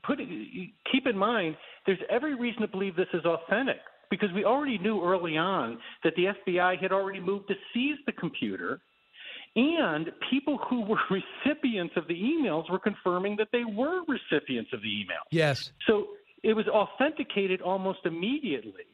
put, 0.02 0.18
keep 0.90 1.06
in 1.06 1.16
mind, 1.16 1.54
there's 1.86 1.98
every 2.10 2.34
reason 2.34 2.62
to 2.62 2.68
believe 2.68 2.96
this 2.96 3.06
is 3.12 3.24
authentic 3.24 3.76
because 4.10 4.30
we 4.34 4.44
already 4.44 4.78
knew 4.78 5.04
early 5.04 5.36
on 5.36 5.78
that 6.02 6.14
the 6.16 6.32
FBI 6.48 6.80
had 6.80 6.92
already 6.92 7.20
moved 7.20 7.48
to 7.48 7.54
seize 7.72 7.98
the 8.06 8.12
computer 8.12 8.80
and 9.56 10.10
people 10.30 10.58
who 10.68 10.82
were 10.82 10.98
recipients 11.10 11.94
of 11.96 12.06
the 12.08 12.14
emails 12.14 12.70
were 12.70 12.78
confirming 12.78 13.36
that 13.36 13.48
they 13.52 13.64
were 13.64 14.02
recipients 14.06 14.72
of 14.72 14.82
the 14.82 14.88
email. 14.88 15.22
Yes. 15.30 15.72
So 15.86 16.08
it 16.42 16.54
was 16.54 16.66
authenticated 16.68 17.60
almost 17.60 18.00
immediately. 18.04 18.84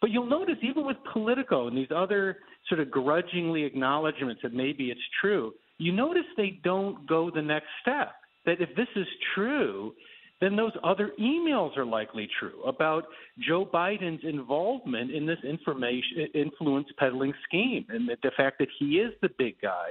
But 0.00 0.10
you'll 0.10 0.26
notice, 0.26 0.56
even 0.62 0.84
with 0.84 0.96
Politico 1.12 1.68
and 1.68 1.76
these 1.76 1.92
other 1.94 2.38
sort 2.68 2.80
of 2.80 2.90
grudgingly 2.90 3.64
acknowledgments 3.64 4.42
that 4.42 4.52
maybe 4.52 4.90
it's 4.90 5.00
true, 5.20 5.52
you 5.78 5.92
notice 5.92 6.24
they 6.36 6.60
don't 6.64 7.06
go 7.06 7.30
the 7.30 7.42
next 7.42 7.68
step. 7.80 8.14
That 8.44 8.60
if 8.60 8.74
this 8.74 8.88
is 8.96 9.06
true, 9.34 9.94
then 10.42 10.56
those 10.56 10.72
other 10.82 11.12
emails 11.20 11.76
are 11.76 11.86
likely 11.86 12.28
true 12.40 12.62
about 12.64 13.04
Joe 13.38 13.64
Biden's 13.64 14.24
involvement 14.24 15.12
in 15.12 15.24
this 15.24 15.38
information 15.44 16.26
influence 16.34 16.88
peddling 16.98 17.32
scheme 17.46 17.86
and 17.88 18.08
the, 18.08 18.30
fact 18.36 18.58
that 18.58 18.68
he 18.78 18.96
is 18.96 19.12
the 19.22 19.28
big 19.38 19.60
guy 19.62 19.90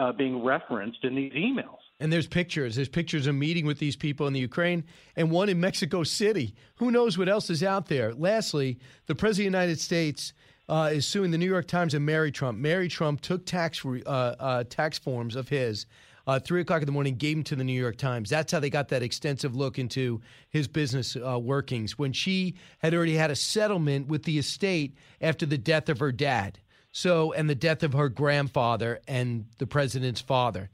uh, 0.00 0.12
being 0.12 0.42
referenced 0.42 1.04
in 1.04 1.14
these 1.14 1.32
emails. 1.32 1.76
And 2.00 2.10
there's 2.10 2.26
pictures. 2.26 2.76
There's 2.76 2.88
pictures 2.88 3.26
of 3.26 3.34
meeting 3.34 3.66
with 3.66 3.78
these 3.78 3.96
people 3.96 4.26
in 4.26 4.32
the 4.32 4.40
Ukraine 4.40 4.84
and 5.14 5.30
one 5.30 5.50
in 5.50 5.60
Mexico 5.60 6.04
City. 6.04 6.54
Who 6.76 6.90
knows 6.90 7.18
what 7.18 7.28
else 7.28 7.50
is 7.50 7.62
out 7.62 7.86
there? 7.86 8.14
Lastly, 8.14 8.78
the 9.06 9.14
President 9.14 9.48
of 9.48 9.52
the 9.52 9.58
United 9.58 9.80
States 9.80 10.32
uh, 10.70 10.90
is 10.90 11.06
suing 11.06 11.32
the 11.32 11.38
New 11.38 11.48
York 11.48 11.66
Times 11.66 11.92
and 11.92 12.06
Mary 12.06 12.32
Trump. 12.32 12.58
Mary 12.58 12.88
Trump 12.88 13.20
took 13.20 13.44
tax, 13.44 13.84
uh, 13.84 14.08
uh, 14.08 14.64
tax 14.64 14.98
forms 14.98 15.36
of 15.36 15.50
his 15.50 15.84
uh, 16.26 16.38
three 16.38 16.60
o'clock 16.60 16.82
in 16.82 16.86
the 16.86 16.92
morning, 16.92 17.16
gave 17.16 17.36
him 17.36 17.44
to 17.44 17.56
the 17.56 17.64
New 17.64 17.78
York 17.78 17.96
Times. 17.96 18.30
That's 18.30 18.52
how 18.52 18.60
they 18.60 18.70
got 18.70 18.88
that 18.88 19.02
extensive 19.02 19.54
look 19.56 19.78
into 19.78 20.20
his 20.50 20.68
business 20.68 21.16
uh, 21.16 21.38
workings 21.38 21.98
when 21.98 22.12
she 22.12 22.54
had 22.78 22.94
already 22.94 23.14
had 23.14 23.30
a 23.30 23.36
settlement 23.36 24.08
with 24.08 24.24
the 24.24 24.38
estate 24.38 24.96
after 25.20 25.46
the 25.46 25.58
death 25.58 25.88
of 25.88 25.98
her 25.98 26.12
dad. 26.12 26.58
So, 26.92 27.32
and 27.32 27.48
the 27.48 27.54
death 27.54 27.82
of 27.82 27.94
her 27.94 28.08
grandfather 28.08 29.00
and 29.08 29.46
the 29.58 29.66
president's 29.66 30.20
father. 30.20 30.68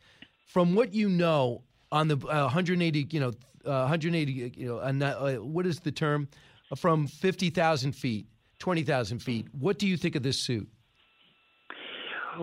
From 0.47 0.75
what 0.75 0.93
you 0.93 1.09
know 1.09 1.62
on 1.93 2.09
the 2.09 2.16
uh, 2.16 2.45
180, 2.45 3.09
you 3.11 3.20
know, 3.20 3.29
uh, 3.65 3.87
180, 3.87 4.53
you 4.57 4.66
know, 4.66 4.79
uh, 4.79 5.35
what 5.37 5.66
is 5.66 5.81
the 5.81 5.93
term? 5.93 6.29
From 6.77 7.07
50,000 7.07 7.93
feet, 7.93 8.27
20,000 8.59 9.20
feet. 9.20 9.47
What 9.53 9.79
do 9.79 9.87
you 9.87 9.97
think 9.97 10.16
of 10.16 10.23
this 10.23 10.39
suit? 10.39 10.69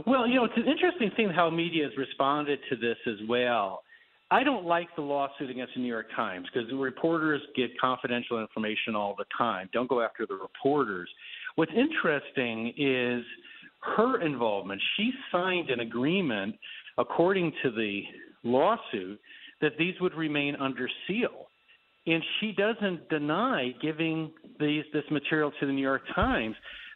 Well, 0.05 0.27
you 0.27 0.35
know, 0.35 0.45
it's 0.45 0.57
an 0.57 0.67
interesting 0.67 1.11
thing 1.15 1.30
how 1.30 1.49
media 1.49 1.85
has 1.85 1.97
responded 1.97 2.59
to 2.69 2.76
this 2.76 2.97
as 3.07 3.27
well. 3.27 3.84
I 4.31 4.43
don't 4.43 4.65
like 4.65 4.88
the 4.95 5.01
lawsuit 5.01 5.49
against 5.49 5.76
the 5.76 5.81
New 5.81 5.88
York 5.88 6.07
Times 6.15 6.47
because 6.51 6.69
the 6.69 6.76
reporters 6.76 7.41
get 7.55 7.69
confidential 7.80 8.41
information 8.41 8.95
all 8.95 9.15
the 9.17 9.26
time. 9.38 9.69
Don't 9.72 9.88
go 9.88 10.01
after 10.01 10.26
the 10.26 10.35
reporters. 10.35 11.09
What's 11.55 11.72
interesting 11.72 12.73
is 12.77 13.23
her 13.95 14.22
involvement. 14.22 14.81
She 14.97 15.11
signed 15.31 15.69
an 15.69 15.81
agreement, 15.81 16.55
according 16.97 17.53
to 17.63 17.72
the 17.72 18.01
lawsuit, 18.43 19.19
that 19.61 19.73
these 19.77 19.93
would 20.01 20.15
remain 20.15 20.55
under 20.55 20.89
seal. 21.07 21.47
And 22.07 22.22
she 22.39 22.51
doesn't 22.51 23.07
deny 23.09 23.73
giving 23.81 24.31
these 24.59 24.84
this 24.91 25.05
material 25.11 25.51
to 25.59 25.65
the 25.65 25.72
New 25.72 25.81
York 25.81 26.03
Times 26.13 26.55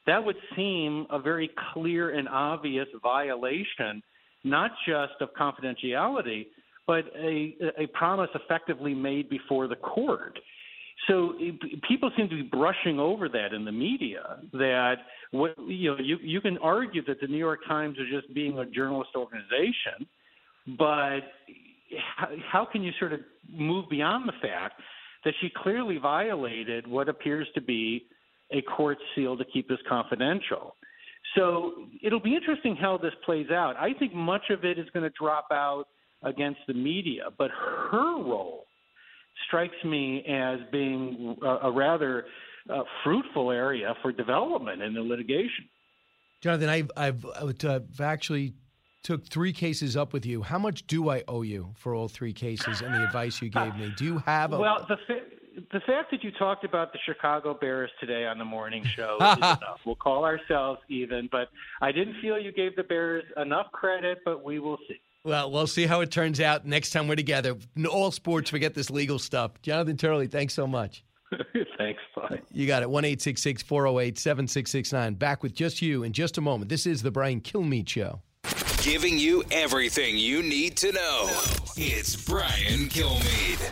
that 0.09 0.23
would 0.25 0.37
seem 0.55 1.05
a 1.11 1.19
very 1.19 1.51
clear 1.71 2.17
and 2.17 2.27
obvious 2.27 2.87
violation, 3.03 4.01
not 4.43 4.71
just 4.87 5.13
of 5.21 5.29
confidentiality, 5.39 6.47
but 6.87 7.05
a, 7.15 7.55
a 7.77 7.87
promise 7.93 8.29
effectively 8.33 8.95
made 8.95 9.29
before 9.29 9.67
the 9.67 9.75
court. 9.75 10.39
So 11.07 11.33
people 11.87 12.09
seem 12.17 12.27
to 12.29 12.35
be 12.35 12.41
brushing 12.41 12.99
over 12.99 13.29
that 13.29 13.53
in 13.53 13.63
the 13.65 13.71
media. 13.71 14.39
That 14.53 14.95
what 15.31 15.51
you 15.67 15.91
know, 15.91 15.97
you 15.99 16.17
you 16.21 16.41
can 16.41 16.57
argue 16.57 17.03
that 17.05 17.21
the 17.21 17.27
New 17.27 17.37
York 17.37 17.59
Times 17.67 17.97
is 17.99 18.07
just 18.11 18.33
being 18.33 18.57
a 18.57 18.65
journalist 18.65 19.11
organization, 19.15 20.07
but 20.77 21.21
how, 22.17 22.27
how 22.51 22.65
can 22.65 22.81
you 22.81 22.91
sort 22.99 23.13
of 23.13 23.19
move 23.51 23.85
beyond 23.89 24.27
the 24.27 24.33
fact 24.41 24.81
that 25.23 25.33
she 25.39 25.49
clearly 25.63 25.97
violated 25.97 26.87
what 26.87 27.07
appears 27.07 27.47
to 27.53 27.61
be 27.61 28.05
a 28.51 28.61
court 28.61 28.97
seal 29.15 29.37
to 29.37 29.45
keep 29.45 29.67
this 29.67 29.79
confidential. 29.87 30.75
So 31.35 31.73
it'll 32.01 32.19
be 32.19 32.35
interesting 32.35 32.75
how 32.75 32.97
this 32.97 33.13
plays 33.25 33.49
out. 33.51 33.75
I 33.77 33.93
think 33.93 34.13
much 34.13 34.49
of 34.49 34.65
it 34.65 34.79
is 34.79 34.87
going 34.93 35.03
to 35.03 35.13
drop 35.19 35.47
out 35.51 35.85
against 36.23 36.59
the 36.67 36.73
media, 36.73 37.25
but 37.37 37.51
her 37.51 38.17
role 38.17 38.65
strikes 39.47 39.75
me 39.85 40.23
as 40.27 40.59
being 40.71 41.37
a, 41.41 41.67
a 41.67 41.71
rather 41.71 42.25
uh, 42.69 42.81
fruitful 43.03 43.51
area 43.51 43.95
for 44.01 44.11
development 44.11 44.81
in 44.81 44.93
the 44.93 45.01
litigation. 45.01 45.65
Jonathan, 46.41 46.69
I've, 46.69 46.91
I've, 46.95 47.25
I've 47.65 48.01
actually 48.01 48.53
took 49.03 49.25
three 49.25 49.53
cases 49.53 49.95
up 49.95 50.13
with 50.13 50.25
you. 50.25 50.41
How 50.41 50.59
much 50.59 50.87
do 50.87 51.09
I 51.09 51.23
owe 51.27 51.41
you 51.41 51.73
for 51.75 51.93
all 51.93 52.07
three 52.07 52.33
cases 52.33 52.81
and 52.81 52.93
the 52.93 53.03
advice 53.03 53.41
you 53.41 53.49
gave 53.49 53.75
me? 53.75 53.93
Do 53.97 54.05
you 54.05 54.17
have 54.19 54.53
a. 54.53 54.59
Well, 54.59 54.85
the, 54.87 54.97
the 55.71 55.79
fact 55.81 56.11
that 56.11 56.23
you 56.23 56.31
talked 56.31 56.63
about 56.63 56.91
the 56.93 56.99
Chicago 57.05 57.53
Bears 57.53 57.91
today 57.99 58.25
on 58.25 58.37
the 58.37 58.45
morning 58.45 58.83
show 58.95 59.17
is 59.21 59.37
enough. 59.37 59.79
We'll 59.85 59.95
call 59.95 60.25
ourselves 60.25 60.81
even, 60.89 61.29
but 61.31 61.49
I 61.81 61.91
didn't 61.91 62.19
feel 62.21 62.39
you 62.39 62.51
gave 62.51 62.75
the 62.75 62.83
Bears 62.83 63.23
enough 63.37 63.71
credit, 63.71 64.19
but 64.25 64.43
we 64.43 64.59
will 64.59 64.77
see. 64.87 64.99
Well, 65.23 65.51
we'll 65.51 65.67
see 65.67 65.85
how 65.85 66.01
it 66.01 66.11
turns 66.11 66.39
out 66.39 66.65
next 66.65 66.91
time 66.91 67.07
we're 67.07 67.15
together. 67.15 67.57
All 67.89 68.09
sports, 68.11 68.49
forget 68.49 68.73
this 68.73 68.89
legal 68.89 69.19
stuff. 69.19 69.61
Jonathan 69.61 69.97
Turley, 69.97 70.27
thanks 70.27 70.53
so 70.53 70.65
much. 70.65 71.03
Thanks. 71.77 72.01
Bye. 72.15 72.41
You 72.51 72.65
got 72.65 72.81
it. 72.81 72.89
1 72.89 73.03
408 73.03 74.17
7669. 74.17 75.13
Back 75.13 75.43
with 75.43 75.53
just 75.53 75.81
you 75.81 76.03
in 76.03 76.11
just 76.11 76.37
a 76.37 76.41
moment. 76.41 76.69
This 76.69 76.87
is 76.87 77.03
the 77.03 77.11
Brian 77.11 77.39
Kilmeade 77.39 77.87
Show. 77.87 78.21
Giving 78.81 79.19
you 79.19 79.43
everything 79.51 80.17
you 80.17 80.41
need 80.41 80.75
to 80.77 80.91
know. 80.91 81.29
It's 81.77 82.15
Brian 82.15 82.89
Kilmeade. 82.89 83.71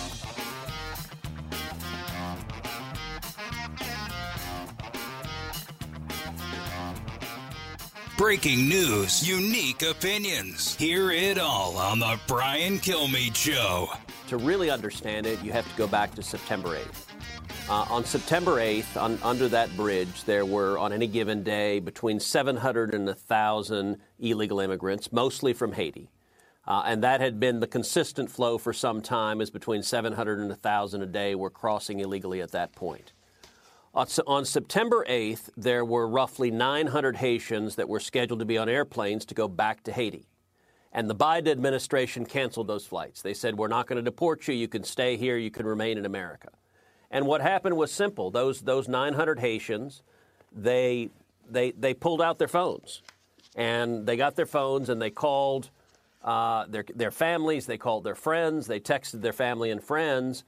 Breaking 8.21 8.69
news, 8.69 9.27
unique 9.27 9.81
opinions. 9.81 10.75
Hear 10.75 11.09
it 11.09 11.39
all 11.39 11.75
on 11.75 11.97
The 11.97 12.19
Brian 12.27 12.77
Kilmeade 12.77 13.35
Show. 13.35 13.89
To 14.27 14.37
really 14.37 14.69
understand 14.69 15.25
it, 15.25 15.43
you 15.43 15.51
have 15.51 15.67
to 15.67 15.75
go 15.75 15.87
back 15.87 16.13
to 16.13 16.21
September 16.21 16.77
8th. 16.77 17.05
Uh, 17.67 17.85
on 17.89 18.05
September 18.05 18.57
8th, 18.57 18.95
on, 18.95 19.17
under 19.23 19.47
that 19.47 19.75
bridge, 19.75 20.23
there 20.25 20.45
were 20.45 20.77
on 20.77 20.93
any 20.93 21.07
given 21.07 21.41
day 21.41 21.79
between 21.79 22.19
700 22.19 22.93
and 22.93 23.07
1,000 23.07 23.97
illegal 24.19 24.59
immigrants, 24.59 25.11
mostly 25.11 25.51
from 25.51 25.71
Haiti. 25.71 26.11
Uh, 26.67 26.83
and 26.85 27.03
that 27.03 27.21
had 27.21 27.39
been 27.39 27.59
the 27.59 27.65
consistent 27.65 28.29
flow 28.29 28.59
for 28.59 28.71
some 28.71 29.01
time, 29.01 29.41
as 29.41 29.49
between 29.49 29.81
700 29.81 30.37
and 30.37 30.49
1,000 30.49 31.01
a 31.01 31.07
day 31.07 31.33
were 31.33 31.49
crossing 31.49 31.99
illegally 31.99 32.39
at 32.39 32.51
that 32.51 32.75
point. 32.75 33.13
On, 33.93 34.45
September 34.45 35.05
8th, 35.09 35.49
there 35.57 35.83
were 35.83 36.07
roughly 36.07 36.49
900 36.49 37.17
Haitians 37.17 37.75
that 37.75 37.89
were 37.89 37.99
scheduled 37.99 38.39
to 38.39 38.45
be 38.45 38.57
on 38.57 38.69
airplanes 38.69 39.25
to 39.25 39.35
go 39.35 39.49
back 39.49 39.83
to 39.83 39.91
Haiti. 39.91 40.27
And 40.93 41.09
the 41.09 41.15
Biden 41.15 41.49
administration 41.49 42.25
canceled 42.25 42.67
those 42.67 42.85
flights. 42.85 43.21
They 43.21 43.33
said, 43.33 43.57
We're 43.57 43.67
not 43.67 43.87
going 43.87 43.97
to 43.97 44.01
deport 44.01 44.47
you. 44.47 44.53
You 44.53 44.69
can 44.69 44.83
stay 44.83 45.17
here. 45.17 45.37
You 45.37 45.51
can 45.51 45.65
remain 45.65 45.97
in 45.97 46.05
America. 46.05 46.49
And 47.09 47.25
what 47.25 47.41
happened 47.41 47.75
was 47.75 47.91
simple. 47.91 48.31
Those, 48.31 48.61
those 48.61 48.87
900 48.87 49.39
Haitians, 49.39 50.03
they, 50.53 51.09
they, 51.49 51.71
they 51.71 51.93
pulled 51.93 52.21
out 52.21 52.39
their 52.39 52.47
phones. 52.47 53.01
And 53.55 54.05
they 54.05 54.15
got 54.15 54.37
their 54.37 54.45
phones 54.45 54.87
and 54.87 55.01
they 55.01 55.09
called 55.09 55.69
uh, 56.23 56.65
their, 56.67 56.85
their 56.95 57.11
families, 57.11 57.65
they 57.65 57.77
called 57.77 58.05
their 58.05 58.15
friends, 58.15 58.67
they 58.67 58.79
texted 58.79 59.21
their 59.21 59.33
family 59.33 59.71
and 59.71 59.83
friends. 59.83 60.45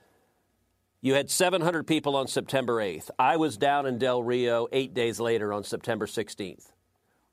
You 1.04 1.14
had 1.16 1.30
700 1.30 1.86
people 1.86 2.16
on 2.16 2.28
September 2.28 2.78
8th. 2.78 3.10
I 3.20 3.36
was 3.36 3.58
down 3.58 3.86
in 3.86 3.98
Del 3.98 4.24
Rio 4.24 4.70
eight 4.72 4.94
days 4.94 5.20
later 5.20 5.52
on 5.52 5.66
September 5.66 6.08
16th. 6.08 6.72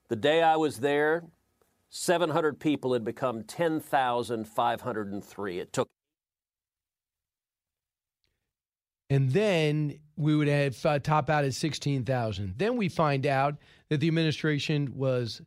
The 0.08 0.16
day 0.16 0.42
I 0.42 0.56
was 0.56 0.78
there, 0.78 1.22
700 1.88 2.58
people 2.58 2.94
had 2.94 3.04
become 3.04 3.44
10,503. 3.44 5.58
It 5.60 5.72
took 5.72 5.88
and 9.08 9.30
then 9.30 10.00
we 10.16 10.34
would 10.34 10.48
have 10.48 10.84
uh, 10.84 10.98
top 10.98 11.30
out 11.30 11.44
at 11.44 11.54
16,000. 11.54 12.54
Then 12.56 12.76
we 12.76 12.88
find 12.88 13.24
out 13.24 13.54
that 13.88 14.00
the 14.00 14.08
administration 14.08 14.94
was 14.96 15.42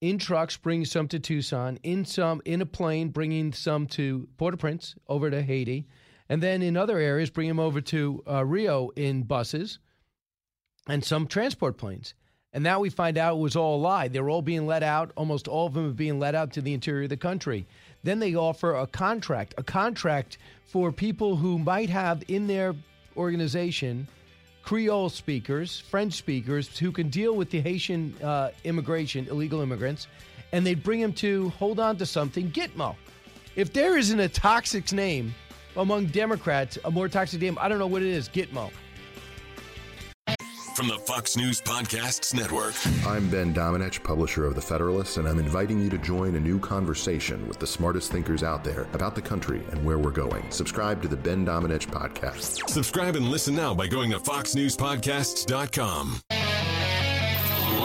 in 0.00 0.18
trucks 0.18 0.56
bringing 0.56 0.84
some 0.84 1.06
to 1.08 1.20
Tucson, 1.20 1.78
in 1.84 2.04
some 2.04 2.42
in 2.44 2.60
a 2.60 2.66
plane 2.66 3.10
bringing 3.10 3.52
some 3.52 3.86
to 3.86 4.26
Port-au-Prince 4.36 4.96
over 5.06 5.30
to 5.30 5.42
Haiti, 5.42 5.86
and 6.28 6.42
then 6.42 6.62
in 6.62 6.76
other 6.76 6.98
areas 6.98 7.30
bring 7.30 7.48
them 7.48 7.60
over 7.60 7.80
to 7.80 8.22
uh, 8.28 8.44
Rio 8.44 8.90
in 8.96 9.22
buses 9.22 9.78
and 10.88 11.04
some 11.04 11.26
transport 11.26 11.76
planes. 11.76 12.14
And 12.52 12.64
now 12.64 12.80
we 12.80 12.88
find 12.88 13.18
out 13.18 13.36
it 13.36 13.40
was 13.40 13.56
all 13.56 13.76
a 13.76 13.82
lie. 13.82 14.08
They're 14.08 14.30
all 14.30 14.42
being 14.42 14.66
let 14.66 14.82
out. 14.82 15.12
Almost 15.16 15.46
all 15.46 15.66
of 15.66 15.74
them 15.74 15.90
are 15.90 15.92
being 15.92 16.18
let 16.18 16.34
out 16.34 16.52
to 16.52 16.62
the 16.62 16.72
interior 16.72 17.02
of 17.04 17.10
the 17.10 17.16
country. 17.16 17.66
Then 18.02 18.18
they 18.18 18.34
offer 18.34 18.74
a 18.74 18.86
contract, 18.86 19.54
a 19.58 19.62
contract 19.62 20.38
for 20.64 20.90
people 20.90 21.36
who 21.36 21.58
might 21.58 21.90
have 21.90 22.22
in 22.28 22.46
their 22.46 22.74
organization 23.16 24.08
Creole 24.66 25.08
speakers, 25.08 25.78
French 25.78 26.14
speakers 26.14 26.76
who 26.76 26.90
can 26.90 27.08
deal 27.08 27.36
with 27.36 27.50
the 27.50 27.60
Haitian 27.60 28.12
uh, 28.20 28.50
immigration, 28.64 29.28
illegal 29.28 29.60
immigrants, 29.60 30.08
and 30.50 30.66
they 30.66 30.74
bring 30.74 31.00
them 31.00 31.12
to 31.12 31.50
hold 31.50 31.78
on 31.78 31.96
to 31.98 32.06
something, 32.06 32.50
Gitmo. 32.50 32.96
If 33.54 33.72
there 33.72 33.96
isn't 33.96 34.18
a 34.18 34.28
toxic 34.28 34.92
name 34.92 35.34
among 35.76 36.06
Democrats, 36.06 36.76
a 36.84 36.90
more 36.90 37.08
toxic 37.08 37.40
name, 37.40 37.56
I 37.60 37.68
don't 37.68 37.78
know 37.78 37.86
what 37.86 38.02
it 38.02 38.08
is, 38.08 38.28
Gitmo. 38.28 38.72
From 40.74 40.88
the 40.88 40.98
Fox 40.98 41.36
News 41.38 41.62
Podcasts 41.62 42.34
Network. 42.34 42.74
I'm 43.06 43.30
Ben 43.30 43.54
Domenech, 43.54 44.04
publisher 44.04 44.44
of 44.44 44.54
The 44.54 44.60
Federalist, 44.60 45.16
and 45.16 45.26
I'm 45.26 45.38
inviting 45.38 45.80
you 45.80 45.88
to 45.88 45.96
join 45.96 46.34
a 46.34 46.40
new 46.40 46.58
conversation 46.58 47.48
with 47.48 47.58
the 47.58 47.66
smartest 47.66 48.12
thinkers 48.12 48.42
out 48.42 48.62
there 48.62 48.86
about 48.92 49.14
the 49.14 49.22
country 49.22 49.62
and 49.70 49.82
where 49.86 49.98
we're 49.98 50.10
going. 50.10 50.44
Subscribe 50.50 51.00
to 51.00 51.08
the 51.08 51.16
Ben 51.16 51.46
Domenech 51.46 51.86
Podcast. 51.86 52.68
Subscribe 52.68 53.16
and 53.16 53.30
listen 53.30 53.54
now 53.54 53.72
by 53.72 53.86
going 53.86 54.10
to 54.10 54.18
foxnewspodcasts.com. 54.18 56.20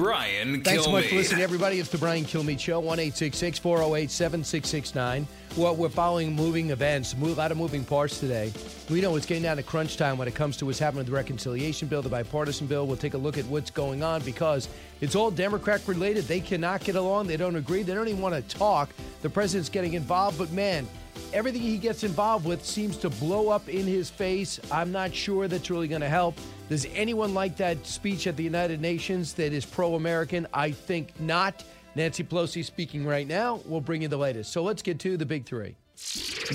Brian 0.00 0.62
Thanks 0.62 0.84
so 0.84 0.92
much 0.92 1.08
for 1.08 1.16
listening, 1.16 1.42
everybody. 1.42 1.78
It's 1.78 1.90
the 1.90 1.98
Brian 1.98 2.24
Kilmeade 2.24 2.58
Show, 2.58 2.80
1 2.80 2.96
408 2.96 4.10
7669. 4.10 5.28
Well, 5.58 5.76
we're 5.76 5.90
following 5.90 6.34
moving 6.34 6.70
events, 6.70 7.12
a 7.12 7.24
lot 7.26 7.52
of 7.52 7.58
moving 7.58 7.84
parts 7.84 8.18
today. 8.18 8.50
We 8.88 9.02
know 9.02 9.14
it's 9.16 9.26
getting 9.26 9.42
down 9.42 9.58
to 9.58 9.62
crunch 9.62 9.98
time 9.98 10.16
when 10.16 10.26
it 10.26 10.34
comes 10.34 10.56
to 10.56 10.64
what's 10.64 10.78
happening 10.78 11.00
with 11.00 11.08
the 11.08 11.12
reconciliation 11.12 11.86
bill, 11.86 12.00
the 12.00 12.08
bipartisan 12.08 12.66
bill. 12.66 12.86
We'll 12.86 12.96
take 12.96 13.12
a 13.12 13.18
look 13.18 13.36
at 13.36 13.44
what's 13.44 13.70
going 13.70 14.02
on 14.02 14.22
because 14.22 14.70
it's 15.02 15.14
all 15.14 15.30
Democrat 15.30 15.82
related. 15.86 16.24
They 16.24 16.40
cannot 16.40 16.82
get 16.82 16.96
along. 16.96 17.26
They 17.26 17.36
don't 17.36 17.56
agree. 17.56 17.82
They 17.82 17.92
don't 17.92 18.08
even 18.08 18.22
want 18.22 18.34
to 18.34 18.56
talk. 18.56 18.94
The 19.20 19.28
president's 19.28 19.68
getting 19.68 19.92
involved, 19.92 20.38
but 20.38 20.50
man, 20.50 20.88
everything 21.34 21.60
he 21.60 21.76
gets 21.76 22.04
involved 22.04 22.46
with 22.46 22.64
seems 22.64 22.96
to 22.98 23.10
blow 23.10 23.50
up 23.50 23.68
in 23.68 23.86
his 23.86 24.08
face. 24.08 24.60
I'm 24.72 24.92
not 24.92 25.14
sure 25.14 25.46
that's 25.46 25.68
really 25.68 25.88
going 25.88 26.00
to 26.00 26.08
help. 26.08 26.36
Does 26.70 26.86
anyone 26.94 27.34
like 27.34 27.56
that 27.56 27.84
speech 27.84 28.28
at 28.28 28.36
the 28.36 28.44
United 28.44 28.80
Nations 28.80 29.32
that 29.34 29.52
is 29.52 29.66
pro 29.66 29.96
American? 29.96 30.46
I 30.54 30.70
think 30.70 31.18
not. 31.18 31.64
Nancy 31.96 32.22
Pelosi 32.22 32.64
speaking 32.64 33.04
right 33.04 33.26
now. 33.26 33.60
We'll 33.66 33.80
bring 33.80 34.02
you 34.02 34.08
the 34.08 34.16
latest. 34.16 34.52
So 34.52 34.62
let's 34.62 34.80
get 34.80 35.00
to 35.00 35.16
the 35.16 35.26
big 35.26 35.46
three. 35.46 35.74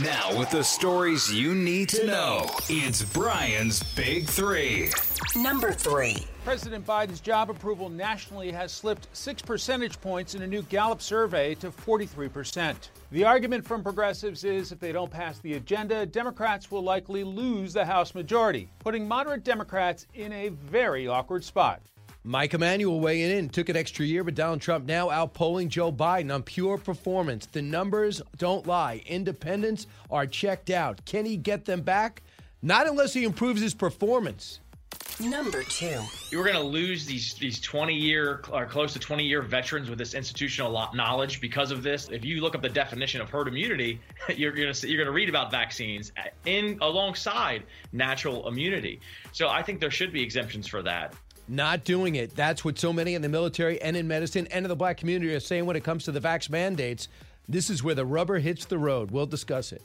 Now, 0.02 0.40
with 0.40 0.50
the 0.52 0.64
stories 0.64 1.34
you 1.34 1.54
need 1.54 1.90
to 1.90 2.08
know, 2.08 2.50
it's 2.70 3.04
Brian's 3.04 3.84
Big 3.94 4.26
Three. 4.26 4.90
Number 5.36 5.74
three. 5.74 6.26
President 6.46 6.86
Biden's 6.86 7.22
job 7.22 7.50
approval 7.50 7.90
nationally 7.90 8.52
has 8.52 8.72
slipped 8.72 9.08
six 9.14 9.42
percentage 9.42 10.00
points 10.00 10.36
in 10.36 10.44
a 10.44 10.48
new 10.48 10.62
Gallup 10.62 11.02
survey 11.02 11.56
to 11.56 11.72
43%. 11.72 12.76
The 13.12 13.24
argument 13.24 13.66
from 13.66 13.82
progressives 13.82 14.44
is 14.44 14.72
if 14.72 14.80
they 14.80 14.92
don't 14.92 15.10
pass 15.10 15.40
the 15.40 15.56
agenda, 15.56 16.06
Democrats 16.06 16.70
will 16.70 16.84
likely 16.84 17.24
lose 17.24 17.74
the 17.74 17.84
House 17.84 18.14
majority, 18.14 18.70
putting 18.78 19.08
moderate 19.08 19.44
Democrats 19.44 20.06
in 20.14 20.32
a 20.34 20.50
very 20.50 21.08
awkward 21.08 21.44
spot. 21.44 21.82
Mike 22.24 22.54
Emanuel 22.54 23.00
weighing 23.00 23.36
in 23.36 23.50
took 23.50 23.70
an 23.70 23.76
extra 23.76 24.06
year, 24.06 24.24
but 24.24 24.36
Donald 24.36 24.62
Trump 24.62 24.86
now 24.86 25.08
outpolling 25.08 25.68
Joe 25.68 25.92
Biden 25.92 26.32
on 26.32 26.44
pure 26.44 26.78
performance. 26.78 27.48
The 27.48 27.64
numbers 27.64 28.22
don't 28.38 28.68
lie. 28.68 29.02
Independents 29.08 29.88
are 30.12 30.28
checked 30.28 30.70
out. 30.70 31.04
Can 31.06 31.26
he 31.26 31.38
get 31.38 31.66
them 31.66 31.82
back? 31.82 32.22
Not 32.62 32.88
unless 32.88 33.14
he 33.14 33.24
improves 33.24 33.62
his 33.62 33.76
performance. 33.76 34.60
Number 35.20 35.64
two. 35.64 36.02
You're 36.30 36.44
going 36.44 36.58
to 36.58 36.62
lose 36.62 37.06
these 37.06 37.36
these 37.36 37.62
20 37.62 37.96
year 37.96 38.42
or 38.52 38.64
uh, 38.64 38.66
close 38.66 38.92
to 38.94 39.00
20 39.00 39.24
year 39.24 39.42
veterans 39.42 39.90
with 39.90 39.98
this 39.98 40.14
institutional 40.14 40.90
knowledge 40.94 41.40
because 41.40 41.72
of 41.72 41.84
this. 41.84 42.10
If 42.10 42.26
you 42.26 42.42
look 42.42 42.54
up 42.54 42.62
the 42.62 42.70
definition 42.70 43.22
of 43.22 43.30
herd 43.30 43.48
immunity, 43.48 44.02
you're 44.36 44.52
going 44.52 44.74
to 44.74 44.88
you're 44.88 44.98
going 44.98 45.08
to 45.08 45.14
read 45.14 45.30
about 45.30 45.52
vaccines 45.52 46.12
in 46.46 46.78
alongside 46.82 47.64
natural 47.94 48.48
immunity. 48.48 49.00
So 49.32 49.48
I 49.48 49.62
think 49.62 49.80
there 49.80 49.92
should 49.92 50.12
be 50.12 50.22
exemptions 50.22 50.68
for 50.68 50.82
that. 50.84 51.14
Not 51.48 51.86
doing 51.86 52.16
it. 52.16 52.36
That's 52.36 52.66
what 52.66 52.78
so 52.78 52.92
many 52.92 53.14
in 53.14 53.22
the 53.22 53.30
military 53.30 53.82
and 53.82 53.96
in 53.96 54.08
medicine 54.08 54.48
and 54.52 54.66
in 54.66 54.70
the 54.70 54.76
black 54.76 54.98
community 54.98 55.34
are 55.34 55.40
saying 55.40 55.66
when 55.66 55.78
it 55.78 55.84
comes 55.84 56.04
to 56.06 56.12
the 56.12 56.20
vax 56.20 56.50
mandates. 56.50 57.08
This 57.48 57.70
is 57.70 57.84
where 57.84 57.96
the 57.96 58.06
rubber 58.06 58.40
hits 58.40 58.66
the 58.66 58.80
road. 58.80 59.12
We'll 59.12 59.28
discuss 59.28 59.72
it. 59.72 59.84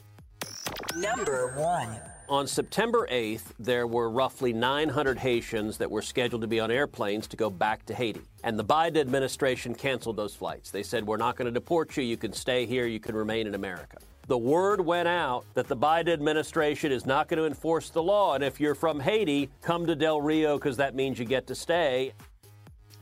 Number 0.95 1.53
one. 1.57 1.99
On 2.31 2.47
September 2.47 3.05
8th, 3.11 3.51
there 3.59 3.85
were 3.85 4.09
roughly 4.09 4.53
900 4.53 5.17
Haitians 5.17 5.77
that 5.79 5.91
were 5.91 6.01
scheduled 6.01 6.39
to 6.43 6.47
be 6.47 6.61
on 6.61 6.71
airplanes 6.71 7.27
to 7.27 7.35
go 7.35 7.49
back 7.49 7.85
to 7.87 7.93
Haiti. 7.93 8.21
And 8.45 8.57
the 8.57 8.63
Biden 8.63 9.01
administration 9.01 9.75
canceled 9.75 10.15
those 10.15 10.33
flights. 10.33 10.71
They 10.71 10.81
said, 10.81 11.05
We're 11.05 11.17
not 11.17 11.35
going 11.35 11.47
to 11.47 11.51
deport 11.51 11.97
you. 11.97 12.03
You 12.03 12.15
can 12.15 12.31
stay 12.31 12.65
here. 12.65 12.87
You 12.87 13.01
can 13.01 13.15
remain 13.15 13.47
in 13.47 13.55
America. 13.55 13.97
The 14.27 14.37
word 14.37 14.79
went 14.79 15.09
out 15.09 15.43
that 15.55 15.67
the 15.67 15.75
Biden 15.75 16.13
administration 16.13 16.93
is 16.93 17.05
not 17.05 17.27
going 17.27 17.37
to 17.37 17.45
enforce 17.45 17.89
the 17.89 18.01
law. 18.01 18.33
And 18.33 18.45
if 18.45 18.61
you're 18.61 18.75
from 18.75 19.01
Haiti, 19.01 19.49
come 19.61 19.85
to 19.85 19.93
Del 19.93 20.21
Rio 20.21 20.57
because 20.57 20.77
that 20.77 20.95
means 20.95 21.19
you 21.19 21.25
get 21.25 21.47
to 21.47 21.55
stay. 21.55 22.13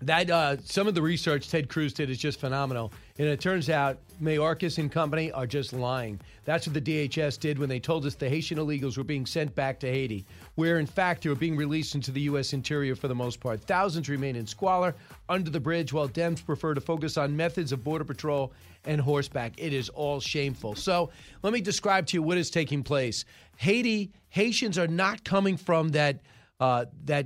That 0.01 0.30
uh, 0.30 0.57
some 0.63 0.88
of 0.88 0.95
the 0.95 1.01
research 1.01 1.49
Ted 1.49 1.67
Cruz 1.67 1.93
did 1.93 2.09
is 2.09 2.17
just 2.17 2.39
phenomenal, 2.39 2.93
and 3.17 3.27
it 3.27 3.41
turns 3.41 3.69
out 3.69 3.97
Mayorkas 4.21 4.77
and 4.77 4.89
company 4.89 5.30
are 5.34 5.45
just 5.45 5.73
lying. 5.73 6.21
That's 6.45 6.65
what 6.65 6.73
the 6.73 6.81
DHS 6.81 7.38
did 7.38 7.59
when 7.59 7.67
they 7.67 7.81
told 7.81 8.05
us 8.05 8.15
the 8.15 8.30
Haitian 8.30 8.57
illegals 8.57 8.97
were 8.97 9.03
being 9.03 9.26
sent 9.26 9.53
back 9.55 9.77
to 9.81 9.88
Haiti, 9.88 10.26
where 10.55 10.80
in 10.80 10.85
fact 10.85 11.23
they 11.23 11.30
were 11.30 11.35
being 11.35 11.57
released 11.57 11.95
into 11.95 12.11
the 12.11 12.21
U.S. 12.21 12.53
interior 12.53 12.95
for 12.95 13.09
the 13.09 13.15
most 13.15 13.41
part. 13.41 13.59
Thousands 13.61 14.07
remain 14.07 14.38
in 14.38 14.47
squalor 14.47 14.95
under 15.27 15.49
the 15.49 15.59
bridge, 15.59 15.91
while 15.91 16.07
Dems 16.07 16.45
prefer 16.45 16.73
to 16.73 16.81
focus 16.81 17.17
on 17.17 17.35
methods 17.35 17.73
of 17.73 17.84
border 17.84 18.05
patrol 18.05 18.53
and 18.85 19.01
horseback. 19.01 19.53
It 19.57 19.73
is 19.73 19.89
all 19.89 20.21
shameful. 20.21 20.76
So 20.76 21.09
let 21.43 21.51
me 21.51 21.59
describe 21.59 22.05
to 22.07 22.17
you 22.17 22.23
what 22.23 22.38
is 22.38 22.49
taking 22.49 22.84
place. 22.84 23.26
Haiti 23.57 24.13
Haitians 24.30 24.77
are 24.77 24.88
not 24.88 25.26
coming 25.26 25.57
from 25.57 25.89
that 25.89 26.21
uh, 26.61 26.85
that 27.05 27.26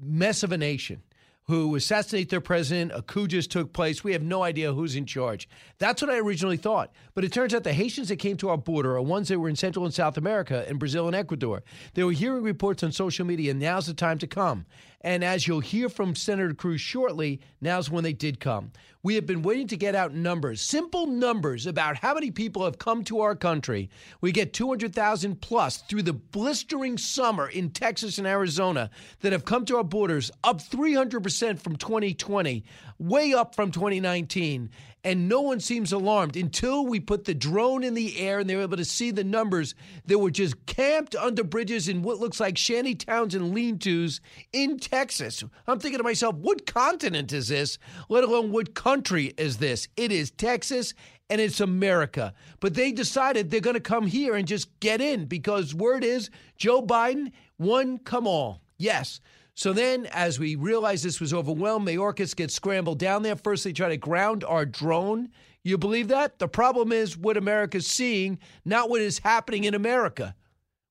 mess 0.00 0.42
of 0.42 0.52
a 0.52 0.58
nation 0.58 1.00
who 1.48 1.76
assassinate 1.76 2.28
their 2.28 2.40
president. 2.40 2.92
A 2.94 3.02
coup 3.02 3.28
just 3.28 3.50
took 3.50 3.72
place. 3.72 4.02
We 4.02 4.12
have 4.12 4.22
no 4.22 4.42
idea 4.42 4.72
who's 4.72 4.96
in 4.96 5.06
charge. 5.06 5.48
That's 5.78 6.02
what 6.02 6.10
I 6.10 6.18
originally 6.18 6.56
thought. 6.56 6.90
But 7.14 7.24
it 7.24 7.32
turns 7.32 7.54
out 7.54 7.62
the 7.62 7.72
Haitians 7.72 8.08
that 8.08 8.16
came 8.16 8.36
to 8.38 8.48
our 8.48 8.58
border 8.58 8.96
are 8.96 9.02
ones 9.02 9.28
that 9.28 9.38
were 9.38 9.48
in 9.48 9.56
Central 9.56 9.84
and 9.84 9.94
South 9.94 10.16
America, 10.16 10.68
in 10.68 10.78
Brazil 10.78 11.06
and 11.06 11.14
Ecuador. 11.14 11.62
They 11.94 12.02
were 12.02 12.12
hearing 12.12 12.42
reports 12.42 12.82
on 12.82 12.90
social 12.92 13.24
media. 13.24 13.54
Now's 13.54 13.86
the 13.86 13.94
time 13.94 14.18
to 14.18 14.26
come. 14.26 14.66
And 15.06 15.22
as 15.22 15.46
you'll 15.46 15.60
hear 15.60 15.88
from 15.88 16.16
Senator 16.16 16.52
Cruz 16.52 16.80
shortly, 16.80 17.40
now's 17.60 17.88
when 17.88 18.02
they 18.02 18.12
did 18.12 18.40
come. 18.40 18.72
We 19.04 19.14
have 19.14 19.24
been 19.24 19.42
waiting 19.42 19.68
to 19.68 19.76
get 19.76 19.94
out 19.94 20.12
numbers, 20.12 20.60
simple 20.60 21.06
numbers 21.06 21.64
about 21.64 21.98
how 21.98 22.14
many 22.14 22.32
people 22.32 22.64
have 22.64 22.80
come 22.80 23.04
to 23.04 23.20
our 23.20 23.36
country. 23.36 23.88
We 24.20 24.32
get 24.32 24.52
200,000 24.52 25.40
plus 25.40 25.76
through 25.76 26.02
the 26.02 26.12
blistering 26.12 26.98
summer 26.98 27.46
in 27.46 27.70
Texas 27.70 28.18
and 28.18 28.26
Arizona 28.26 28.90
that 29.20 29.30
have 29.30 29.44
come 29.44 29.64
to 29.66 29.76
our 29.76 29.84
borders, 29.84 30.32
up 30.42 30.60
300% 30.60 31.60
from 31.60 31.76
2020, 31.76 32.64
way 32.98 33.32
up 33.32 33.54
from 33.54 33.70
2019 33.70 34.70
and 35.06 35.28
no 35.28 35.40
one 35.40 35.60
seems 35.60 35.92
alarmed 35.92 36.36
until 36.36 36.84
we 36.84 36.98
put 36.98 37.26
the 37.26 37.32
drone 37.32 37.84
in 37.84 37.94
the 37.94 38.18
air 38.18 38.40
and 38.40 38.50
they 38.50 38.56
were 38.56 38.62
able 38.62 38.76
to 38.76 38.84
see 38.84 39.12
the 39.12 39.22
numbers 39.22 39.76
that 40.04 40.18
were 40.18 40.32
just 40.32 40.66
camped 40.66 41.14
under 41.14 41.44
bridges 41.44 41.86
in 41.86 42.02
what 42.02 42.18
looks 42.18 42.40
like 42.40 42.58
shanty 42.58 42.92
towns 42.96 43.32
and 43.32 43.54
lean 43.54 43.78
tos 43.78 44.20
in 44.52 44.80
Texas. 44.80 45.44
I'm 45.68 45.78
thinking 45.78 45.98
to 45.98 46.02
myself, 46.02 46.34
what 46.34 46.66
continent 46.66 47.32
is 47.32 47.46
this? 47.46 47.78
Let 48.08 48.24
alone 48.24 48.50
what 48.50 48.74
country 48.74 49.32
is 49.38 49.58
this? 49.58 49.86
It 49.96 50.10
is 50.10 50.32
Texas 50.32 50.92
and 51.30 51.40
it's 51.40 51.60
America. 51.60 52.34
But 52.58 52.74
they 52.74 52.90
decided 52.90 53.48
they're 53.48 53.60
going 53.60 53.74
to 53.74 53.80
come 53.80 54.08
here 54.08 54.34
and 54.34 54.44
just 54.48 54.68
get 54.80 55.00
in 55.00 55.26
because 55.26 55.72
word 55.72 56.02
is 56.02 56.30
Joe 56.56 56.82
Biden, 56.82 57.30
one 57.58 57.98
come 57.98 58.26
all. 58.26 58.60
Yes. 58.76 59.20
So 59.56 59.72
then, 59.72 60.04
as 60.12 60.38
we 60.38 60.54
realized 60.54 61.02
this 61.02 61.18
was 61.18 61.32
overwhelmed, 61.32 61.88
Mayorkas 61.88 62.36
gets 62.36 62.52
scrambled 62.52 62.98
down 62.98 63.22
there. 63.22 63.36
First, 63.36 63.64
they 63.64 63.72
try 63.72 63.88
to 63.88 63.96
ground 63.96 64.44
our 64.44 64.66
drone. 64.66 65.30
You 65.64 65.78
believe 65.78 66.08
that? 66.08 66.38
The 66.38 66.46
problem 66.46 66.92
is 66.92 67.16
what 67.16 67.38
America's 67.38 67.86
seeing, 67.86 68.38
not 68.66 68.90
what 68.90 69.00
is 69.00 69.20
happening 69.20 69.64
in 69.64 69.72
America. 69.72 70.34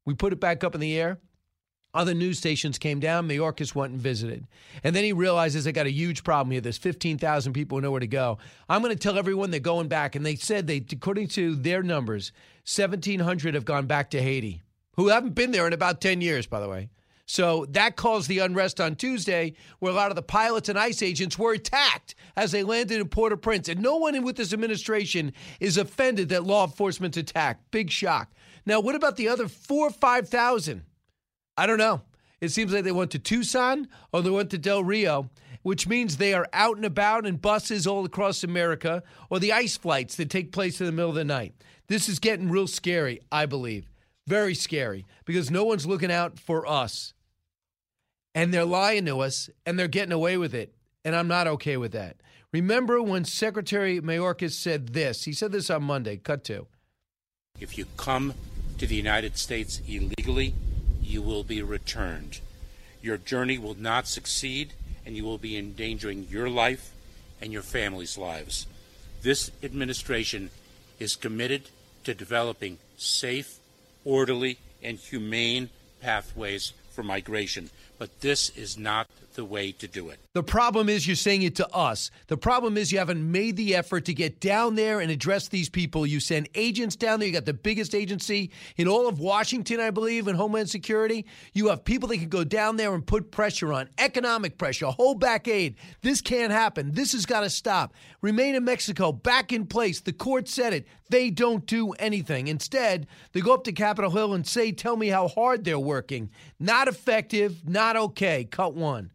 We 0.03 0.15
put 0.15 0.33
it 0.33 0.39
back 0.39 0.63
up 0.63 0.73
in 0.73 0.81
the 0.81 0.99
air. 0.99 1.19
Other 1.93 2.15
news 2.15 2.39
stations 2.39 2.79
came 2.79 2.99
down. 2.99 3.29
Mayorkas 3.29 3.75
went 3.75 3.93
and 3.93 4.01
visited. 4.01 4.47
And 4.83 4.95
then 4.95 5.03
he 5.03 5.13
realizes 5.13 5.63
they 5.63 5.71
got 5.71 5.85
a 5.85 5.91
huge 5.91 6.23
problem 6.23 6.51
here. 6.51 6.59
There's 6.59 6.79
15,000 6.79 7.53
people 7.53 7.77
who 7.77 7.83
know 7.83 7.91
where 7.91 7.99
to 7.99 8.07
go. 8.07 8.39
I'm 8.67 8.81
going 8.81 8.93
to 8.93 8.99
tell 8.99 9.19
everyone 9.19 9.51
they're 9.51 9.59
going 9.59 9.89
back. 9.89 10.15
And 10.15 10.25
they 10.25 10.35
said 10.35 10.65
they, 10.65 10.83
according 10.91 11.27
to 11.29 11.55
their 11.55 11.83
numbers, 11.83 12.31
1,700 12.65 13.53
have 13.53 13.63
gone 13.63 13.85
back 13.85 14.09
to 14.09 14.21
Haiti, 14.23 14.63
who 14.95 15.09
haven't 15.09 15.35
been 15.35 15.51
there 15.51 15.67
in 15.67 15.73
about 15.73 16.01
10 16.01 16.19
years, 16.19 16.47
by 16.47 16.59
the 16.59 16.67
way. 16.67 16.89
So 17.27 17.65
that 17.69 17.95
caused 17.95 18.29
the 18.29 18.39
unrest 18.39 18.79
on 18.79 18.95
Tuesday, 18.95 19.55
where 19.79 19.91
a 19.91 19.95
lot 19.95 20.11
of 20.11 20.15
the 20.15 20.21
pilots 20.21 20.69
and 20.69 20.77
ICE 20.77 21.01
agents 21.01 21.39
were 21.39 21.53
attacked 21.53 22.13
as 22.35 22.51
they 22.51 22.63
landed 22.63 23.01
in 23.01 23.07
Port 23.07 23.33
au 23.33 23.37
Prince. 23.37 23.67
And 23.67 23.81
no 23.81 23.97
one 23.97 24.21
with 24.23 24.35
this 24.35 24.53
administration 24.53 25.33
is 25.59 25.77
offended 25.77 26.29
that 26.29 26.43
law 26.43 26.65
enforcement's 26.65 27.17
attacked. 27.17 27.71
Big 27.71 27.89
shock. 27.89 28.31
Now, 28.65 28.79
what 28.79 28.95
about 28.95 29.15
the 29.15 29.27
other 29.27 29.47
four 29.47 29.87
or 29.87 29.91
5,000? 29.91 30.83
I 31.57 31.65
don't 31.65 31.79
know. 31.79 32.01
It 32.41 32.49
seems 32.49 32.71
like 32.71 32.83
they 32.83 32.91
went 32.91 33.11
to 33.11 33.19
Tucson 33.19 33.87
or 34.13 34.21
they 34.21 34.29
went 34.29 34.51
to 34.51 34.57
Del 34.59 34.83
Rio, 34.83 35.29
which 35.63 35.87
means 35.87 36.17
they 36.17 36.33
are 36.33 36.47
out 36.53 36.75
and 36.75 36.85
about 36.85 37.25
in 37.25 37.37
buses 37.37 37.87
all 37.87 38.05
across 38.05 38.43
America 38.43 39.01
or 39.31 39.39
the 39.39 39.53
ICE 39.53 39.75
flights 39.77 40.15
that 40.15 40.29
take 40.29 40.51
place 40.51 40.79
in 40.79 40.85
the 40.85 40.91
middle 40.91 41.09
of 41.09 41.15
the 41.15 41.25
night. 41.25 41.55
This 41.87 42.07
is 42.07 42.19
getting 42.19 42.49
real 42.49 42.67
scary, 42.67 43.21
I 43.31 43.47
believe. 43.47 43.89
Very 44.27 44.53
scary 44.53 45.05
because 45.25 45.49
no 45.49 45.63
one's 45.63 45.85
looking 45.87 46.11
out 46.11 46.39
for 46.39 46.67
us 46.67 47.14
and 48.35 48.53
they're 48.53 48.65
lying 48.65 49.05
to 49.05 49.21
us 49.21 49.49
and 49.65 49.79
they're 49.79 49.87
getting 49.87 50.11
away 50.11 50.37
with 50.37 50.53
it. 50.53 50.75
And 51.03 51.15
I'm 51.15 51.29
not 51.29 51.47
okay 51.47 51.77
with 51.77 51.93
that. 51.93 52.17
Remember 52.51 53.01
when 53.01 53.25
Secretary 53.25 53.99
Mayorkas 54.01 54.51
said 54.51 54.89
this? 54.89 55.23
He 55.23 55.33
said 55.33 55.51
this 55.51 55.69
on 55.69 55.83
Monday. 55.83 56.17
Cut 56.17 56.43
to. 56.45 56.67
If 57.59 57.77
you 57.77 57.85
come 57.97 58.33
to 58.77 58.85
the 58.85 58.95
United 58.95 59.37
States 59.37 59.81
illegally, 59.87 60.53
you 61.01 61.21
will 61.21 61.43
be 61.43 61.61
returned. 61.61 62.41
Your 63.01 63.17
journey 63.17 63.57
will 63.57 63.75
not 63.79 64.07
succeed, 64.07 64.73
and 65.05 65.15
you 65.15 65.23
will 65.23 65.37
be 65.37 65.57
endangering 65.57 66.27
your 66.29 66.49
life 66.49 66.91
and 67.41 67.53
your 67.53 67.61
family's 67.61 68.17
lives. 68.17 68.67
This 69.21 69.51
administration 69.63 70.49
is 70.99 71.15
committed 71.15 71.69
to 72.03 72.13
developing 72.13 72.79
safe, 72.97 73.59
orderly, 74.03 74.57
and 74.81 74.97
humane 74.97 75.69
pathways 76.01 76.73
for 76.91 77.03
migration 77.03 77.69
but 77.97 78.21
this 78.21 78.49
is 78.57 78.77
not 78.77 79.07
the 79.35 79.45
way 79.45 79.71
to 79.73 79.87
do 79.87 80.09
it. 80.09 80.19
The 80.33 80.43
problem 80.43 80.89
is 80.89 81.05
you're 81.05 81.15
saying 81.15 81.43
it 81.43 81.55
to 81.57 81.69
us. 81.69 82.11
The 82.27 82.37
problem 82.37 82.77
is 82.77 82.91
you 82.91 82.97
haven't 82.97 83.31
made 83.31 83.55
the 83.55 83.75
effort 83.75 84.05
to 84.05 84.13
get 84.13 84.39
down 84.39 84.75
there 84.75 84.99
and 84.99 85.11
address 85.11 85.47
these 85.47 85.69
people. 85.69 86.05
You 86.05 86.19
send 86.19 86.49
agents 86.55 86.95
down 86.95 87.19
there. 87.19 87.27
You 87.27 87.33
got 87.33 87.45
the 87.45 87.53
biggest 87.53 87.93
agency 87.93 88.51
in 88.77 88.87
all 88.87 89.07
of 89.07 89.19
Washington, 89.19 89.79
I 89.79 89.91
believe, 89.91 90.27
in 90.27 90.35
Homeland 90.35 90.69
Security. 90.69 91.25
You 91.53 91.69
have 91.69 91.85
people 91.85 92.09
that 92.09 92.17
can 92.17 92.29
go 92.29 92.43
down 92.43 92.77
there 92.77 92.93
and 92.93 93.05
put 93.05 93.31
pressure 93.31 93.71
on, 93.71 93.89
economic 93.97 94.57
pressure, 94.57 94.87
hold 94.87 95.19
back 95.19 95.47
aid. 95.47 95.75
This 96.01 96.21
can't 96.21 96.51
happen. 96.51 96.91
This 96.91 97.11
has 97.11 97.25
got 97.25 97.41
to 97.41 97.49
stop. 97.49 97.93
Remain 98.21 98.55
in 98.55 98.63
Mexico, 98.63 99.11
back 99.11 99.53
in 99.53 99.65
place. 99.67 100.01
The 100.01 100.13
court 100.13 100.47
said 100.47 100.73
it. 100.73 100.87
They 101.09 101.29
don't 101.29 101.65
do 101.65 101.91
anything. 101.93 102.47
Instead, 102.47 103.07
they 103.31 103.41
go 103.41 103.53
up 103.53 103.63
to 103.65 103.71
Capitol 103.71 104.09
Hill 104.09 104.33
and 104.33 104.47
say, 104.47 104.71
Tell 104.71 104.97
me 104.97 105.09
how 105.09 105.27
hard 105.27 105.63
they're 105.63 105.77
working. 105.77 106.31
Not 106.59 106.87
effective, 106.87 107.67
not 107.67 107.95
okay. 107.95 108.45
Cut 108.45 108.73
one 108.73 109.11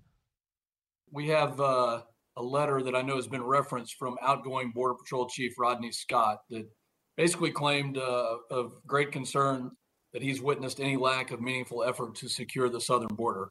we 1.13 1.29
have 1.29 1.61
uh, 1.61 2.03
a 2.37 2.43
letter 2.43 2.83
that 2.83 2.95
I 2.95 3.03
know 3.03 3.17
has 3.17 3.27
been 3.27 3.43
referenced 3.43 3.95
from 3.95 4.17
outgoing 4.23 4.73
Border 4.73 4.95
Patrol 4.95 5.29
Chief 5.29 5.53
Rodney 5.59 5.93
Scott 5.93 6.39
that 6.51 6.69
basically 7.17 7.51
claimed 7.51 7.99
uh, 7.99 8.37
of 8.51 8.73
great 8.87 9.13
concern 9.13 9.73
that 10.13 10.23
he's 10.23 10.41
witnessed 10.41 10.81
any 10.81 10.97
lack 10.97 11.31
of 11.31 11.41
meaningful 11.41 11.85
effort 11.85 12.15
to 12.17 12.29
secure 12.29 12.69
the 12.69 12.81
southern 12.81 13.15
border. 13.15 13.51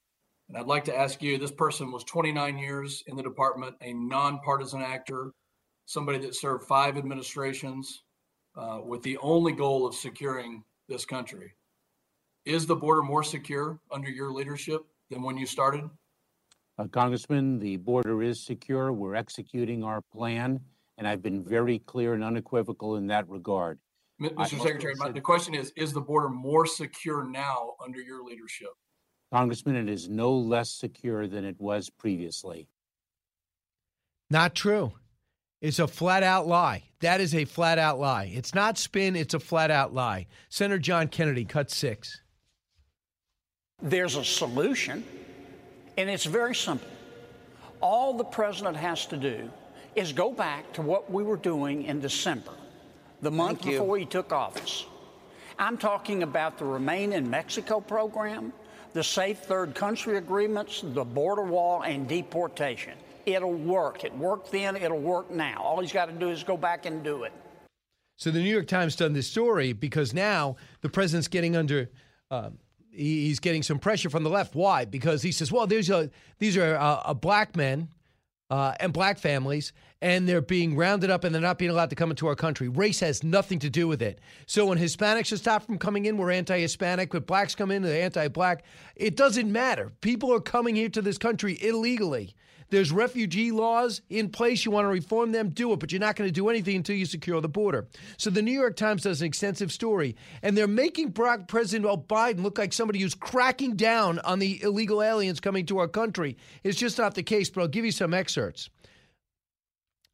And 0.49 0.57
I'd 0.57 0.65
like 0.65 0.86
to 0.86 0.98
ask 0.98 1.22
you 1.22 1.38
this 1.38 1.52
person 1.52 1.91
was 1.91 2.03
29 2.06 2.57
years 2.57 3.03
in 3.07 3.15
the 3.15 3.23
department, 3.23 3.76
a 3.81 3.94
nonpartisan 3.94 4.81
actor, 4.81 5.31
somebody 5.86 6.18
that 6.19 6.36
served 6.36 6.65
five 6.65 6.98
administrations 6.98 8.03
uh, 8.57 8.80
with 8.84 9.03
the 9.03 9.18
only 9.18 9.52
goal 9.52 9.86
of 9.86 9.94
securing 9.94 10.64
this 10.88 11.06
country. 11.06 11.53
Is 12.45 12.65
the 12.65 12.76
border 12.76 13.03
more 13.03 13.23
secure 13.23 13.80
under 13.91 14.10
your 14.10 14.31
leadership 14.31 14.81
than 15.11 15.22
when 15.22 15.38
you 15.38 15.45
started? 15.45 15.88
Uh, 16.80 16.88
Congressman, 16.88 17.60
the 17.60 17.76
border 17.76 18.23
is 18.23 18.41
secure. 18.41 18.93
We're 18.93 19.15
executing 19.15 19.84
our 19.84 19.99
plan, 19.99 20.61
and 20.97 21.06
I've 21.06 21.22
been 21.22 21.43
very 21.43 21.80
clear 21.80 22.14
and 22.14 22.23
unequivocal 22.23 22.95
in 22.95 23.07
that 23.07 23.27
regard. 23.27 23.80
Mr. 24.22 24.61
Secretary, 24.61 24.95
said, 24.95 25.14
the 25.14 25.19
question 25.19 25.53
is 25.53 25.73
Is 25.76 25.91
the 25.91 25.99
border 25.99 26.30
more 26.30 26.65
secure 26.65 27.26
now 27.26 27.73
under 27.84 27.99
your 27.99 28.23
leadership? 28.23 28.69
Congressman, 29.34 29.76
it 29.76 29.89
is 29.89 30.07
no 30.07 30.34
less 30.34 30.72
secure 30.72 31.27
than 31.27 31.43
it 31.43 31.56
was 31.60 31.89
previously. 31.89 32.69
Not 34.30 34.56
true. 34.56 34.93
It's 35.61 35.80
a 35.80 35.88
flat 35.88 36.23
out 36.23 36.47
lie. 36.47 36.84
That 37.01 37.19
is 37.19 37.35
a 37.35 37.43
flat 37.43 37.77
out 37.77 37.99
lie. 37.99 38.31
It's 38.34 38.56
not 38.56 38.77
spin, 38.77 39.18
it's 39.18 39.34
a 39.34 39.39
flat 39.39 39.69
out 39.69 39.93
lie. 39.93 40.27
Senator 40.47 40.80
John 40.80 41.10
Kennedy, 41.10 41.43
cut 41.43 41.69
six. 41.69 42.22
There's 43.81 44.15
a 44.15 44.23
solution 44.23 45.03
and 45.99 46.09
it's 46.09 46.23
very 46.23 46.55
simple. 46.55 46.88
All 47.81 48.13
the 48.13 48.23
president 48.23 48.77
has 48.77 49.05
to 49.07 49.17
do 49.17 49.49
is 49.95 50.13
go 50.13 50.31
back 50.31 50.71
to 50.73 50.81
what 50.81 51.11
we 51.11 51.23
were 51.23 51.35
doing 51.35 51.84
in 51.84 51.99
December, 51.99 52.51
the 53.21 53.31
month 53.31 53.59
Thank 53.59 53.73
you. 53.73 53.80
before 53.80 53.97
he 53.97 54.05
took 54.05 54.31
office. 54.31 54.85
I'm 55.57 55.77
talking 55.77 56.23
about 56.23 56.57
the 56.57 56.63
Remain 56.63 57.11
in 57.11 57.30
Mexico 57.30 57.81
program, 57.81 58.53
the 58.93 59.03
Safe 59.03 59.39
Third 59.39 59.76
Country 59.76 60.15
agreements, 60.17 60.81
the 60.85 61.03
border 61.03 61.43
wall, 61.43 61.81
and 61.81 62.07
deportation. 62.07 62.93
It'll 63.26 63.53
work. 63.53 64.05
It 64.05 64.17
worked 64.17 64.53
then, 64.53 64.77
it'll 64.77 64.99
work 64.99 65.30
now. 65.30 65.61
All 65.61 65.81
he's 65.81 65.91
got 65.91 66.05
to 66.05 66.13
do 66.13 66.30
is 66.30 66.43
go 66.43 66.55
back 66.55 66.85
and 66.85 67.03
do 67.03 67.23
it. 67.23 67.34
So 68.15 68.31
the 68.31 68.39
New 68.39 68.49
York 68.49 68.67
Times 68.67 68.95
done 68.95 69.11
this 69.11 69.27
story 69.27 69.73
because 69.73 70.13
now 70.13 70.55
the 70.80 70.89
president's 70.89 71.27
getting 71.27 71.57
under. 71.57 71.89
Um, 72.31 72.53
he- 72.53 72.68
he's 72.99 73.39
getting 73.39 73.63
some 73.63 73.80
pressure 73.80 74.09
from 74.09 74.23
the 74.23 74.30
left. 74.30 74.55
Why? 74.55 74.85
Because 74.85 75.21
he 75.21 75.31
says, 75.31 75.51
"Well, 75.51 75.67
there's 75.67 75.89
a 75.89 76.09
these 76.38 76.57
are 76.57 76.76
uh, 76.76 77.01
uh, 77.05 77.13
black 77.13 77.55
men 77.55 77.89
uh, 78.49 78.73
and 78.80 78.91
black 78.91 79.17
families, 79.17 79.71
and 80.01 80.27
they're 80.27 80.41
being 80.41 80.76
rounded 80.76 81.09
up, 81.09 81.23
and 81.23 81.34
they're 81.34 81.41
not 81.41 81.57
being 81.57 81.71
allowed 81.71 81.89
to 81.91 81.95
come 81.95 82.09
into 82.09 82.27
our 82.27 82.35
country. 82.35 82.67
Race 82.67 82.99
has 82.99 83.23
nothing 83.23 83.59
to 83.59 83.69
do 83.69 83.88
with 83.88 84.01
it. 84.01 84.19
So 84.45 84.65
when 84.65 84.77
Hispanics 84.77 85.31
are 85.31 85.38
stopped 85.38 85.65
from 85.65 85.77
coming 85.77 86.05
in, 86.05 86.17
we're 86.17 86.31
anti-Hispanic. 86.31 87.13
When 87.13 87.23
blacks 87.23 87.55
come 87.55 87.71
in, 87.71 87.81
they're 87.81 88.03
anti-black. 88.03 88.63
It 88.95 89.15
doesn't 89.15 89.51
matter. 89.51 89.91
People 90.01 90.34
are 90.34 90.41
coming 90.41 90.76
here 90.76 90.89
to 90.89 91.01
this 91.01 91.17
country 91.17 91.57
illegally." 91.61 92.35
There's 92.69 92.91
refugee 92.91 93.51
laws 93.51 94.01
in 94.09 94.29
place. 94.29 94.65
You 94.65 94.71
want 94.71 94.85
to 94.85 94.89
reform 94.89 95.31
them, 95.31 95.49
do 95.49 95.73
it, 95.73 95.79
but 95.79 95.91
you're 95.91 95.99
not 95.99 96.15
going 96.15 96.27
to 96.27 96.33
do 96.33 96.49
anything 96.49 96.75
until 96.75 96.95
you 96.95 97.05
secure 97.05 97.41
the 97.41 97.49
border. 97.49 97.87
So 98.17 98.29
the 98.29 98.41
New 98.41 98.51
York 98.51 98.75
Times 98.75 99.03
does 99.03 99.21
an 99.21 99.27
extensive 99.27 99.71
story, 99.71 100.15
and 100.41 100.57
they're 100.57 100.67
making 100.67 101.13
Barack 101.13 101.47
President 101.47 102.07
Biden 102.07 102.43
look 102.43 102.57
like 102.57 102.73
somebody 102.73 102.99
who's 102.99 103.15
cracking 103.15 103.75
down 103.75 104.19
on 104.19 104.39
the 104.39 104.61
illegal 104.63 105.01
aliens 105.01 105.39
coming 105.39 105.65
to 105.67 105.79
our 105.79 105.87
country. 105.87 106.37
It's 106.63 106.77
just 106.77 106.97
not 106.97 107.15
the 107.15 107.23
case, 107.23 107.49
but 107.49 107.61
I'll 107.61 107.67
give 107.67 107.85
you 107.85 107.91
some 107.91 108.13
excerpts. 108.13 108.69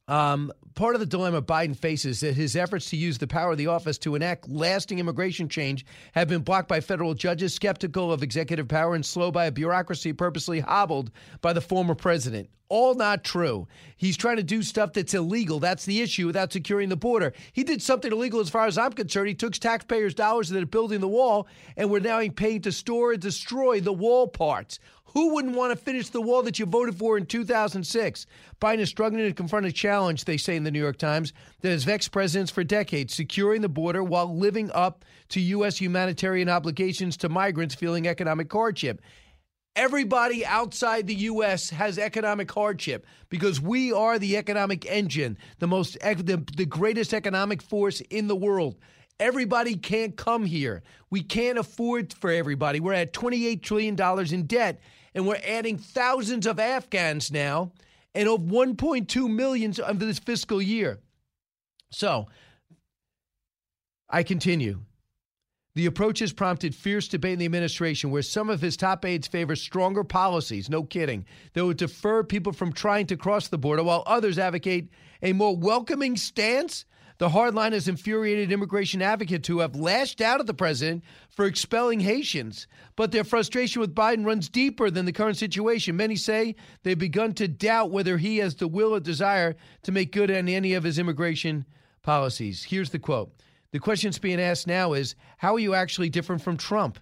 Um, 0.07 0.51
part 0.75 0.93
of 0.93 0.99
the 0.99 1.05
dilemma 1.05 1.41
Biden 1.41 1.75
faces 1.75 2.17
is 2.17 2.19
that 2.19 2.35
his 2.35 2.55
efforts 2.55 2.89
to 2.89 2.97
use 2.97 3.17
the 3.17 3.27
power 3.27 3.53
of 3.53 3.57
the 3.57 3.67
office 3.67 3.97
to 3.99 4.15
enact 4.15 4.49
lasting 4.49 4.99
immigration 4.99 5.47
change 5.47 5.85
have 6.11 6.27
been 6.27 6.41
blocked 6.41 6.67
by 6.67 6.81
federal 6.81 7.13
judges 7.13 7.53
skeptical 7.53 8.11
of 8.11 8.21
executive 8.21 8.67
power 8.67 8.93
and 8.93 9.05
slow 9.05 9.31
by 9.31 9.45
a 9.45 9.51
bureaucracy 9.51 10.11
purposely 10.11 10.59
hobbled 10.59 11.11
by 11.41 11.53
the 11.53 11.61
former 11.61 11.95
president. 11.95 12.49
All 12.67 12.95
not 12.95 13.23
true. 13.23 13.67
He's 13.95 14.17
trying 14.17 14.37
to 14.37 14.43
do 14.43 14.63
stuff 14.63 14.91
that's 14.91 15.13
illegal. 15.13 15.59
That's 15.59 15.85
the 15.85 16.01
issue 16.01 16.25
without 16.25 16.51
securing 16.51 16.89
the 16.89 16.95
border. 16.97 17.31
He 17.53 17.63
did 17.63 17.81
something 17.81 18.11
illegal 18.11 18.39
as 18.39 18.49
far 18.49 18.65
as 18.65 18.77
I'm 18.77 18.91
concerned. 18.91 19.29
He 19.29 19.35
took 19.35 19.53
taxpayers' 19.53 20.15
dollars 20.15 20.49
that 20.49 20.61
are 20.61 20.65
building 20.65 20.99
the 20.99 21.07
wall, 21.07 21.47
and 21.77 21.89
we're 21.89 21.99
now 21.99 22.21
paying 22.35 22.61
to 22.63 22.71
store 22.71 23.13
and 23.13 23.21
destroy 23.21 23.79
the 23.79 23.93
wall 23.93 24.27
parts. 24.27 24.79
Who 25.15 25.33
wouldn't 25.33 25.55
want 25.55 25.71
to 25.71 25.77
finish 25.77 26.09
the 26.09 26.19
wall 26.19 26.43
that 26.43 26.59
you 26.59 26.65
voted 26.65 26.97
for 26.97 27.17
in 27.17 27.25
2006? 27.25 28.25
Biden 28.59 28.79
is 28.79 28.89
struggling 28.89 29.25
to 29.25 29.33
confront 29.33 29.65
a 29.65 29.71
challenge, 29.71 30.25
they 30.25 30.35
say 30.35 30.57
in 30.57 30.64
the 30.65 30.71
New 30.71 30.81
York 30.81 30.97
Times, 30.97 31.31
that 31.61 31.69
has 31.69 31.85
vexed 31.85 32.11
presidents 32.11 32.51
for 32.51 32.63
decades, 32.63 33.13
securing 33.13 33.61
the 33.61 33.69
border 33.69 34.03
while 34.03 34.35
living 34.35 34.69
up 34.73 35.05
to 35.29 35.39
U.S. 35.39 35.77
humanitarian 35.77 36.49
obligations 36.49 37.15
to 37.17 37.29
migrants 37.29 37.75
feeling 37.75 38.07
economic 38.07 38.51
hardship. 38.51 39.01
Everybody 39.75 40.45
outside 40.45 41.05
the 41.05 41.15
U.S. 41.15 41.69
has 41.69 41.99
economic 41.99 42.49
hardship 42.51 43.05
because 43.29 43.59
we 43.59 43.91
are 43.91 44.17
the 44.17 44.37
economic 44.37 44.85
engine, 44.85 45.37
the 45.59 45.67
most, 45.67 45.99
the, 45.99 46.43
the 46.55 46.65
greatest 46.65 47.13
economic 47.13 47.61
force 47.61 48.01
in 48.01 48.27
the 48.27 48.35
world. 48.35 48.75
Everybody 49.19 49.75
can't 49.75 50.15
come 50.15 50.45
here. 50.45 50.83
We 51.09 51.23
can't 51.23 51.57
afford 51.57 52.13
for 52.13 52.29
everybody. 52.29 52.79
We're 52.79 52.93
at 52.93 53.13
$28 53.13 53.61
trillion 53.61 54.33
in 54.33 54.45
debt, 54.45 54.79
and 55.13 55.25
we're 55.25 55.39
adding 55.45 55.77
thousands 55.77 56.45
of 56.45 56.59
Afghans 56.59 57.31
now, 57.31 57.71
and 58.15 58.29
of 58.29 58.41
1.2 58.41 59.29
million 59.29 59.73
of 59.81 59.99
this 59.99 60.19
fiscal 60.19 60.61
year. 60.61 60.99
So, 61.91 62.27
I 64.09 64.23
continue. 64.23 64.81
The 65.75 65.87
approach 65.87 66.19
has 66.19 66.31
prompted 66.31 66.73
fierce 66.73 67.09
debate 67.09 67.33
in 67.33 67.39
the 67.39 67.45
administration, 67.45 68.09
where 68.09 68.21
some 68.21 68.49
of 68.49 68.61
his 68.61 68.77
top 68.77 69.03
aides 69.03 69.27
favor 69.27 69.57
stronger 69.57 70.05
policies, 70.05 70.69
no 70.69 70.83
kidding, 70.83 71.25
that 71.53 71.65
would 71.65 71.75
defer 71.75 72.23
people 72.23 72.53
from 72.53 72.71
trying 72.71 73.07
to 73.07 73.17
cross 73.17 73.49
the 73.49 73.57
border, 73.57 73.83
while 73.83 74.03
others 74.05 74.39
advocate 74.39 74.89
a 75.21 75.33
more 75.33 75.55
welcoming 75.55 76.15
stance. 76.15 76.85
The 77.17 77.29
hardline 77.29 77.71
has 77.71 77.87
infuriated 77.87 78.51
immigration 78.51 79.01
advocates 79.01 79.47
who 79.47 79.59
have 79.59 79.75
lashed 79.75 80.19
out 80.19 80.41
at 80.41 80.47
the 80.47 80.53
president 80.53 81.03
for 81.29 81.45
expelling 81.45 82.01
Haitians. 82.01 82.67
But 82.97 83.11
their 83.11 83.23
frustration 83.23 83.79
with 83.79 83.95
Biden 83.95 84.25
runs 84.25 84.49
deeper 84.49 84.89
than 84.89 85.05
the 85.05 85.13
current 85.13 85.37
situation. 85.37 85.95
Many 85.95 86.17
say 86.17 86.55
they've 86.83 86.99
begun 86.99 87.33
to 87.35 87.47
doubt 87.47 87.91
whether 87.91 88.17
he 88.17 88.37
has 88.37 88.55
the 88.55 88.67
will 88.67 88.93
or 88.93 88.99
desire 88.99 89.55
to 89.83 89.91
make 89.93 90.11
good 90.11 90.29
on 90.29 90.49
any 90.49 90.73
of 90.73 90.83
his 90.83 90.99
immigration 90.99 91.65
policies. 92.01 92.63
Here's 92.63 92.89
the 92.89 92.99
quote 92.99 93.31
The 93.71 93.79
question 93.79 94.09
that's 94.09 94.19
being 94.19 94.41
asked 94.41 94.67
now 94.67 94.91
is 94.93 95.15
how 95.37 95.55
are 95.55 95.59
you 95.59 95.73
actually 95.73 96.09
different 96.09 96.41
from 96.41 96.57
Trump? 96.57 96.99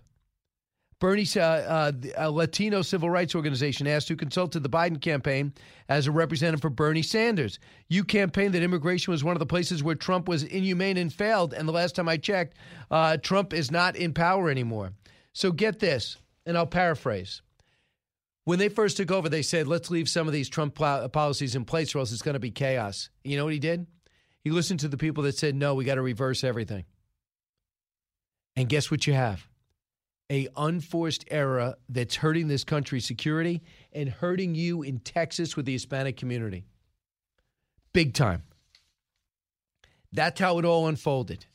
Bernie, 1.04 1.28
uh, 1.36 1.42
uh, 1.42 1.92
a 2.16 2.32
Latino 2.32 2.82
civil 2.82 3.10
rights 3.10 3.36
organization, 3.36 3.88
asked 3.88 4.08
who 4.08 4.16
consulted 4.16 4.64
the 4.64 4.70
Biden 4.70 5.02
campaign 5.02 5.52
as 5.90 6.08
a 6.08 6.12
representative 6.12 6.62
for 6.62 6.70
Bernie 6.70 7.02
Sanders. 7.02 7.60
You 7.90 8.06
campaigned 8.06 8.54
that 8.54 8.64
immigration 8.64 9.12
was 9.12 9.22
one 9.22 9.36
of 9.36 9.42
the 9.42 9.46
places 9.46 9.84
where 9.84 9.96
Trump 9.96 10.30
was 10.30 10.44
inhumane 10.44 10.96
and 10.96 11.12
failed. 11.12 11.54
And 11.54 11.68
the 11.68 11.74
last 11.74 11.98
time 11.98 12.08
I 12.08 12.16
checked, 12.16 12.56
uh, 12.90 13.18
Trump 13.18 13.54
is 13.54 13.70
not 13.70 13.98
in 13.98 14.14
power 14.14 14.50
anymore. 14.50 14.94
So 15.34 15.52
get 15.52 15.78
this, 15.78 16.16
and 16.46 16.58
I'll 16.58 16.66
paraphrase. 16.66 17.42
When 18.46 18.58
they 18.58 18.70
first 18.70 18.96
took 18.96 19.12
over, 19.12 19.28
they 19.28 19.42
said, 19.42 19.68
let's 19.68 19.92
leave 19.92 20.08
some 20.08 20.28
of 20.28 20.32
these 20.32 20.48
Trump 20.48 20.74
pl- 20.74 21.10
policies 21.10 21.54
in 21.54 21.66
place 21.66 21.94
or 21.94 22.00
else 22.00 22.14
it's 22.14 22.22
going 22.22 22.36
to 22.36 22.40
be 22.40 22.52
chaos. 22.52 23.10
You 23.26 23.36
know 23.36 23.44
what 23.44 23.52
he 23.52 23.60
did? 23.60 23.88
He 24.40 24.52
listened 24.52 24.80
to 24.80 24.88
the 24.88 24.96
people 24.96 25.24
that 25.24 25.38
said, 25.38 25.54
no, 25.54 25.76
we 25.76 25.84
got 25.84 25.96
to 25.96 26.02
reverse 26.02 26.46
everything. 26.46 26.86
And 28.56 28.70
guess 28.70 28.90
what 28.90 29.06
you 29.06 29.12
have? 29.12 29.50
A 30.32 30.48
unforced 30.56 31.26
error 31.30 31.76
that's 31.90 32.16
hurting 32.16 32.48
this 32.48 32.64
country's 32.64 33.06
security 33.06 33.62
and 33.92 34.10
hurting 34.10 34.56
you 34.56 34.82
in 34.82 35.00
Texas 35.00 35.56
with 35.56 35.66
the 35.66 35.74
Hispanic 35.74 36.18
community. 36.18 36.66
Big 37.94 38.14
time. 38.14 38.44
That's 40.12 40.40
how 40.40 40.60
it 40.60 40.66
all 40.66 40.88
unfolded. 40.88 41.46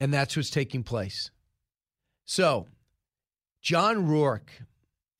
And 0.00 0.12
that's 0.12 0.36
what's 0.36 0.50
taking 0.50 0.82
place. 0.82 1.30
So, 2.24 2.66
John 3.62 4.06
Rourke 4.06 4.50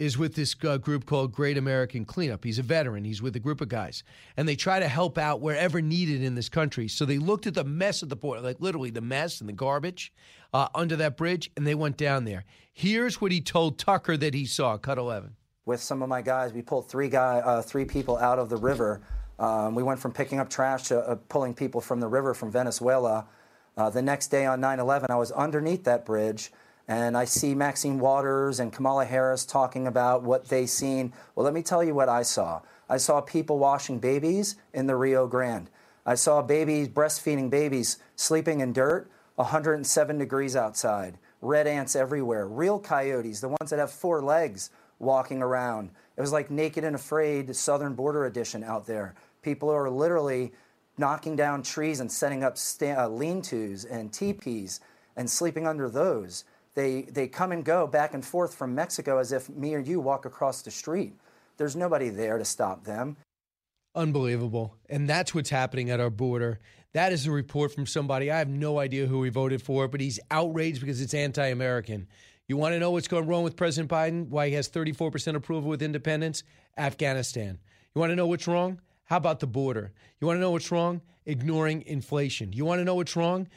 is 0.05 0.17
with 0.19 0.35
this 0.35 0.55
uh, 0.65 0.77
group 0.77 1.07
called 1.07 1.33
Great 1.33 1.59
American 1.59 2.05
Cleanup. 2.05 2.45
He's 2.45 2.59
a 2.59 2.63
veteran. 2.63 3.05
He's 3.05 3.21
with 3.23 3.35
a 3.35 3.41
group 3.41 3.61
of 3.61 3.69
guys, 3.69 4.05
and 4.37 4.47
they 4.47 4.55
try 4.57 4.79
to 4.79 4.87
help 4.89 5.19
out 5.19 5.41
wherever 5.41 5.81
needed 5.81 6.23
in 6.23 6.35
this 6.35 6.49
country. 6.49 6.87
So 6.89 7.05
they 7.05 7.19
looked 7.19 7.47
at 7.47 7.55
the 7.55 7.65
mess 7.65 8.03
at 8.03 8.09
the 8.11 8.17
border, 8.17 8.41
like 8.43 8.61
literally 8.61 8.91
the 8.91 9.01
mess 9.01 9.41
and 9.41 9.49
the 9.49 9.55
garbage 9.55 10.13
uh, 10.53 10.69
under 10.75 10.95
that 10.97 11.17
bridge, 11.17 11.51
and 11.57 11.67
they 11.67 11.75
went 11.75 11.97
down 11.97 12.25
there. 12.25 12.45
Here's 12.73 13.21
what 13.21 13.33
he 13.33 13.41
told 13.41 13.79
Tucker 13.79 14.17
that 14.17 14.35
he 14.35 14.47
saw. 14.47 14.77
Cut 14.79 14.99
11. 14.99 15.35
with 15.67 15.81
some 15.81 16.03
of 16.03 16.09
my 16.09 16.21
guys. 16.23 16.53
We 16.53 16.63
pulled 16.63 16.89
three 16.91 17.09
guy, 17.09 17.39
uh, 17.39 17.63
three 17.63 17.85
people 17.87 18.17
out 18.19 18.39
of 18.39 18.51
the 18.51 18.57
river. 18.59 19.01
Um, 19.39 19.75
we 19.75 19.83
went 19.83 19.99
from 19.99 20.13
picking 20.13 20.39
up 20.39 20.49
trash 20.51 20.85
to 20.85 20.99
uh, 21.01 21.15
pulling 21.29 21.55
people 21.55 21.81
from 21.81 22.01
the 22.01 22.09
river 22.09 22.35
from 22.35 22.51
Venezuela. 22.51 23.27
Uh, 23.77 23.91
the 23.91 24.03
next 24.03 24.29
day 24.29 24.45
on 24.47 24.61
9/11, 24.61 25.07
I 25.11 25.17
was 25.17 25.33
underneath 25.33 25.85
that 25.85 26.05
bridge, 26.05 26.53
and 26.87 27.17
I 27.17 27.25
see 27.25 27.55
Maxine 27.55 27.99
Waters 27.99 28.61
and 28.61 28.73
Kamala 28.73 29.05
Harris 29.05 29.47
talking 29.47 29.87
about 29.87 30.23
what 30.23 30.49
they 30.49 30.67
seen. 30.67 31.13
Well, 31.35 31.45
let 31.45 31.55
me 31.55 31.63
tell 31.63 31.83
you 31.83 31.95
what 31.95 32.09
I 32.09 32.23
saw. 32.23 32.61
I 32.89 32.99
saw 32.99 33.21
people 33.21 33.59
washing 33.59 33.99
babies 33.99 34.57
in 34.73 34.87
the 34.87 34.97
Rio 34.97 35.27
Grande. 35.27 35.71
I 36.05 36.15
saw 36.15 36.43
babies 36.43 36.89
breastfeeding 36.89 37.49
babies 37.49 37.99
sleeping 38.15 38.61
in 38.61 38.75
dirt, 38.75 39.11
107 39.37 40.19
degrees 40.19 40.55
outside. 40.55 41.17
Red 41.41 41.67
ants 41.67 41.97
everywhere. 41.97 42.47
Real 42.47 42.79
coyotes, 42.79 43.41
the 43.41 43.49
ones 43.49 43.71
that 43.71 43.79
have 43.79 43.91
four 43.91 44.21
legs, 44.23 44.71
walking 44.99 45.43
around. 45.43 45.91
It 46.17 46.21
was 46.21 46.33
like 46.33 46.51
Naked 46.51 46.85
and 46.85 46.95
Afraid 46.95 47.55
Southern 47.57 47.95
Border 47.95 48.27
Edition 48.27 48.63
out 48.63 48.87
there. 48.87 49.15
People 49.43 49.71
are 49.71 49.91
literally 49.91 50.53
knocking 50.97 51.37
down 51.37 51.63
trees 51.63 52.01
and 52.01 52.11
setting 52.11 52.45
up 52.45 52.57
sta- 52.57 53.05
uh, 53.05 53.09
lean-tos 53.09 53.85
and 53.85 54.13
teepees 54.13 54.81
and 55.17 55.29
sleeping 55.29 55.67
under 55.67 55.89
those. 55.89 56.45
They 56.75 57.03
they 57.03 57.29
come 57.29 57.53
and 57.53 57.65
go 57.65 57.87
back 57.87 58.15
and 58.15 58.25
forth 58.25 58.55
from 58.55 58.75
Mexico 58.75 59.19
as 59.19 59.33
if 59.33 59.49
me 59.49 59.75
or 59.75 59.79
you 59.79 60.01
walk 60.01 60.25
across 60.25 60.63
the 60.63 60.71
street. 60.71 61.15
There's 61.57 61.77
nobody 61.77 62.09
there 62.09 62.39
to 62.39 62.45
stop 62.45 62.85
them. 62.85 63.17
Unbelievable. 63.95 64.75
And 64.89 65.09
that's 65.09 65.35
what's 65.35 65.51
happening 65.51 65.91
at 65.91 66.01
our 66.01 66.11
border. 66.11 66.59
That 66.95 67.13
is 67.13 67.27
a 67.27 67.31
report 67.31 67.73
from 67.73 67.87
somebody. 67.87 68.31
I 68.31 68.39
have 68.39 68.49
no 68.49 68.79
idea 68.79 69.07
who 69.07 69.23
he 69.23 69.31
voted 69.31 69.63
for, 69.63 69.87
but 69.87 70.01
he's 70.01 70.19
outraged 70.31 70.81
because 70.81 71.01
it's 71.01 71.15
anti 71.15 71.47
American. 71.47 72.09
You 72.47 72.57
want 72.57 72.75
to 72.75 72.79
know 72.79 72.91
what's 72.91 73.09
going 73.09 73.27
wrong 73.27 73.43
with 73.43 73.57
President 73.57 73.91
Biden? 73.91 74.29
Why 74.29 74.49
he 74.49 74.55
has 74.55 74.69
34% 74.69 75.35
approval 75.35 75.71
with 75.71 75.83
independents? 75.83 76.43
Afghanistan. 76.77 77.59
You 77.95 78.01
want 78.01 78.11
to 78.11 78.17
know 78.17 78.27
what's 78.27 78.47
wrong? 78.47 78.81
How 79.05 79.17
about 79.17 79.41
the 79.41 79.47
border? 79.47 79.93
You 80.21 80.27
want 80.27 80.37
to 80.37 80.41
know 80.41 80.51
what's 80.51 80.71
wrong? 80.71 81.01
Ignoring 81.25 81.83
inflation. 81.87 82.53
You 82.53 82.65
want 82.65 82.81
to 82.81 82.85
know 82.85 82.97
what's 82.97 83.17
wrong? 83.17 83.49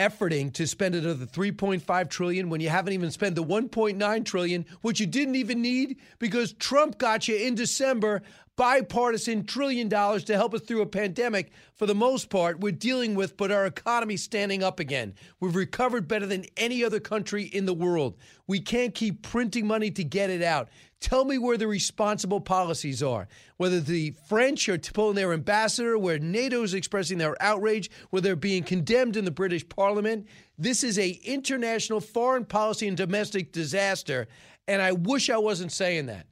Efforting 0.00 0.50
to 0.54 0.66
spend 0.66 0.94
another 0.94 1.26
3.5 1.26 2.08
trillion 2.08 2.48
when 2.48 2.62
you 2.62 2.70
haven't 2.70 2.94
even 2.94 3.10
spent 3.10 3.34
the 3.34 3.44
1.9 3.44 4.24
trillion, 4.24 4.64
which 4.80 4.98
you 4.98 5.06
didn't 5.06 5.34
even 5.34 5.60
need 5.60 5.98
because 6.18 6.54
Trump 6.54 6.96
got 6.96 7.28
you 7.28 7.36
in 7.36 7.54
December 7.54 8.22
bipartisan 8.60 9.42
trillion 9.42 9.88
dollars 9.88 10.22
to 10.22 10.36
help 10.36 10.52
us 10.52 10.60
through 10.60 10.82
a 10.82 10.86
pandemic. 10.86 11.50
For 11.76 11.86
the 11.86 11.94
most 11.94 12.28
part 12.28 12.60
we're 12.60 12.72
dealing 12.72 13.14
with 13.14 13.38
but 13.38 13.50
our 13.50 13.64
economy's 13.64 14.22
standing 14.22 14.62
up 14.62 14.78
again. 14.78 15.14
We've 15.40 15.56
recovered 15.56 16.06
better 16.06 16.26
than 16.26 16.44
any 16.58 16.84
other 16.84 17.00
country 17.00 17.44
in 17.44 17.64
the 17.64 17.72
world. 17.72 18.18
We 18.46 18.60
can't 18.60 18.94
keep 18.94 19.22
printing 19.22 19.66
money 19.66 19.90
to 19.92 20.04
get 20.04 20.28
it 20.28 20.42
out. 20.42 20.68
Tell 21.00 21.24
me 21.24 21.38
where 21.38 21.56
the 21.56 21.68
responsible 21.68 22.42
policies 22.42 23.02
are. 23.02 23.28
Whether 23.56 23.80
the 23.80 24.10
french 24.28 24.68
are 24.68 24.76
pulling 24.76 25.14
their 25.14 25.32
ambassador 25.32 25.96
where 25.96 26.18
nato 26.18 26.62
is 26.62 26.74
expressing 26.74 27.16
their 27.16 27.42
outrage 27.42 27.90
where 28.10 28.20
they're 28.20 28.36
being 28.36 28.62
condemned 28.62 29.16
in 29.16 29.24
the 29.24 29.30
british 29.30 29.66
parliament. 29.70 30.26
This 30.58 30.84
is 30.84 30.98
a 30.98 31.18
international 31.24 32.02
foreign 32.02 32.44
policy 32.44 32.88
and 32.88 32.96
domestic 32.98 33.52
disaster 33.52 34.28
and 34.68 34.82
i 34.82 34.92
wish 34.92 35.30
i 35.30 35.38
wasn't 35.38 35.72
saying 35.72 36.04
that 36.04 36.26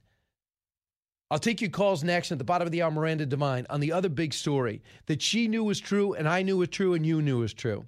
I'll 1.31 1.37
take 1.37 1.61
your 1.61 1.69
calls 1.69 2.03
next 2.03 2.31
at 2.31 2.39
the 2.39 2.43
bottom 2.43 2.67
of 2.67 2.71
the 2.71 2.81
hour, 2.81 2.89
Miranda 2.89 3.23
Devine, 3.23 3.67
on 3.69 3.81
the 3.81 3.91
other 3.91 4.09
big 4.09 4.33
story 4.33 4.81
that 5.05 5.21
she 5.21 5.47
knew 5.47 5.63
was 5.63 5.79
true 5.79 6.13
and 6.13 6.27
I 6.27 6.41
knew 6.41 6.57
was 6.57 6.69
true 6.69 6.95
and 6.95 7.05
you 7.05 7.21
knew 7.21 7.39
was 7.39 7.53
true. 7.53 7.85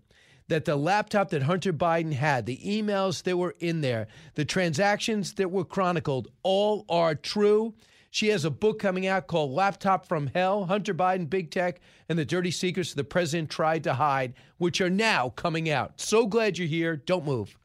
That 0.48 0.66
the 0.66 0.76
laptop 0.76 1.32
that 1.32 1.42
Hunter 1.42 1.74
Biden 1.74 2.14
had, 2.14 2.46
the 2.46 2.58
emails 2.58 3.24
that 3.24 3.38
were 3.38 3.56
in 3.60 3.82
there, 3.82 4.08
the 4.36 4.46
transactions 4.46 5.34
that 5.36 5.50
were 5.50 5.66
chronicled, 5.66 6.28
all 6.44 6.86
are 6.88 7.16
true. 7.16 7.74
She 8.12 8.28
has 8.28 8.46
a 8.46 8.52
book 8.52 8.78
coming 8.78 9.08
out 9.08 9.26
called 9.26 9.50
Laptop 9.50 10.06
from 10.06 10.28
Hell 10.28 10.66
Hunter 10.66 10.94
Biden, 10.94 11.28
Big 11.28 11.50
Tech, 11.50 11.80
and 12.10 12.20
the 12.20 12.26
Dirty 12.26 12.52
Secrets 12.52 12.94
the 12.94 13.04
President 13.04 13.50
Tried 13.50 13.84
to 13.86 13.96
Hide, 13.96 14.36
which 14.60 14.82
are 14.82 14.90
now 14.90 15.30
coming 15.30 15.68
out. 15.68 16.00
So 16.00 16.28
glad 16.28 16.60
you're 16.60 16.68
here. 16.68 16.96
Don't 16.96 17.26
move. 17.26 17.58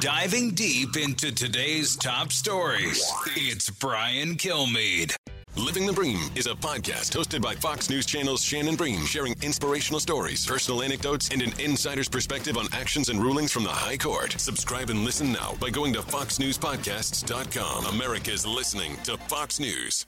Diving 0.00 0.50
deep 0.50 0.96
into 0.96 1.32
today's 1.34 1.96
top 1.96 2.30
stories, 2.30 3.02
it's 3.36 3.70
Brian 3.70 4.36
Kilmeade. 4.36 5.14
Living 5.56 5.84
the 5.84 5.92
Bream 5.92 6.18
is 6.34 6.46
a 6.46 6.54
podcast 6.54 7.12
hosted 7.12 7.42
by 7.42 7.54
Fox 7.54 7.90
News 7.90 8.06
Channel's 8.06 8.42
Shannon 8.42 8.74
Bream, 8.74 9.04
sharing 9.04 9.34
inspirational 9.42 10.00
stories, 10.00 10.46
personal 10.46 10.82
anecdotes, 10.82 11.28
and 11.28 11.42
an 11.42 11.52
insider's 11.60 12.08
perspective 12.08 12.56
on 12.56 12.68
actions 12.72 13.10
and 13.10 13.20
rulings 13.22 13.52
from 13.52 13.64
the 13.64 13.68
High 13.68 13.98
Court. 13.98 14.32
Subscribe 14.38 14.88
and 14.88 15.04
listen 15.04 15.30
now 15.30 15.54
by 15.60 15.68
going 15.68 15.92
to 15.92 16.00
foxnewspodcasts.com. 16.00 17.84
America's 17.84 18.46
listening 18.46 18.96
to 19.04 19.18
Fox 19.18 19.60
News. 19.60 20.06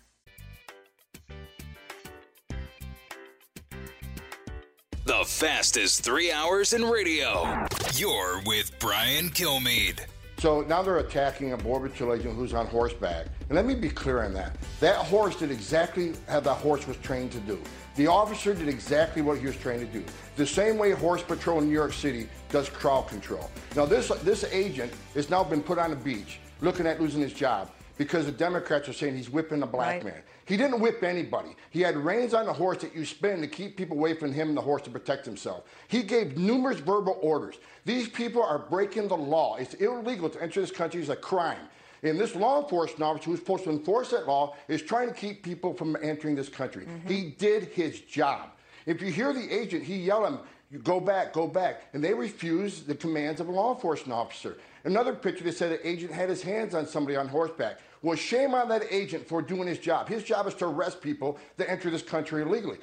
The 5.05 5.25
fastest 5.27 6.03
three 6.03 6.33
hours 6.33 6.73
in 6.73 6.83
radio. 6.83 7.67
You're 7.93 8.41
with 8.47 8.73
Brian 8.79 9.29
Kilmeade. 9.29 10.01
So 10.39 10.63
now 10.63 10.83
they're 10.83 10.99
attacking 10.99 11.53
a 11.53 11.57
border 11.57 11.89
patrol 11.89 12.15
agent 12.15 12.35
who's 12.37 12.53
on 12.55 12.67
horseback. 12.67 13.27
And 13.49 13.57
let 13.57 13.65
me 13.65 13.75
be 13.75 13.89
clear 13.89 14.23
on 14.25 14.35
that. 14.35 14.57
That 14.81 14.97
horse 14.97 15.37
did 15.37 15.51
exactly 15.51 16.13
how 16.29 16.41
that 16.41 16.55
horse 16.55 16.87
was 16.87 16.97
trained 16.99 17.33
to 17.33 17.39
do. 17.41 17.61
The 17.97 18.07
officer 18.09 18.53
did 18.55 18.69
exactly 18.69 19.23
what 19.23 19.39
he 19.39 19.47
was 19.47 19.57
trained 19.57 19.81
to 19.81 19.99
do. 19.99 20.05
The 20.37 20.47
same 20.47 20.77
way 20.79 20.91
Horse 20.91 21.23
Patrol 21.23 21.61
in 21.61 21.67
New 21.67 21.73
York 21.73 21.93
City 21.93 22.29
does 22.51 22.69
crowd 22.69 23.09
control. 23.09 23.49
Now 23.77 23.87
this 23.87 24.09
this 24.23 24.45
agent 24.53 24.93
has 25.15 25.31
now 25.31 25.45
been 25.45 25.63
put 25.63 25.79
on 25.79 25.91
the 25.91 25.97
beach 25.97 26.41
looking 26.61 26.87
at 26.87 27.01
losing 27.01 27.21
his 27.21 27.33
job 27.33 27.71
because 27.97 28.27
the 28.27 28.33
Democrats 28.33 28.89
are 28.89 28.93
saying 28.93 29.17
he's 29.17 29.31
whipping 29.31 29.63
a 29.63 29.67
black 29.67 30.03
Right. 30.03 30.13
man. 30.15 30.23
He 30.47 30.57
didn't 30.57 30.81
whip 30.81 31.03
anybody. 31.03 31.57
He 31.71 31.81
had 31.81 31.97
reins 31.97 32.35
on 32.35 32.47
the 32.47 32.53
horse 32.53 32.79
that 32.79 32.95
you 32.95 33.05
spin 33.05 33.41
to 33.41 33.47
keep 33.47 33.77
people 33.77 33.97
away 33.97 34.15
from 34.15 34.33
him 34.33 34.49
and 34.49 34.57
the 34.57 34.63
horse 34.63 34.83
to 34.83 34.91
protect 34.91 35.25
himself. 35.25 35.65
He 35.89 36.03
gave 36.03 36.37
numerous 36.37 36.81
verbal 36.81 37.19
orders. 37.23 37.57
These 37.85 38.09
people 38.09 38.43
are 38.43 38.59
breaking 38.59 39.09
the 39.09 39.17
law. 39.17 39.57
It's 39.57 39.75
illegal 39.75 40.29
to 40.31 40.43
enter 40.43 40.61
this 40.61 40.71
country. 40.71 41.01
It's 41.01 41.11
a 41.11 41.17
crime. 41.17 41.69
And 42.03 42.21
this 42.21 42.35
law 42.35 42.63
enforcement 42.63 43.03
officer 43.03 43.31
who's 43.31 43.39
supposed 43.39 43.65
to 43.65 43.71
enforce 43.71 44.11
that 44.11 44.27
law 44.27 44.55
is 44.69 44.83
trying 44.83 45.09
to 45.09 45.15
keep 45.15 45.43
people 45.43 45.73
from 45.73 45.97
entering 46.03 46.35
this 46.35 46.51
country. 46.51 46.85
Mm-hmm. 46.85 47.09
He 47.09 47.31
did 47.39 47.65
his 47.65 48.01
job. 48.01 48.51
If 48.85 49.01
you 49.01 49.11
hear 49.11 49.33
the 49.33 49.51
agent, 49.51 49.83
he 49.83 49.97
yelled 49.97 50.27
at 50.27 50.33
him, 50.33 50.41
"You 50.71 50.81
go 50.81 51.01
back, 51.01 51.33
go 51.33 51.47
back. 51.47 51.85
And 51.95 52.05
they 52.05 52.13
refused 52.13 52.87
the 52.87 52.95
commands 52.95 53.41
of 53.41 53.49
a 53.49 53.51
law 53.51 53.75
enforcement 53.75 54.13
officer. 54.13 54.59
Another 54.85 55.15
picture 55.15 55.45
that 55.45 55.57
said 55.57 55.73
the 55.73 55.89
agent 55.89 56.13
had 56.13 56.29
his 56.29 56.43
hands 56.43 56.75
on 56.75 56.87
somebody 56.87 57.17
on 57.17 57.27
horseback. 57.27 57.79
Well, 58.05 58.17
shame 58.17 58.55
on 58.55 58.69
that 58.69 58.83
agent 58.91 59.27
for 59.27 59.41
doing 59.41 59.67
his 59.67 59.79
job. 59.79 60.11
His 60.11 60.23
job 60.23 60.47
is 60.47 60.53
to 60.57 60.67
arrest 60.67 61.01
people 61.01 61.39
that 61.57 61.71
enter 61.71 61.89
this 61.89 62.03
country 62.03 62.43
illegally. 62.43 62.77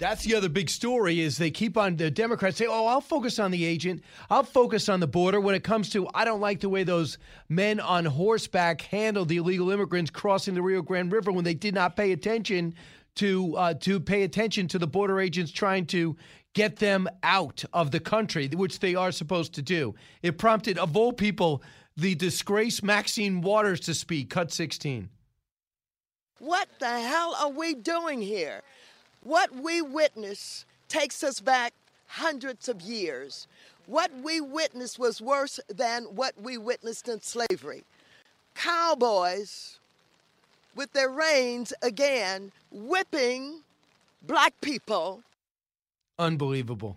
That's 0.00 0.24
the 0.24 0.34
other 0.34 0.48
big 0.48 0.68
story 0.68 1.20
is 1.20 1.38
they 1.38 1.52
keep 1.52 1.76
on 1.76 1.94
the 1.94 2.10
Democrats 2.10 2.56
say, 2.56 2.66
"Oh, 2.66 2.86
I'll 2.86 3.00
focus 3.00 3.38
on 3.38 3.52
the 3.52 3.64
agent. 3.64 4.02
I'll 4.28 4.42
focus 4.42 4.88
on 4.88 4.98
the 4.98 5.06
border." 5.06 5.40
When 5.40 5.54
it 5.54 5.62
comes 5.62 5.88
to, 5.90 6.08
I 6.14 6.24
don't 6.24 6.40
like 6.40 6.60
the 6.60 6.68
way 6.68 6.82
those 6.82 7.16
men 7.48 7.78
on 7.78 8.04
horseback 8.06 8.82
handled 8.82 9.28
the 9.28 9.36
illegal 9.36 9.70
immigrants 9.70 10.10
crossing 10.10 10.54
the 10.54 10.62
Rio 10.62 10.82
Grande 10.82 11.12
River 11.12 11.30
when 11.30 11.44
they 11.44 11.54
did 11.54 11.72
not 11.72 11.94
pay 11.94 12.10
attention 12.10 12.74
to 13.14 13.56
uh, 13.56 13.74
to 13.74 14.00
pay 14.00 14.24
attention 14.24 14.66
to 14.68 14.80
the 14.80 14.88
border 14.88 15.20
agents 15.20 15.52
trying 15.52 15.86
to 15.86 16.16
get 16.54 16.76
them 16.76 17.08
out 17.22 17.64
of 17.72 17.92
the 17.92 18.00
country, 18.00 18.48
which 18.48 18.80
they 18.80 18.96
are 18.96 19.12
supposed 19.12 19.54
to 19.54 19.62
do. 19.62 19.94
It 20.22 20.38
prompted, 20.38 20.76
of 20.76 20.96
all 20.96 21.12
people, 21.12 21.62
the 21.96 22.14
disgraced 22.14 22.82
Maxine 22.82 23.40
Waters 23.40 23.80
to 23.80 23.94
speak. 23.94 24.30
Cut 24.30 24.52
sixteen. 24.52 25.08
What 26.38 26.68
the 26.78 27.00
hell 27.00 27.34
are 27.40 27.50
we 27.50 27.74
doing 27.74 28.20
here? 28.20 28.62
What 29.22 29.54
we 29.54 29.80
witness 29.80 30.66
takes 30.88 31.24
us 31.24 31.40
back 31.40 31.72
hundreds 32.06 32.68
of 32.68 32.82
years. 32.82 33.46
What 33.86 34.10
we 34.22 34.40
witnessed 34.40 34.98
was 34.98 35.20
worse 35.20 35.58
than 35.68 36.04
what 36.04 36.34
we 36.40 36.58
witnessed 36.58 37.08
in 37.08 37.20
slavery. 37.20 37.84
Cowboys 38.54 39.78
with 40.74 40.92
their 40.92 41.08
reins 41.08 41.72
again 41.82 42.52
whipping 42.70 43.60
black 44.22 44.52
people. 44.60 45.22
Unbelievable. 46.18 46.96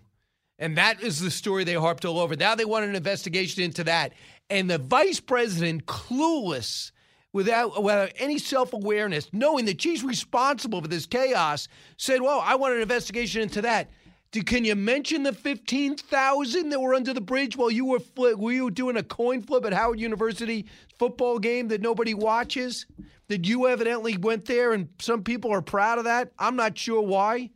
And 0.58 0.76
that 0.76 1.00
is 1.00 1.20
the 1.20 1.30
story 1.30 1.64
they 1.64 1.74
harped 1.74 2.04
all 2.04 2.18
over. 2.18 2.36
Now 2.36 2.54
they 2.54 2.64
want 2.64 2.84
an 2.84 2.94
investigation 2.94 3.62
into 3.62 3.84
that. 3.84 4.12
And 4.50 4.68
the 4.68 4.78
vice 4.78 5.20
president, 5.20 5.86
clueless, 5.86 6.90
without, 7.32 7.82
without 7.82 8.10
any 8.16 8.38
self 8.38 8.72
awareness, 8.72 9.28
knowing 9.32 9.64
that 9.66 9.80
she's 9.80 10.02
responsible 10.02 10.82
for 10.82 10.88
this 10.88 11.06
chaos, 11.06 11.68
said, 11.96 12.20
Well, 12.20 12.42
I 12.44 12.56
want 12.56 12.74
an 12.74 12.80
investigation 12.80 13.42
into 13.42 13.62
that. 13.62 13.90
Can 14.32 14.64
you 14.64 14.76
mention 14.76 15.24
the 15.24 15.32
15,000 15.32 16.68
that 16.68 16.80
were 16.80 16.94
under 16.94 17.12
the 17.12 17.20
bridge 17.20 17.56
while 17.56 17.70
you 17.70 17.84
were, 17.84 17.98
fli 17.98 18.36
were 18.36 18.52
you 18.52 18.70
doing 18.70 18.96
a 18.96 19.02
coin 19.02 19.42
flip 19.42 19.64
at 19.64 19.72
Howard 19.72 19.98
University 19.98 20.66
football 20.98 21.40
game 21.40 21.68
that 21.68 21.80
nobody 21.80 22.14
watches? 22.14 22.86
That 23.26 23.44
you 23.44 23.68
evidently 23.68 24.16
went 24.16 24.44
there 24.44 24.72
and 24.72 24.88
some 25.00 25.22
people 25.22 25.52
are 25.52 25.62
proud 25.62 25.98
of 25.98 26.04
that? 26.04 26.32
I'm 26.38 26.56
not 26.56 26.78
sure 26.78 27.02
why. 27.02 27.50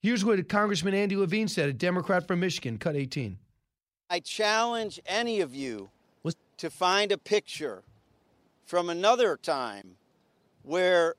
Here's 0.00 0.24
what 0.24 0.46
Congressman 0.48 0.94
Andy 0.94 1.16
Levin 1.16 1.48
said, 1.48 1.68
a 1.68 1.72
Democrat 1.72 2.26
from 2.26 2.40
Michigan, 2.40 2.78
cut 2.78 2.94
18. 2.94 3.38
I 4.10 4.20
challenge 4.20 5.00
any 5.06 5.40
of 5.40 5.54
you 5.54 5.90
to 6.58 6.70
find 6.70 7.12
a 7.12 7.18
picture 7.18 7.82
from 8.64 8.90
another 8.90 9.36
time 9.36 9.96
where 10.62 11.14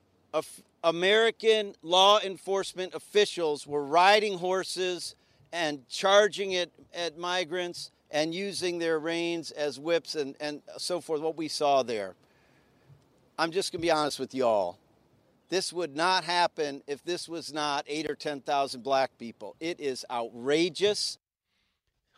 American 0.84 1.74
law 1.82 2.20
enforcement 2.20 2.94
officials 2.94 3.66
were 3.66 3.84
riding 3.84 4.38
horses 4.38 5.16
and 5.52 5.86
charging 5.88 6.52
it 6.52 6.72
at 6.94 7.18
migrants 7.18 7.90
and 8.10 8.34
using 8.34 8.78
their 8.78 8.98
reins 8.98 9.50
as 9.50 9.78
whips 9.78 10.14
and, 10.14 10.36
and 10.40 10.62
so 10.76 11.00
forth, 11.00 11.20
what 11.20 11.36
we 11.36 11.48
saw 11.48 11.82
there. 11.82 12.14
I'm 13.38 13.50
just 13.50 13.72
going 13.72 13.80
to 13.80 13.86
be 13.86 13.90
honest 13.90 14.18
with 14.18 14.34
y'all. 14.34 14.78
This 15.48 15.72
would 15.72 15.96
not 15.96 16.24
happen 16.24 16.82
if 16.86 17.02
this 17.02 17.28
was 17.28 17.52
not 17.52 17.84
eight 17.88 18.08
or 18.10 18.14
10,000 18.14 18.82
black 18.82 19.16
people. 19.18 19.56
It 19.58 19.80
is 19.80 20.04
outrageous. 20.10 21.18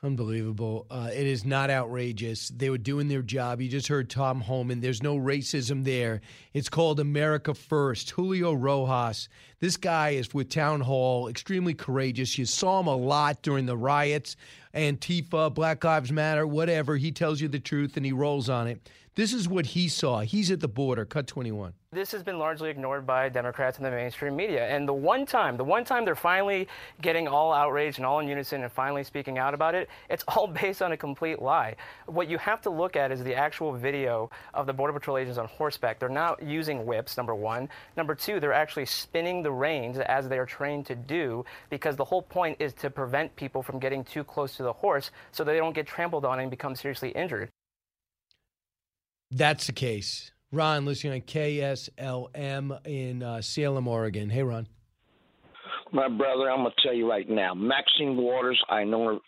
Unbelievable. 0.05 0.85
Uh, 0.91 1.11
it 1.13 1.29
is 1.29 1.45
not 1.45 1.71
outrageous. 1.71 2.49
They 2.49 2.71
were 2.71 2.79
doing 2.79 3.07
their 3.07 3.23
job. 3.23 3.61
You 3.61 3.69
just 3.69 3.87
heard 3.87 4.11
Tom 4.11 4.41
Homan. 4.41 4.81
There's 4.81 5.01
no 5.01 5.17
racism 5.17 5.85
there. 5.85 6.23
It's 6.53 6.69
called 6.69 6.99
America 6.99 7.55
First. 7.55 8.11
Julio 8.11 8.53
Rosas. 8.53 9.29
This 9.61 9.77
guy 9.77 10.11
is 10.11 10.35
with 10.35 10.49
Town 10.49 10.81
Hall, 10.81 11.29
extremely 11.29 11.73
courageous. 11.73 12.37
You 12.37 12.47
saw 12.47 12.81
him 12.81 12.89
a 12.89 12.97
lot 12.97 13.43
during 13.43 13.67
the 13.67 13.77
riots, 13.77 14.35
Antifa, 14.75 15.55
Black 15.55 15.85
Lives 15.85 16.11
Matter, 16.11 16.49
whatever. 16.49 16.97
He 16.97 17.13
tells 17.13 17.41
you 17.41 17.47
the 17.47 17.61
truth 17.61 17.97
and 17.97 18.05
he 18.05 18.11
rolls 18.11 18.49
on 18.49 18.67
it. 18.67 18.91
This 19.15 19.33
is 19.33 19.49
what 19.49 19.67
he 19.67 19.87
saw. 19.87 20.21
He's 20.21 20.51
at 20.51 20.59
the 20.59 20.67
border. 20.67 21.05
Cut 21.05 21.29
21. 21.29 21.75
This 21.95 22.11
has 22.13 22.23
been 22.23 22.39
largely 22.39 22.71
ignored 22.71 23.07
by 23.07 23.29
Democrats 23.29 23.77
and 23.77 23.85
the 23.85 23.91
mainstream 23.91 24.35
media. 24.35 24.67
And 24.67 24.89
the 24.89 24.95
one 24.95 25.27
time, 25.27 25.59
the 25.59 25.65
one 25.65 25.85
time 25.85 26.07
they're 26.07 26.15
finally 26.15 26.67
getting 27.03 27.29
all 27.29 27.53
outraged 27.53 27.99
and 27.99 28.07
all 28.07 28.19
in 28.21 28.27
unison 28.27 28.63
and 28.63 28.73
finally 28.73 29.05
speaking 29.05 29.37
out 29.37 29.53
about 29.53 29.75
it, 29.75 29.91
it's 30.09 30.25
all 30.27 30.47
based 30.63 30.81
on 30.81 30.93
a 30.93 30.97
complete 30.97 31.43
lie. 31.43 31.77
What 32.07 32.31
you 32.31 32.39
have 32.39 32.63
to 32.63 32.71
look 32.71 32.97
at 32.97 33.13
is 33.13 33.23
the 33.23 33.35
actual 33.35 33.75
video 33.75 34.31
of 34.55 34.67
the 34.67 34.73
Border 34.73 34.95
Patrol 34.95 35.19
agents 35.19 35.37
on 35.37 35.47
horseback. 35.49 35.99
They're 35.99 36.09
not 36.09 36.43
using 36.43 36.87
whips, 36.87 37.19
number 37.19 37.35
one. 37.35 37.69
Number 37.95 38.15
two, 38.15 38.41
they're 38.41 38.55
actually 38.55 38.87
spinning 38.87 39.43
the 39.43 39.53
reins 39.53 39.99
as 39.99 40.31
they 40.31 40.39
are 40.39 40.47
trained 40.47 40.87
to 40.87 40.95
do 40.95 41.45
because 41.69 41.97
the 41.97 42.07
whole 42.07 42.23
point 42.23 42.57
is 42.59 42.73
to 42.73 42.89
prevent 42.89 43.37
people 43.37 43.63
from 43.63 43.79
getting 43.79 44.03
too 44.03 44.25
close 44.25 44.57
to 44.57 44.63
the 44.63 44.73
horse 44.73 45.11
so 45.31 45.45
they 45.45 45.59
don't 45.59 45.75
get 45.75 45.87
trampled 45.87 46.25
on 46.25 46.41
and 46.41 46.51
become 46.51 46.75
seriously 46.75 47.11
injured. 47.11 47.51
That's 49.31 49.67
the 49.67 49.73
case. 49.73 50.32
Ron, 50.53 50.85
listening 50.85 51.15
on 51.15 51.21
KSLM 51.23 52.87
in 52.87 53.23
uh, 53.23 53.41
Salem, 53.41 53.89
Oregon. 53.89 54.29
Hey, 54.29 54.43
Ron. 54.43 54.69
My 55.93 56.09
brother, 56.09 56.51
I'm 56.51 56.59
gonna 56.59 56.71
tell 56.83 56.93
you 56.93 57.09
right 57.09 57.29
now. 57.29 57.55
Maxine 57.55 58.17
Waters, 58.17 58.63
I 58.69 58.85
know 58.85 59.05
her 59.15 59.19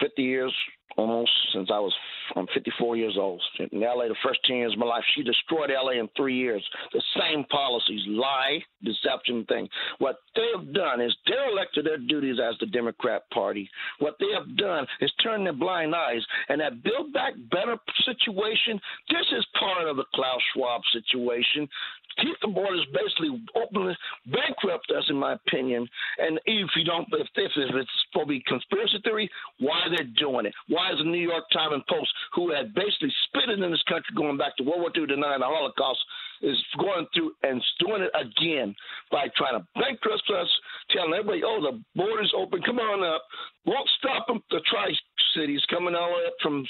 50 0.00 0.22
years 0.22 0.54
almost 0.96 1.30
since 1.52 1.68
I 1.72 1.78
was 1.78 1.92
I'm 2.36 2.46
54 2.54 2.96
years 2.96 3.16
old. 3.18 3.42
In 3.58 3.80
LA, 3.80 4.08
the 4.08 4.16
first 4.24 4.40
10 4.46 4.56
years 4.56 4.72
of 4.72 4.78
my 4.78 4.86
life, 4.86 5.04
she 5.14 5.22
destroyed 5.22 5.70
LA 5.70 5.92
in 5.92 6.08
three 6.16 6.36
years. 6.36 6.66
The 6.92 7.02
same 7.18 7.44
policies, 7.44 8.00
lie, 8.08 8.60
deception 8.82 9.44
thing. 9.46 9.68
What 9.98 10.16
they 10.34 10.46
have 10.56 10.72
done 10.72 11.00
is 11.00 11.14
derelict 11.26 11.74
to 11.74 11.82
their 11.82 11.98
duties 11.98 12.38
as 12.42 12.54
the 12.60 12.66
Democrat 12.66 13.22
Party. 13.32 13.68
What 13.98 14.16
they 14.18 14.32
have 14.34 14.56
done 14.56 14.86
is 15.00 15.12
turn 15.22 15.44
their 15.44 15.52
blind 15.52 15.94
eyes. 15.94 16.22
And 16.48 16.60
that 16.60 16.82
Build 16.82 17.12
Back 17.12 17.34
Better 17.50 17.76
situation, 18.04 18.80
this 19.10 19.26
is 19.36 19.46
part 19.58 19.88
of 19.88 19.96
the 19.96 20.04
Klaus 20.14 20.40
Schwab 20.54 20.80
situation 20.92 21.68
keep 22.18 22.36
the 22.40 22.48
borders 22.48 22.86
basically 22.92 23.44
open, 23.56 23.94
bankrupt 24.26 24.90
us, 24.96 25.04
in 25.08 25.16
my 25.16 25.34
opinion. 25.34 25.88
And 26.18 26.40
if 26.46 26.70
you 26.76 26.84
don't, 26.84 27.08
if, 27.12 27.28
if, 27.36 27.52
it's 27.56 27.90
be 28.28 28.42
conspiracy 28.46 28.98
theory, 29.02 29.28
why 29.58 29.80
they're 29.90 30.06
doing 30.18 30.46
it? 30.46 30.54
Why 30.68 30.92
is 30.92 30.98
the 30.98 31.04
New 31.04 31.18
York 31.18 31.44
Times 31.52 31.74
and 31.74 31.86
Post, 31.86 32.08
who 32.34 32.52
had 32.52 32.74
basically 32.74 33.12
spit 33.26 33.50
it 33.50 33.60
in 33.60 33.70
this 33.70 33.82
country 33.88 34.14
going 34.16 34.36
back 34.36 34.56
to 34.56 34.64
World 34.64 34.80
War 34.80 34.92
II, 34.96 35.06
denying 35.06 35.40
the 35.40 35.46
Holocaust, 35.46 35.98
is 36.42 36.58
going 36.78 37.06
through 37.14 37.32
and 37.42 37.62
doing 37.78 38.02
it 38.02 38.12
again 38.14 38.74
by 39.10 39.26
trying 39.36 39.58
to 39.58 39.66
bankrupt 39.74 40.30
us, 40.30 40.50
telling 40.90 41.14
everybody, 41.14 41.42
oh, 41.44 41.60
the 41.62 41.82
border's 41.94 42.32
open, 42.36 42.62
come 42.62 42.78
on 42.78 43.02
up. 43.02 43.22
Won't 43.64 43.88
stop 43.98 44.26
them, 44.26 44.42
the 44.50 44.60
tri 44.68 44.90
cities 45.34 45.62
coming 45.70 45.94
all 45.94 46.08
the 46.08 46.14
way 46.16 46.26
up 46.26 46.34
from 46.42 46.66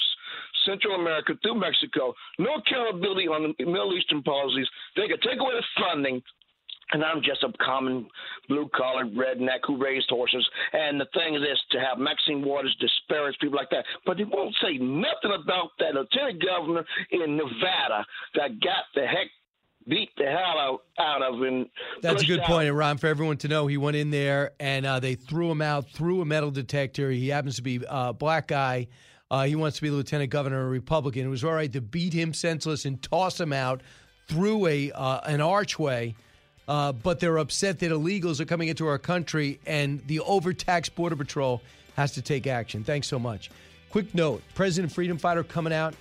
Central 0.65 0.95
America 0.95 1.33
through 1.41 1.59
Mexico. 1.59 2.13
No 2.39 2.55
accountability 2.55 3.27
on 3.27 3.53
the 3.57 3.65
Middle 3.65 3.93
Eastern 3.93 4.23
policies. 4.23 4.67
They 4.95 5.07
could 5.07 5.21
take 5.21 5.39
away 5.39 5.53
the 5.53 5.63
funding. 5.81 6.21
And 6.91 7.03
I'm 7.03 7.23
just 7.23 7.41
a 7.43 7.51
common 7.63 8.07
blue 8.47 8.69
collar 8.75 9.05
redneck 9.05 9.65
who 9.65 9.81
raised 9.81 10.09
horses. 10.09 10.47
And 10.73 10.99
the 10.99 11.07
thing 11.13 11.33
is 11.33 11.41
to 11.71 11.79
have 11.79 11.97
Maxine 11.97 12.43
Waters 12.43 12.75
disparage 12.79 13.35
people 13.41 13.57
like 13.57 13.71
that. 13.71 13.85
But 14.05 14.17
they 14.17 14.25
won't 14.25 14.53
say 14.61 14.77
nothing 14.77 15.33
about 15.33 15.71
that 15.79 15.95
lieutenant 15.95 16.43
governor 16.43 16.85
in 17.09 17.35
Nevada 17.35 18.05
that 18.35 18.59
got 18.59 18.85
the 18.93 19.07
heck 19.07 19.27
beat 19.87 20.09
the 20.17 20.25
hell 20.25 20.59
out, 20.59 20.79
out 20.99 21.21
of 21.21 21.41
him. 21.41 21.67
That's 22.01 22.23
a 22.23 22.25
good 22.25 22.41
out. 22.41 22.45
point, 22.45 22.67
and 22.67 22.77
Ron. 22.77 22.97
For 22.97 23.07
everyone 23.07 23.37
to 23.37 23.47
know, 23.47 23.67
he 23.67 23.77
went 23.77 23.97
in 23.97 24.11
there 24.11 24.51
and 24.59 24.85
uh, 24.85 24.99
they 24.99 25.15
threw 25.15 25.49
him 25.51 25.61
out 25.61 25.89
through 25.89 26.21
a 26.21 26.25
metal 26.25 26.51
detector. 26.51 27.09
He 27.09 27.29
happens 27.29 27.55
to 27.57 27.61
be 27.63 27.81
a 27.87 28.13
black 28.13 28.47
guy. 28.47 28.87
Uh, 29.33 29.45
he 29.45 29.55
wants 29.55 29.77
to 29.77 29.81
be 29.81 29.89
lieutenant 29.89 30.29
governor, 30.29 30.61
a 30.61 30.69
Republican. 30.69 31.25
It 31.25 31.29
was 31.29 31.43
all 31.43 31.53
right 31.53 31.73
to 31.73 31.81
beat 31.81 32.13
him 32.13 32.35
senseless 32.35 32.85
and 32.85 33.01
toss 33.01 33.39
him 33.39 33.51
out 33.51 33.81
through 34.27 34.67
a 34.67 34.91
uh, 34.91 35.21
an 35.21 35.41
archway. 35.41 36.13
Uh, 36.67 36.91
but 36.91 37.19
they're 37.19 37.39
upset 37.39 37.79
that 37.79 37.89
illegals 37.89 38.39
are 38.39 38.45
coming 38.45 38.67
into 38.67 38.85
our 38.85 38.99
country, 38.99 39.59
and 39.65 40.05
the 40.05 40.19
overtaxed 40.19 40.93
Border 40.93 41.15
Patrol 41.15 41.63
has 41.95 42.11
to 42.11 42.21
take 42.21 42.45
action. 42.45 42.83
Thanks 42.83 43.07
so 43.07 43.17
much. 43.17 43.49
Quick 43.89 44.13
note 44.13 44.43
President 44.53 44.93
Freedom 44.93 45.17
Fighter 45.17 45.43
coming 45.43 45.73
out 45.73 45.95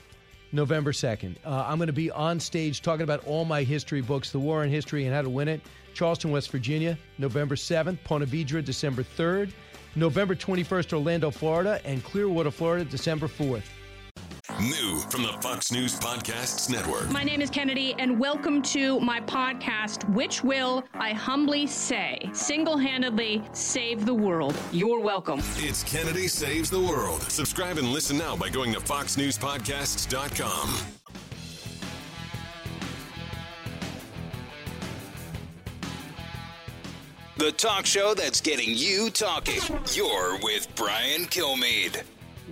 November 0.53 0.93
2nd. 0.93 1.37
Uh, 1.43 1.65
I'm 1.67 1.79
going 1.79 1.87
to 1.87 1.95
be 1.95 2.11
on 2.11 2.39
stage 2.39 2.83
talking 2.83 3.05
about 3.05 3.27
all 3.27 3.47
my 3.47 3.63
history 3.63 4.03
books, 4.03 4.31
The 4.31 4.41
War 4.41 4.63
in 4.63 4.69
History 4.69 5.07
and 5.07 5.15
How 5.15 5.23
to 5.23 5.31
Win 5.31 5.49
It. 5.49 5.63
Charleston, 5.95 6.33
West 6.33 6.51
Virginia, 6.51 6.99
November 7.17 7.55
7th. 7.55 7.97
Ponte 8.05 8.29
Vedra, 8.29 8.63
December 8.63 9.03
3rd. 9.03 9.53
November 9.95 10.35
21st, 10.35 10.93
Orlando, 10.93 11.31
Florida. 11.31 11.81
And 11.85 12.05
Clearwater, 12.05 12.51
Florida, 12.51 12.85
December 12.85 13.29
4th. 13.29 13.63
New 14.61 14.99
from 15.11 15.23
the 15.23 15.33
Fox 15.41 15.73
News 15.73 15.99
Podcasts 15.99 16.69
Network. 16.71 17.11
My 17.11 17.25
name 17.25 17.41
is 17.41 17.49
Kennedy, 17.49 17.95
and 17.99 18.21
welcome 18.21 18.61
to 18.63 19.01
my 19.01 19.19
podcast, 19.21 20.07
which 20.13 20.45
will, 20.45 20.85
I 20.95 21.13
humbly 21.13 21.67
say, 21.67 22.19
single 22.33 22.77
handedly 22.77 23.43
save 23.53 24.05
the 24.05 24.13
world. 24.15 24.55
You're 24.71 25.01
welcome. 25.01 25.41
It's 25.57 25.83
Kennedy 25.83 26.29
Saves 26.29 26.69
the 26.71 26.81
World. 26.81 27.23
Subscribe 27.23 27.79
and 27.79 27.89
listen 27.89 28.19
now 28.19 28.37
by 28.37 28.51
going 28.51 28.75
to 28.75 28.81
foxnewspodcasts.com. 28.81 31.02
The 37.39 37.51
talk 37.53 37.87
show 37.87 38.13
that's 38.15 38.41
getting 38.43 38.69
you 38.75 39.09
talking. 39.09 39.61
You're 39.95 40.39
with 40.43 40.69
Brian 40.77 41.23
Kilmeade. 41.25 42.03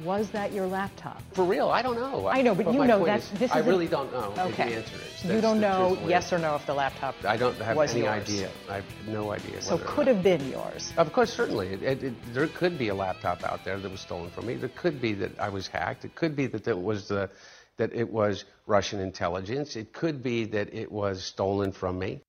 Was 0.05 0.31
that 0.31 0.53
your 0.53 0.67
laptop? 0.67 1.21
For 1.35 1.45
real, 1.45 1.69
I 1.69 1.83
don't 1.83 1.97
know. 1.97 2.29
I 2.29 2.41
know, 2.41 2.55
but, 2.55 2.73
you 2.73 2.85
know 2.87 2.97
point 2.97 3.07
that 3.07 3.19
is, 3.21 3.31
this 3.33 3.51
is 3.51 3.57
I 3.57 3.59
a- 3.61 3.63
really 3.65 3.87
don't 3.87 4.11
know. 4.11 4.33
Okay. 4.39 4.71
The 4.71 4.77
answer 4.77 4.97
is. 4.97 5.25
you 5.25 5.41
don't 5.43 5.61
know 5.61 5.99
yes 6.07 6.33
or 6.33 6.39
no 6.39 6.55
if 6.55 6.65
the 6.65 6.73
laptop 6.73 7.15
I 7.27 7.37
don't 7.37 7.55
have 7.57 7.77
was 7.77 7.91
any 7.91 8.05
yours. 8.05 8.23
idea. 8.23 8.51
I 8.71 8.77
have 8.77 8.85
no 9.07 9.33
idea. 9.33 9.61
So 9.61 9.77
whether 9.77 9.87
could 9.87 10.07
have 10.07 10.23
been 10.23 10.49
yours. 10.49 10.95
Of 10.97 11.13
course, 11.13 11.31
certainly. 11.31 11.69
It, 11.75 11.83
it, 11.83 12.03
it, 12.05 12.15
there 12.33 12.47
could 12.47 12.79
be 12.79 12.89
a 12.89 12.95
laptop 12.95 13.45
out 13.45 13.63
there 13.65 13.79
that 13.79 13.91
was 13.91 14.01
stolen 14.01 14.31
from 14.31 14.47
me. 14.47 14.55
There 14.55 14.71
could 14.71 14.99
be 15.03 15.13
that 15.15 15.39
I 15.39 15.51
was 15.51 15.67
hacked. 15.67 16.07
It 16.07 16.15
could 16.15 16.35
be 16.35 16.47
that 16.47 16.67
it 16.67 16.81
was 16.81 17.09
the 17.09 17.29
that 17.77 17.93
it 17.93 18.11
was 18.11 18.47
Russian 18.67 19.01
intelligence. 19.01 19.77
It 19.77 19.93
could 19.93 20.23
be 20.23 20.45
that 20.47 20.73
it 20.73 20.91
was 20.91 21.23
stolen 21.23 21.73
from 21.73 21.99
me. 21.99 22.23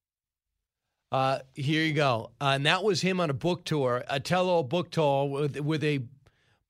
Uh, 1.12 1.40
here 1.54 1.84
you 1.84 1.94
go. 1.94 2.32
Uh, 2.40 2.54
and 2.56 2.66
that 2.66 2.84
was 2.84 3.02
him 3.02 3.20
on 3.20 3.30
a 3.30 3.34
book 3.34 3.66
tour, 3.66 4.04
a 4.10 4.20
tell 4.20 4.48
all 4.48 4.64
book 4.64 4.90
tour 4.92 5.26
with, 5.26 5.60
with 5.60 5.84
a 5.84 6.00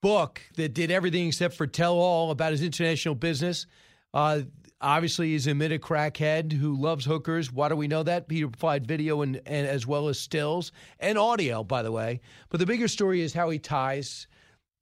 book 0.01 0.41
that 0.55 0.73
did 0.73 0.89
everything 0.89 1.27
except 1.27 1.53
for 1.53 1.67
tell 1.67 1.95
all 1.95 2.31
about 2.31 2.51
his 2.51 2.63
international 2.63 3.13
business. 3.13 3.67
Uh, 4.15 4.41
obviously, 4.81 5.29
he's 5.29 5.45
a 5.45 5.51
admitted 5.51 5.81
crackhead 5.81 6.51
who 6.51 6.75
loves 6.75 7.05
hookers. 7.05 7.51
Why 7.51 7.69
do 7.69 7.75
we 7.75 7.87
know 7.87 8.01
that? 8.01 8.25
He 8.29 8.41
provided 8.41 8.87
video 8.87 9.21
and, 9.21 9.39
and 9.45 9.67
as 9.67 9.85
well 9.85 10.07
as 10.07 10.19
stills 10.19 10.71
and 10.99 11.19
audio, 11.19 11.63
by 11.63 11.83
the 11.83 11.91
way. 11.91 12.19
But 12.49 12.59
the 12.59 12.65
bigger 12.65 12.87
story 12.87 13.21
is 13.21 13.33
how 13.33 13.51
he 13.51 13.59
ties 13.59 14.25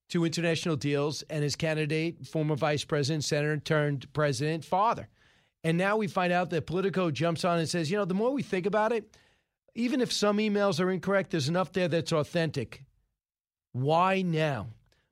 to 0.10 0.26
international 0.26 0.77
deals 0.77 1.22
and 1.23 1.44
his 1.44 1.57
candidate, 1.57 2.26
former 2.26 2.56
vice 2.56 2.86
president, 2.86 3.26
senator 3.26 3.57
turned 3.57 4.11
president, 4.14 4.64
father. 4.64 5.10
And 5.65 5.77
now 5.77 5.98
we 5.98 6.07
find 6.07 6.31
out 6.31 6.49
that 6.52 6.65
Politico 6.65 7.11
jumps 7.11 7.44
on 7.44 7.60
and 7.60 7.68
says, 7.68 7.91
you 7.91 7.98
know, 7.98 8.06
the 8.06 8.14
more 8.14 8.31
we 8.31 8.41
think 8.41 8.65
about 8.65 8.94
it, 8.94 9.18
even 9.80 10.02
if 10.02 10.12
some 10.12 10.40
emails 10.40 10.80
are 10.82 10.92
incorrect, 10.92 11.32
there's 11.32 11.48
enough 11.48 11.72
there 11.72 11.88
that's 11.88 12.12
authentic. 12.12 12.84
Why 13.72 14.22
now? 14.22 14.68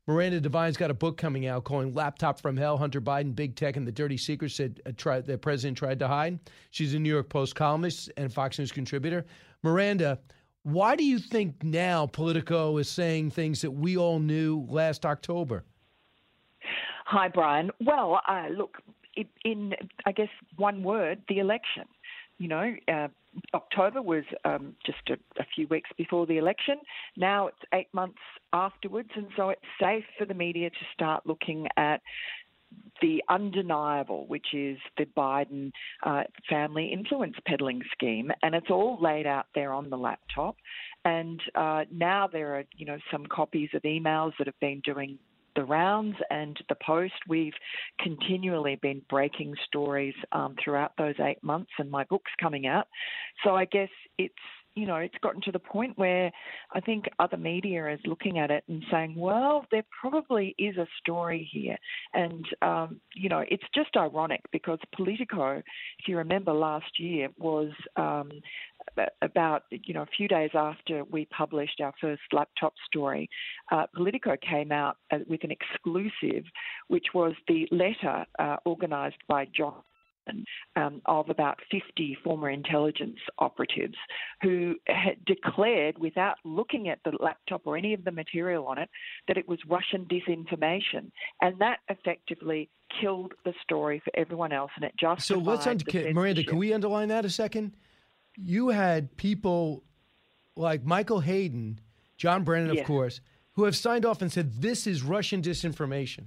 Miranda 0.08 0.42
Devine's 0.42 0.78
got 0.78 0.92
a 0.92 0.94
book 0.94 1.18
coming 1.18 1.48
out 1.48 1.64
calling 1.64 1.94
Laptop 1.94 2.40
from 2.42 2.58
Hell 2.58 2.78
Hunter 2.78 3.00
Biden, 3.00 3.34
Big 3.34 3.56
Tech, 3.56 3.78
and 3.78 3.88
the 3.88 3.92
Dirty 3.92 4.18
Secrets 4.18 4.58
that 4.58 4.80
uh, 4.86 5.38
president 5.38 5.78
tried 5.78 6.00
to 6.00 6.08
hide. 6.08 6.40
She's 6.72 6.94
a 6.94 7.00
New 7.00 7.10
York 7.10 7.30
Post 7.30 7.56
columnist 7.56 8.12
and 8.18 8.34
Fox 8.34 8.60
News 8.60 8.72
contributor. 8.72 9.26
Miranda, 9.64 10.20
why 10.64 10.98
do 10.98 11.04
you 11.06 11.20
think 11.20 11.64
now 11.64 12.06
Politico 12.06 12.78
is 12.78 12.90
saying 12.90 13.32
things 13.32 13.62
that 13.62 13.72
we 13.72 13.96
all 13.98 14.20
knew 14.20 14.66
last 14.70 15.06
October? 15.06 15.64
Hi, 17.06 17.30
Brian. 17.30 17.72
Well, 17.80 18.20
uh, 18.28 18.48
look, 18.50 18.78
in 19.44 19.74
I 20.06 20.12
guess 20.12 20.30
one 20.58 20.84
word, 20.84 21.22
the 21.30 21.40
election. 21.40 21.84
You 22.38 22.48
know, 22.48 22.74
uh, 22.88 23.08
October 23.54 24.02
was 24.02 24.24
um, 24.46 24.76
just 24.86 25.10
a, 25.10 25.42
a 25.42 25.46
few 25.56 25.68
weeks 25.68 25.90
before 25.98 26.26
the 26.26 26.38
election. 26.38 26.76
Now 27.16 27.48
it's 27.48 27.58
eight 27.74 27.88
months 27.94 28.20
afterwards, 28.54 29.10
and 29.16 29.28
so 29.36 29.50
it's 29.50 29.62
safe 29.80 30.06
for 30.18 30.26
the 30.26 30.34
media 30.34 30.70
to 30.70 30.86
start 30.94 31.26
looking 31.26 31.68
at 31.78 32.02
the 33.02 33.24
undeniable, 33.30 34.26
which 34.28 34.48
is 34.54 34.78
the 34.98 35.06
Biden 35.16 35.72
uh, 36.04 36.24
family 36.50 36.92
influence 36.92 37.36
peddling 37.46 37.82
scheme, 37.94 38.32
and 38.42 38.56
it's 38.56 38.70
all 38.70 38.98
laid 39.02 39.26
out 39.26 39.46
there 39.56 39.72
on 39.74 39.90
the 39.90 39.98
laptop. 39.98 40.56
And 41.06 41.40
uh, 41.56 41.86
now 41.92 42.28
there 42.28 42.56
are, 42.56 42.66
you 42.76 42.86
know, 42.86 42.98
some 43.12 43.26
copies 43.26 43.70
of 43.74 43.84
emails 43.84 44.34
that 44.38 44.48
have 44.48 44.60
been 44.60 44.82
doing 44.84 45.18
the 45.58 45.66
rounds 45.66 46.16
and 46.30 46.58
the 46.70 46.76
post. 46.86 47.16
We've 47.28 47.54
continually 48.00 48.78
been 48.82 49.02
breaking 49.10 49.56
stories 49.68 50.14
um, 50.32 50.56
throughout 50.64 50.94
those 50.98 51.16
eight 51.20 51.44
months, 51.44 51.72
and 51.80 51.92
my 51.92 52.06
book's 52.06 52.32
coming 52.40 52.68
out. 52.68 52.88
So 53.44 53.56
I 53.56 53.66
guess 53.66 53.90
it's 54.18 54.34
you 54.76 54.86
know 54.86 54.98
it's 54.98 55.18
gotten 55.24 55.42
to 55.42 55.52
the 55.52 55.60
point 55.60 55.98
where 55.98 56.32
I 56.72 56.80
think 56.80 57.06
other 57.18 57.38
media 57.38 57.92
is 57.92 58.00
looking 58.06 58.38
at 58.38 58.52
it 58.52 58.64
and 58.70 58.84
saying, 58.92 59.16
well, 59.18 59.66
there 59.72 59.84
probably 60.00 60.54
is 60.60 60.78
a 60.78 60.88
story 61.00 61.50
here, 61.52 61.78
and 62.14 62.46
um, 62.62 63.02
you 63.16 63.28
know 63.28 63.44
it's 63.50 63.66
just 63.74 63.98
ironic 63.98 64.42
because 64.52 64.80
Politico, 64.96 65.58
if 65.58 66.08
you 66.08 66.18
remember 66.18 66.54
last 66.54 67.00
year, 67.00 67.30
was 67.40 67.72
um, 67.96 68.30
about 69.22 69.64
you 69.72 69.94
know 69.94 70.04
a 70.04 70.08
few 70.18 70.28
days 70.28 70.52
after 70.54 71.04
we 71.06 71.26
published 71.26 71.82
our 71.82 71.94
first 72.00 72.22
laptop 72.32 72.74
story, 72.86 73.30
uh, 73.72 73.86
Politico 73.96 74.36
came 74.38 74.72
out 74.72 74.98
uh, 75.12 75.20
with 75.28 75.44
an 75.44 75.52
exclusive, 75.52 76.44
which 76.88 77.08
was 77.14 77.34
the 77.48 77.68
letter 77.72 78.26
uh, 78.40 78.58
organised 78.66 79.18
by 79.28 79.48
John 79.56 79.82
um, 80.76 81.02
of 81.06 81.30
about 81.30 81.60
50 81.72 82.18
former 82.24 82.50
intelligence 82.50 83.18
operatives 83.40 83.96
who 84.42 84.76
had 84.88 85.24
declared, 85.26 85.98
without 85.98 86.36
looking 86.44 86.90
at 86.90 87.00
the 87.04 87.12
laptop 87.20 87.62
or 87.66 87.78
any 87.78 87.94
of 87.94 88.04
the 88.04 88.12
material 88.12 88.66
on 88.68 88.78
it, 88.78 88.90
that 89.28 89.38
it 89.38 89.48
was 89.48 89.60
Russian 89.68 90.06
disinformation. 90.06 91.12
And 91.42 91.60
that 91.60 91.80
effectively 91.90 92.70
killed 93.02 93.34
the 93.46 93.54
story 93.64 94.02
for 94.04 94.12
everyone 94.16 94.52
else, 94.52 94.72
and 94.76 94.86
it 94.86 94.94
justified. 95.00 95.24
So 95.24 95.38
let's 95.40 95.66
the 95.84 96.14
Miranda, 96.14 96.44
can 96.44 96.58
we 96.58 96.74
underline 96.74 97.10
that 97.10 97.26
a 97.26 97.30
second? 97.30 97.74
You 98.42 98.70
had 98.70 99.16
people 99.18 99.84
like 100.56 100.84
Michael 100.86 101.20
Hayden, 101.22 101.80
John 102.18 102.44
Brennan, 102.44 102.78
of 102.78 102.86
course, 102.86 103.22
who 103.54 103.64
have 103.64 103.76
signed 103.76 104.06
off 104.06 104.22
and 104.22 104.32
said 104.32 104.62
this 104.62 104.86
is 104.88 105.02
Russian 105.04 105.42
disinformation. 105.42 106.26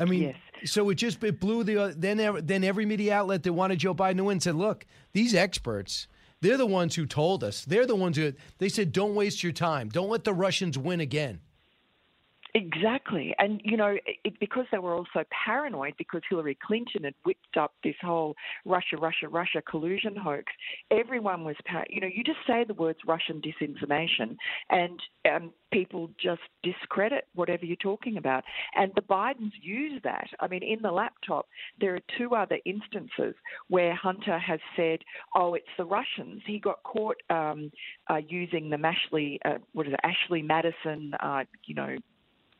I 0.00 0.06
mean, 0.06 0.34
Yes. 0.62 0.72
so 0.72 0.88
it 0.90 0.96
just 0.96 1.22
it 1.22 1.38
blew 1.40 1.62
the 1.62 1.78
uh, 1.78 1.92
then 1.96 2.40
then 2.44 2.64
every 2.64 2.84
media 2.86 3.14
outlet 3.14 3.42
that 3.44 3.52
wanted 3.52 3.78
Joe 3.78 3.94
Biden 3.94 4.16
to 4.16 4.24
win 4.24 4.40
said, 4.40 4.56
look, 4.56 4.86
these 5.12 5.34
experts, 5.34 6.08
they're 6.40 6.56
the 6.56 6.66
ones 6.66 6.96
who 6.96 7.06
told 7.06 7.44
us. 7.44 7.64
They're 7.64 7.86
the 7.86 7.94
ones 7.94 8.16
who 8.16 8.32
they 8.58 8.68
said, 8.68 8.92
don't 8.92 9.14
waste 9.14 9.42
your 9.42 9.52
time. 9.52 9.88
Don't 9.88 10.08
let 10.10 10.24
the 10.24 10.34
Russians 10.34 10.76
win 10.76 11.00
again. 11.00 11.40
Exactly. 12.56 13.34
And, 13.40 13.60
you 13.64 13.76
know, 13.76 13.96
it, 14.24 14.38
because 14.38 14.66
they 14.70 14.78
were 14.78 14.94
also 14.94 15.24
paranoid 15.44 15.94
because 15.98 16.22
Hillary 16.30 16.56
Clinton 16.64 17.02
had 17.02 17.14
whipped 17.24 17.56
up 17.58 17.72
this 17.82 17.96
whole 18.00 18.36
Russia, 18.64 18.96
Russia, 18.96 19.26
Russia 19.28 19.60
collusion 19.68 20.14
hoax, 20.14 20.52
everyone 20.92 21.42
was, 21.42 21.56
par- 21.66 21.86
you 21.90 22.00
know, 22.00 22.06
you 22.06 22.22
just 22.22 22.38
say 22.46 22.62
the 22.64 22.74
words 22.74 23.00
Russian 23.08 23.42
disinformation 23.42 24.36
and 24.70 25.00
um, 25.28 25.50
people 25.72 26.10
just 26.22 26.42
discredit 26.62 27.24
whatever 27.34 27.64
you're 27.64 27.74
talking 27.76 28.18
about. 28.18 28.44
And 28.76 28.92
the 28.94 29.02
Bidens 29.02 29.50
use 29.60 30.00
that. 30.04 30.28
I 30.38 30.46
mean, 30.46 30.62
in 30.62 30.80
the 30.80 30.92
laptop, 30.92 31.48
there 31.80 31.96
are 31.96 32.00
two 32.16 32.36
other 32.36 32.58
instances 32.64 33.34
where 33.66 33.96
Hunter 33.96 34.38
has 34.38 34.60
said, 34.76 35.00
oh, 35.34 35.54
it's 35.54 35.66
the 35.76 35.84
Russians. 35.86 36.40
He 36.46 36.60
got 36.60 36.84
caught 36.84 37.16
um, 37.30 37.72
uh, 38.08 38.20
using 38.28 38.70
the 38.70 38.76
Mashley, 38.76 39.38
uh, 39.44 39.58
what 39.72 39.88
is 39.88 39.92
it, 39.92 40.00
Ashley 40.04 40.40
Madison, 40.40 41.14
uh, 41.18 41.42
you 41.66 41.74
know, 41.74 41.96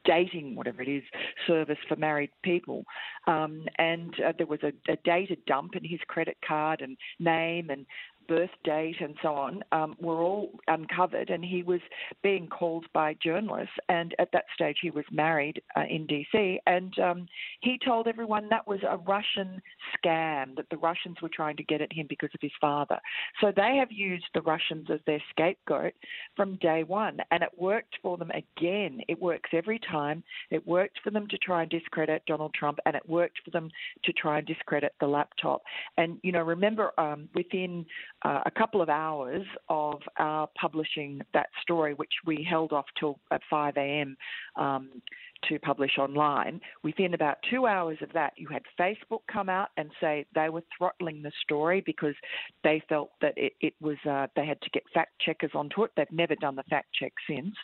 dating, 0.05 0.55
whatever 0.55 0.82
it 0.82 0.89
is, 0.89 1.02
service 1.47 1.78
for 1.89 1.97
married 1.97 2.31
people. 2.43 2.85
Um, 3.26 3.66
and 3.78 4.14
uh, 4.20 4.32
there 4.36 4.47
was 4.47 4.60
a, 4.62 4.72
a 4.90 4.97
data 5.05 5.36
dump 5.47 5.76
in 5.76 5.85
his 5.85 6.01
credit 6.09 6.36
card 6.47 6.81
and 6.81 6.97
name 7.18 7.70
and 7.70 7.86
birth 8.27 8.51
date 8.65 8.97
and 9.01 9.15
so 9.23 9.35
on 9.35 9.63
um, 9.73 9.97
were 10.01 10.23
all 10.23 10.51
uncovered, 10.69 11.31
and 11.31 11.45
he 11.45 11.63
was 11.63 11.81
being 12.23 12.47
called 12.47 12.87
by 12.93 13.17
journalists. 13.23 13.75
And 13.89 14.15
at 14.19 14.31
that 14.33 14.45
stage, 14.55 14.79
he 14.83 14.91
was 14.91 15.05
married 15.11 15.63
uh, 15.77 15.83
in 15.89 16.07
DC, 16.07 16.59
and 16.67 16.99
um, 16.99 17.27
he 17.61 17.79
told 17.85 18.07
everyone 18.07 18.49
that 18.51 18.67
was 18.67 18.81
a 18.89 18.97
Russian 18.97 19.61
scam, 19.97 20.57
that 20.57 20.67
the 20.71 20.77
Russians 20.77 21.17
were 21.23 21.31
trying 21.33 21.57
to 21.57 21.65
get 21.65 21.81
at 21.81 21.93
him 21.93 22.07
because 22.09 22.31
of 22.35 22.41
his 22.41 22.53
father. 22.61 22.99
So 23.41 23.53
they 23.55 23.77
have 23.79 23.91
used 23.91 24.27
the 24.35 24.43
Russians 24.43 24.89
as 24.93 25.01
their 25.07 25.23
scapegoat 25.31 25.95
from 26.37 26.57
day 26.57 26.85
one, 26.85 27.19
and 27.31 27.43
it 27.43 27.51
worked 27.57 27.97
for 28.03 28.17
them 28.17 28.31
again. 28.31 29.01
It 29.09 29.21
works 29.21 29.51
every 29.53 29.79
time. 29.91 30.23
It 30.51 30.67
worked 30.67 30.99
for 31.03 31.11
them 31.11 31.27
to 31.29 31.39
try 31.39 31.63
and 31.63 31.71
discredit 31.71 32.23
Donald 32.27 32.55
Trump, 32.55 32.79
and 32.87 32.97
it 32.97 33.09
worked 33.09 33.39
for 33.45 33.51
them 33.51 33.71
to 34.05 34.13
try 34.13 34.39
and 34.39 34.47
discredit 34.47 34.95
the 35.01 35.07
laptop. 35.07 35.63
And 35.97 36.19
you 36.23 36.33
know, 36.33 36.43
remember, 36.43 36.93
um, 36.99 37.29
within 37.35 37.87
uh, 38.25 38.41
a 38.47 38.51
couple 38.51 38.81
of 38.81 38.89
hours 38.89 39.45
of 39.69 40.01
our 40.19 40.49
publishing 40.61 41.21
that 41.33 41.49
story, 41.63 41.95
which 41.95 42.13
we 42.25 42.47
held 42.49 42.73
off 42.73 42.87
till 42.99 43.19
at 43.31 43.43
5 43.51 43.77
a.m. 43.77 44.17
Um, 44.57 45.03
to 45.49 45.59
publish 45.59 45.99
online. 45.99 46.61
Within 46.83 47.15
about 47.15 47.37
two 47.51 47.67
hours 47.67 47.99
of 48.01 48.13
that, 48.15 48.33
you 48.37 48.49
had 48.49 48.63
Facebook 48.81 49.21
come 49.31 49.49
out 49.49 49.69
and 49.77 49.91
say 50.01 50.25
they 50.35 50.49
were 50.49 50.63
throttling 50.77 51.23
the 51.23 51.33
story 51.43 51.83
because 51.85 52.15
they 52.63 52.83
felt 52.89 53.11
that 53.21 53.35
it, 53.37 53.53
it 53.61 53.75
was 53.81 53.99
uh, 54.09 54.27
they 54.37 54.47
had 54.47 54.61
to 54.63 54.71
get 54.71 54.83
fact 54.95 55.13
checkers 55.21 55.51
onto 55.55 55.85
it. 55.85 55.91
They've 55.97 56.07
never 56.11 56.35
done 56.37 56.57
the 56.57 56.63
fact 56.65 56.89
check 56.99 57.13
since, 57.29 57.55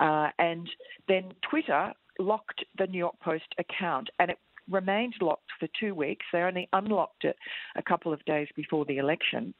uh, 0.00 0.30
and 0.38 0.68
then 1.06 1.32
Twitter 1.48 1.92
locked 2.18 2.64
the 2.76 2.86
New 2.86 2.98
York 2.98 3.18
Post 3.20 3.54
account, 3.58 4.10
and 4.18 4.30
it 4.30 4.38
remained 4.70 5.14
locked 5.20 5.50
for 5.58 5.68
two 5.78 5.94
weeks. 5.94 6.26
They 6.32 6.40
only 6.40 6.68
unlocked 6.72 7.24
it 7.24 7.36
a 7.76 7.82
couple 7.82 8.12
of 8.12 8.24
days 8.24 8.48
before 8.56 8.84
the 8.84 8.98
election. 8.98 9.54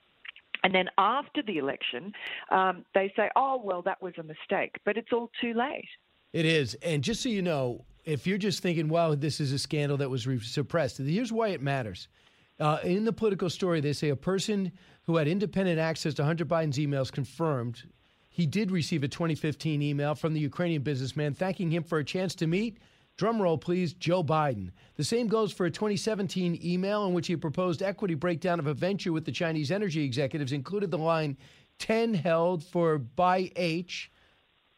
And 0.64 0.74
then 0.74 0.88
after 0.98 1.42
the 1.42 1.58
election, 1.58 2.12
um, 2.50 2.84
they 2.94 3.12
say, 3.16 3.30
oh, 3.36 3.60
well, 3.62 3.82
that 3.82 4.02
was 4.02 4.14
a 4.18 4.22
mistake. 4.22 4.76
But 4.84 4.96
it's 4.96 5.12
all 5.12 5.30
too 5.40 5.54
late. 5.54 5.88
It 6.32 6.44
is. 6.44 6.74
And 6.82 7.02
just 7.02 7.22
so 7.22 7.28
you 7.28 7.42
know, 7.42 7.84
if 8.04 8.26
you're 8.26 8.38
just 8.38 8.62
thinking, 8.62 8.88
wow, 8.88 9.14
this 9.14 9.40
is 9.40 9.52
a 9.52 9.58
scandal 9.58 9.96
that 9.98 10.10
was 10.10 10.26
re- 10.26 10.40
suppressed, 10.40 10.98
here's 10.98 11.32
why 11.32 11.48
it 11.48 11.62
matters. 11.62 12.08
Uh, 12.60 12.78
in 12.82 13.04
the 13.04 13.12
political 13.12 13.48
story, 13.48 13.80
they 13.80 13.92
say 13.92 14.08
a 14.08 14.16
person 14.16 14.72
who 15.02 15.16
had 15.16 15.28
independent 15.28 15.78
access 15.78 16.12
to 16.14 16.24
Hunter 16.24 16.44
Biden's 16.44 16.78
emails 16.78 17.12
confirmed 17.12 17.84
he 18.38 18.46
did 18.46 18.70
receive 18.70 19.02
a 19.02 19.08
2015 19.08 19.82
email 19.82 20.14
from 20.14 20.32
the 20.32 20.40
Ukrainian 20.40 20.82
businessman 20.82 21.34
thanking 21.34 21.70
him 21.70 21.82
for 21.82 21.98
a 21.98 22.04
chance 22.04 22.36
to 22.36 22.46
meet, 22.46 22.78
drum 23.18 23.42
roll 23.42 23.58
please, 23.58 23.92
Joe 23.92 24.24
Biden. 24.24 24.70
The 24.96 25.04
same 25.04 25.28
goes 25.28 25.52
for 25.52 25.66
a 25.66 25.70
2017 25.70 26.60
email 26.64 27.04
in 27.04 27.12
which 27.12 27.26
he 27.26 27.36
proposed 27.36 27.82
equity 27.82 28.14
breakdown 28.14 28.58
of 28.58 28.66
a 28.66 28.72
venture 28.72 29.12
with 29.12 29.26
the 29.26 29.32
Chinese 29.32 29.70
energy 29.70 30.02
executives, 30.02 30.52
included 30.52 30.90
the 30.90 30.98
line 30.98 31.36
10 31.80 32.14
held 32.14 32.64
for 32.64 32.96
by 32.96 33.52
H, 33.56 34.10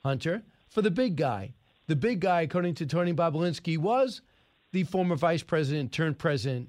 Hunter, 0.03 0.43
for 0.69 0.83
the 0.83 0.91
big 0.91 1.17
guy. 1.17 1.55
The 1.87 1.97
big 1.97 2.21
guy, 2.21 2.43
according 2.43 2.75
to 2.77 2.87
Tony 2.87 3.13
Bobulinski, 3.13 3.79
was 3.79 4.23
the 4.73 4.85
former 4.85 5.17
vice 5.17 5.43
president 5.43 5.93
turned 5.93 6.19
president 6.19 6.69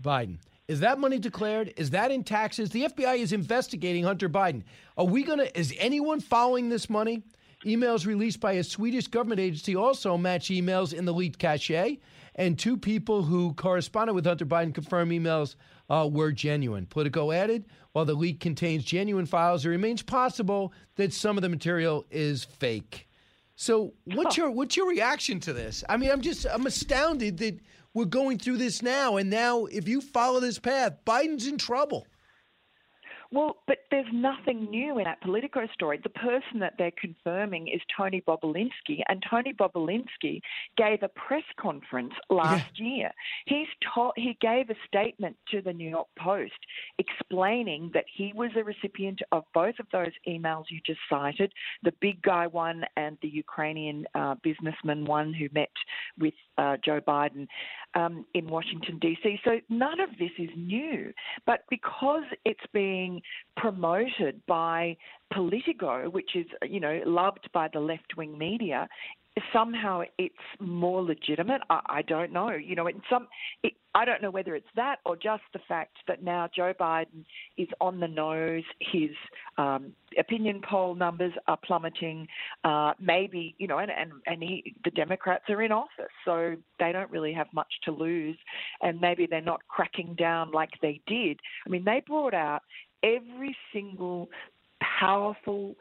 Biden. 0.00 0.38
Is 0.68 0.80
that 0.80 0.98
money 0.98 1.18
declared? 1.18 1.74
Is 1.76 1.90
that 1.90 2.10
in 2.10 2.24
taxes? 2.24 2.70
The 2.70 2.84
FBI 2.84 3.18
is 3.18 3.32
investigating 3.32 4.04
Hunter 4.04 4.28
Biden. 4.28 4.62
Are 4.96 5.04
we 5.04 5.22
going 5.22 5.38
to, 5.38 5.58
is 5.58 5.74
anyone 5.78 6.20
following 6.20 6.68
this 6.68 6.90
money? 6.90 7.22
Emails 7.66 8.06
released 8.06 8.38
by 8.38 8.52
a 8.52 8.64
Swedish 8.64 9.08
government 9.08 9.40
agency 9.40 9.74
also 9.74 10.16
match 10.16 10.48
emails 10.48 10.94
in 10.94 11.04
the 11.04 11.12
leaked 11.12 11.38
cache. 11.38 11.98
And 12.36 12.56
two 12.56 12.76
people 12.76 13.22
who 13.22 13.54
corresponded 13.54 14.14
with 14.14 14.24
Hunter 14.24 14.46
Biden 14.46 14.72
confirm 14.72 15.10
emails 15.10 15.56
uh, 15.90 16.08
were 16.10 16.30
genuine. 16.30 16.86
Politico 16.86 17.32
added, 17.32 17.64
while 17.92 18.04
the 18.04 18.14
leak 18.14 18.40
contains 18.40 18.84
genuine 18.84 19.26
files, 19.26 19.64
it 19.64 19.70
remains 19.70 20.02
possible 20.02 20.72
that 20.94 21.12
some 21.12 21.36
of 21.36 21.42
the 21.42 21.48
material 21.48 22.06
is 22.10 22.44
fake. 22.44 23.08
So, 23.56 23.94
what's 24.04 24.36
your 24.36 24.50
what's 24.50 24.76
your 24.76 24.86
reaction 24.86 25.40
to 25.40 25.54
this? 25.54 25.82
I 25.88 25.96
mean, 25.96 26.10
I'm 26.10 26.20
just 26.20 26.46
I'm 26.52 26.66
astounded 26.66 27.38
that 27.38 27.58
we're 27.94 28.04
going 28.04 28.38
through 28.38 28.58
this 28.58 28.82
now, 28.82 29.16
and 29.16 29.30
now 29.30 29.64
if 29.64 29.88
you 29.88 30.02
follow 30.02 30.40
this 30.40 30.58
path, 30.58 30.98
Biden's 31.06 31.46
in 31.46 31.56
trouble. 31.56 32.06
Well, 33.36 33.58
but 33.66 33.80
there's 33.90 34.06
nothing 34.14 34.70
new 34.70 34.96
in 34.96 35.04
that 35.04 35.20
Politico 35.20 35.66
story. 35.74 36.00
The 36.02 36.08
person 36.08 36.58
that 36.60 36.76
they're 36.78 36.90
confirming 36.98 37.68
is 37.68 37.82
Tony 37.94 38.22
Bobulinski, 38.26 39.02
and 39.10 39.22
Tony 39.28 39.52
Bobulinski 39.52 40.40
gave 40.78 41.02
a 41.02 41.08
press 41.08 41.42
conference 41.60 42.14
last 42.30 42.80
year. 42.80 43.10
He's 43.44 43.66
he 44.16 44.38
gave 44.40 44.70
a 44.70 44.74
statement 44.86 45.36
to 45.50 45.60
the 45.60 45.74
New 45.74 45.90
York 45.90 46.08
Post 46.18 46.54
explaining 46.96 47.90
that 47.92 48.06
he 48.10 48.32
was 48.34 48.52
a 48.56 48.64
recipient 48.64 49.20
of 49.32 49.44
both 49.52 49.74
of 49.80 49.86
those 49.92 50.12
emails 50.26 50.64
you 50.70 50.80
just 50.86 51.00
cited, 51.10 51.52
the 51.82 51.92
big 52.00 52.22
guy 52.22 52.46
one 52.46 52.84
and 52.96 53.18
the 53.20 53.28
Ukrainian 53.28 54.06
uh, 54.14 54.36
businessman 54.42 55.04
one 55.04 55.34
who 55.34 55.48
met 55.52 55.68
with 56.18 56.32
uh, 56.56 56.78
Joe 56.82 57.02
Biden 57.06 57.48
um, 57.96 58.26
in 58.34 58.46
Washington, 58.46 58.98
D.C. 59.00 59.40
So 59.44 59.58
none 59.70 60.00
of 60.00 60.10
this 60.18 60.30
is 60.38 60.50
new. 60.54 61.12
But 61.46 61.60
because 61.70 62.24
it's 62.44 62.60
being 62.72 63.22
promoted 63.56 64.42
by 64.46 64.96
Politico, 65.32 66.10
which 66.10 66.36
is, 66.36 66.46
you 66.68 66.78
know, 66.78 67.00
loved 67.06 67.48
by 67.52 67.68
the 67.72 67.80
left 67.80 68.16
wing 68.16 68.36
media, 68.36 68.86
somehow 69.52 70.02
it's 70.18 70.34
more 70.60 71.02
legitimate. 71.02 71.60
I, 71.68 71.80
I 71.86 72.02
don't 72.02 72.32
know. 72.32 72.50
You 72.50 72.74
know, 72.74 72.86
in 72.86 73.02
some, 73.10 73.28
it, 73.62 73.74
I 73.94 74.04
don't 74.04 74.22
know 74.22 74.30
whether 74.30 74.54
it's 74.54 74.66
that 74.76 74.96
or 75.04 75.16
just 75.16 75.42
the 75.52 75.58
fact 75.68 75.96
that 76.08 76.22
now 76.22 76.48
Joe 76.54 76.72
Biden 76.78 77.24
is 77.56 77.68
on 77.80 78.00
the 78.00 78.08
nose. 78.08 78.62
His 78.80 79.10
um, 79.58 79.92
opinion 80.18 80.60
poll 80.68 80.94
numbers 80.94 81.32
are 81.48 81.58
plummeting. 81.64 82.26
Uh, 82.64 82.92
maybe 83.00 83.54
you 83.58 83.66
know, 83.66 83.78
and 83.78 83.90
and 83.90 84.12
and 84.26 84.42
he, 84.42 84.74
the 84.84 84.90
Democrats 84.90 85.44
are 85.48 85.62
in 85.62 85.72
office, 85.72 86.12
so 86.24 86.56
they 86.78 86.92
don't 86.92 87.10
really 87.10 87.32
have 87.32 87.48
much 87.52 87.72
to 87.84 87.92
lose, 87.92 88.36
and 88.82 89.00
maybe 89.00 89.26
they're 89.26 89.40
not 89.40 89.60
cracking 89.68 90.14
down 90.18 90.50
like 90.50 90.70
they 90.82 91.00
did. 91.06 91.40
I 91.66 91.70
mean, 91.70 91.84
they 91.84 92.02
brought 92.06 92.34
out 92.34 92.62
every 93.02 93.56
single 93.72 94.28
powerful 94.98 95.74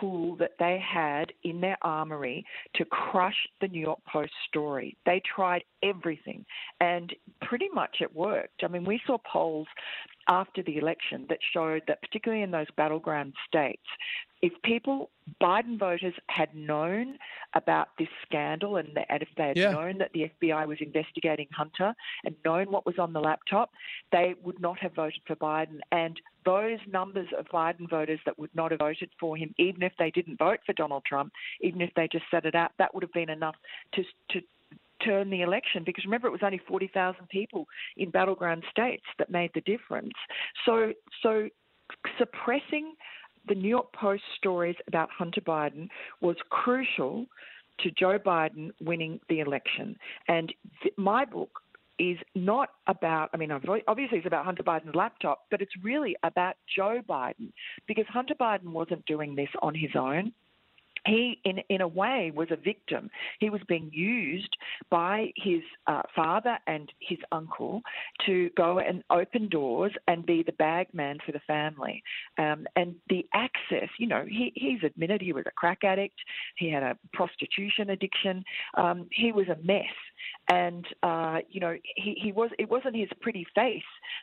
tool 0.00 0.36
that 0.36 0.52
they 0.58 0.82
had 0.82 1.32
in 1.44 1.60
their 1.60 1.76
armory 1.82 2.44
to 2.74 2.84
crush 2.84 3.36
the 3.60 3.68
New 3.68 3.80
York 3.80 4.00
Post 4.10 4.32
story. 4.48 4.96
They 5.06 5.20
tried 5.34 5.64
everything, 5.82 6.44
and 6.80 7.12
pretty 7.42 7.68
much 7.72 7.96
it 8.00 8.14
worked. 8.14 8.62
I 8.64 8.68
mean, 8.68 8.84
we 8.84 9.00
saw 9.06 9.18
polls 9.30 9.66
after 10.28 10.62
the 10.62 10.78
election 10.78 11.26
that 11.28 11.38
showed 11.52 11.82
that, 11.88 12.00
particularly 12.02 12.42
in 12.42 12.50
those 12.50 12.66
battleground 12.76 13.34
states, 13.46 13.82
if 14.42 14.52
people, 14.64 15.10
Biden 15.40 15.78
voters, 15.78 16.14
had 16.28 16.52
known 16.54 17.16
about 17.54 17.88
this 17.96 18.08
scandal 18.26 18.76
and, 18.76 18.88
the, 18.94 19.10
and 19.10 19.22
if 19.22 19.28
they 19.36 19.48
had 19.48 19.56
Yeah. 19.56 19.70
known 19.70 19.98
that 19.98 20.12
the 20.12 20.24
FBI 20.40 20.66
was 20.66 20.78
investigating 20.80 21.46
Hunter 21.52 21.94
and 22.24 22.34
known 22.44 22.70
what 22.70 22.84
was 22.84 22.98
on 22.98 23.12
the 23.12 23.20
laptop, 23.20 23.70
they 24.10 24.34
would 24.42 24.58
not 24.60 24.80
have 24.80 24.94
voted 24.94 25.22
for 25.26 25.36
Biden. 25.36 25.78
And 25.92 26.20
those 26.44 26.80
numbers 26.88 27.28
of 27.38 27.46
Biden 27.46 27.88
voters 27.88 28.18
that 28.24 28.36
would 28.38 28.54
not 28.54 28.72
have 28.72 28.80
voted 28.80 29.10
for 29.20 29.36
him, 29.36 29.54
even 29.58 29.82
if 29.82 29.92
they 29.96 30.10
didn't 30.10 30.38
vote 30.38 30.58
for 30.66 30.72
Donald 30.72 31.04
Trump, 31.04 31.32
even 31.60 31.80
if 31.80 31.94
they 31.94 32.08
just 32.08 32.24
set 32.30 32.44
it 32.44 32.56
out, 32.56 32.72
that 32.78 32.92
would 32.94 33.02
have 33.04 33.12
been 33.12 33.30
enough 33.30 33.56
to 33.94 34.04
to 34.30 34.42
turn 35.04 35.30
the 35.30 35.42
election 35.42 35.82
because 35.84 36.04
remember 36.04 36.28
it 36.28 36.30
was 36.30 36.44
only 36.44 36.58
40,000 36.58 37.28
people 37.28 37.66
in 37.96 38.08
battleground 38.10 38.62
states 38.70 39.02
that 39.18 39.30
made 39.30 39.50
the 39.52 39.60
difference. 39.62 40.12
So 40.64 40.92
so 41.22 41.48
suppressing 42.18 42.94
the 43.48 43.54
New 43.54 43.68
York 43.68 43.92
Post 43.92 44.22
stories 44.36 44.76
about 44.86 45.08
Hunter 45.10 45.40
Biden 45.40 45.88
was 46.20 46.36
crucial 46.50 47.26
to 47.80 47.90
Joe 47.90 48.18
Biden 48.18 48.70
winning 48.80 49.20
the 49.28 49.40
election. 49.40 49.96
And 50.28 50.52
th- 50.82 50.94
my 50.96 51.24
book 51.24 51.50
is 51.98 52.18
not 52.34 52.70
about, 52.86 53.30
I 53.32 53.36
mean, 53.36 53.50
obviously 53.52 54.18
it's 54.18 54.26
about 54.26 54.44
Hunter 54.44 54.62
Biden's 54.62 54.94
laptop, 54.94 55.44
but 55.50 55.60
it's 55.60 55.72
really 55.82 56.16
about 56.22 56.54
Joe 56.74 57.00
Biden 57.08 57.52
because 57.86 58.06
Hunter 58.08 58.34
Biden 58.34 58.72
wasn't 58.72 59.04
doing 59.06 59.34
this 59.34 59.48
on 59.60 59.74
his 59.74 59.90
own 59.94 60.32
he, 61.06 61.40
in 61.44 61.58
in 61.68 61.80
a 61.80 61.88
way, 61.88 62.32
was 62.34 62.48
a 62.50 62.56
victim. 62.56 63.10
He 63.40 63.50
was 63.50 63.60
being 63.68 63.90
used 63.92 64.56
by 64.90 65.32
his 65.36 65.62
uh, 65.86 66.02
father 66.14 66.58
and 66.66 66.90
his 67.00 67.18
uncle 67.32 67.82
to 68.26 68.50
go 68.56 68.78
and 68.78 69.02
open 69.10 69.48
doors 69.48 69.92
and 70.08 70.24
be 70.24 70.42
the 70.42 70.52
bag 70.52 70.88
man 70.92 71.18
for 71.24 71.32
the 71.32 71.40
family. 71.46 72.02
Um, 72.38 72.66
and 72.76 72.94
the 73.08 73.26
access, 73.34 73.88
you 73.98 74.06
know, 74.06 74.24
he, 74.28 74.52
he's 74.54 74.82
admitted 74.84 75.20
he 75.20 75.32
was 75.32 75.44
a 75.46 75.52
crack 75.52 75.84
addict. 75.84 76.18
He 76.56 76.70
had 76.70 76.82
a 76.82 76.98
prostitution 77.12 77.90
addiction. 77.90 78.44
Um, 78.76 79.08
he 79.10 79.32
was 79.32 79.48
a 79.48 79.58
mess. 79.64 79.82
And 80.48 80.84
uh, 81.02 81.38
you 81.50 81.60
know, 81.60 81.76
he, 81.96 82.16
he 82.20 82.32
was. 82.32 82.50
It 82.58 82.68
wasn't 82.68 82.96
his 82.96 83.08
pretty 83.20 83.46
face 83.54 83.82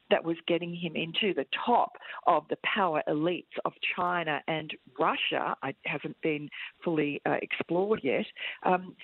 that 0.10 0.24
was 0.24 0.38
getting 0.48 0.76
him 0.76 0.96
into 0.96 1.34
the 1.34 1.46
top 1.66 1.94
of 2.28 2.44
the 2.50 2.58
power 2.64 3.02
elites 3.08 3.46
of 3.66 3.74
China 3.96 4.42
and 4.48 4.72
Russia. 5.00 5.56
It 5.64 5.76
hasn't 5.86 6.20
been 6.22 6.50
fully 6.84 7.22
uh, 7.26 7.38
explored 7.42 8.02
yet. 8.04 8.26
Um, 8.64 8.96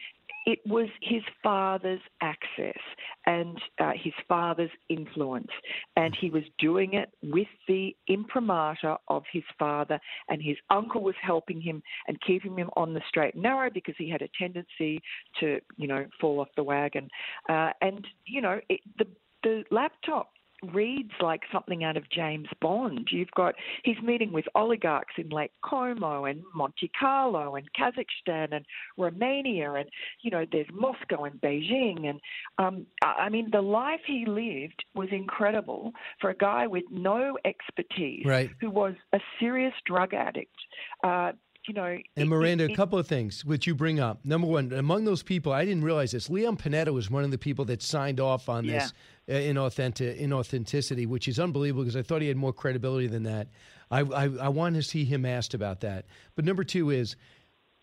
it 0.45 0.59
was 0.65 0.87
his 1.01 1.23
father's 1.43 2.01
access 2.21 2.79
and 3.25 3.59
uh, 3.79 3.91
his 3.95 4.13
father's 4.27 4.69
influence, 4.89 5.51
and 5.95 6.15
he 6.15 6.29
was 6.29 6.43
doing 6.59 6.93
it 6.93 7.09
with 7.23 7.47
the 7.67 7.95
imprimatur 8.07 8.97
of 9.07 9.23
his 9.31 9.43
father, 9.57 9.99
and 10.29 10.41
his 10.41 10.57
uncle 10.69 11.01
was 11.01 11.15
helping 11.21 11.59
him 11.59 11.81
and 12.07 12.21
keeping 12.21 12.57
him 12.57 12.69
on 12.75 12.93
the 12.93 13.01
straight 13.07 13.33
and 13.33 13.43
narrow 13.43 13.69
because 13.73 13.95
he 13.97 14.09
had 14.09 14.21
a 14.21 14.29
tendency 14.37 15.01
to, 15.39 15.59
you 15.77 15.87
know, 15.87 16.05
fall 16.21 16.39
off 16.39 16.49
the 16.55 16.63
wagon. 16.63 17.07
Uh, 17.49 17.71
and 17.81 18.05
you 18.25 18.41
know, 18.41 18.59
it, 18.69 18.79
the 18.97 19.07
the 19.43 19.63
laptop 19.71 20.31
reads 20.73 21.11
like 21.21 21.41
something 21.51 21.83
out 21.83 21.97
of 21.97 22.09
James 22.09 22.47
Bond. 22.61 23.09
You've 23.11 23.31
got 23.35 23.55
he's 23.83 24.01
meeting 24.03 24.31
with 24.31 24.45
oligarchs 24.55 25.13
in 25.17 25.29
Lake 25.29 25.51
Como 25.63 26.25
and 26.25 26.41
Monte 26.53 26.91
Carlo 26.99 27.55
and 27.55 27.67
Kazakhstan 27.73 28.53
and 28.55 28.65
Romania 28.97 29.73
and 29.73 29.89
you 30.21 30.31
know 30.31 30.45
there's 30.51 30.67
Moscow 30.73 31.23
and 31.25 31.39
Beijing 31.41 32.07
and 32.09 32.19
um, 32.57 32.85
I 33.03 33.29
mean 33.29 33.49
the 33.51 33.61
life 33.61 34.01
he 34.05 34.25
lived 34.25 34.83
was 34.93 35.09
incredible 35.11 35.91
for 36.19 36.29
a 36.29 36.35
guy 36.35 36.67
with 36.67 36.83
no 36.91 37.37
expertise 37.45 38.25
Right. 38.25 38.49
who 38.61 38.69
was 38.69 38.93
a 39.13 39.19
serious 39.39 39.73
drug 39.85 40.13
addict. 40.13 40.55
Uh, 41.03 41.33
you 41.67 41.73
know, 41.73 41.97
And 42.15 42.29
Miranda, 42.29 42.65
a 42.65 42.75
couple 42.75 42.99
of 42.99 43.07
things 43.07 43.43
which 43.43 43.65
you 43.65 43.73
bring 43.73 43.99
up. 43.99 44.23
Number 44.23 44.45
one, 44.45 44.71
among 44.71 45.05
those 45.05 45.23
people, 45.23 45.51
I 45.51 45.65
didn't 45.65 45.83
realize 45.83 46.11
this. 46.11 46.29
Leon 46.29 46.57
Panetta 46.57 46.93
was 46.93 47.09
one 47.09 47.23
of 47.23 47.31
the 47.31 47.39
people 47.39 47.65
that 47.65 47.81
signed 47.81 48.19
off 48.19 48.49
on 48.49 48.67
this 48.67 48.91
uh, 48.91 48.95
inauthentic, 49.27 50.21
inauthenticity, 50.21 51.07
which 51.07 51.27
is 51.27 51.39
unbelievable 51.39 51.83
because 51.83 51.95
I 51.95 52.01
thought 52.01 52.21
he 52.21 52.27
had 52.27 52.37
more 52.37 52.53
credibility 52.53 53.07
than 53.07 53.23
that. 53.23 53.47
I, 53.89 54.01
I, 54.01 54.23
I 54.41 54.49
wanted 54.49 54.77
to 54.77 54.83
see 54.83 55.05
him 55.05 55.25
asked 55.25 55.53
about 55.53 55.81
that. 55.81 56.05
But 56.35 56.45
number 56.45 56.63
two 56.63 56.89
is, 56.89 57.15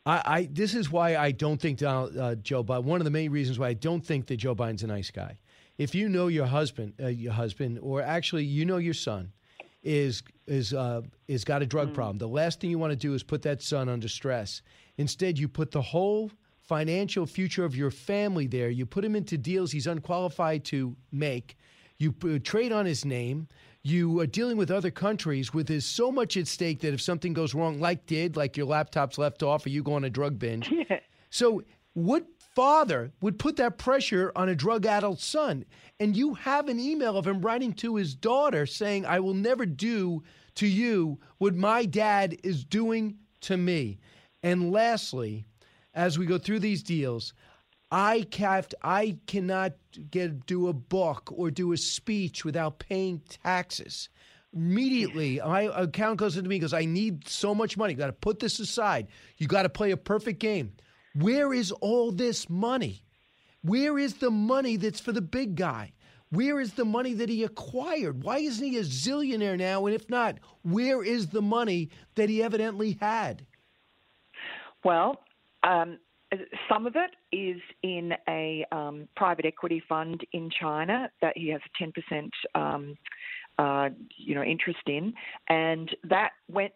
I, 0.04 0.22
I 0.24 0.48
this 0.50 0.74
is 0.74 0.90
why 0.90 1.16
I 1.16 1.30
don't 1.32 1.60
think 1.60 1.78
Donald, 1.78 2.16
uh, 2.16 2.34
Joe 2.36 2.64
Biden. 2.64 2.84
One 2.84 3.00
of 3.00 3.04
the 3.04 3.10
main 3.10 3.30
reasons 3.30 3.58
why 3.58 3.68
I 3.68 3.74
don't 3.74 4.04
think 4.04 4.26
that 4.26 4.36
Joe 4.36 4.54
Biden's 4.54 4.82
a 4.82 4.88
nice 4.88 5.10
guy. 5.10 5.38
If 5.78 5.94
you 5.94 6.08
know 6.08 6.28
your 6.28 6.46
husband, 6.46 6.94
uh, 7.02 7.08
your 7.08 7.32
husband, 7.32 7.78
or 7.80 8.02
actually 8.02 8.44
you 8.44 8.64
know 8.64 8.76
your 8.78 8.94
son, 8.94 9.32
is 9.82 10.22
is 10.46 10.72
uh, 10.72 11.02
is 11.28 11.44
got 11.44 11.62
a 11.62 11.66
drug 11.66 11.94
problem. 11.94 12.18
The 12.18 12.28
last 12.28 12.60
thing 12.60 12.70
you 12.70 12.78
want 12.78 12.92
to 12.92 12.96
do 12.96 13.14
is 13.14 13.22
put 13.22 13.42
that 13.42 13.62
son 13.62 13.88
under 13.88 14.08
stress. 14.08 14.62
Instead, 14.96 15.38
you 15.38 15.48
put 15.48 15.70
the 15.70 15.82
whole 15.82 16.30
financial 16.62 17.26
future 17.26 17.64
of 17.64 17.76
your 17.76 17.90
family 17.90 18.46
there. 18.46 18.70
You 18.70 18.86
put 18.86 19.04
him 19.04 19.16
into 19.16 19.36
deals 19.36 19.72
he's 19.72 19.86
unqualified 19.86 20.64
to 20.66 20.96
make. 21.10 21.56
You 21.98 22.14
uh, 22.24 22.38
trade 22.42 22.72
on 22.72 22.86
his 22.86 23.04
name. 23.04 23.48
You 23.82 24.20
are 24.20 24.26
dealing 24.26 24.56
with 24.56 24.70
other 24.70 24.90
countries 24.90 25.52
with 25.52 25.66
there's 25.66 25.84
so 25.84 26.12
much 26.12 26.36
at 26.36 26.46
stake 26.46 26.80
that 26.80 26.94
if 26.94 27.00
something 27.00 27.32
goes 27.32 27.54
wrong, 27.54 27.80
like 27.80 28.06
did, 28.06 28.36
like 28.36 28.56
your 28.56 28.66
laptop's 28.66 29.18
left 29.18 29.42
off 29.42 29.66
or 29.66 29.70
you 29.70 29.82
go 29.82 29.94
on 29.94 30.04
a 30.04 30.10
drug 30.10 30.38
binge. 30.38 30.72
So 31.32 31.62
what 31.94 32.26
father 32.54 33.10
would 33.22 33.38
put 33.38 33.56
that 33.56 33.78
pressure 33.78 34.32
on 34.36 34.50
a 34.50 34.54
drug 34.54 34.84
addled 34.84 35.18
son? 35.18 35.64
And 35.98 36.14
you 36.14 36.34
have 36.34 36.68
an 36.68 36.78
email 36.78 37.16
of 37.16 37.26
him 37.26 37.40
writing 37.40 37.72
to 37.74 37.96
his 37.96 38.14
daughter 38.14 38.66
saying, 38.66 39.06
I 39.06 39.18
will 39.20 39.32
never 39.32 39.64
do 39.64 40.22
to 40.56 40.66
you 40.66 41.18
what 41.38 41.54
my 41.54 41.86
dad 41.86 42.36
is 42.44 42.64
doing 42.64 43.16
to 43.40 43.56
me. 43.56 43.98
And 44.42 44.70
lastly, 44.70 45.46
as 45.94 46.18
we 46.18 46.26
go 46.26 46.38
through 46.38 46.60
these 46.60 46.82
deals, 46.82 47.34
I 47.90 48.26
can't, 48.30 48.72
I 48.82 49.18
cannot 49.26 49.74
get 50.10 50.46
do 50.46 50.68
a 50.68 50.72
book 50.72 51.30
or 51.34 51.50
do 51.50 51.72
a 51.72 51.76
speech 51.76 52.44
without 52.44 52.78
paying 52.78 53.20
taxes. 53.28 54.08
Immediately, 54.54 55.40
my 55.44 55.62
account 55.62 56.18
goes 56.18 56.36
into 56.36 56.48
me 56.48 56.56
because 56.56 56.74
I 56.74 56.84
need 56.84 57.28
so 57.28 57.54
much 57.54 57.76
money. 57.76 57.92
You 57.92 57.98
got 57.98 58.06
to 58.06 58.12
put 58.12 58.38
this 58.38 58.58
aside. 58.60 59.08
You 59.38 59.46
got 59.46 59.62
to 59.62 59.68
play 59.68 59.90
a 59.90 59.96
perfect 59.96 60.40
game. 60.40 60.72
Where 61.14 61.52
is 61.52 61.72
all 61.72 62.12
this 62.12 62.48
money? 62.48 63.04
Where 63.62 63.98
is 63.98 64.14
the 64.14 64.30
money 64.30 64.76
that's 64.76 65.00
for 65.00 65.12
the 65.12 65.22
big 65.22 65.56
guy? 65.56 65.92
Where 66.30 66.60
is 66.60 66.72
the 66.72 66.86
money 66.86 67.12
that 67.14 67.28
he 67.28 67.44
acquired? 67.44 68.22
Why 68.22 68.38
isn't 68.38 68.66
he 68.66 68.78
a 68.78 68.82
zillionaire 68.82 69.58
now? 69.58 69.84
And 69.84 69.94
if 69.94 70.08
not, 70.08 70.38
where 70.62 71.02
is 71.04 71.28
the 71.28 71.42
money 71.42 71.90
that 72.14 72.30
he 72.30 72.42
evidently 72.42 72.96
had? 73.00 73.46
Well, 74.82 75.20
um, 75.64 75.98
some 76.68 76.86
of 76.86 76.94
it 76.96 77.10
is 77.36 77.60
in 77.82 78.12
a 78.28 78.64
um, 78.72 79.08
private 79.16 79.44
equity 79.44 79.82
fund 79.88 80.20
in 80.32 80.50
China 80.50 81.10
that 81.20 81.36
he 81.36 81.48
has 81.48 81.60
a 81.66 81.82
10% 81.82 82.30
um, 82.54 82.96
uh, 83.58 83.90
you 84.16 84.34
know 84.34 84.42
interest 84.42 84.80
in, 84.86 85.12
and 85.48 85.90
that 86.04 86.30
went. 86.48 86.72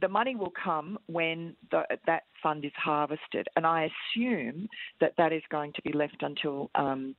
The, 0.00 0.08
money 0.08 0.36
will 0.36 0.52
come 0.62 0.96
when 1.06 1.56
the, 1.72 1.82
that 2.06 2.24
fund 2.42 2.64
is 2.64 2.72
harvested, 2.76 3.48
and 3.56 3.66
I 3.66 3.88
assume 4.14 4.68
that 5.00 5.14
that 5.18 5.32
is 5.32 5.42
going 5.50 5.72
to 5.72 5.82
be 5.82 5.92
left 5.92 6.22
until 6.22 6.70
um, 6.74 7.14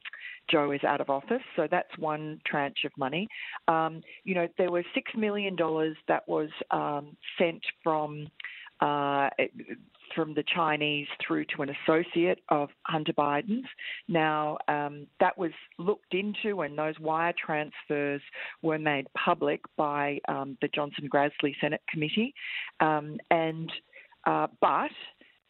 Joe 0.49 0.72
is 0.72 0.84
out 0.84 1.02
of 1.02 1.10
office. 1.10 1.41
So 1.56 1.68
that's 1.69 1.89
one 1.98 2.39
tranche 2.45 2.85
of 2.85 2.91
money. 2.98 3.27
Um, 3.68 4.02
you 4.23 4.35
know, 4.35 4.48
there 4.57 4.72
was 4.72 4.84
six 4.94 5.11
million 5.15 5.56
dollars 5.56 5.95
that 6.07 6.27
was 6.27 6.49
um, 6.72 7.15
sent 7.38 7.61
from 7.84 8.27
uh, 8.81 9.30
from 10.16 10.34
the 10.34 10.44
Chinese 10.54 11.08
through 11.26 11.46
to 11.56 11.62
an 11.62 11.70
associate 11.70 12.40
of 12.50 12.70
Hunter 12.84 13.14
Biden's. 13.14 13.68
Now, 14.08 14.58
um, 14.68 15.08
that 15.20 15.38
was 15.38 15.52
looked 15.78 16.14
into, 16.14 16.62
and 16.62 16.78
those 16.78 17.00
wire 17.00 17.34
transfers 17.34 18.22
were 18.62 18.80
made 18.80 19.08
public 19.14 19.62
by 19.76 20.20
um, 20.28 20.58
the 20.62 20.68
Johnson 20.70 21.10
Grassley 21.14 21.54
Senate 21.62 21.82
Committee. 21.90 22.34
Um, 22.80 23.18
and 23.32 23.72
uh, 24.26 24.48
but 24.62 24.92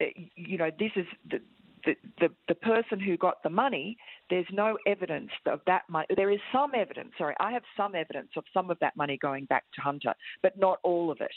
uh, 0.01 0.05
you 0.35 0.57
know, 0.57 0.69
this 0.79 0.91
is 0.95 1.05
the, 1.29 1.39
the, 1.85 1.95
the, 2.19 2.27
the 2.49 2.55
person 2.55 2.99
who 2.99 3.17
got 3.17 3.41
the 3.43 3.49
money, 3.49 3.97
there's 4.29 4.45
no 4.51 4.77
evidence 4.85 5.29
of 5.45 5.61
that 5.67 5.83
money. 5.89 6.07
There 6.15 6.31
is 6.31 6.39
some 6.51 6.71
evidence, 6.75 7.11
sorry, 7.17 7.35
I 7.39 7.51
have 7.51 7.63
some 7.75 7.95
evidence 7.95 8.29
of 8.35 8.43
some 8.53 8.69
of 8.69 8.77
that 8.79 8.95
money 8.95 9.17
going 9.21 9.45
back 9.45 9.63
to 9.75 9.81
Hunter, 9.81 10.13
but 10.43 10.57
not 10.57 10.79
all 10.83 11.11
of 11.11 11.19
it. 11.21 11.31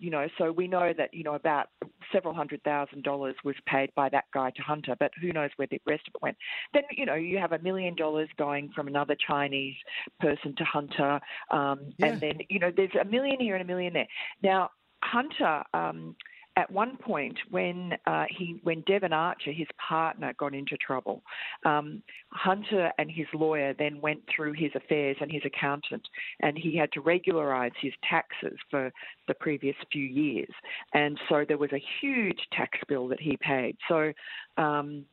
You 0.00 0.10
know, 0.10 0.26
so 0.38 0.50
we 0.50 0.66
know 0.66 0.92
that, 0.96 1.12
you 1.12 1.22
know, 1.22 1.34
about 1.34 1.68
several 2.10 2.32
hundred 2.34 2.62
thousand 2.64 3.04
dollars 3.04 3.36
was 3.44 3.54
paid 3.66 3.90
by 3.94 4.08
that 4.08 4.24
guy 4.32 4.50
to 4.50 4.62
Hunter, 4.62 4.96
but 4.98 5.12
who 5.20 5.30
knows 5.32 5.50
where 5.56 5.68
the 5.70 5.80
rest 5.86 6.08
of 6.08 6.14
it 6.14 6.22
went. 6.22 6.36
Then, 6.72 6.84
you 6.90 7.04
know, 7.04 7.14
you 7.14 7.36
have 7.38 7.52
a 7.52 7.58
million 7.58 7.94
dollars 7.94 8.28
going 8.38 8.70
from 8.74 8.88
another 8.88 9.14
Chinese 9.28 9.76
person 10.18 10.54
to 10.56 10.64
Hunter, 10.64 11.20
um, 11.50 11.92
Yeah. 11.98 12.06
and 12.06 12.20
then, 12.20 12.38
you 12.48 12.58
know, 12.58 12.72
there's 12.74 12.94
a 13.00 13.04
million 13.04 13.38
here 13.38 13.54
and 13.54 13.62
a 13.62 13.66
million 13.66 13.92
there. 13.92 14.08
Now, 14.42 14.70
Hunter, 15.02 15.62
um, 15.74 16.16
at 16.56 16.70
one 16.70 16.96
point, 16.96 17.38
when 17.50 17.92
uh, 18.06 18.24
he, 18.28 18.60
when 18.62 18.82
Devon 18.82 19.12
Archer, 19.12 19.52
his 19.52 19.68
partner, 19.88 20.32
got 20.38 20.54
into 20.54 20.76
trouble, 20.76 21.22
um, 21.64 22.02
Hunter 22.30 22.92
and 22.98 23.10
his 23.10 23.26
lawyer 23.32 23.74
then 23.78 24.00
went 24.00 24.20
through 24.34 24.52
his 24.52 24.70
affairs 24.74 25.16
and 25.20 25.30
his 25.30 25.42
accountant, 25.44 26.06
and 26.40 26.58
he 26.58 26.76
had 26.76 26.92
to 26.92 27.00
regularise 27.00 27.72
his 27.80 27.92
taxes 28.08 28.58
for 28.70 28.92
the 29.28 29.34
previous 29.34 29.76
few 29.92 30.04
years, 30.04 30.50
and 30.92 31.18
so 31.28 31.44
there 31.46 31.58
was 31.58 31.72
a 31.72 31.82
huge 32.00 32.40
tax 32.52 32.78
bill 32.88 33.08
that 33.08 33.20
he 33.20 33.36
paid. 33.36 33.76
So. 33.88 34.12
Um, 34.56 35.04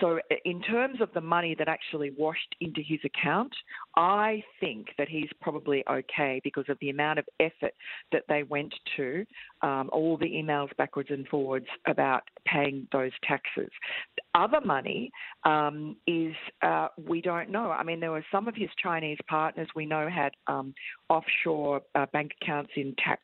so, 0.00 0.18
in 0.44 0.62
terms 0.62 1.00
of 1.00 1.10
the 1.12 1.20
money 1.20 1.54
that 1.58 1.68
actually 1.68 2.10
washed 2.16 2.54
into 2.60 2.80
his 2.80 3.00
account, 3.04 3.52
I 3.96 4.42
think 4.58 4.88
that 4.96 5.08
he's 5.08 5.28
probably 5.42 5.84
okay 5.88 6.40
because 6.42 6.64
of 6.68 6.78
the 6.80 6.88
amount 6.90 7.18
of 7.18 7.26
effort 7.38 7.74
that 8.10 8.24
they 8.28 8.44
went 8.44 8.74
to, 8.96 9.24
um, 9.62 9.90
all 9.92 10.16
the 10.16 10.26
emails 10.26 10.74
backwards 10.78 11.10
and 11.10 11.28
forwards 11.28 11.66
about 11.86 12.22
paying 12.46 12.88
those 12.92 13.12
taxes. 13.28 13.70
Other 14.34 14.60
money 14.62 15.10
um, 15.44 15.96
is 16.06 16.34
uh, 16.62 16.88
we 17.06 17.20
don't 17.20 17.50
know. 17.50 17.70
I 17.70 17.82
mean, 17.82 18.00
there 18.00 18.10
were 18.10 18.24
some 18.32 18.48
of 18.48 18.56
his 18.56 18.70
Chinese 18.82 19.18
partners 19.28 19.68
we 19.76 19.84
know 19.84 20.08
had 20.08 20.32
um, 20.46 20.74
offshore 21.10 21.82
uh, 21.94 22.06
bank 22.12 22.32
accounts 22.42 22.70
in 22.76 22.94
tax 23.04 23.22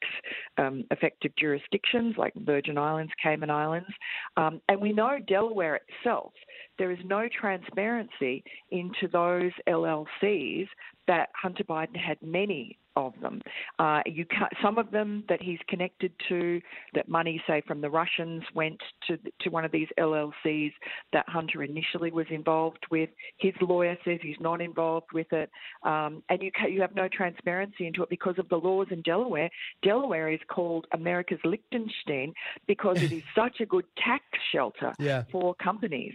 um, 0.58 0.84
affected 0.90 1.32
jurisdictions 1.38 2.16
like 2.18 2.34
Virgin 2.36 2.76
Islands, 2.76 3.12
Cayman 3.22 3.50
Islands, 3.50 3.90
um, 4.36 4.60
and 4.68 4.80
we 4.80 4.92
know 4.92 5.18
Delaware 5.26 5.80
itself 5.88 6.32
there 6.78 6.90
is 6.90 6.98
no 7.04 7.28
transparency 7.28 8.42
into 8.70 9.08
those 9.12 9.52
LLCs 9.68 10.68
that 11.06 11.30
Hunter 11.40 11.64
Biden 11.64 11.96
had 11.96 12.18
many 12.22 12.78
of 12.96 13.14
them. 13.20 13.40
Uh, 13.78 14.00
you 14.06 14.26
some 14.62 14.78
of 14.78 14.90
them 14.90 15.24
that 15.28 15.42
he's 15.42 15.58
connected 15.68 16.12
to, 16.28 16.60
that 16.94 17.08
money, 17.08 17.42
say 17.46 17.62
from 17.66 17.80
the 17.80 17.90
Russians, 17.90 18.42
went 18.54 18.80
to 19.06 19.18
to 19.40 19.50
one 19.50 19.64
of 19.64 19.72
these 19.72 19.88
LLCs 19.98 20.72
that 21.12 21.28
Hunter 21.28 21.62
initially 21.62 22.10
was 22.10 22.26
involved 22.30 22.86
with. 22.90 23.10
His 23.38 23.54
lawyer 23.60 23.96
says 24.04 24.18
he's 24.22 24.40
not 24.40 24.60
involved 24.60 25.08
with 25.12 25.32
it, 25.32 25.50
um, 25.82 26.22
and 26.28 26.42
you 26.42 26.50
you 26.68 26.80
have 26.80 26.94
no 26.94 27.08
transparency 27.08 27.86
into 27.86 28.02
it 28.02 28.10
because 28.10 28.38
of 28.38 28.48
the 28.48 28.56
laws 28.56 28.88
in 28.90 29.02
Delaware. 29.02 29.50
Delaware 29.82 30.32
is 30.32 30.40
called 30.48 30.86
America's 30.92 31.40
Liechtenstein 31.44 32.32
because 32.66 33.02
it 33.02 33.12
is 33.12 33.22
such 33.34 33.60
a 33.60 33.66
good 33.66 33.84
tax 33.96 34.24
shelter 34.52 34.92
yeah. 34.98 35.24
for 35.30 35.54
companies. 35.54 36.14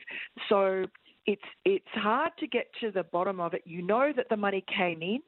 So 0.49 0.85
it's 1.25 1.41
it's 1.63 1.85
hard 1.93 2.31
to 2.39 2.47
get 2.47 2.67
to 2.81 2.91
the 2.91 3.03
bottom 3.03 3.39
of 3.39 3.53
it. 3.53 3.63
You 3.65 3.81
know 3.81 4.11
that 4.15 4.27
the 4.29 4.37
money 4.37 4.63
came 4.67 5.01
in, 5.01 5.19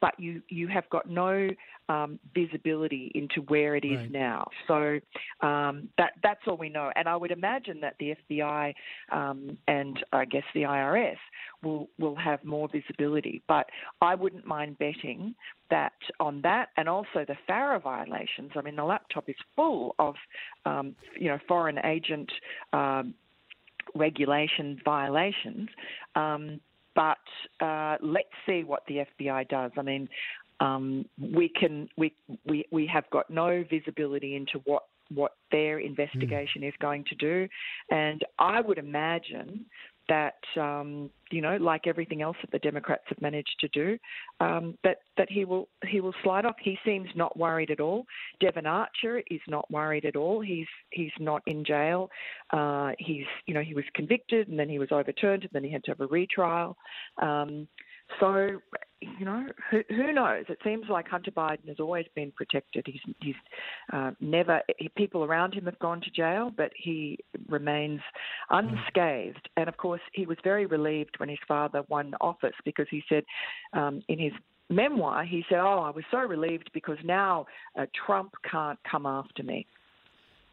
but 0.00 0.18
you 0.18 0.42
you 0.48 0.68
have 0.68 0.88
got 0.90 1.08
no 1.08 1.48
um, 1.88 2.18
visibility 2.34 3.10
into 3.14 3.40
where 3.48 3.76
it 3.76 3.84
is 3.84 3.98
Right. 3.98 4.10
now. 4.10 4.48
So 4.66 5.00
um, 5.46 5.88
that 5.98 6.12
that's 6.22 6.40
all 6.46 6.56
we 6.56 6.68
know. 6.68 6.90
And 6.96 7.08
I 7.08 7.16
would 7.16 7.30
imagine 7.30 7.80
that 7.80 7.94
the 7.98 8.14
FBI 8.30 8.74
um, 9.12 9.56
and 9.66 9.98
I 10.12 10.24
guess 10.24 10.42
the 10.54 10.62
IRS 10.62 11.16
will 11.62 11.88
will 11.98 12.16
have 12.16 12.44
more 12.44 12.68
visibility. 12.68 13.42
But 13.48 13.66
I 14.00 14.14
wouldn't 14.14 14.46
mind 14.46 14.78
betting 14.78 15.34
that 15.70 15.92
on 16.20 16.40
that 16.42 16.68
and 16.76 16.88
also 16.88 17.24
the 17.26 17.36
FARA 17.46 17.80
violations. 17.80 18.52
I 18.56 18.62
mean, 18.62 18.76
the 18.76 18.84
laptop 18.84 19.28
is 19.28 19.36
full 19.56 19.94
of 19.98 20.14
um, 20.64 20.94
you 21.18 21.28
know 21.28 21.38
foreign 21.48 21.78
agent. 21.84 22.30
Um, 22.72 23.14
regulation 23.94 24.78
violations. 24.84 25.68
Um, 26.14 26.60
but 26.94 27.18
uh, 27.60 27.96
let's 28.00 28.28
see 28.46 28.64
what 28.64 28.82
the 28.88 29.04
FBI 29.18 29.48
does. 29.48 29.70
I 29.76 29.82
mean, 29.82 30.08
um, 30.60 31.04
we 31.20 31.48
can 31.48 31.88
we, 31.96 32.12
we 32.46 32.64
we 32.70 32.86
have 32.86 33.08
got 33.10 33.30
no 33.30 33.64
visibility 33.70 34.36
into 34.36 34.60
what 34.64 34.84
what 35.14 35.32
their 35.50 35.78
investigation 35.78 36.62
is 36.62 36.74
going 36.80 37.04
to 37.04 37.14
do, 37.14 37.48
and 37.90 38.24
I 38.38 38.60
would 38.60 38.78
imagine 38.78 39.64
that 40.08 40.60
um, 40.60 41.10
you 41.30 41.42
know, 41.42 41.56
like 41.56 41.86
everything 41.86 42.22
else 42.22 42.36
that 42.40 42.50
the 42.50 42.58
Democrats 42.58 43.04
have 43.06 43.20
managed 43.20 43.56
to 43.60 43.68
do, 43.68 43.98
um, 44.40 44.76
that 44.84 44.98
that 45.16 45.30
he 45.30 45.44
will 45.44 45.68
he 45.86 46.00
will 46.00 46.14
slide 46.22 46.44
off. 46.44 46.56
He 46.60 46.78
seems 46.84 47.08
not 47.14 47.36
worried 47.38 47.70
at 47.70 47.80
all. 47.80 48.04
Devon 48.40 48.66
Archer 48.66 49.22
is 49.30 49.40
not 49.46 49.70
worried 49.70 50.04
at 50.04 50.16
all. 50.16 50.40
He's 50.40 50.66
he's 50.90 51.12
not 51.18 51.42
in 51.46 51.64
jail. 51.64 52.10
Uh, 52.52 52.92
he's 52.98 53.26
you 53.46 53.54
know 53.54 53.62
he 53.62 53.74
was 53.74 53.84
convicted 53.94 54.48
and 54.48 54.58
then 54.58 54.68
he 54.68 54.78
was 54.78 54.88
overturned 54.90 55.42
and 55.42 55.52
then 55.52 55.64
he 55.64 55.70
had 55.70 55.84
to 55.84 55.90
have 55.90 56.00
a 56.00 56.06
retrial. 56.06 56.76
Um, 57.20 57.68
so, 58.20 58.58
you 59.00 59.24
know, 59.24 59.46
who, 59.70 59.82
who 59.88 60.12
knows? 60.12 60.44
It 60.48 60.58
seems 60.64 60.86
like 60.88 61.08
Hunter 61.08 61.30
Biden 61.30 61.68
has 61.68 61.78
always 61.78 62.06
been 62.14 62.32
protected. 62.32 62.86
He's, 62.86 63.14
he's 63.20 63.34
uh, 63.92 64.12
never, 64.20 64.62
he, 64.78 64.88
people 64.90 65.24
around 65.24 65.54
him 65.54 65.66
have 65.66 65.78
gone 65.78 66.00
to 66.00 66.10
jail, 66.10 66.50
but 66.56 66.72
he 66.76 67.18
remains 67.48 68.00
unscathed. 68.50 69.48
And 69.56 69.68
of 69.68 69.76
course, 69.76 70.00
he 70.12 70.26
was 70.26 70.36
very 70.42 70.66
relieved 70.66 71.18
when 71.18 71.28
his 71.28 71.38
father 71.46 71.82
won 71.88 72.14
office 72.20 72.54
because 72.64 72.86
he 72.90 73.02
said 73.08 73.24
um, 73.72 74.02
in 74.08 74.18
his 74.18 74.32
memoir, 74.70 75.24
he 75.24 75.44
said, 75.48 75.58
Oh, 75.60 75.80
I 75.80 75.90
was 75.90 76.04
so 76.10 76.18
relieved 76.18 76.70
because 76.74 76.98
now 77.04 77.46
uh, 77.78 77.86
Trump 78.06 78.34
can't 78.50 78.78
come 78.90 79.06
after 79.06 79.42
me. 79.42 79.66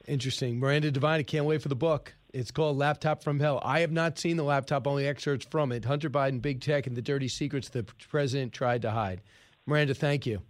Interesting. 0.07 0.59
Miranda 0.59 0.91
Devine, 0.91 1.19
I 1.19 1.23
can't 1.23 1.45
wait 1.45 1.61
for 1.61 1.69
the 1.69 1.75
book. 1.75 2.13
It's 2.33 2.51
called 2.51 2.77
Laptop 2.77 3.23
from 3.23 3.39
Hell. 3.39 3.61
I 3.63 3.79
have 3.79 3.91
not 3.91 4.19
seen 4.19 4.35
the 4.37 4.43
laptop, 4.43 4.87
only 4.87 5.07
excerpts 5.07 5.45
from 5.49 5.71
it. 5.71 5.85
Hunter 5.85 6.09
Biden, 6.09 6.41
Big 6.41 6.61
Tech, 6.61 6.85
and 6.85 6.95
the 6.95 7.01
dirty 7.01 7.27
secrets 7.27 7.69
the 7.69 7.83
president 8.09 8.51
tried 8.51 8.81
to 8.81 8.91
hide. 8.91 9.21
Miranda, 9.65 9.93
thank 9.93 10.25
you. 10.25 10.41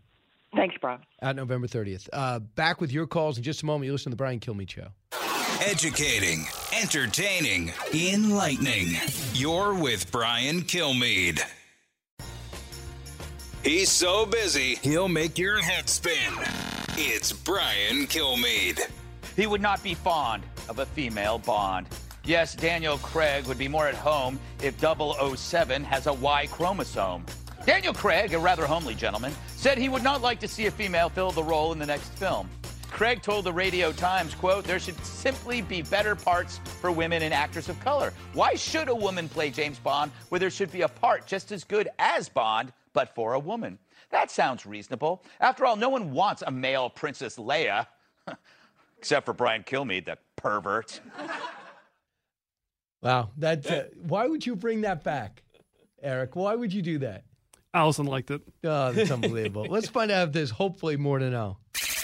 Thanks, 0.55 0.75
Brian. 0.79 1.01
Out 1.21 1.35
November 1.35 1.67
30th. 1.67 2.09
Uh, 2.11 2.39
back 2.39 2.81
with 2.81 2.91
your 2.91 3.05
calls 3.05 3.37
in 3.37 3.43
just 3.43 3.61
a 3.61 3.65
moment. 3.65 3.85
You 3.85 3.91
listen 3.91 4.09
to 4.09 4.15
the 4.15 4.17
Brian 4.17 4.39
Kilmeade 4.39 4.69
Show. 4.69 4.87
Educating, 5.61 6.45
entertaining, 6.81 7.71
enlightening. 7.93 8.95
You're 9.33 9.73
with 9.73 10.11
Brian 10.11 10.61
Kilmeade. 10.61 11.41
He's 13.63 13.89
so 13.89 14.25
busy, 14.25 14.75
he'll 14.75 15.07
make 15.07 15.37
your 15.37 15.57
head 15.61 15.89
spin. 15.89 16.33
It's 16.97 17.31
Brian 17.33 18.05
Kilmeade. 18.05 18.79
He 19.35 19.47
would 19.47 19.61
not 19.61 19.83
be 19.83 19.93
fond 19.93 20.43
of 20.69 20.79
a 20.79 20.85
female 20.85 21.39
Bond. 21.39 21.87
Yes, 22.23 22.55
Daniel 22.55 22.97
Craig 22.97 23.45
would 23.45 23.57
be 23.57 23.67
more 23.67 23.87
at 23.87 23.95
home 23.95 24.39
if 24.61 24.79
007 24.79 25.83
has 25.83 26.07
a 26.07 26.13
Y 26.13 26.47
chromosome. 26.47 27.25
Daniel 27.65 27.93
Craig, 27.93 28.33
a 28.33 28.39
rather 28.39 28.65
homely 28.65 28.95
gentleman, 28.95 29.33
said 29.55 29.77
he 29.77 29.89
would 29.89 30.03
not 30.03 30.21
like 30.21 30.39
to 30.39 30.47
see 30.47 30.67
a 30.67 30.71
female 30.71 31.09
fill 31.09 31.31
the 31.31 31.43
role 31.43 31.71
in 31.71 31.79
the 31.79 31.85
next 31.85 32.09
film. 32.09 32.49
Craig 32.89 33.21
told 33.21 33.43
the 33.45 33.51
Radio 33.51 33.91
Times, 33.91 34.33
quote, 34.33 34.63
there 34.63 34.79
should 34.79 34.97
simply 35.05 35.61
be 35.61 35.81
better 35.81 36.15
parts 36.15 36.59
for 36.79 36.91
women 36.91 37.23
and 37.23 37.33
actors 37.33 37.67
of 37.67 37.79
color. 37.81 38.13
Why 38.33 38.55
should 38.55 38.87
a 38.87 38.95
woman 38.95 39.27
play 39.27 39.49
James 39.49 39.79
Bond 39.79 40.11
where 40.29 40.39
there 40.39 40.49
should 40.49 40.71
be 40.71 40.83
a 40.83 40.87
part 40.87 41.27
just 41.27 41.51
as 41.51 41.63
good 41.63 41.89
as 41.99 42.29
Bond, 42.29 42.71
but 42.93 43.13
for 43.13 43.33
a 43.33 43.39
woman? 43.39 43.77
That 44.11 44.31
sounds 44.31 44.65
reasonable. 44.65 45.23
After 45.41 45.65
all, 45.65 45.75
no 45.75 45.89
one 45.89 46.11
wants 46.11 46.41
a 46.45 46.51
male 46.51 46.89
Princess 46.89 47.35
Leia. 47.37 47.85
Except 49.05 49.27
for 49.27 49.33
Brian 49.33 49.61
Kilmeade, 49.61 50.05
the 50.05 50.17
pervert. 50.35 50.99
Wow. 53.03 53.29
That, 53.37 53.69
uh, 53.69 53.83
why 54.01 54.25
would 54.25 54.43
you 54.47 54.55
bring 54.55 54.81
that 54.81 55.03
back, 55.03 55.43
Eric? 56.01 56.35
Why 56.35 56.55
would 56.55 56.73
you 56.73 56.81
do 56.81 56.97
that? 56.99 57.23
Allison 57.71 58.07
liked 58.07 58.31
it. 58.31 58.41
Oh, 58.63 58.93
that's 58.93 59.11
unbelievable. 59.11 59.67
Let's 59.69 59.89
find 59.89 60.09
out 60.09 60.29
if 60.29 60.33
there's 60.33 60.49
hopefully 60.49 60.97
more 60.97 61.19
to 61.19 61.29
know. 61.29 61.57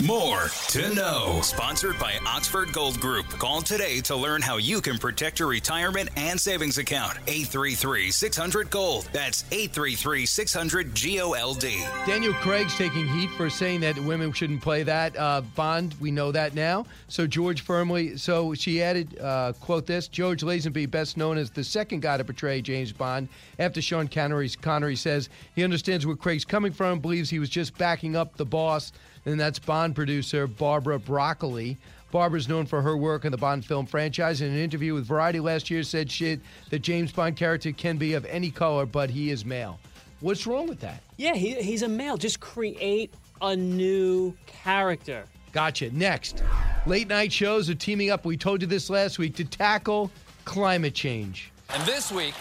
More 0.06 0.48
to 0.70 0.96
know. 0.96 1.42
Sponsored 1.44 2.00
by 2.00 2.18
Oxford 2.26 2.74
Gold 2.74 3.00
Group. 3.00 3.28
Call 3.38 3.62
today 3.62 4.02
to 4.02 4.16
learn 4.16 4.42
how 4.42 4.58
you 4.58 4.82
can 4.82 4.98
protect 4.98 5.38
your 5.38 5.48
retirement 5.48 6.10
and 6.16 6.40
savings 6.40 6.80
account. 6.80 7.20
833 7.28 8.10
600 8.10 8.72
Gold. 8.72 9.08
That's 9.14 9.44
833 9.52 10.26
600 10.26 10.96
G 10.96 11.22
O 11.22 11.34
L 11.34 11.54
D. 11.54 11.86
Daniel 12.08 12.34
Craig's 12.34 12.76
taking 12.76 13.08
heat 13.10 13.30
for 13.32 13.48
saying 13.48 13.82
that 13.82 14.00
women 14.00 14.32
shouldn't 14.32 14.62
play 14.62 14.82
that 14.82 15.16
uh, 15.18 15.42
Bond. 15.56 15.94
We 16.00 16.10
know 16.10 16.32
that 16.32 16.56
now. 16.56 16.88
So 17.08 17.28
George 17.28 17.62
firmly. 17.62 18.18
So 18.18 18.56
she 18.56 18.82
added, 18.82 19.20
uh, 19.20 19.54
quote 19.60 19.86
this: 19.86 20.08
George 20.08 20.42
Lazenby, 20.42 20.90
best 20.90 21.16
known 21.16 21.38
as 21.38 21.52
the 21.52 21.64
second 21.64 22.02
guy 22.02 22.18
to 22.18 22.24
portray 22.24 22.62
James 22.62 22.92
Bond, 22.92 23.30
after 23.60 23.84
Sean 23.84 24.08
Connery, 24.08 24.50
Connery 24.50 24.96
says 24.96 25.30
he 25.54 25.64
understands 25.64 26.08
where 26.08 26.16
Craig's 26.16 26.46
coming 26.46 26.72
from, 26.72 27.00
believes 27.00 27.30
he 27.30 27.38
was 27.38 27.50
just 27.50 27.78
backing 27.78 28.16
up 28.16 28.36
the 28.38 28.46
boss, 28.46 28.92
and 29.26 29.40
that's 29.40 29.60
Bond 29.60 29.96
producer 29.96 30.48
Barbara 30.48 31.00
Broccoli. 31.00 31.78
Barbara's 32.12 32.50
known 32.50 32.66
for 32.66 32.82
her 32.82 32.98
work 32.98 33.24
in 33.24 33.32
the 33.32 33.38
Bond 33.38 33.66
film 33.66 33.86
franchise. 33.86 34.42
In 34.42 34.52
an 34.52 34.58
interview 34.58 34.94
with 34.94 35.06
Variety 35.06 35.40
last 35.40 35.70
year, 35.70 35.82
said 35.84 36.12
she, 36.12 36.40
that 36.70 36.80
James 36.80 37.12
Bond 37.12 37.38
character 37.38 37.72
can 37.72 37.98
be 37.98 38.14
of 38.14 38.26
any 38.26 38.52
color, 38.52 38.86
but 38.86 39.10
he 39.10 39.30
is 39.30 39.46
male. 39.46 39.80
What's 40.20 40.46
wrong 40.46 40.68
with 40.68 40.82
that? 40.82 41.02
Yeah, 41.18 41.36
he, 41.36 41.56
he's 41.56 41.82
a 41.82 41.88
male. 41.88 42.18
Just 42.18 42.40
create 42.40 43.14
a 43.42 43.56
new 43.56 44.36
character. 44.46 45.24
Gotcha. 45.52 45.90
Next, 45.92 46.44
late 46.86 47.08
night 47.08 47.32
shows 47.32 47.70
are 47.70 47.76
teaming 47.76 48.10
up. 48.12 48.24
We 48.26 48.38
told 48.38 48.62
you 48.62 48.68
this 48.68 48.90
last 48.90 49.18
week 49.20 49.36
to 49.36 49.46
tackle 49.46 50.12
climate 50.46 50.94
change. 50.94 51.52
And 51.70 51.84
this 51.84 52.12
week, 52.12 52.34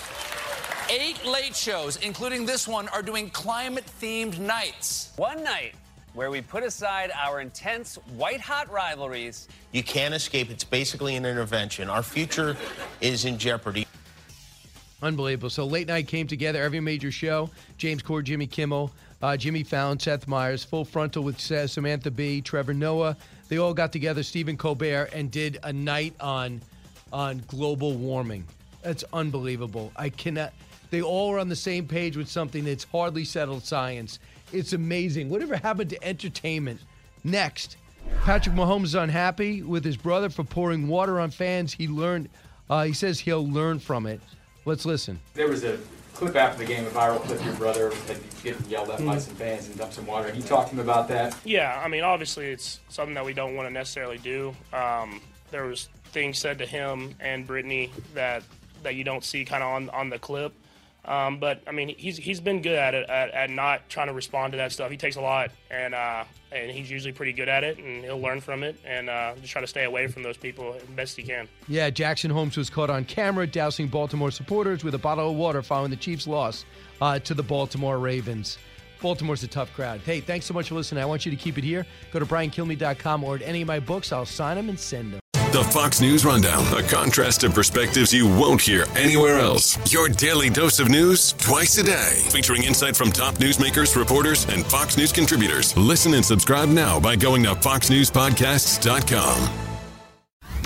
eight 0.90 1.24
late 1.24 1.56
shows, 1.56 1.96
including 1.96 2.44
this 2.44 2.68
one, 2.68 2.88
are 2.88 3.02
doing 3.02 3.30
climate 3.30 3.84
themed 4.00 4.38
nights. 4.38 5.12
One 5.16 5.42
night, 5.42 5.74
where 6.14 6.30
we 6.30 6.40
put 6.40 6.62
aside 6.62 7.10
our 7.14 7.40
intense 7.40 7.96
white 8.16 8.40
hot 8.40 8.70
rivalries. 8.70 9.48
You 9.72 9.82
can't 9.82 10.14
escape. 10.14 10.50
It's 10.50 10.64
basically 10.64 11.16
an 11.16 11.24
intervention. 11.24 11.88
Our 11.88 12.02
future 12.02 12.56
is 13.00 13.24
in 13.24 13.38
jeopardy. 13.38 13.86
Unbelievable. 15.02 15.50
So 15.50 15.64
late 15.64 15.88
night 15.88 16.08
came 16.08 16.26
together, 16.26 16.62
every 16.62 16.80
major 16.80 17.10
show. 17.10 17.48
James 17.78 18.02
Corden, 18.02 18.24
Jimmy 18.24 18.46
Kimmel, 18.46 18.92
uh, 19.22 19.36
Jimmy 19.36 19.62
Fallon, 19.62 19.98
Seth 19.98 20.28
Meyers, 20.28 20.62
Full 20.64 20.84
Frontal 20.84 21.22
with 21.22 21.40
Samantha 21.40 22.10
Bee, 22.10 22.42
Trevor 22.42 22.74
Noah. 22.74 23.16
They 23.48 23.58
all 23.58 23.72
got 23.72 23.92
together, 23.92 24.22
Stephen 24.22 24.56
Colbert, 24.56 25.10
and 25.12 25.30
did 25.30 25.58
a 25.62 25.72
night 25.72 26.14
on 26.20 26.60
on 27.12 27.42
global 27.48 27.94
warming. 27.94 28.46
That's 28.82 29.04
unbelievable. 29.12 29.92
I 29.96 30.10
cannot. 30.10 30.52
They 30.90 31.02
all 31.02 31.32
are 31.32 31.38
on 31.38 31.48
the 31.48 31.56
same 31.56 31.86
page 31.86 32.16
with 32.16 32.28
something 32.28 32.64
that's 32.64 32.84
hardly 32.84 33.24
settled 33.24 33.64
science. 33.64 34.18
It's 34.52 34.72
amazing. 34.72 35.28
Whatever 35.28 35.56
happened 35.56 35.90
to 35.90 36.04
entertainment? 36.04 36.80
Next, 37.24 37.76
Patrick 38.24 38.54
Mahomes 38.54 38.84
is 38.84 38.94
unhappy 38.94 39.62
with 39.62 39.84
his 39.84 39.96
brother 39.96 40.28
for 40.30 40.44
pouring 40.44 40.88
water 40.88 41.20
on 41.20 41.30
fans. 41.30 41.72
He 41.72 41.86
learned. 41.88 42.28
Uh, 42.68 42.84
he 42.84 42.92
says 42.92 43.20
he'll 43.20 43.48
learn 43.48 43.78
from 43.78 44.06
it. 44.06 44.20
Let's 44.64 44.84
listen. 44.84 45.20
There 45.34 45.48
was 45.48 45.64
a 45.64 45.78
clip 46.14 46.36
after 46.36 46.58
the 46.58 46.64
game, 46.64 46.86
a 46.86 46.90
viral 46.90 47.20
clip. 47.20 47.42
Your 47.44 47.54
brother 47.54 47.90
had 48.06 48.18
getting 48.42 48.64
yelled 48.66 48.90
at 48.90 48.98
by 48.98 49.16
Mhm. 49.16 49.20
some 49.20 49.34
fans 49.36 49.66
and 49.68 49.76
dumped 49.78 49.94
some 49.94 50.06
water. 50.06 50.30
He 50.32 50.42
talked 50.42 50.68
to 50.70 50.74
him 50.74 50.80
about 50.80 51.08
that. 51.08 51.34
Yeah, 51.44 51.80
I 51.82 51.88
mean, 51.88 52.02
obviously, 52.04 52.50
it's 52.50 52.80
something 52.88 53.14
that 53.14 53.24
we 53.24 53.32
don't 53.32 53.54
want 53.56 53.68
to 53.68 53.72
necessarily 53.72 54.18
do. 54.18 54.54
Um, 54.72 55.20
there 55.50 55.64
was 55.64 55.88
things 56.12 56.38
said 56.38 56.58
to 56.58 56.66
him 56.66 57.14
and 57.20 57.46
Brittany 57.46 57.90
that 58.14 58.42
that 58.82 58.94
you 58.94 59.04
don't 59.04 59.22
see 59.24 59.44
kind 59.44 59.62
of 59.62 59.68
on 59.70 59.90
on 59.90 60.08
the 60.10 60.18
clip. 60.18 60.52
Um, 61.04 61.38
but 61.38 61.62
I 61.66 61.72
mean, 61.72 61.94
he's 61.96 62.16
he's 62.16 62.40
been 62.40 62.62
good 62.62 62.78
at 62.78 62.94
it 62.94 63.08
at, 63.08 63.30
at 63.30 63.50
not 63.50 63.88
trying 63.88 64.08
to 64.08 64.12
respond 64.12 64.52
to 64.52 64.58
that 64.58 64.72
stuff. 64.72 64.90
He 64.90 64.96
takes 64.96 65.16
a 65.16 65.20
lot, 65.20 65.50
and 65.70 65.94
uh, 65.94 66.24
and 66.52 66.70
he's 66.70 66.90
usually 66.90 67.12
pretty 67.12 67.32
good 67.32 67.48
at 67.48 67.64
it, 67.64 67.78
and 67.78 68.04
he'll 68.04 68.20
learn 68.20 68.40
from 68.40 68.62
it, 68.62 68.76
and 68.84 69.08
uh, 69.08 69.34
just 69.40 69.52
try 69.52 69.60
to 69.60 69.66
stay 69.66 69.84
away 69.84 70.06
from 70.08 70.22
those 70.22 70.36
people 70.36 70.74
as 70.74 70.82
best 70.82 71.16
he 71.16 71.22
can. 71.22 71.48
Yeah, 71.68 71.90
Jackson 71.90 72.30
Mahomes 72.30 72.56
was 72.56 72.68
caught 72.68 72.90
on 72.90 73.04
camera 73.04 73.46
dousing 73.46 73.88
Baltimore 73.88 74.30
supporters 74.30 74.84
with 74.84 74.94
a 74.94 74.98
bottle 74.98 75.30
of 75.30 75.36
water 75.36 75.62
following 75.62 75.90
the 75.90 75.96
Chiefs' 75.96 76.26
loss 76.26 76.64
uh, 77.00 77.18
to 77.20 77.34
the 77.34 77.42
Baltimore 77.42 77.98
Ravens. 77.98 78.58
Baltimore's 79.00 79.42
a 79.42 79.48
tough 79.48 79.72
crowd. 79.74 80.00
Hey, 80.00 80.20
thanks 80.20 80.46
so 80.46 80.54
much 80.54 80.68
for 80.68 80.74
listening. 80.74 81.02
I 81.02 81.06
want 81.06 81.24
you 81.24 81.30
to 81.30 81.36
keep 81.36 81.58
it 81.58 81.64
here. 81.64 81.86
Go 82.12 82.18
to 82.18 82.26
briankilmeade.com 82.26 83.24
or 83.24 83.36
at 83.36 83.42
any 83.42 83.62
of 83.62 83.68
my 83.68 83.80
books. 83.80 84.12
I'll 84.12 84.26
sign 84.26 84.56
them 84.56 84.68
and 84.68 84.78
send 84.78 85.12
them. 85.12 85.20
The 85.52 85.64
Fox 85.64 86.00
News 86.00 86.24
Rundown, 86.24 86.64
a 86.78 86.82
contrast 86.84 87.42
of 87.42 87.54
perspectives 87.54 88.14
you 88.14 88.28
won't 88.28 88.60
hear 88.60 88.86
anywhere 88.94 89.40
else. 89.40 89.76
Your 89.92 90.08
daily 90.08 90.48
dose 90.48 90.78
of 90.78 90.88
news 90.88 91.32
twice 91.32 91.76
a 91.78 91.82
day, 91.82 92.22
featuring 92.30 92.62
insight 92.62 92.94
from 92.94 93.10
top 93.10 93.34
newsmakers, 93.34 93.96
reporters, 93.96 94.46
and 94.48 94.64
Fox 94.64 94.96
News 94.96 95.10
contributors. 95.10 95.76
Listen 95.76 96.14
and 96.14 96.24
subscribe 96.24 96.68
now 96.68 97.00
by 97.00 97.16
going 97.16 97.42
to 97.42 97.56
foxnewspodcasts.com. 97.56 99.69